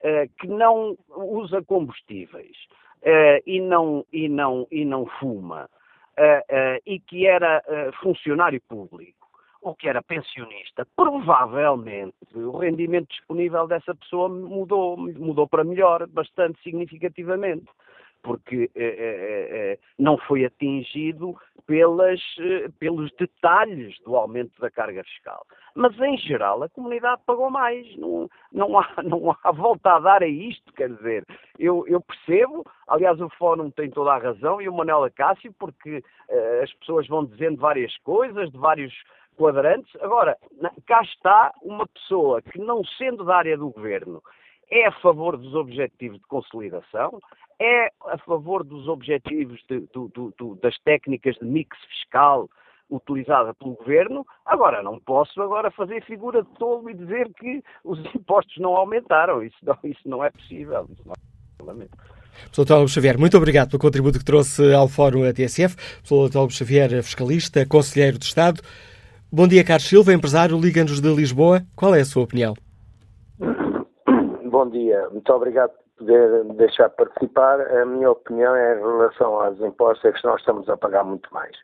uh, 0.02 0.30
que 0.40 0.48
não 0.48 0.98
usa 1.16 1.64
combustíveis 1.64 2.56
uh, 3.02 3.42
e, 3.46 3.60
não, 3.62 4.06
e, 4.12 4.28
não, 4.28 4.68
e 4.72 4.86
não 4.86 5.06
fuma, 5.06 5.70
uh, 6.18 6.82
e 6.86 7.00
que 7.00 7.26
era 7.26 7.64
funcionário 8.02 8.62
público, 8.68 9.26
ou 9.62 9.74
que 9.74 9.90
era 9.90 10.04
pensionista, 10.04 10.86
provavelmente 10.96 12.14
o 12.36 12.56
rendimento 12.58 13.10
disponível 13.10 13.66
dessa 13.66 13.96
pessoa 13.96 14.30
mudou, 14.30 14.96
mudou 14.96 15.48
para 15.48 15.64
melhor, 15.64 16.06
bastante 16.06 16.62
significativamente 16.62 17.66
porque 18.26 18.72
eh, 18.76 18.95
eh, 18.97 19.47
eh, 19.52 19.80
não 19.99 20.18
foi 20.18 20.45
atingido 20.45 21.38
pelas, 21.68 22.19
eh, 22.39 22.69
pelos 22.80 23.11
detalhes 23.14 23.95
do 24.03 24.15
aumento 24.15 24.60
da 24.60 24.72
carga 24.72 25.03
fiscal. 25.03 25.45
Mas, 25.76 25.97
em 25.99 26.18
geral, 26.18 26.64
a 26.64 26.69
comunidade 26.69 27.22
pagou 27.26 27.52
mais. 27.52 27.85
Não, 27.97 28.27
não, 28.52 28.80
há, 28.80 28.88
não 29.03 29.35
há 29.43 29.52
volta 29.52 29.91
a 29.91 29.99
dar 29.99 30.23
a 30.23 30.27
isto, 30.27 30.73
quer 30.73 30.89
dizer. 30.89 31.23
Eu, 31.60 31.85
eu 31.88 32.02
percebo, 32.02 32.65
aliás, 32.88 33.22
o 33.22 33.30
Fórum 33.30 33.69
tem 33.69 33.91
toda 33.91 34.11
a 34.11 34.18
razão 34.18 34.60
e 34.60 34.68
o 34.68 34.73
Manuel 34.73 35.03
Acácio, 35.03 35.53
porque 35.60 36.03
eh, 36.30 36.61
as 36.64 36.73
pessoas 36.73 37.07
vão 37.07 37.26
dizendo 37.26 37.57
várias 37.57 37.95
coisas, 37.99 38.52
de 38.52 38.57
vários 38.57 38.93
quadrantes. 39.38 39.93
Agora, 40.02 40.35
cá 40.88 41.02
está 41.03 41.53
uma 41.61 41.85
pessoa 41.88 42.41
que, 42.41 42.57
não 42.57 42.84
sendo 42.97 43.23
da 43.23 43.38
área 43.38 43.56
do 43.56 43.69
governo, 43.69 44.22
é 44.69 44.88
a 44.88 44.91
favor 44.93 45.38
dos 45.38 45.53
objetivos 45.53 46.19
de 46.19 46.27
consolidação, 46.27 47.19
é 47.60 47.91
a 48.07 48.18
favor 48.19 48.64
dos 48.64 48.88
objetivos 48.88 49.61
de, 49.69 49.82
do, 49.94 50.07
do, 50.10 50.34
do, 50.38 50.56
das 50.56 50.77
técnicas 50.80 51.36
de 51.36 51.45
mix 51.45 51.77
fiscal 51.86 52.49
utilizada 52.90 53.53
pelo 53.53 53.76
governo. 53.76 54.26
Agora, 54.45 54.84
não 54.84 54.99
posso 54.99 55.41
agora 55.41 55.72
fazer 55.72 56.03
figura 56.03 56.44
de 56.44 56.49
tolo 56.57 56.90
e 56.90 56.94
dizer 56.94 57.32
que 57.34 57.64
os 57.84 57.99
impostos 58.15 58.57
não 58.57 58.76
aumentaram. 58.76 59.44
Isso 59.44 59.57
não, 59.64 59.77
isso 59.84 60.07
não 60.07 60.23
é 60.23 60.30
possível. 60.30 60.88
Isso 60.91 61.02
não 61.06 61.14
é. 61.14 61.88
Professor. 62.53 62.88
Xavier, 62.88 63.18
muito 63.18 63.38
obrigado 63.38 63.69
pelo 63.69 63.82
contributo 63.82 64.19
que 64.19 64.26
trouxe 64.26 64.73
ao 64.73 64.88
Fórum 64.88 65.22
TSF. 65.32 65.76
Professor 65.76 66.30
Dr. 66.30 66.52
Xavier, 66.52 66.90
fiscalista, 67.02 67.65
conselheiro 67.65 68.19
de 68.19 68.26
Estado. 68.26 68.61
Bom 69.32 69.48
dia, 69.48 69.64
Carlos 69.64 69.88
Silva, 69.88 70.14
empresário, 70.14 70.60
Liga-nos 70.60 71.02
de 71.02 71.15
Lisboa. 71.15 71.61
Qual 71.76 71.95
é 71.95 72.02
a 72.02 72.06
sua 72.06 72.23
opinião? 72.23 72.53
Bom 73.40 74.69
dia, 74.69 75.10
muito 75.10 75.32
obrigado 75.34 75.72
poder 75.98 76.44
deixar 76.56 76.90
participar. 76.90 77.62
A 77.62 77.86
minha 77.86 78.12
opinião 78.12 78.56
é 78.56 78.76
em 78.78 78.82
relação 78.82 79.42
aos 79.42 79.60
impostos 79.60 80.06
é 80.06 80.12
que 80.12 80.26
nós 80.26 80.40
estamos 80.40 80.70
a 80.70 80.78
pagar 80.78 81.04
muito 81.04 81.32
mais. 81.34 81.56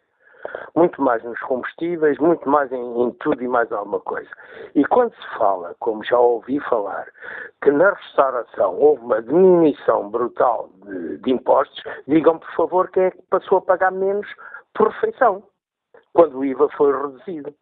Muito 0.76 1.00
mais 1.02 1.24
nos 1.24 1.40
combustíveis, 1.42 2.18
muito 2.18 2.50
mais 2.50 2.72
em, 2.72 3.02
em, 3.04 3.12
tudo 3.20 3.44
e 3.44 3.48
mais 3.48 3.72
alguma 3.72 4.00
coisa. 4.00 4.30
E 4.74 4.84
quando 4.86 5.14
se 5.14 5.38
fala, 5.38 5.76
como 5.80 6.04
já 6.04 6.18
ouvi 6.18 6.60
falar, 6.62 7.08
que 7.62 7.72
na 7.72 7.92
restauração 7.92 8.76
houve 8.80 9.04
uma 9.04 9.22
diminuição 9.22 10.10
brutal 10.10 10.70
de, 10.84 11.18
de 11.20 11.32
impostos, 11.32 11.84
digam 12.08 12.40
por 12.40 12.52
favor 12.56 12.90
quem 12.90 13.04
é 13.04 13.12
que 13.12 13.22
passou 13.30 13.60
a 13.60 13.62
pagar 13.62 13.92
menos 13.92 14.28
por 14.74 14.88
refeição, 14.88 15.44
quando 16.14 16.40
o 16.40 16.46
IVA 16.46 16.70
foi 16.70 16.92
reduzido. 16.92 17.54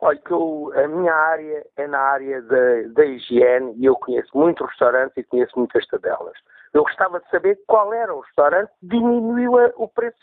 Olha, 0.00 0.18
que 0.18 0.30
eu, 0.32 0.72
a 0.74 0.88
minha 0.88 1.14
área 1.14 1.66
é 1.76 1.86
na 1.86 1.98
área 1.98 2.42
da, 2.42 2.82
da 2.94 3.04
higiene 3.04 3.74
e 3.76 3.84
eu 3.84 3.96
conheço 3.96 4.30
muitos 4.36 4.68
restaurantes 4.68 5.16
e 5.16 5.24
conheço 5.24 5.58
muitas 5.58 5.86
tabelas. 5.86 6.34
Eu 6.72 6.82
gostava 6.82 7.20
de 7.20 7.28
saber 7.30 7.58
qual 7.66 7.92
era 7.92 8.14
o 8.14 8.20
restaurante 8.20 8.70
que 8.80 8.88
diminuiu 8.88 9.52
o 9.76 9.88
preço 9.88 10.18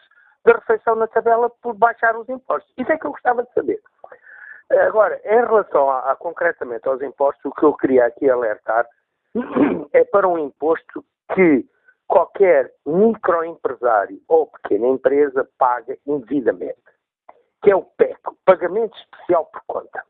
da 0.46 0.54
refeição 0.54 0.96
na 0.96 1.08
tabela 1.08 1.50
por 1.62 1.74
baixar 1.76 2.18
os 2.18 2.28
impostos. 2.30 2.74
Isso 2.78 2.92
é 2.92 2.98
que 2.98 3.06
eu 3.06 3.12
gostava 3.12 3.44
de 3.44 3.54
saber. 3.54 3.80
Agora, 4.72 5.20
em 5.26 5.46
relação 5.46 5.90
a, 5.90 6.12
a, 6.12 6.16
concretamente 6.16 6.88
aos 6.88 7.02
impostos, 7.02 7.44
o 7.46 7.52
que 7.52 7.64
eu 7.64 7.74
queria 7.74 8.06
aqui 8.06 8.30
alertar 8.30 8.86
é 9.94 10.04
para 10.06 10.28
um 10.28 10.38
imposto 10.38 11.04
que 11.34 11.66
qualquer 12.08 12.72
microempresário 12.86 14.20
ou 14.28 14.48
pequena 14.48 14.88
empresa 14.88 15.48
paga 15.58 15.98
indevidamente 16.06 16.78
que 17.62 17.72
é 17.72 17.76
o 17.76 17.84
PEC, 17.84 18.20
Pagamento 18.46 18.98
Especial 18.98 19.46
por 19.46 19.62
Conta. 19.68 20.04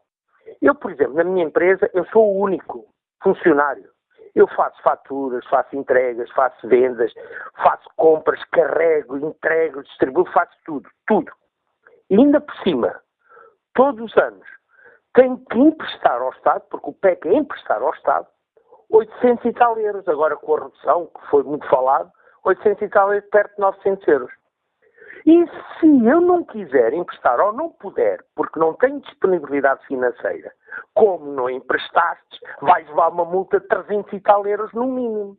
Eu, 0.61 0.75
por 0.75 0.91
exemplo, 0.91 1.15
na 1.15 1.23
minha 1.23 1.45
empresa, 1.45 1.89
eu 1.93 2.05
sou 2.07 2.33
o 2.33 2.39
único 2.39 2.85
funcionário. 3.21 3.89
Eu 4.35 4.47
faço 4.47 4.81
faturas, 4.81 5.45
faço 5.47 5.75
entregas, 5.75 6.29
faço 6.31 6.67
vendas, 6.67 7.11
faço 7.61 7.89
compras, 7.95 8.43
carrego, 8.45 9.17
entrego, 9.17 9.83
distribuo, 9.83 10.25
faço 10.31 10.55
tudo, 10.65 10.89
tudo. 11.07 11.31
E 12.09 12.15
ainda 12.15 12.39
por 12.39 12.55
cima, 12.57 13.01
todos 13.73 14.11
os 14.11 14.17
anos, 14.17 14.47
tenho 15.13 15.37
que 15.49 15.57
emprestar 15.57 16.21
ao 16.21 16.31
Estado, 16.31 16.63
porque 16.69 16.89
o 16.89 16.93
PEC 16.93 17.27
é 17.27 17.33
emprestar 17.33 17.81
ao 17.81 17.93
Estado, 17.93 18.27
800 18.91 19.45
e 19.45 19.53
tal 19.53 19.77
euros. 19.77 20.07
Agora 20.07 20.35
com 20.37 20.55
a 20.55 20.59
redução, 20.61 21.07
que 21.07 21.27
foi 21.27 21.43
muito 21.43 21.67
falado, 21.67 22.11
800 22.43 22.81
e 22.83 22.89
tal 22.89 23.13
euros, 23.13 23.29
perto 23.29 23.55
de 23.55 23.61
900 23.61 24.07
euros. 24.07 24.38
E 25.25 25.45
se 25.79 26.05
eu 26.05 26.21
não 26.21 26.43
quiser 26.43 26.93
emprestar 26.93 27.39
ou 27.39 27.53
não 27.53 27.69
puder, 27.69 28.23
porque 28.35 28.59
não 28.59 28.73
tenho 28.73 28.99
disponibilidade 29.01 29.85
financeira, 29.85 30.51
como 30.93 31.31
não 31.33 31.49
emprestaste, 31.49 32.39
vais 32.61 32.87
levar 32.87 33.09
uma 33.09 33.25
multa 33.25 33.59
de 33.59 33.67
300 33.67 34.13
e 34.13 34.19
tal 34.21 34.45
euros 34.47 34.71
no 34.73 34.85
mínimo. 34.85 35.37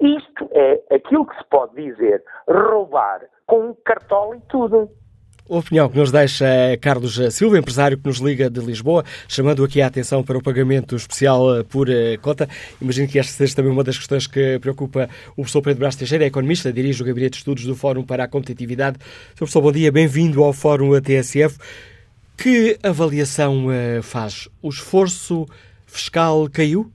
Isto 0.00 0.48
é 0.52 0.94
aquilo 0.94 1.26
que 1.26 1.36
se 1.36 1.44
pode 1.44 1.74
dizer 1.74 2.22
roubar 2.48 3.26
com 3.46 3.70
um 3.70 3.74
cartola 3.84 4.36
e 4.36 4.40
tudo. 4.42 4.90
Opinião 5.48 5.88
que 5.88 5.96
nos 5.96 6.10
deixa 6.10 6.44
é 6.44 6.76
Carlos 6.76 7.20
Silva, 7.30 7.56
empresário 7.56 7.96
que 7.96 8.04
nos 8.04 8.18
liga 8.18 8.50
de 8.50 8.60
Lisboa, 8.60 9.04
chamando 9.28 9.62
aqui 9.62 9.80
a 9.80 9.86
atenção 9.86 10.20
para 10.20 10.36
o 10.36 10.42
pagamento 10.42 10.96
especial 10.96 11.58
eh, 11.58 11.62
por 11.62 11.88
eh, 11.88 12.16
conta. 12.16 12.48
Imagino 12.82 13.06
que 13.06 13.16
esta 13.16 13.32
seja 13.32 13.54
também 13.54 13.70
uma 13.70 13.84
das 13.84 13.96
questões 13.96 14.26
que 14.26 14.58
preocupa 14.58 15.08
o 15.32 15.42
professor 15.42 15.62
Pedro 15.62 15.78
Brás 15.78 15.94
Teixeira, 15.94 16.24
é 16.24 16.26
economista, 16.26 16.72
dirige 16.72 17.00
o 17.00 17.06
Gabinete 17.06 17.34
de 17.34 17.36
Estudos 17.38 17.64
do 17.64 17.76
Fórum 17.76 18.02
para 18.02 18.24
a 18.24 18.28
Competitividade. 18.28 18.98
Sr. 18.98 19.36
Professor, 19.36 19.62
bom 19.62 19.70
dia, 19.70 19.92
bem-vindo 19.92 20.42
ao 20.42 20.52
Fórum 20.52 20.92
ATSF. 20.94 21.58
Que 22.36 22.76
avaliação 22.82 23.70
eh, 23.70 24.00
faz? 24.02 24.48
O 24.60 24.68
esforço 24.68 25.46
fiscal 25.86 26.48
caiu? 26.52 26.90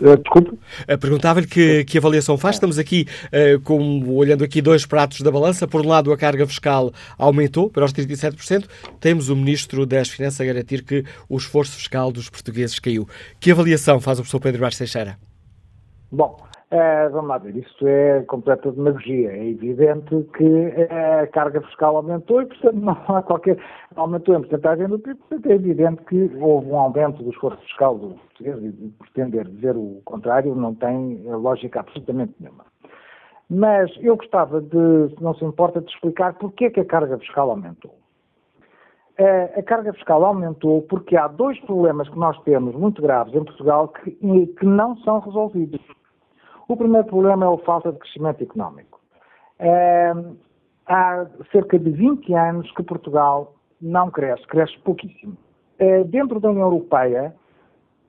Uh, 0.00 0.16
desculpe? 0.16 0.50
Uh, 0.50 0.98
Perguntava-lhe 0.98 1.46
que, 1.46 1.84
que 1.84 1.98
avaliação 1.98 2.36
faz. 2.36 2.56
Estamos 2.56 2.78
aqui, 2.78 3.06
uh, 3.26 3.60
com, 3.60 4.08
olhando 4.08 4.42
aqui 4.42 4.60
dois 4.60 4.84
pratos 4.84 5.20
da 5.20 5.30
balança. 5.30 5.68
Por 5.68 5.84
um 5.84 5.88
lado, 5.88 6.12
a 6.12 6.16
carga 6.16 6.46
fiscal 6.46 6.92
aumentou 7.16 7.70
para 7.70 7.84
os 7.84 7.92
37%. 7.92 8.66
Temos 9.00 9.28
o 9.28 9.36
Ministro 9.36 9.86
das 9.86 10.08
Finanças 10.08 10.40
a 10.40 10.44
garantir 10.44 10.82
que 10.82 11.04
o 11.28 11.36
esforço 11.36 11.76
fiscal 11.76 12.10
dos 12.10 12.28
portugueses 12.28 12.78
caiu. 12.78 13.08
Que 13.38 13.50
avaliação 13.50 14.00
faz 14.00 14.18
o 14.18 14.22
professor 14.22 14.40
Pedro 14.40 14.60
Vaz 14.62 14.76
Teixeira? 14.76 15.16
Bom, 16.10 16.43
Uh, 16.72 17.10
vamos 17.12 17.28
lá 17.28 17.38
ver, 17.38 17.56
isto 17.56 17.86
é 17.86 18.22
completa 18.22 18.72
demagogia. 18.72 19.30
É 19.30 19.50
evidente 19.50 20.24
que 20.36 20.70
a 20.90 21.26
carga 21.28 21.60
fiscal 21.60 21.96
aumentou 21.96 22.42
e, 22.42 22.46
portanto, 22.46 22.76
não 22.76 22.96
há 23.08 23.22
qualquer. 23.22 23.58
aumentou 23.94 24.34
em 24.34 24.40
porcentagem 24.40 24.88
do 24.88 24.98
PIB, 24.98 25.14
portanto, 25.20 25.46
é 25.46 25.54
evidente 25.54 26.02
que 26.04 26.30
houve 26.40 26.68
um 26.68 26.78
aumento 26.78 27.22
do 27.22 27.30
esforço 27.30 27.62
fiscal 27.62 27.96
do 27.96 28.14
português 28.14 28.64
e 28.64 28.92
pretender 28.98 29.46
dizer 29.48 29.76
o 29.76 30.00
contrário 30.04 30.54
não 30.54 30.74
tem 30.74 31.22
lógica 31.24 31.80
absolutamente 31.80 32.34
nenhuma. 32.40 32.64
Mas 33.48 33.92
eu 34.00 34.16
gostava 34.16 34.60
de, 34.60 35.14
se 35.14 35.22
não 35.22 35.34
se 35.34 35.44
importa, 35.44 35.80
de 35.80 35.90
explicar 35.92 36.34
porque 36.34 36.64
é 36.64 36.70
que 36.70 36.80
a 36.80 36.84
carga 36.84 37.18
fiscal 37.18 37.50
aumentou. 37.50 37.94
A 39.56 39.62
carga 39.62 39.92
fiscal 39.92 40.24
aumentou 40.24 40.82
porque 40.82 41.16
há 41.16 41.28
dois 41.28 41.60
problemas 41.60 42.08
que 42.08 42.18
nós 42.18 42.36
temos 42.42 42.74
muito 42.74 43.00
graves 43.00 43.32
em 43.32 43.44
Portugal 43.44 43.88
que, 43.88 44.10
que 44.10 44.66
não 44.66 44.96
são 44.98 45.20
resolvidos. 45.20 45.80
O 46.68 46.76
primeiro 46.76 47.06
problema 47.06 47.46
é 47.46 47.54
a 47.54 47.58
falta 47.58 47.92
de 47.92 47.98
crescimento 47.98 48.42
económico. 48.42 49.00
É, 49.58 50.12
há 50.86 51.26
cerca 51.52 51.78
de 51.78 51.90
20 51.90 52.32
anos 52.34 52.70
que 52.72 52.82
Portugal 52.82 53.54
não 53.80 54.10
cresce, 54.10 54.46
cresce 54.46 54.78
pouquíssimo. 54.80 55.36
É, 55.78 56.04
dentro 56.04 56.40
da 56.40 56.50
União 56.50 56.66
Europeia, 56.66 57.34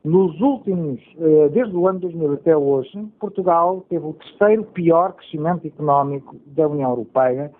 nos 0.03 0.39
últimos, 0.39 1.01
é, 1.19 1.49
desde 1.49 1.75
o 1.75 1.87
ano 1.87 1.99
2000 1.99 2.33
até 2.33 2.55
hoje, 2.55 3.07
Portugal 3.19 3.83
teve 3.89 4.05
o 4.05 4.13
terceiro 4.13 4.63
pior 4.65 5.13
crescimento 5.13 5.65
económico 5.67 6.35
da 6.45 6.67
União 6.67 6.91
Europeia. 6.91 7.51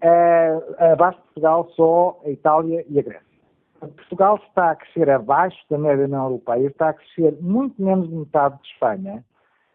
É, 0.00 0.58
abaixo 0.92 1.18
de 1.18 1.24
Portugal 1.26 1.70
só 1.76 2.20
a 2.24 2.30
Itália 2.30 2.84
e 2.88 2.98
a 2.98 3.02
Grécia. 3.02 3.32
Portugal 3.78 4.40
está 4.48 4.72
a 4.72 4.76
crescer 4.76 5.08
abaixo 5.10 5.58
da 5.70 5.78
média 5.78 5.98
da 5.98 6.04
União 6.04 6.24
Europeia, 6.24 6.66
está 6.66 6.90
a 6.90 6.92
crescer 6.92 7.36
muito 7.40 7.80
menos 7.80 8.08
de 8.08 8.14
metade 8.14 8.60
de 8.60 8.68
Espanha. 8.68 9.24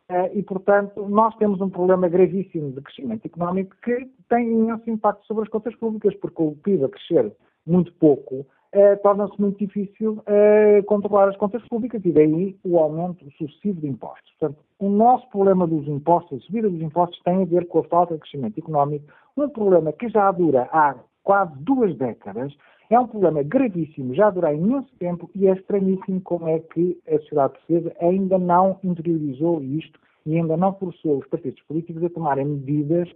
Eh, 0.09 0.37
e, 0.39 0.43
portanto, 0.43 1.07
nós 1.09 1.35
temos 1.35 1.59
um 1.59 1.69
problema 1.69 2.07
gravíssimo 2.07 2.71
de 2.71 2.81
crescimento 2.81 3.25
económico 3.25 3.75
que 3.83 4.09
tem 4.29 4.51
imenso 4.51 4.89
impacto 4.89 5.25
sobre 5.25 5.43
as 5.43 5.49
contas 5.49 5.75
públicas, 5.75 6.15
porque 6.15 6.41
o 6.41 6.55
PIB 6.55 6.85
a 6.85 6.89
crescer 6.89 7.35
muito 7.65 7.93
pouco 7.93 8.45
eh, 8.71 8.95
torna-se 8.97 9.39
muito 9.39 9.57
difícil 9.57 10.21
eh, 10.25 10.81
controlar 10.83 11.29
as 11.29 11.37
contas 11.37 11.61
públicas 11.67 12.01
e 12.03 12.11
daí 12.11 12.57
o 12.63 12.77
aumento 12.77 13.25
sucessivo 13.31 13.81
de 13.81 13.87
impostos. 13.87 14.31
Portanto, 14.39 14.61
o 14.79 14.89
nosso 14.89 15.27
problema 15.29 15.65
dos 15.65 15.87
impostos, 15.87 16.41
a 16.41 16.45
subida 16.45 16.69
dos 16.69 16.81
impostos, 16.81 17.19
tem 17.23 17.41
a 17.41 17.45
ver 17.45 17.67
com 17.67 17.79
a 17.79 17.83
falta 17.83 18.13
de 18.13 18.21
crescimento 18.21 18.57
económico, 18.57 19.05
um 19.35 19.49
problema 19.49 19.91
que 19.91 20.09
já 20.09 20.31
dura 20.31 20.69
há 20.71 20.95
quase 21.23 21.51
duas 21.59 21.95
décadas 21.97 22.55
é 22.89 22.99
um 22.99 23.07
problema 23.07 23.43
gravíssimo, 23.43 24.13
já 24.13 24.29
dura 24.29 24.53
imenso 24.53 24.89
tempo 24.97 25.29
e 25.35 25.47
é 25.47 25.53
estranhíssimo 25.53 26.21
como 26.21 26.47
é 26.47 26.59
que 26.59 26.97
a 27.07 27.17
sociedade 27.19 27.53
portuguesa 27.53 27.95
ainda 27.99 28.37
não 28.37 28.79
interiorizou 28.83 29.61
isto 29.63 29.99
e 30.25 30.35
ainda 30.37 30.55
não 30.55 30.73
forçou 30.73 31.19
os 31.19 31.27
partidos 31.27 31.61
políticos 31.63 32.03
a 32.03 32.09
tomarem 32.09 32.45
medidas 32.45 33.09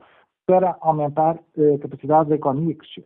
para 0.45 0.76
aumentar 0.81 1.39
eh, 1.57 1.76
a 1.76 1.80
capacidade 1.80 2.30
da 2.30 2.35
economia 2.35 2.76
crescer. 2.76 3.06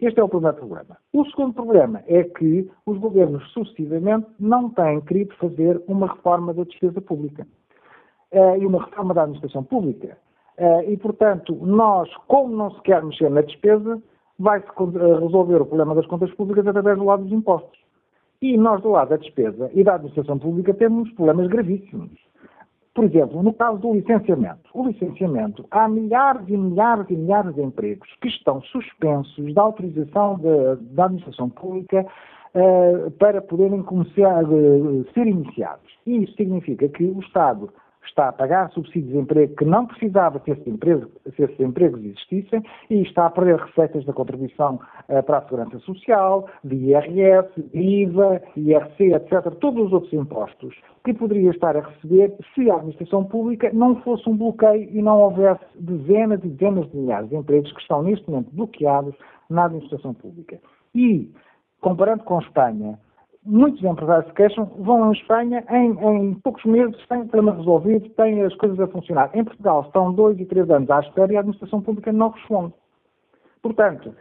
Este 0.00 0.18
é 0.18 0.24
o 0.24 0.28
primeiro 0.28 0.56
problema. 0.56 0.96
O 1.12 1.24
segundo 1.26 1.54
problema 1.54 2.02
é 2.08 2.24
que 2.24 2.68
os 2.84 2.98
governos 2.98 3.48
sucessivamente 3.52 4.26
não 4.40 4.68
têm 4.70 5.00
querido 5.00 5.32
fazer 5.36 5.80
uma 5.86 6.08
reforma 6.08 6.52
da 6.52 6.64
despesa 6.64 7.00
pública 7.00 7.46
uh, 8.32 8.60
e 8.60 8.66
uma 8.66 8.84
reforma 8.84 9.14
da 9.14 9.22
administração 9.22 9.62
pública. 9.62 10.18
Uh, 10.58 10.90
e, 10.90 10.96
portanto, 10.96 11.54
nós, 11.54 12.12
como 12.26 12.56
não 12.56 12.72
se 12.72 12.82
quer 12.82 13.00
mexer 13.02 13.30
na 13.30 13.42
despesa, 13.42 14.02
vai-se 14.38 14.66
resolver 15.20 15.62
o 15.62 15.66
problema 15.66 15.94
das 15.94 16.06
contas 16.06 16.32
públicas 16.34 16.66
através 16.66 16.98
do 16.98 17.04
lado 17.04 17.24
dos 17.24 17.32
impostos. 17.32 17.78
E 18.40 18.56
nós, 18.56 18.82
do 18.82 18.90
lado 18.90 19.10
da 19.10 19.16
despesa 19.16 19.70
e 19.72 19.84
da 19.84 19.94
administração 19.94 20.38
pública, 20.38 20.74
temos 20.74 21.10
problemas 21.12 21.46
gravíssimos. 21.46 22.10
Por 22.94 23.04
exemplo, 23.04 23.42
no 23.42 23.54
caso 23.54 23.78
do 23.78 23.94
licenciamento. 23.94 24.68
O 24.74 24.86
licenciamento, 24.86 25.64
há 25.70 25.88
milhares 25.88 26.46
e 26.48 26.56
milhares 26.56 27.06
e 27.08 27.16
milhares 27.16 27.54
de 27.54 27.62
empregos 27.62 28.08
que 28.20 28.28
estão 28.28 28.60
suspensos 28.62 29.54
da 29.54 29.62
autorização 29.62 30.36
de, 30.36 30.92
da 30.92 31.04
administração 31.04 31.48
pública 31.48 32.04
uh, 32.54 33.10
para 33.12 33.40
poderem 33.40 33.82
começar, 33.82 34.44
uh, 34.44 35.06
ser 35.14 35.26
iniciados. 35.26 35.90
E 36.06 36.24
isso 36.24 36.34
significa 36.34 36.86
que 36.88 37.04
o 37.04 37.20
Estado 37.20 37.70
está 38.04 38.28
a 38.28 38.32
pagar 38.32 38.70
subsídios 38.70 39.12
de 39.12 39.18
emprego 39.18 39.54
que 39.56 39.64
não 39.64 39.86
precisava 39.86 40.40
que 40.40 40.50
esses 40.50 40.66
empregos, 40.66 41.08
se 41.34 41.42
esses 41.42 41.60
empregos 41.60 42.04
existissem 42.04 42.62
e 42.90 43.02
está 43.02 43.26
a 43.26 43.30
perder 43.30 43.56
receitas 43.56 44.04
da 44.04 44.12
contribuição 44.12 44.80
uh, 45.08 45.22
para 45.22 45.38
a 45.38 45.42
segurança 45.42 45.78
social, 45.80 46.48
de 46.64 46.74
IRS, 46.74 47.48
IVA, 47.72 48.42
IRC, 48.56 49.14
etc., 49.14 49.54
todos 49.60 49.86
os 49.86 49.92
outros 49.92 50.12
impostos 50.12 50.74
que 51.04 51.14
poderia 51.14 51.50
estar 51.50 51.76
a 51.76 51.80
receber 51.80 52.34
se 52.54 52.70
a 52.70 52.74
administração 52.74 53.24
pública 53.24 53.70
não 53.72 53.96
fosse 54.02 54.28
um 54.28 54.36
bloqueio 54.36 54.88
e 54.90 55.02
não 55.02 55.18
houvesse 55.18 55.64
dezenas 55.78 56.40
e 56.44 56.48
dezenas 56.48 56.90
de 56.90 56.96
milhares 56.96 57.28
de 57.28 57.36
empregos 57.36 57.72
que 57.72 57.80
estão 57.80 58.02
neste 58.02 58.28
momento 58.30 58.50
bloqueados 58.52 59.14
na 59.48 59.64
administração 59.64 60.14
pública. 60.14 60.58
E, 60.94 61.30
comparando 61.80 62.24
com 62.24 62.38
Espanha, 62.38 62.98
muitos 63.44 63.82
empresários 63.82 64.26
se 64.26 64.34
queixam, 64.34 64.66
vão 64.78 65.08
à 65.08 65.12
Espanha, 65.12 65.64
em, 65.70 65.90
em, 65.90 66.34
poucos 66.34 66.64
meses 66.64 66.96
têm 67.08 67.22
o 67.22 67.28
problema 67.28 67.56
resolvido, 67.56 68.08
têm 68.10 68.42
as 68.42 68.54
coisas 68.56 68.78
a 68.80 68.86
funcionar. 68.86 69.30
Em 69.34 69.44
Portugal 69.44 69.82
estão 69.82 70.12
dois 70.12 70.38
e 70.38 70.44
três 70.44 70.68
anos 70.70 70.90
à 70.90 71.00
espera 71.00 71.32
e 71.32 71.36
a 71.36 71.40
administração 71.40 71.80
pública 71.80 72.12
não 72.12 72.30
responde. 72.30 72.72
Portanto, 73.60 74.14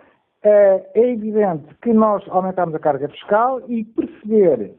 eh, 0.44 0.90
é 0.94 1.12
evidente 1.12 1.66
que 1.82 1.94
nós 1.94 2.24
aumentamos 2.30 2.74
a 2.76 2.80
carga 2.80 3.08
fiscal 3.10 3.62
e 3.68 3.84
perceber 3.84 4.76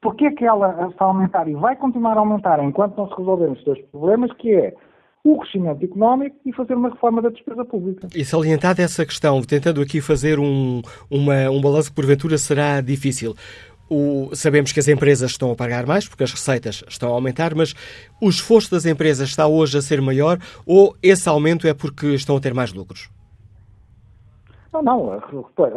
porque 0.00 0.26
é 0.26 0.30
que 0.30 0.44
ela 0.44 0.88
está 0.90 1.06
a 1.06 1.08
aumentar 1.08 1.48
e 1.48 1.54
vai 1.54 1.76
continuar 1.76 2.16
a 2.16 2.20
aumentar 2.20 2.62
enquanto 2.62 2.96
não 2.96 3.08
se 3.08 3.16
resolverem 3.16 3.54
os 3.54 3.64
seus 3.64 3.80
problemas, 3.90 4.30
que 4.34 4.52
é 4.52 4.74
o 5.24 5.38
crescimento 5.38 5.82
económico 5.82 6.36
e 6.44 6.52
fazer 6.52 6.74
uma 6.74 6.90
reforma 6.90 7.22
da 7.22 7.30
despesa 7.30 7.64
pública. 7.64 8.08
E 8.14 8.22
salientada 8.22 8.82
essa 8.82 9.06
questão, 9.06 9.40
tentando 9.40 9.80
aqui 9.80 10.02
fazer 10.02 10.38
um, 10.38 10.82
uma, 11.10 11.48
um 11.50 11.62
balanço 11.62 11.88
que 11.88 11.96
porventura 11.96 12.36
será 12.36 12.82
difícil. 12.82 13.34
O, 13.90 14.30
sabemos 14.34 14.72
que 14.72 14.80
as 14.80 14.88
empresas 14.88 15.32
estão 15.32 15.52
a 15.52 15.54
pagar 15.54 15.86
mais 15.86 16.08
porque 16.08 16.24
as 16.24 16.32
receitas 16.32 16.82
estão 16.88 17.10
a 17.10 17.12
aumentar, 17.12 17.54
mas 17.54 17.74
o 18.20 18.28
esforço 18.28 18.70
das 18.70 18.86
empresas 18.86 19.28
está 19.28 19.46
hoje 19.46 19.76
a 19.76 19.82
ser 19.82 20.00
maior 20.00 20.38
ou 20.66 20.96
esse 21.02 21.28
aumento 21.28 21.66
é 21.66 21.74
porque 21.74 22.14
estão 22.14 22.36
a 22.36 22.40
ter 22.40 22.54
mais 22.54 22.72
lucros? 22.72 23.10
Não, 24.72 24.82
não, 24.82 25.10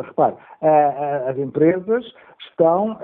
repare, 0.01 0.35
as 1.27 1.37
empresas 1.37 2.03
estão, 2.49 2.97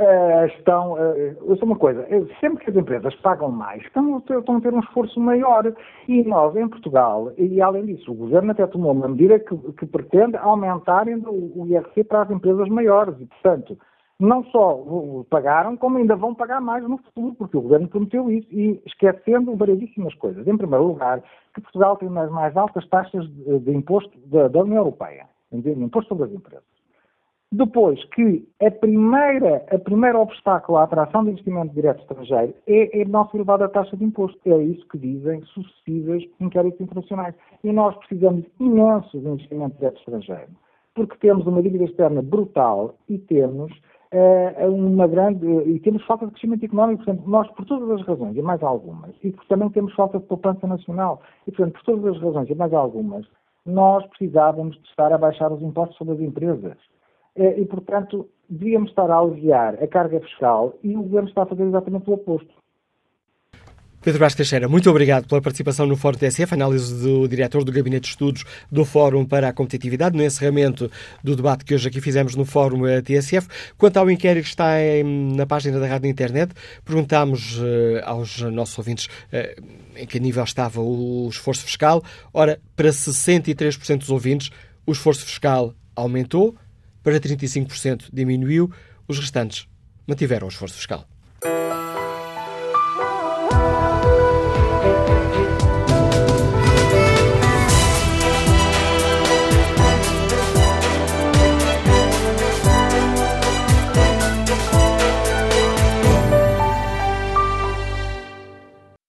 estão 0.58 0.98
eu 0.98 1.56
sou 1.58 1.68
uma 1.68 1.78
coisa, 1.78 2.04
sempre 2.40 2.64
que 2.64 2.72
as 2.72 2.76
empresas 2.76 3.14
pagam 3.18 3.52
mais, 3.52 3.84
estão, 3.84 4.18
estão 4.18 4.58
a 4.58 4.62
ter 4.62 4.74
um 4.74 4.80
esforço 4.80 5.20
maior. 5.20 5.72
E 6.08 6.24
nós 6.24 6.56
em 6.56 6.68
Portugal, 6.68 7.32
e 7.38 7.62
além 7.62 7.86
disso, 7.86 8.12
o 8.12 8.16
Governo 8.16 8.52
até 8.52 8.66
tomou 8.66 8.92
uma 8.92 9.08
medida 9.08 9.38
que, 9.38 9.56
que 9.74 9.86
pretende 9.86 10.36
aumentar 10.38 11.06
o 11.08 11.68
IRC 11.68 12.06
para 12.06 12.24
as 12.24 12.32
empresas 12.32 12.68
maiores. 12.70 13.16
E, 13.20 13.26
portanto, 13.26 13.78
não 14.20 14.44
só 14.46 15.24
pagaram, 15.30 15.76
como 15.76 15.98
ainda 15.98 16.16
vão 16.16 16.34
pagar 16.34 16.62
mais 16.62 16.84
no 16.88 16.98
futuro, 16.98 17.36
porque 17.36 17.58
o 17.58 17.62
Governo 17.62 17.88
prometeu 17.88 18.30
isso, 18.32 18.48
e 18.52 18.82
esquecendo 18.86 19.56
variedíssimas 19.56 20.14
coisas. 20.16 20.48
Em 20.48 20.58
primeiro 20.58 20.88
lugar, 20.88 21.22
que 21.54 21.62
Portugal 21.62 21.98
tem 21.98 22.08
as 22.18 22.32
mais 22.32 22.56
altas 22.56 22.88
taxas 22.88 23.28
de, 23.28 23.60
de 23.60 23.72
imposto 23.72 24.18
da, 24.28 24.48
da, 24.48 24.62
União 24.62 24.78
Europeia, 24.78 25.26
de 25.52 25.72
imposto 25.72 26.10
sobre 26.10 26.26
as 26.26 26.32
empresas. 26.32 26.64
Depois, 27.52 28.04
que 28.06 28.48
a 28.64 28.72
primeira, 28.72 29.64
a 29.70 29.78
primeira 29.78 30.18
obstáculo 30.18 30.80
à 30.80 30.84
atração 30.84 31.24
de 31.24 31.32
investimento 31.32 31.72
direto 31.76 32.02
estrangeiro 32.02 32.56
é 32.66 33.04
a 33.04 33.08
nossa 33.08 33.38
elevada 33.38 33.70
taxa 33.70 33.96
de 33.96 34.04
imposto. 34.04 34.40
É 34.48 34.58
isso 34.64 34.88
que 34.88 34.98
dizem 34.98 35.44
sucessivos 35.44 36.26
inquéritos 36.40 36.82
internacionais. 36.82 37.36
E 37.64 37.72
nós 37.72 37.96
precisamos 37.98 38.44
imenso 38.60 39.20
de 39.20 39.28
investimento 39.28 39.76
direto 39.78 40.00
estrangeiro, 40.00 40.50
porque 40.96 41.16
temos 41.18 41.46
uma 41.46 41.62
dívida 41.62 41.84
externa 41.84 42.24
brutal 42.24 42.96
e 43.08 43.20
temos 43.20 43.72
é 44.16 44.68
uma 44.68 45.08
grande. 45.08 45.46
e 45.46 45.80
temos 45.80 46.06
falta 46.06 46.26
de 46.26 46.34
crescimento 46.34 46.66
económico, 46.66 47.04
portanto, 47.04 47.28
nós, 47.28 47.50
por 47.52 47.66
todas 47.66 47.90
as 47.90 48.06
razões, 48.06 48.36
e 48.36 48.42
mais 48.42 48.62
algumas, 48.62 49.16
e 49.24 49.32
também 49.50 49.70
temos 49.70 49.94
falta 49.96 50.20
de 50.20 50.26
poupança 50.26 50.68
nacional, 50.68 51.22
e, 51.48 51.52
portanto, 51.52 51.74
por 51.74 51.84
todas 51.84 52.16
as 52.16 52.22
razões, 52.22 52.50
e 52.50 52.56
mais 52.56 52.74
algumas, 52.74 53.26
nós 53.66 54.06
precisávamos 54.08 54.76
de 54.76 54.88
estar 54.88 55.12
a 55.12 55.18
baixar 55.18 55.52
os 55.52 55.62
impostos 55.62 55.98
sobre 55.98 56.16
as 56.16 56.20
empresas. 56.20 56.78
É, 57.36 57.60
e, 57.60 57.66
portanto, 57.66 58.30
devíamos 58.48 58.90
estar 58.90 59.10
a 59.10 59.18
aliviar 59.18 59.82
a 59.82 59.88
carga 59.88 60.20
fiscal 60.20 60.74
e 60.84 60.96
o 60.96 61.02
governo 61.02 61.30
está 61.30 61.44
a 61.44 61.48
fazer 61.48 61.64
exatamente 61.64 62.10
o 62.10 62.14
oposto. 62.14 62.54
Pedro 64.04 64.20
Vaz 64.20 64.36
Teixeira, 64.36 64.68
muito 64.68 64.90
obrigado 64.90 65.30
pela 65.30 65.42
participação 65.42 65.86
no 65.86 65.96
Fórum 65.96 66.18
TSF, 66.18 66.54
análise 66.54 66.94
do 67.02 67.26
diretor 67.26 67.64
do 67.64 67.72
Gabinete 67.72 68.04
de 68.04 68.10
Estudos 68.10 68.44
do 68.70 68.84
Fórum 68.84 69.26
para 69.26 69.48
a 69.48 69.54
Competitividade, 69.54 70.18
no 70.18 70.22
encerramento 70.22 70.92
do 71.24 71.38
debate 71.38 71.64
que 71.64 71.74
hoje 71.74 71.88
aqui 71.88 72.02
fizemos 72.02 72.36
no 72.36 72.44
Fórum 72.44 72.82
TSF. 73.02 73.48
Quanto 73.78 73.96
ao 73.96 74.12
inquérito 74.12 74.44
que 74.44 74.50
está 74.50 74.78
em, 74.82 75.34
na 75.34 75.46
página 75.46 75.80
da 75.80 75.88
Rádio 75.88 76.10
Internet, 76.10 76.54
perguntámos 76.84 77.58
uh, 77.60 78.02
aos 78.04 78.42
nossos 78.42 78.78
ouvintes 78.78 79.06
uh, 79.06 79.64
em 79.96 80.06
que 80.06 80.20
nível 80.20 80.44
estava 80.44 80.82
o 80.82 81.30
esforço 81.32 81.64
fiscal. 81.64 82.04
Ora, 82.34 82.60
para 82.76 82.90
63% 82.90 84.00
dos 84.00 84.10
ouvintes, 84.10 84.50
o 84.86 84.92
esforço 84.92 85.24
fiscal 85.24 85.74
aumentou, 85.96 86.58
para 87.02 87.18
35% 87.22 88.10
diminuiu, 88.12 88.70
os 89.08 89.18
restantes 89.18 89.66
mantiveram 90.06 90.48
o 90.48 90.50
esforço 90.50 90.76
fiscal. 90.76 91.08